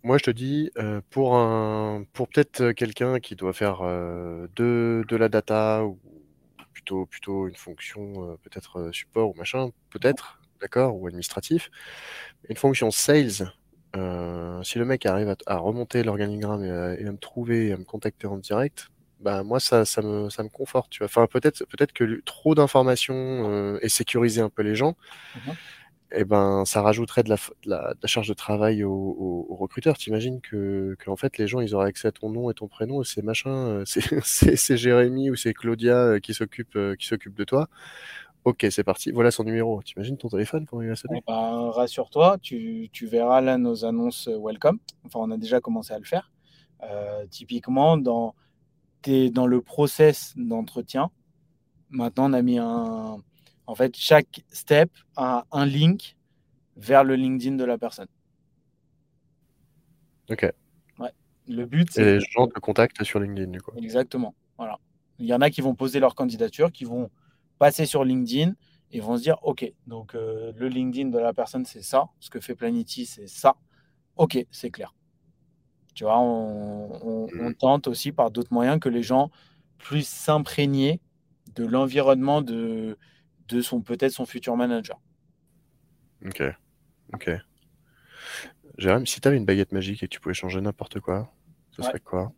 Moi, 0.03 0.17
je 0.19 0.23
te 0.23 0.31
dis, 0.31 0.69
pour, 1.09 1.35
un, 1.35 2.03
pour 2.13 2.27
peut-être 2.27 2.73
quelqu'un 2.73 3.19
qui 3.19 3.35
doit 3.35 3.53
faire 3.53 3.81
de, 3.81 5.03
de 5.07 5.15
la 5.15 5.29
data 5.29 5.83
ou 5.83 5.97
plutôt, 6.85 7.47
une 7.47 7.55
fonction 7.55 8.31
euh, 8.31 8.37
peut-être 8.43 8.79
euh, 8.79 8.91
support 8.91 9.29
ou 9.29 9.33
machin, 9.33 9.69
peut-être, 9.89 10.39
d'accord, 10.61 10.95
ou 10.95 11.07
administratif. 11.07 11.69
Une 12.49 12.57
fonction 12.57 12.91
sales, 12.91 13.51
euh, 13.95 14.61
si 14.63 14.77
le 14.77 14.85
mec 14.85 15.05
arrive 15.05 15.35
à, 15.45 15.57
remonter 15.57 16.03
l'organigramme 16.03 16.63
et, 16.63 17.05
à 17.05 17.11
me 17.11 17.17
trouver 17.17 17.71
à 17.71 17.77
me 17.77 17.83
contacter 17.85 18.27
en 18.27 18.37
direct, 18.37 18.89
bah 19.19 19.43
moi 19.43 19.59
ça, 19.59 19.85
ça, 19.85 20.01
me, 20.01 20.29
ça 20.29 20.43
me 20.43 20.49
conforte. 20.49 20.91
Tu 20.91 20.99
vois. 20.99 21.05
Enfin, 21.05 21.27
peut-être 21.27 21.65
peut-être 21.65 21.93
que 21.93 22.21
trop 22.25 22.55
d'informations 22.55 23.15
euh, 23.15 23.79
et 23.81 23.89
sécuriser 23.89 24.41
un 24.41 24.49
peu 24.49 24.61
les 24.61 24.75
gens. 24.75 24.95
Mmh 25.35 25.51
eh 26.17 26.25
ben, 26.25 26.65
ça 26.65 26.81
rajouterait 26.81 27.23
de 27.23 27.29
la, 27.29 27.35
de 27.65 27.69
la, 28.01 28.07
charge 28.07 28.27
de 28.27 28.33
travail 28.33 28.83
aux, 28.83 29.47
recruteurs. 29.59 29.97
T'imagines 29.97 30.41
que, 30.41 30.95
en 31.07 31.15
fait, 31.15 31.37
les 31.37 31.47
gens, 31.47 31.61
ils 31.61 31.75
auraient 31.75 31.89
accès 31.89 32.07
à 32.07 32.11
ton 32.11 32.29
nom 32.29 32.49
et 32.49 32.53
ton 32.53 32.67
prénom 32.67 33.01
et 33.01 33.05
c'est 33.05 33.23
machin, 33.23 33.83
c'est 33.85 34.77
Jérémy 34.77 35.29
ou 35.29 35.35
c'est 35.35 35.53
Claudia 35.53 36.19
qui 36.19 36.33
s'occupe 36.33 36.77
qui 36.97 37.05
s'occupe 37.07 37.35
de 37.35 37.43
toi. 37.43 37.67
Ok, 38.45 38.67
c'est 38.69 38.83
parti. 38.83 39.11
Voilà 39.11 39.31
son 39.31 39.43
numéro. 39.43 39.81
T'imagines 39.81 40.17
ton 40.17 40.29
téléphone 40.29 40.67
comment 40.67 40.83
il 40.83 40.89
va 40.89 40.93
eh 41.11 41.21
ben, 41.25 41.71
Rassure-toi, 41.71 42.37
tu, 42.39 42.89
verras 43.01 43.41
là 43.41 43.57
nos 43.57 43.85
annonces 43.85 44.29
Welcome. 44.31 44.77
Enfin, 45.03 45.19
on 45.21 45.31
a 45.31 45.37
déjà 45.37 45.59
commencé 45.59 45.93
à 45.93 45.97
le 45.97 46.05
faire. 46.05 46.31
Euh, 46.83 47.25
typiquement, 47.27 47.97
dans 47.97 48.35
le 49.07 49.61
process 49.61 50.33
d'entretien, 50.37 51.09
maintenant, 51.89 52.29
on 52.29 52.33
a 52.33 52.41
mis 52.43 52.59
un. 52.59 53.17
En 53.67 53.75
fait, 53.75 53.95
chaque 53.95 54.43
step 54.51 54.91
a 55.15 55.45
un 55.51 55.65
link 55.65 56.15
vers 56.77 57.03
le 57.03 57.15
LinkedIn 57.15 57.55
de 57.55 57.63
la 57.63 57.77
personne. 57.77 58.07
Ok. 60.29 60.51
Ouais. 60.99 61.11
Le 61.47 61.65
but, 61.65 61.89
c'est. 61.91 62.01
Et 62.01 62.19
les 62.19 62.25
gens 62.31 62.47
te 62.47 62.59
contactent 62.59 63.03
sur 63.03 63.19
LinkedIn, 63.19 63.51
du 63.51 63.61
coup. 63.61 63.71
Exactement. 63.77 64.35
Voilà. 64.57 64.79
Il 65.19 65.25
y 65.25 65.33
en 65.33 65.41
a 65.41 65.49
qui 65.49 65.61
vont 65.61 65.75
poser 65.75 65.99
leur 65.99 66.15
candidature, 66.15 66.71
qui 66.71 66.85
vont 66.85 67.09
passer 67.57 67.85
sur 67.85 68.03
LinkedIn 68.03 68.53
et 68.91 68.99
vont 68.99 69.17
se 69.17 69.23
dire 69.23 69.37
Ok, 69.43 69.71
donc 69.87 70.13
euh, 70.15 70.51
le 70.55 70.67
LinkedIn 70.67 71.09
de 71.09 71.19
la 71.19 71.33
personne, 71.33 71.65
c'est 71.65 71.81
ça. 71.81 72.09
Ce 72.19 72.29
que 72.29 72.39
fait 72.39 72.55
Planity, 72.55 73.05
c'est 73.05 73.27
ça. 73.27 73.55
Ok, 74.17 74.45
c'est 74.51 74.71
clair. 74.71 74.93
Tu 75.93 76.03
vois, 76.03 76.19
on, 76.19 77.27
mmh. 77.31 77.55
tente 77.55 77.87
aussi 77.87 78.11
par 78.11 78.29
d'autres 78.29 78.53
moyens 78.53 78.79
que 78.79 78.89
les 78.89 79.01
gens 79.01 79.31
puissent 79.77 80.09
s'imprégner 80.09 80.99
de 81.55 81.65
l'environnement 81.65 82.41
de, 82.41 82.97
de 83.47 83.61
son 83.61 83.81
peut-être 83.81 84.11
son 84.11 84.25
futur 84.25 84.55
manager. 84.55 84.99
Ok, 86.25 86.43
ok. 87.13 87.31
Jérôme, 88.77 89.05
si 89.05 89.21
tu 89.21 89.27
avais 89.27 89.37
une 89.37 89.45
baguette 89.45 89.71
magique 89.71 90.03
et 90.03 90.07
que 90.07 90.13
tu 90.13 90.19
pouvais 90.19 90.33
changer 90.33 90.59
n'importe 90.61 90.99
quoi, 90.99 91.31
ce 91.71 91.81
serait 91.81 91.99
quoi? 91.99 92.33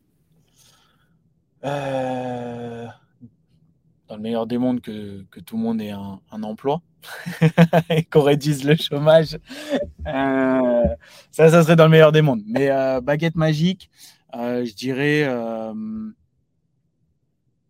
Euh 1.63 2.87
dans 4.07 4.15
le 4.15 4.21
meilleur 4.21 4.47
des 4.47 4.57
mondes, 4.57 4.81
que, 4.81 5.25
tout 5.45 5.57
le 5.57 5.63
monde 5.63 5.81
ait 5.81 5.91
un, 5.91 6.43
emploi 6.43 6.81
et 7.89 8.03
qu'on 8.03 8.21
réduise 8.21 8.63
le 8.63 8.75
chômage. 8.75 9.37
Euh, 10.07 10.83
ça, 11.31 11.49
ça 11.49 11.63
serait 11.63 11.75
dans 11.75 11.85
le 11.85 11.91
meilleur 11.91 12.11
des 12.11 12.21
mondes. 12.21 12.43
Mais 12.47 12.69
euh, 12.71 13.01
baguette 13.01 13.35
magique, 13.35 13.89
je 14.33 14.73
dirais 14.73 15.25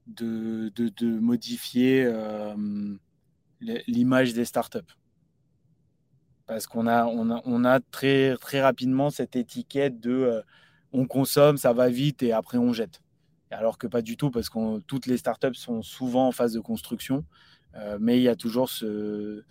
de, 0.08 0.72
de, 0.76 1.20
modifier 1.20 2.08
l'image 3.60 4.34
des 4.34 4.46
startups. 4.46 4.80
Parce 6.46 6.68
qu'on 6.68 6.88
a, 6.88 7.06
on 7.06 7.30
a, 7.30 7.42
on 7.46 7.66
a 7.66 7.80
très, 7.80 8.36
très 8.38 8.62
rapidement 8.62 9.10
cette 9.10 9.36
étiquette 9.36 10.00
de 10.00 10.42
on 10.94 11.06
consomme, 11.06 11.58
ça 11.58 11.74
va 11.74 11.90
vite 11.90 12.24
et 12.24 12.32
après 12.32 12.58
on 12.58 12.72
jette 12.72 13.02
alors 13.52 13.78
que 13.78 13.88
pas 13.88 14.02
du 14.02 14.18
tout, 14.18 14.32
parce 14.32 14.50
que 14.50 14.80
toutes 14.80 15.06
les 15.06 15.18
startups 15.18 15.56
sont 15.56 15.82
souvent 15.82 16.28
en 16.28 16.32
phase 16.32 16.54
de 16.54 16.60
construction. 16.60 17.24
Euh, 17.76 17.98
mais 18.00 18.18
il 18.18 18.24
y 18.24 18.30
a 18.30 18.36
toujours 18.36 18.70
ce, 18.70 19.44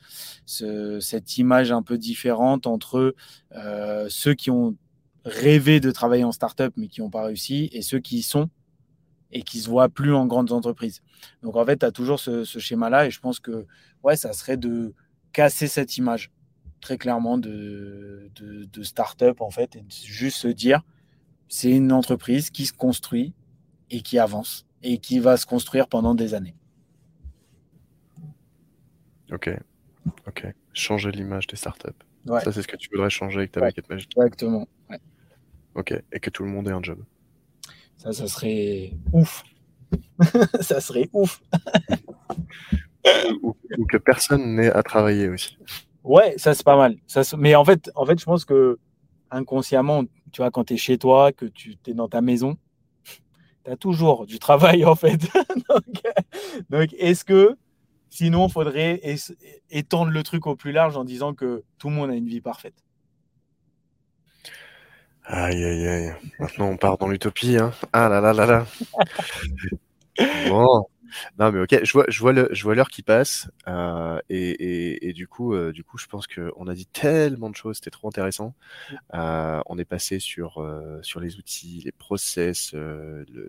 cette 0.47 1.39
image 1.39 1.71
un 1.71 1.83
peu 1.83 1.99
différente 1.99 2.67
entre 2.67 3.15
euh, 3.53 4.07
ceux 4.09 4.35
qui 4.35 4.51
ont 4.51 4.75
rêvé 5.25 5.81
de 5.81 5.91
travailler 5.91 6.25
en 6.25 6.33
startup 6.33 6.73
mais 6.77 6.89
qui 6.89 7.03
n'ont 7.03 7.11
pas 7.11 7.25
réussi 7.25 7.69
et 7.73 7.83
ceux 7.83 7.99
qui 7.99 8.19
y 8.19 8.23
sont 8.23 8.49
et 9.33 9.43
qui 9.43 9.61
se 9.61 9.69
voient 9.69 9.89
plus 9.89 10.15
en 10.15 10.27
grandes 10.27 10.53
entreprises. 10.53 11.03
Donc 11.43 11.57
en 11.57 11.65
fait, 11.65 11.79
tu 11.79 11.87
as 11.87 11.93
toujours 11.93 12.21
ce, 12.21 12.45
schéma-là 12.45 13.07
et 13.07 13.11
je 13.11 13.21
pense 13.21 13.41
que 13.41 13.67
ouais, 14.03 14.17
ça 14.17 14.33
serait 14.33 14.57
de 14.57 14.95
casser 15.33 15.67
cette 15.67 15.97
image 15.97 16.31
très 16.81 16.99
clairement 16.99 17.39
de, 17.39 18.31
de, 18.37 18.65
de 18.65 18.83
startup 18.83 19.41
en 19.41 19.51
fait 19.51 19.77
et 19.77 19.81
de 19.81 19.91
juste 19.91 20.39
se 20.39 20.49
dire 20.49 20.83
c'est 21.49 21.71
une 21.71 21.93
entreprise 21.93 22.51
qui 22.51 22.67
se 22.67 22.73
construit 22.73 23.35
et 23.91 24.01
qui 24.01 24.19
avance 24.19 24.67
et 24.83 24.99
qui 24.99 25.19
va 25.19 25.37
se 25.37 25.47
construire 25.47 25.89
pendant 25.89 26.15
des 26.15 26.35
années. 26.35 26.55
Ok, 29.33 29.51
ok. 30.27 30.47
Changer 30.73 31.11
l'image 31.11 31.47
des 31.47 31.57
startups. 31.57 31.91
Ça, 32.27 32.53
c'est 32.53 32.63
ce 32.63 32.69
que 32.69 32.77
tu 32.77 32.89
voudrais 32.93 33.11
changer 33.11 33.39
avec 33.39 33.53
ta 33.53 33.61
baguette 33.61 33.89
magique. 33.89 34.13
Exactement. 34.17 34.67
Ok, 35.75 35.95
et 36.13 36.21
que 36.21 36.31
tout 36.31 36.43
le 36.43 36.51
monde 36.51 36.69
ait 36.69 36.73
un 36.73 36.83
job. 36.83 37.03
Ça, 37.97 38.13
ça 38.13 38.29
serait 38.29 38.93
ouf. 39.13 39.43
ça 40.61 40.81
serait 40.81 41.09
ouf. 41.13 41.43
ou, 43.43 43.55
que 43.89 43.97
personne 43.97 44.57
n'ait 44.57 44.71
à 44.71 44.83
travailler 44.83 45.29
aussi. 45.29 45.59
Ouais, 46.05 46.35
ça 46.37 46.55
c'est 46.55 46.65
pas 46.65 46.77
mal. 46.77 46.97
Ça, 47.07 47.23
mais 47.37 47.55
en 47.55 47.65
fait, 47.65 47.91
en 47.95 48.07
fait, 48.07 48.19
je 48.19 48.25
pense 48.25 48.45
que 48.45 48.79
inconsciemment, 49.31 50.05
tu 50.33 50.43
vois, 50.43 50.51
quand 50.51 50.65
tu 50.65 50.75
es 50.75 50.77
chez 50.77 50.99
toi, 50.99 51.33
que 51.33 51.47
tu 51.47 51.77
es 51.87 51.95
dans 51.95 52.09
ta 52.09 52.21
maison, 52.21 52.57
tu 53.65 53.77
toujours 53.77 54.27
du 54.27 54.39
travail 54.39 54.85
en 54.85 54.95
fait. 54.95 55.29
donc, 56.71 56.95
est-ce 56.99 57.25
que 57.25 57.57
sinon, 58.09 58.47
il 58.47 58.53
faudrait 58.53 59.01
étendre 59.71 60.11
le 60.11 60.23
truc 60.23 60.47
au 60.47 60.57
plus 60.57 60.73
large 60.73 60.97
en 60.97 61.05
disant 61.05 61.35
que 61.35 61.65
tout 61.79 61.89
le 61.89 61.95
monde 61.95 62.11
a 62.11 62.15
une 62.15 62.29
vie 62.29 62.41
parfaite? 62.41 62.86
Aïe, 65.29 65.65
aïe, 65.65 65.89
aïe. 65.89 66.15
Maintenant, 66.39 66.69
on 66.69 66.77
part 66.77 66.99
dans 66.99 67.09
l'utopie. 67.09 67.57
Hein. 67.57 67.73
Ah 67.93 68.09
là 68.09 68.21
là 68.21 68.33
là 68.33 68.47
là. 68.47 68.67
bon. 70.49 70.87
Non, 71.39 71.53
mais 71.53 71.61
ok, 71.61 71.85
je 71.85 71.93
vois, 71.93 72.05
je 72.09 72.21
vois 72.21 72.33
le, 72.33 72.49
je 72.53 72.63
vois 72.63 72.75
l'heure 72.75 72.89
qui 72.89 73.03
passe, 73.03 73.49
euh, 73.69 74.19
et, 74.29 75.09
et, 75.09 75.13
du 75.13 75.27
coup, 75.29 75.55
euh, 75.55 75.73
du 75.73 75.85
coup, 75.85 75.99
je 75.99 76.07
pense 76.07 76.27
qu'on 76.27 76.67
a 76.67 76.75
dit 76.75 76.87
tellement 76.87 77.49
de 77.49 77.57
choses, 77.57 77.77
c'était 77.77 77.91
trop 77.91 78.09
intéressant. 78.09 78.55
Euh, 79.15 79.61
on 79.67 79.79
est 79.79 79.85
passé 79.85 80.19
sur 80.19 80.65
sur 81.03 81.21
les 81.21 81.37
outils, 81.37 81.83
les 81.85 81.93
process, 81.93 82.73
le, 82.73 83.25
le, 83.33 83.49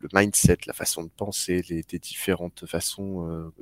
le, 0.00 0.08
mindset, 0.12 0.58
la 0.66 0.72
façon 0.72 1.02
de 1.02 1.10
penser, 1.10 1.64
les, 1.68 1.82
différentes 1.98 2.66
façons, 2.66 3.52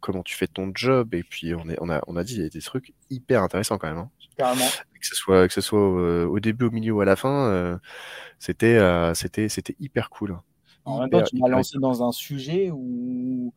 comment 0.00 0.22
tu 0.22 0.36
fais 0.36 0.48
ton 0.48 0.72
job, 0.74 1.14
et 1.14 1.22
puis 1.22 1.54
on 1.54 1.68
est, 1.68 1.78
on 1.80 1.88
a, 1.88 2.02
on 2.06 2.16
a 2.16 2.24
dit 2.24 2.48
des 2.48 2.60
trucs 2.60 2.92
hyper 3.10 3.42
intéressants 3.42 3.78
quand 3.78 3.88
même. 3.88 3.98
Hein. 3.98 4.10
Carrément. 4.36 4.68
Que 5.02 5.08
ce 5.08 5.16
soit, 5.16 5.48
que 5.48 5.52
ce 5.52 5.60
soit 5.60 5.80
au, 5.80 6.40
début, 6.40 6.66
au 6.66 6.70
milieu 6.70 6.92
ou 6.92 7.00
à 7.00 7.04
la 7.04 7.16
fin, 7.16 7.80
c'était, 8.38 8.78
c'était, 9.14 9.48
c'était 9.48 9.76
hyper 9.80 10.08
cool. 10.10 10.38
En 10.84 11.00
même 11.00 11.10
temps, 11.10 11.22
tu 11.22 11.36
m'as 11.36 11.48
lancé 11.48 11.78
dans 11.78 12.06
un 12.06 12.12
sujet 12.12 12.70
où 12.72 13.52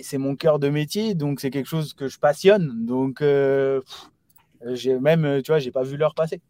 c'est 0.00 0.18
mon 0.18 0.36
cœur 0.36 0.58
de 0.58 0.68
métier, 0.68 1.14
donc 1.14 1.40
c'est 1.40 1.50
quelque 1.50 1.68
chose 1.68 1.94
que 1.94 2.08
je 2.08 2.18
passionne. 2.18 2.84
Donc, 2.86 3.22
euh, 3.22 3.80
j'ai 4.66 4.98
même, 4.98 5.42
tu 5.42 5.50
vois, 5.50 5.58
j'ai 5.58 5.70
pas 5.70 5.82
vu 5.82 5.96
l'heure 5.96 6.14
passer. 6.14 6.40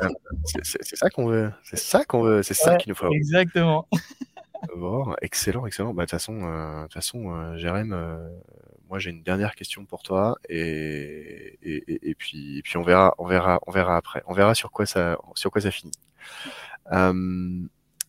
Ah, 0.00 0.08
c'est 0.44 0.96
ça 0.96 1.10
qu'on 1.10 1.26
veut. 1.26 1.52
C'est 1.64 1.78
ça 1.78 2.04
qu'on 2.04 2.22
veut. 2.22 2.42
C'est 2.42 2.54
ça 2.54 2.76
qu'il 2.76 2.90
nous 2.90 2.96
faut. 2.96 3.12
Exactement. 3.12 3.86
Bon, 4.76 5.14
excellent, 5.20 5.66
excellent. 5.66 5.92
Bah, 5.92 6.04
de 6.04 6.06
toute 6.06 6.12
façon, 6.12 6.44
euh, 6.44 6.86
façon, 6.88 7.34
euh, 7.34 7.56
Jérém, 7.56 7.92
moi 8.92 8.98
j'ai 8.98 9.08
une 9.08 9.22
dernière 9.22 9.54
question 9.54 9.86
pour 9.86 10.02
toi 10.02 10.36
et, 10.50 11.58
et, 11.62 12.10
et, 12.10 12.14
puis, 12.14 12.58
et 12.58 12.62
puis 12.62 12.76
on 12.76 12.82
verra, 12.82 13.14
on 13.16 13.26
verra, 13.26 13.58
on 13.66 13.70
verra 13.70 13.96
après. 13.96 14.22
On 14.26 14.34
verra 14.34 14.54
sur 14.54 14.70
quoi 14.70 14.84
ça, 14.84 15.16
sur 15.34 15.50
quoi 15.50 15.62
ça 15.62 15.70
finit. 15.70 15.94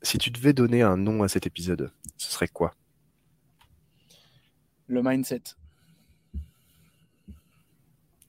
Si 0.02 0.18
tu 0.18 0.30
devais 0.30 0.52
donner 0.52 0.82
un 0.82 0.98
nom 0.98 1.24
à 1.24 1.30
cet 1.30 1.48
épisode, 1.48 1.90
ce 2.18 2.30
serait 2.30 2.50
quoi? 2.50 2.74
Le 4.88 5.02
mindset. 5.02 5.44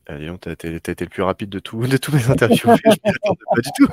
Allez, 0.06 0.28
ah, 0.28 0.38
t'as 0.38 0.52
été 0.52 1.04
le 1.04 1.10
plus 1.10 1.24
rapide 1.24 1.50
de, 1.50 1.58
tout, 1.58 1.84
de 1.84 1.96
tous 1.96 2.12
mes 2.14 2.30
interviews. 2.30 2.56
je 2.56 3.00
pas 3.04 3.60
du 3.62 3.70
tout. 3.76 3.88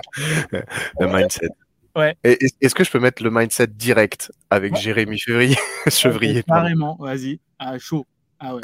Le 1.00 1.08
mindset. 1.08 1.50
Ouais. 1.96 2.16
Est-ce 2.24 2.76
que 2.76 2.84
je 2.84 2.92
peux 2.92 3.00
mettre 3.00 3.24
le 3.24 3.32
mindset 3.32 3.68
direct 3.68 4.32
avec 4.52 4.76
Jérémy 4.76 5.18
Chevrier, 5.18 5.58
Chevrier 5.90 6.44
Carrément, 6.44 6.96
vas-y. 7.00 7.40
Ah, 7.58 7.80
chaud. 7.80 8.06
Ah 8.44 8.56
ouais. 8.56 8.62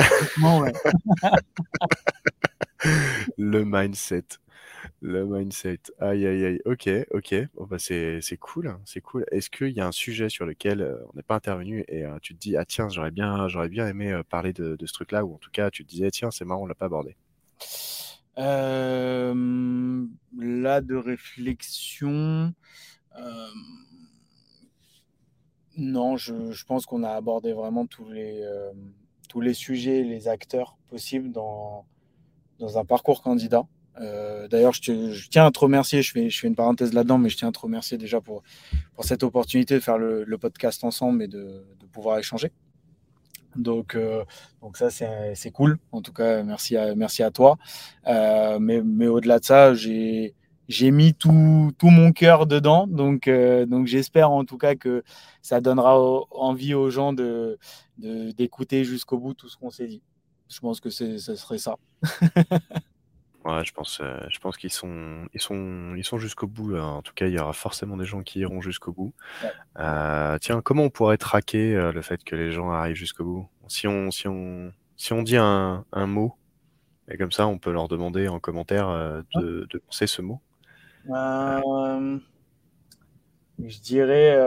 ouais. 0.60 0.74
le 3.38 3.64
mindset. 3.64 4.26
Le 5.02 5.24
mindset. 5.24 5.82
Aïe, 6.00 6.26
aïe, 6.26 6.46
aïe. 6.46 6.60
Ok, 6.66 6.90
ok. 7.12 7.36
Bon, 7.54 7.68
bah, 7.68 7.78
c'est, 7.78 8.20
cool. 8.40 8.70
Hein, 8.70 8.82
c'est 8.86 9.02
cool. 9.02 9.24
Est-ce 9.32 9.52
qu'il 9.52 9.70
y 9.70 9.80
a 9.80 9.86
un 9.86 9.92
sujet 9.92 10.30
sur 10.30 10.48
lequel 10.48 10.82
euh, 10.82 10.98
on 11.14 11.16
n'est 11.16 11.22
pas 11.22 11.36
intervenu 11.36 11.86
et 11.88 12.04
euh, 12.06 12.18
tu 12.24 12.34
te 12.34 12.40
dis, 12.40 12.58
ah 12.58 12.66
tiens, 12.66 12.90
j'aurais 12.90 13.12
bien, 13.12 13.48
j'aurais 13.48 13.70
bien 13.70 13.88
aimé 13.88 14.12
euh, 14.12 14.24
parler 14.24 14.52
de, 14.52 14.76
ce 14.84 14.94
truc-là, 14.94 15.24
ou 15.24 15.36
en 15.36 15.38
tout 15.38 15.52
cas, 15.52 15.70
tu 15.70 15.86
te 15.86 15.90
disais, 15.90 16.10
tiens, 16.10 16.32
c'est 16.32 16.44
marrant, 16.44 16.64
on 16.64 16.66
l'a 16.66 16.74
pas 16.74 16.86
abordé? 16.86 17.16
là, 18.36 19.34
de 20.82 20.96
réflexion. 20.96 22.52
Non, 25.78 26.18
je, 26.18 26.66
pense 26.66 26.88
qu'on 26.88 27.04
a 27.04 27.12
abordé 27.12 27.54
vraiment 27.54 27.86
tous 27.86 28.10
les, 28.10 28.44
tous 29.28 29.42
les 29.42 29.54
sujets, 29.54 30.04
les 30.04 30.28
acteurs 30.28 30.78
possibles 30.90 31.32
dans, 31.32 31.86
dans 32.60 32.78
un 32.78 32.86
parcours 32.86 33.22
candidat. 33.22 33.66
Euh, 34.00 34.48
d'ailleurs, 34.48 34.74
je, 34.74 35.28
tiens 35.30 35.46
à 35.46 35.52
te 35.52 35.60
remercier, 35.60 36.02
je 36.02 36.12
fais, 36.12 36.48
une 36.48 36.56
parenthèse 36.56 36.94
là-dedans, 36.94 37.18
mais 37.18 37.30
je 37.30 37.38
tiens 37.38 37.50
à 37.50 37.52
te 37.52 37.60
remercier 37.60 37.98
déjà 37.98 38.22
pour, 38.22 38.44
pour 38.94 39.06
cette 39.06 39.24
opportunité 39.24 39.76
de 39.76 39.80
faire 39.80 39.98
le, 39.98 40.38
podcast 40.38 40.84
ensemble 40.84 41.24
et 41.24 41.28
de, 41.28 41.66
pouvoir 41.92 42.20
échanger. 42.20 42.52
Donc, 43.56 43.96
euh, 43.96 44.24
donc 44.62 44.78
ça, 44.78 44.90
c'est 44.92 45.52
cool. 45.52 45.80
En 45.92 46.02
tout 46.02 46.14
cas, 46.14 46.44
merci 46.44 46.78
à, 46.78 46.94
merci 46.94 47.24
à 47.24 47.32
toi. 47.32 47.58
Euh, 48.06 48.60
mais, 48.60 48.82
mais 48.84 49.08
au-delà 49.08 49.40
de 49.40 49.46
ça, 49.46 49.74
j'ai 49.74 50.36
mis 50.92 51.14
tout, 51.14 51.72
tout, 51.78 51.90
mon 51.90 52.12
cœur 52.12 52.46
dedans. 52.46 52.88
Donc, 52.88 53.28
euh, 53.28 53.66
donc 53.66 53.88
j'espère 53.88 54.32
en 54.32 54.46
tout 54.46 54.58
cas 54.58 54.76
que 54.76 55.04
ça 55.42 55.62
donnera 55.62 56.00
envie 56.32 56.74
aux 56.74 56.90
gens 56.90 57.14
de 57.14 57.58
d'écouter 57.98 58.84
jusqu'au 58.84 59.18
bout 59.18 59.34
tout 59.34 59.50
ce 59.50 59.58
qu'on 59.58 59.72
s'est 59.72 59.88
dit. 59.88 60.04
Je 60.50 60.60
pense 60.60 60.80
que 60.80 60.90
ce 60.90 61.18
serait 61.18 61.58
ça. 61.58 61.78
Ouais, 63.46 63.64
je 63.64 63.72
pense, 63.72 64.00
euh, 64.02 64.20
je 64.30 64.40
pense 64.40 64.58
qu'ils 64.58 64.74
sont, 64.74 65.26
ils 65.34 65.40
sont, 65.40 65.94
ils 65.96 66.04
sont 66.04 66.18
jusqu'au 66.18 66.48
bout. 66.48 66.76
En 66.76 67.02
tout 67.02 67.14
cas, 67.14 67.28
il 67.28 67.34
y 67.34 67.40
aura 67.40 67.54
forcément 67.54 67.96
des 67.96 68.04
gens 68.04 68.22
qui 68.22 68.40
iront 68.40 68.60
jusqu'au 68.60 68.92
bout. 68.92 69.14
Euh, 69.80 70.38
tiens, 70.42 70.62
comment 70.62 70.84
on 70.84 70.90
pourrait 70.90 71.18
traquer 71.18 71.74
le 71.94 72.02
fait 72.02 72.26
que 72.26 72.36
les 72.36 72.52
gens 72.52 72.72
arrivent 72.72 72.98
jusqu'au 72.98 73.24
bout? 73.24 73.50
Si 73.70 73.88
on, 73.88 74.12
si 74.12 74.28
on, 74.28 74.74
si 74.98 75.14
on 75.14 75.24
dit 75.24 75.38
un, 75.38 75.86
un 75.94 76.08
mot, 76.08 76.36
et 77.10 77.16
comme 77.16 77.32
ça, 77.32 77.48
on 77.48 77.58
peut 77.58 77.72
leur 77.72 77.88
demander 77.88 78.28
en 78.28 78.42
commentaire 78.42 78.90
de, 79.36 79.66
de 79.70 79.78
penser 79.78 80.08
ce 80.08 80.22
mot. 80.22 80.42
Je 81.08 82.20
dirais, 83.82 84.38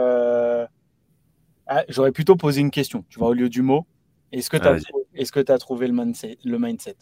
ah, 1.67 1.83
j'aurais 1.89 2.11
plutôt 2.11 2.35
posé 2.35 2.61
une 2.61 2.71
question, 2.71 3.05
tu 3.09 3.19
vois, 3.19 3.29
au 3.29 3.33
lieu 3.33 3.49
du 3.49 3.61
mot. 3.61 3.85
Est-ce 4.31 4.49
que 4.49 4.57
tu 4.57 4.67
as, 4.67 5.53
as 5.53 5.57
trouvé 5.57 5.87
le 5.87 5.93
mindset, 5.93 6.37
le 6.43 6.57
mindset? 6.57 6.95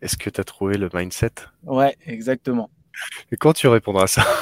Est-ce 0.00 0.16
que 0.16 0.30
tu 0.30 0.40
as 0.40 0.44
trouvé 0.44 0.76
le 0.76 0.88
mindset? 0.92 1.32
Ouais, 1.64 1.96
exactement. 2.06 2.70
Et 3.32 3.36
quand 3.36 3.52
tu 3.52 3.66
répondras 3.68 4.04
à 4.04 4.06
ça? 4.06 4.26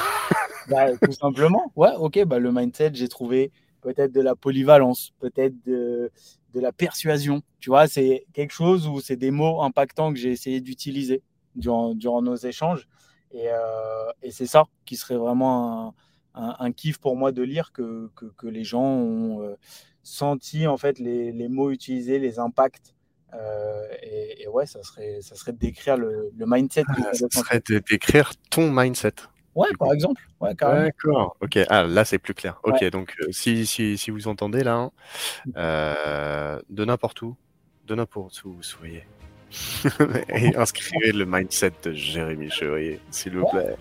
Bah, 0.69 0.97
Tout 0.97 1.13
simplement. 1.13 1.71
Ouais, 1.77 1.93
ok, 1.97 2.25
bah, 2.25 2.39
le 2.39 2.51
mindset, 2.51 2.91
j'ai 2.93 3.07
trouvé 3.07 3.53
peut-être 3.81 4.11
de 4.11 4.19
la 4.19 4.35
polyvalence, 4.35 5.13
peut-être 5.19 5.55
de, 5.65 6.11
de, 6.53 6.59
la 6.59 6.73
persuasion. 6.73 7.41
Tu 7.61 7.69
vois, 7.69 7.87
c'est 7.87 8.25
quelque 8.33 8.51
chose 8.51 8.85
où 8.85 8.99
c'est 8.99 9.15
des 9.15 9.31
mots 9.31 9.61
impactants 9.61 10.11
que 10.11 10.19
j'ai 10.19 10.31
essayé 10.31 10.59
d'utiliser 10.59 11.23
durant, 11.55 11.95
durant, 11.95 12.21
nos 12.21 12.35
échanges. 12.35 12.85
Et, 13.31 13.49
euh, 13.49 14.11
et 14.21 14.31
c'est 14.31 14.45
ça 14.47 14.65
qui 14.85 14.95
serait 14.95 15.17
vraiment 15.17 15.93
un, 16.33 16.55
un, 16.59 16.71
kiff 16.71 16.97
pour 16.97 17.15
moi 17.15 17.31
de 17.31 17.41
lire, 17.43 17.71
que, 17.71 18.09
que, 18.15 18.25
que 18.25 18.47
les 18.47 18.63
gens 18.63 18.83
ont 18.83 19.41
euh, 19.41 19.55
senti 20.03 20.67
en 20.67 20.77
fait 20.77 20.99
les, 20.99 21.31
les 21.31 21.47
mots 21.47 21.71
utilisés, 21.71 22.19
les 22.19 22.39
impacts 22.39 22.93
euh, 23.33 23.87
et, 24.01 24.47
ouais, 24.47 24.65
ça 24.65 24.81
serait, 24.83 25.19
ça 25.21 25.35
serait 25.35 25.51
de 25.51 25.57
décrire 25.57 25.97
le, 25.97 26.31
mindset. 26.39 26.83
Ah, 26.87 27.13
ça 27.13 27.27
serait 27.29 27.61
de 27.67 27.79
décrire 27.79 28.31
ton 28.49 28.71
mindset. 28.71 29.13
Ouais, 29.55 29.67
par 29.79 29.91
exemple. 29.91 30.21
Ouais, 30.39 30.53
D'accord. 30.53 31.35
Ok. 31.41 31.57
Ah, 31.69 31.83
là, 31.83 32.05
c'est 32.05 32.19
plus 32.19 32.33
clair. 32.33 32.59
Ok. 32.63 32.83
Donc, 32.89 33.15
si, 33.31 33.65
si, 33.65 33.97
si, 33.97 34.11
vous 34.11 34.27
entendez 34.27 34.63
là, 34.63 34.75
hein, 34.75 34.91
mmh. 35.45 35.51
euh, 35.57 36.59
de 36.69 36.85
n'importe 36.85 37.21
où, 37.21 37.35
de 37.85 37.95
n'importe 37.95 38.43
où 38.43 38.53
vous 38.53 38.63
soyez, 38.63 39.03
et 40.29 40.55
inscrivez 40.55 41.11
le 41.11 41.25
mindset 41.25 41.71
de 41.83 41.93
Jérémy 41.93 42.49
Chevrier, 42.49 42.99
s'il 43.11 43.37
vous 43.37 43.47
plaît. 43.47 43.75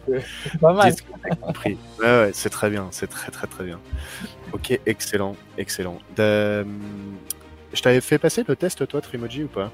C'est 0.44 0.58
pas 0.60 0.72
mal. 0.72 0.92
compris. 1.40 1.76
Ouais, 1.98 2.04
ouais, 2.04 2.30
c'est 2.32 2.50
très 2.50 2.70
bien. 2.70 2.88
C'est 2.92 3.08
très, 3.08 3.30
très, 3.30 3.46
très 3.46 3.64
bien. 3.64 3.80
Ok. 4.52 4.78
Excellent. 4.86 5.36
Excellent. 5.58 5.98
De... 6.16 6.64
Je 7.72 7.82
t'avais 7.82 8.00
fait 8.00 8.18
passer 8.18 8.44
le 8.46 8.56
test, 8.56 8.86
toi, 8.86 9.00
Trimoji, 9.00 9.44
ou 9.44 9.48
pas? 9.48 9.72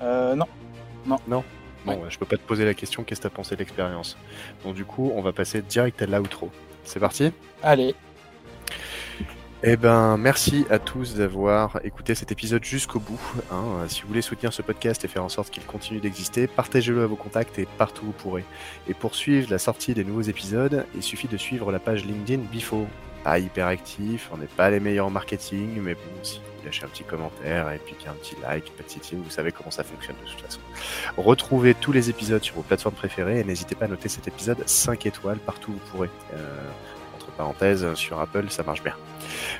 Euh, 0.00 0.34
Non. 0.34 0.46
Non. 1.06 1.18
Non? 1.26 1.44
Bon, 1.84 2.00
je 2.08 2.16
peux 2.16 2.26
pas 2.26 2.36
te 2.36 2.42
poser 2.42 2.64
la 2.64 2.74
question, 2.74 3.02
qu'est-ce 3.02 3.20
que 3.20 3.28
tu 3.28 3.32
as 3.32 3.36
pensé 3.36 3.56
de 3.56 3.58
l'expérience? 3.60 4.16
Donc, 4.64 4.74
du 4.76 4.84
coup, 4.84 5.12
on 5.16 5.20
va 5.20 5.32
passer 5.32 5.62
direct 5.62 6.00
à 6.00 6.06
l'outro. 6.06 6.50
C'est 6.84 7.00
parti? 7.00 7.32
Allez. 7.62 7.96
Eh 9.64 9.76
ben, 9.76 10.16
merci 10.16 10.66
à 10.70 10.80
tous 10.80 11.14
d'avoir 11.14 11.78
écouté 11.84 12.16
cet 12.16 12.32
épisode 12.32 12.64
jusqu'au 12.64 12.98
bout. 12.98 13.20
Hein. 13.52 13.86
Si 13.86 14.02
vous 14.02 14.08
voulez 14.08 14.20
soutenir 14.20 14.52
ce 14.52 14.60
podcast 14.60 15.04
et 15.04 15.08
faire 15.08 15.22
en 15.22 15.28
sorte 15.28 15.50
qu'il 15.50 15.64
continue 15.64 16.00
d'exister, 16.00 16.48
partagez-le 16.48 17.00
à 17.04 17.06
vos 17.06 17.14
contacts 17.14 17.60
et 17.60 17.68
partout 17.78 18.02
où 18.02 18.06
vous 18.06 18.12
pourrez. 18.12 18.44
Et 18.88 18.94
pour 18.94 19.14
suivre 19.14 19.48
la 19.52 19.58
sortie 19.58 19.94
des 19.94 20.02
nouveaux 20.02 20.22
épisodes, 20.22 20.84
il 20.96 21.02
suffit 21.04 21.28
de 21.28 21.36
suivre 21.36 21.70
la 21.70 21.78
page 21.78 22.04
LinkedIn 22.04 22.42
Bifo. 22.50 22.88
Pas 23.22 23.38
hyper 23.38 23.68
actif, 23.68 24.30
on 24.34 24.38
n'est 24.38 24.46
pas 24.46 24.68
les 24.68 24.80
meilleurs 24.80 25.06
en 25.06 25.10
marketing, 25.10 25.80
mais 25.80 25.94
bon, 25.94 26.00
si 26.24 26.40
lâchez 26.64 26.84
un 26.84 26.88
petit 26.88 27.04
commentaire 27.04 27.70
et 27.70 27.78
puis 27.78 27.94
un 28.08 28.14
petit 28.14 28.34
like, 28.42 28.72
petit 28.76 29.14
vous 29.14 29.30
savez 29.30 29.52
comment 29.52 29.70
ça 29.70 29.84
fonctionne 29.84 30.16
de 30.24 30.28
toute 30.28 30.40
façon. 30.40 30.58
Retrouvez 31.16 31.74
tous 31.74 31.92
les 31.92 32.10
épisodes 32.10 32.42
sur 32.42 32.56
vos 32.56 32.62
plateformes 32.62 32.96
préférées 32.96 33.38
et 33.38 33.44
n'hésitez 33.44 33.76
pas 33.76 33.84
à 33.84 33.88
noter 33.88 34.08
cet 34.08 34.26
épisode 34.26 34.58
5 34.66 35.06
étoiles 35.06 35.38
partout 35.38 35.70
où 35.70 35.74
vous 35.74 35.90
pourrez. 35.92 36.10
Euh, 36.34 36.68
entre 37.32 37.36
parenthèses, 37.36 37.94
sur 37.94 38.20
Apple, 38.20 38.46
ça 38.50 38.62
marche 38.62 38.82
bien. 38.82 38.94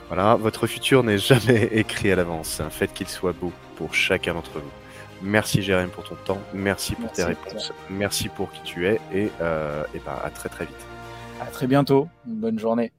Voilà, 0.08 0.36
votre 0.36 0.66
futur 0.66 1.02
n'est 1.02 1.18
jamais 1.18 1.64
écrit 1.72 2.12
à 2.12 2.16
l'avance. 2.16 2.62
Faites 2.70 2.92
qu'il 2.92 3.08
soit 3.08 3.32
beau 3.32 3.52
pour 3.76 3.94
chacun 3.94 4.34
d'entre 4.34 4.58
vous. 4.58 4.70
Merci 5.22 5.62
Jérém 5.62 5.88
pour 5.88 6.02
ton 6.02 6.16
temps, 6.16 6.40
merci 6.52 6.96
pour 6.96 7.12
tes 7.12 7.22
réponses, 7.22 7.72
merci 7.88 8.28
pour 8.28 8.50
qui 8.50 8.60
tu 8.62 8.88
es 8.88 9.00
et, 9.14 9.30
euh, 9.40 9.84
et 9.94 10.00
bah, 10.04 10.20
à 10.24 10.30
très 10.30 10.48
très 10.48 10.64
vite. 10.64 10.74
À 11.40 11.46
très 11.46 11.68
bientôt, 11.68 12.08
bonne 12.24 12.58
journée. 12.58 12.92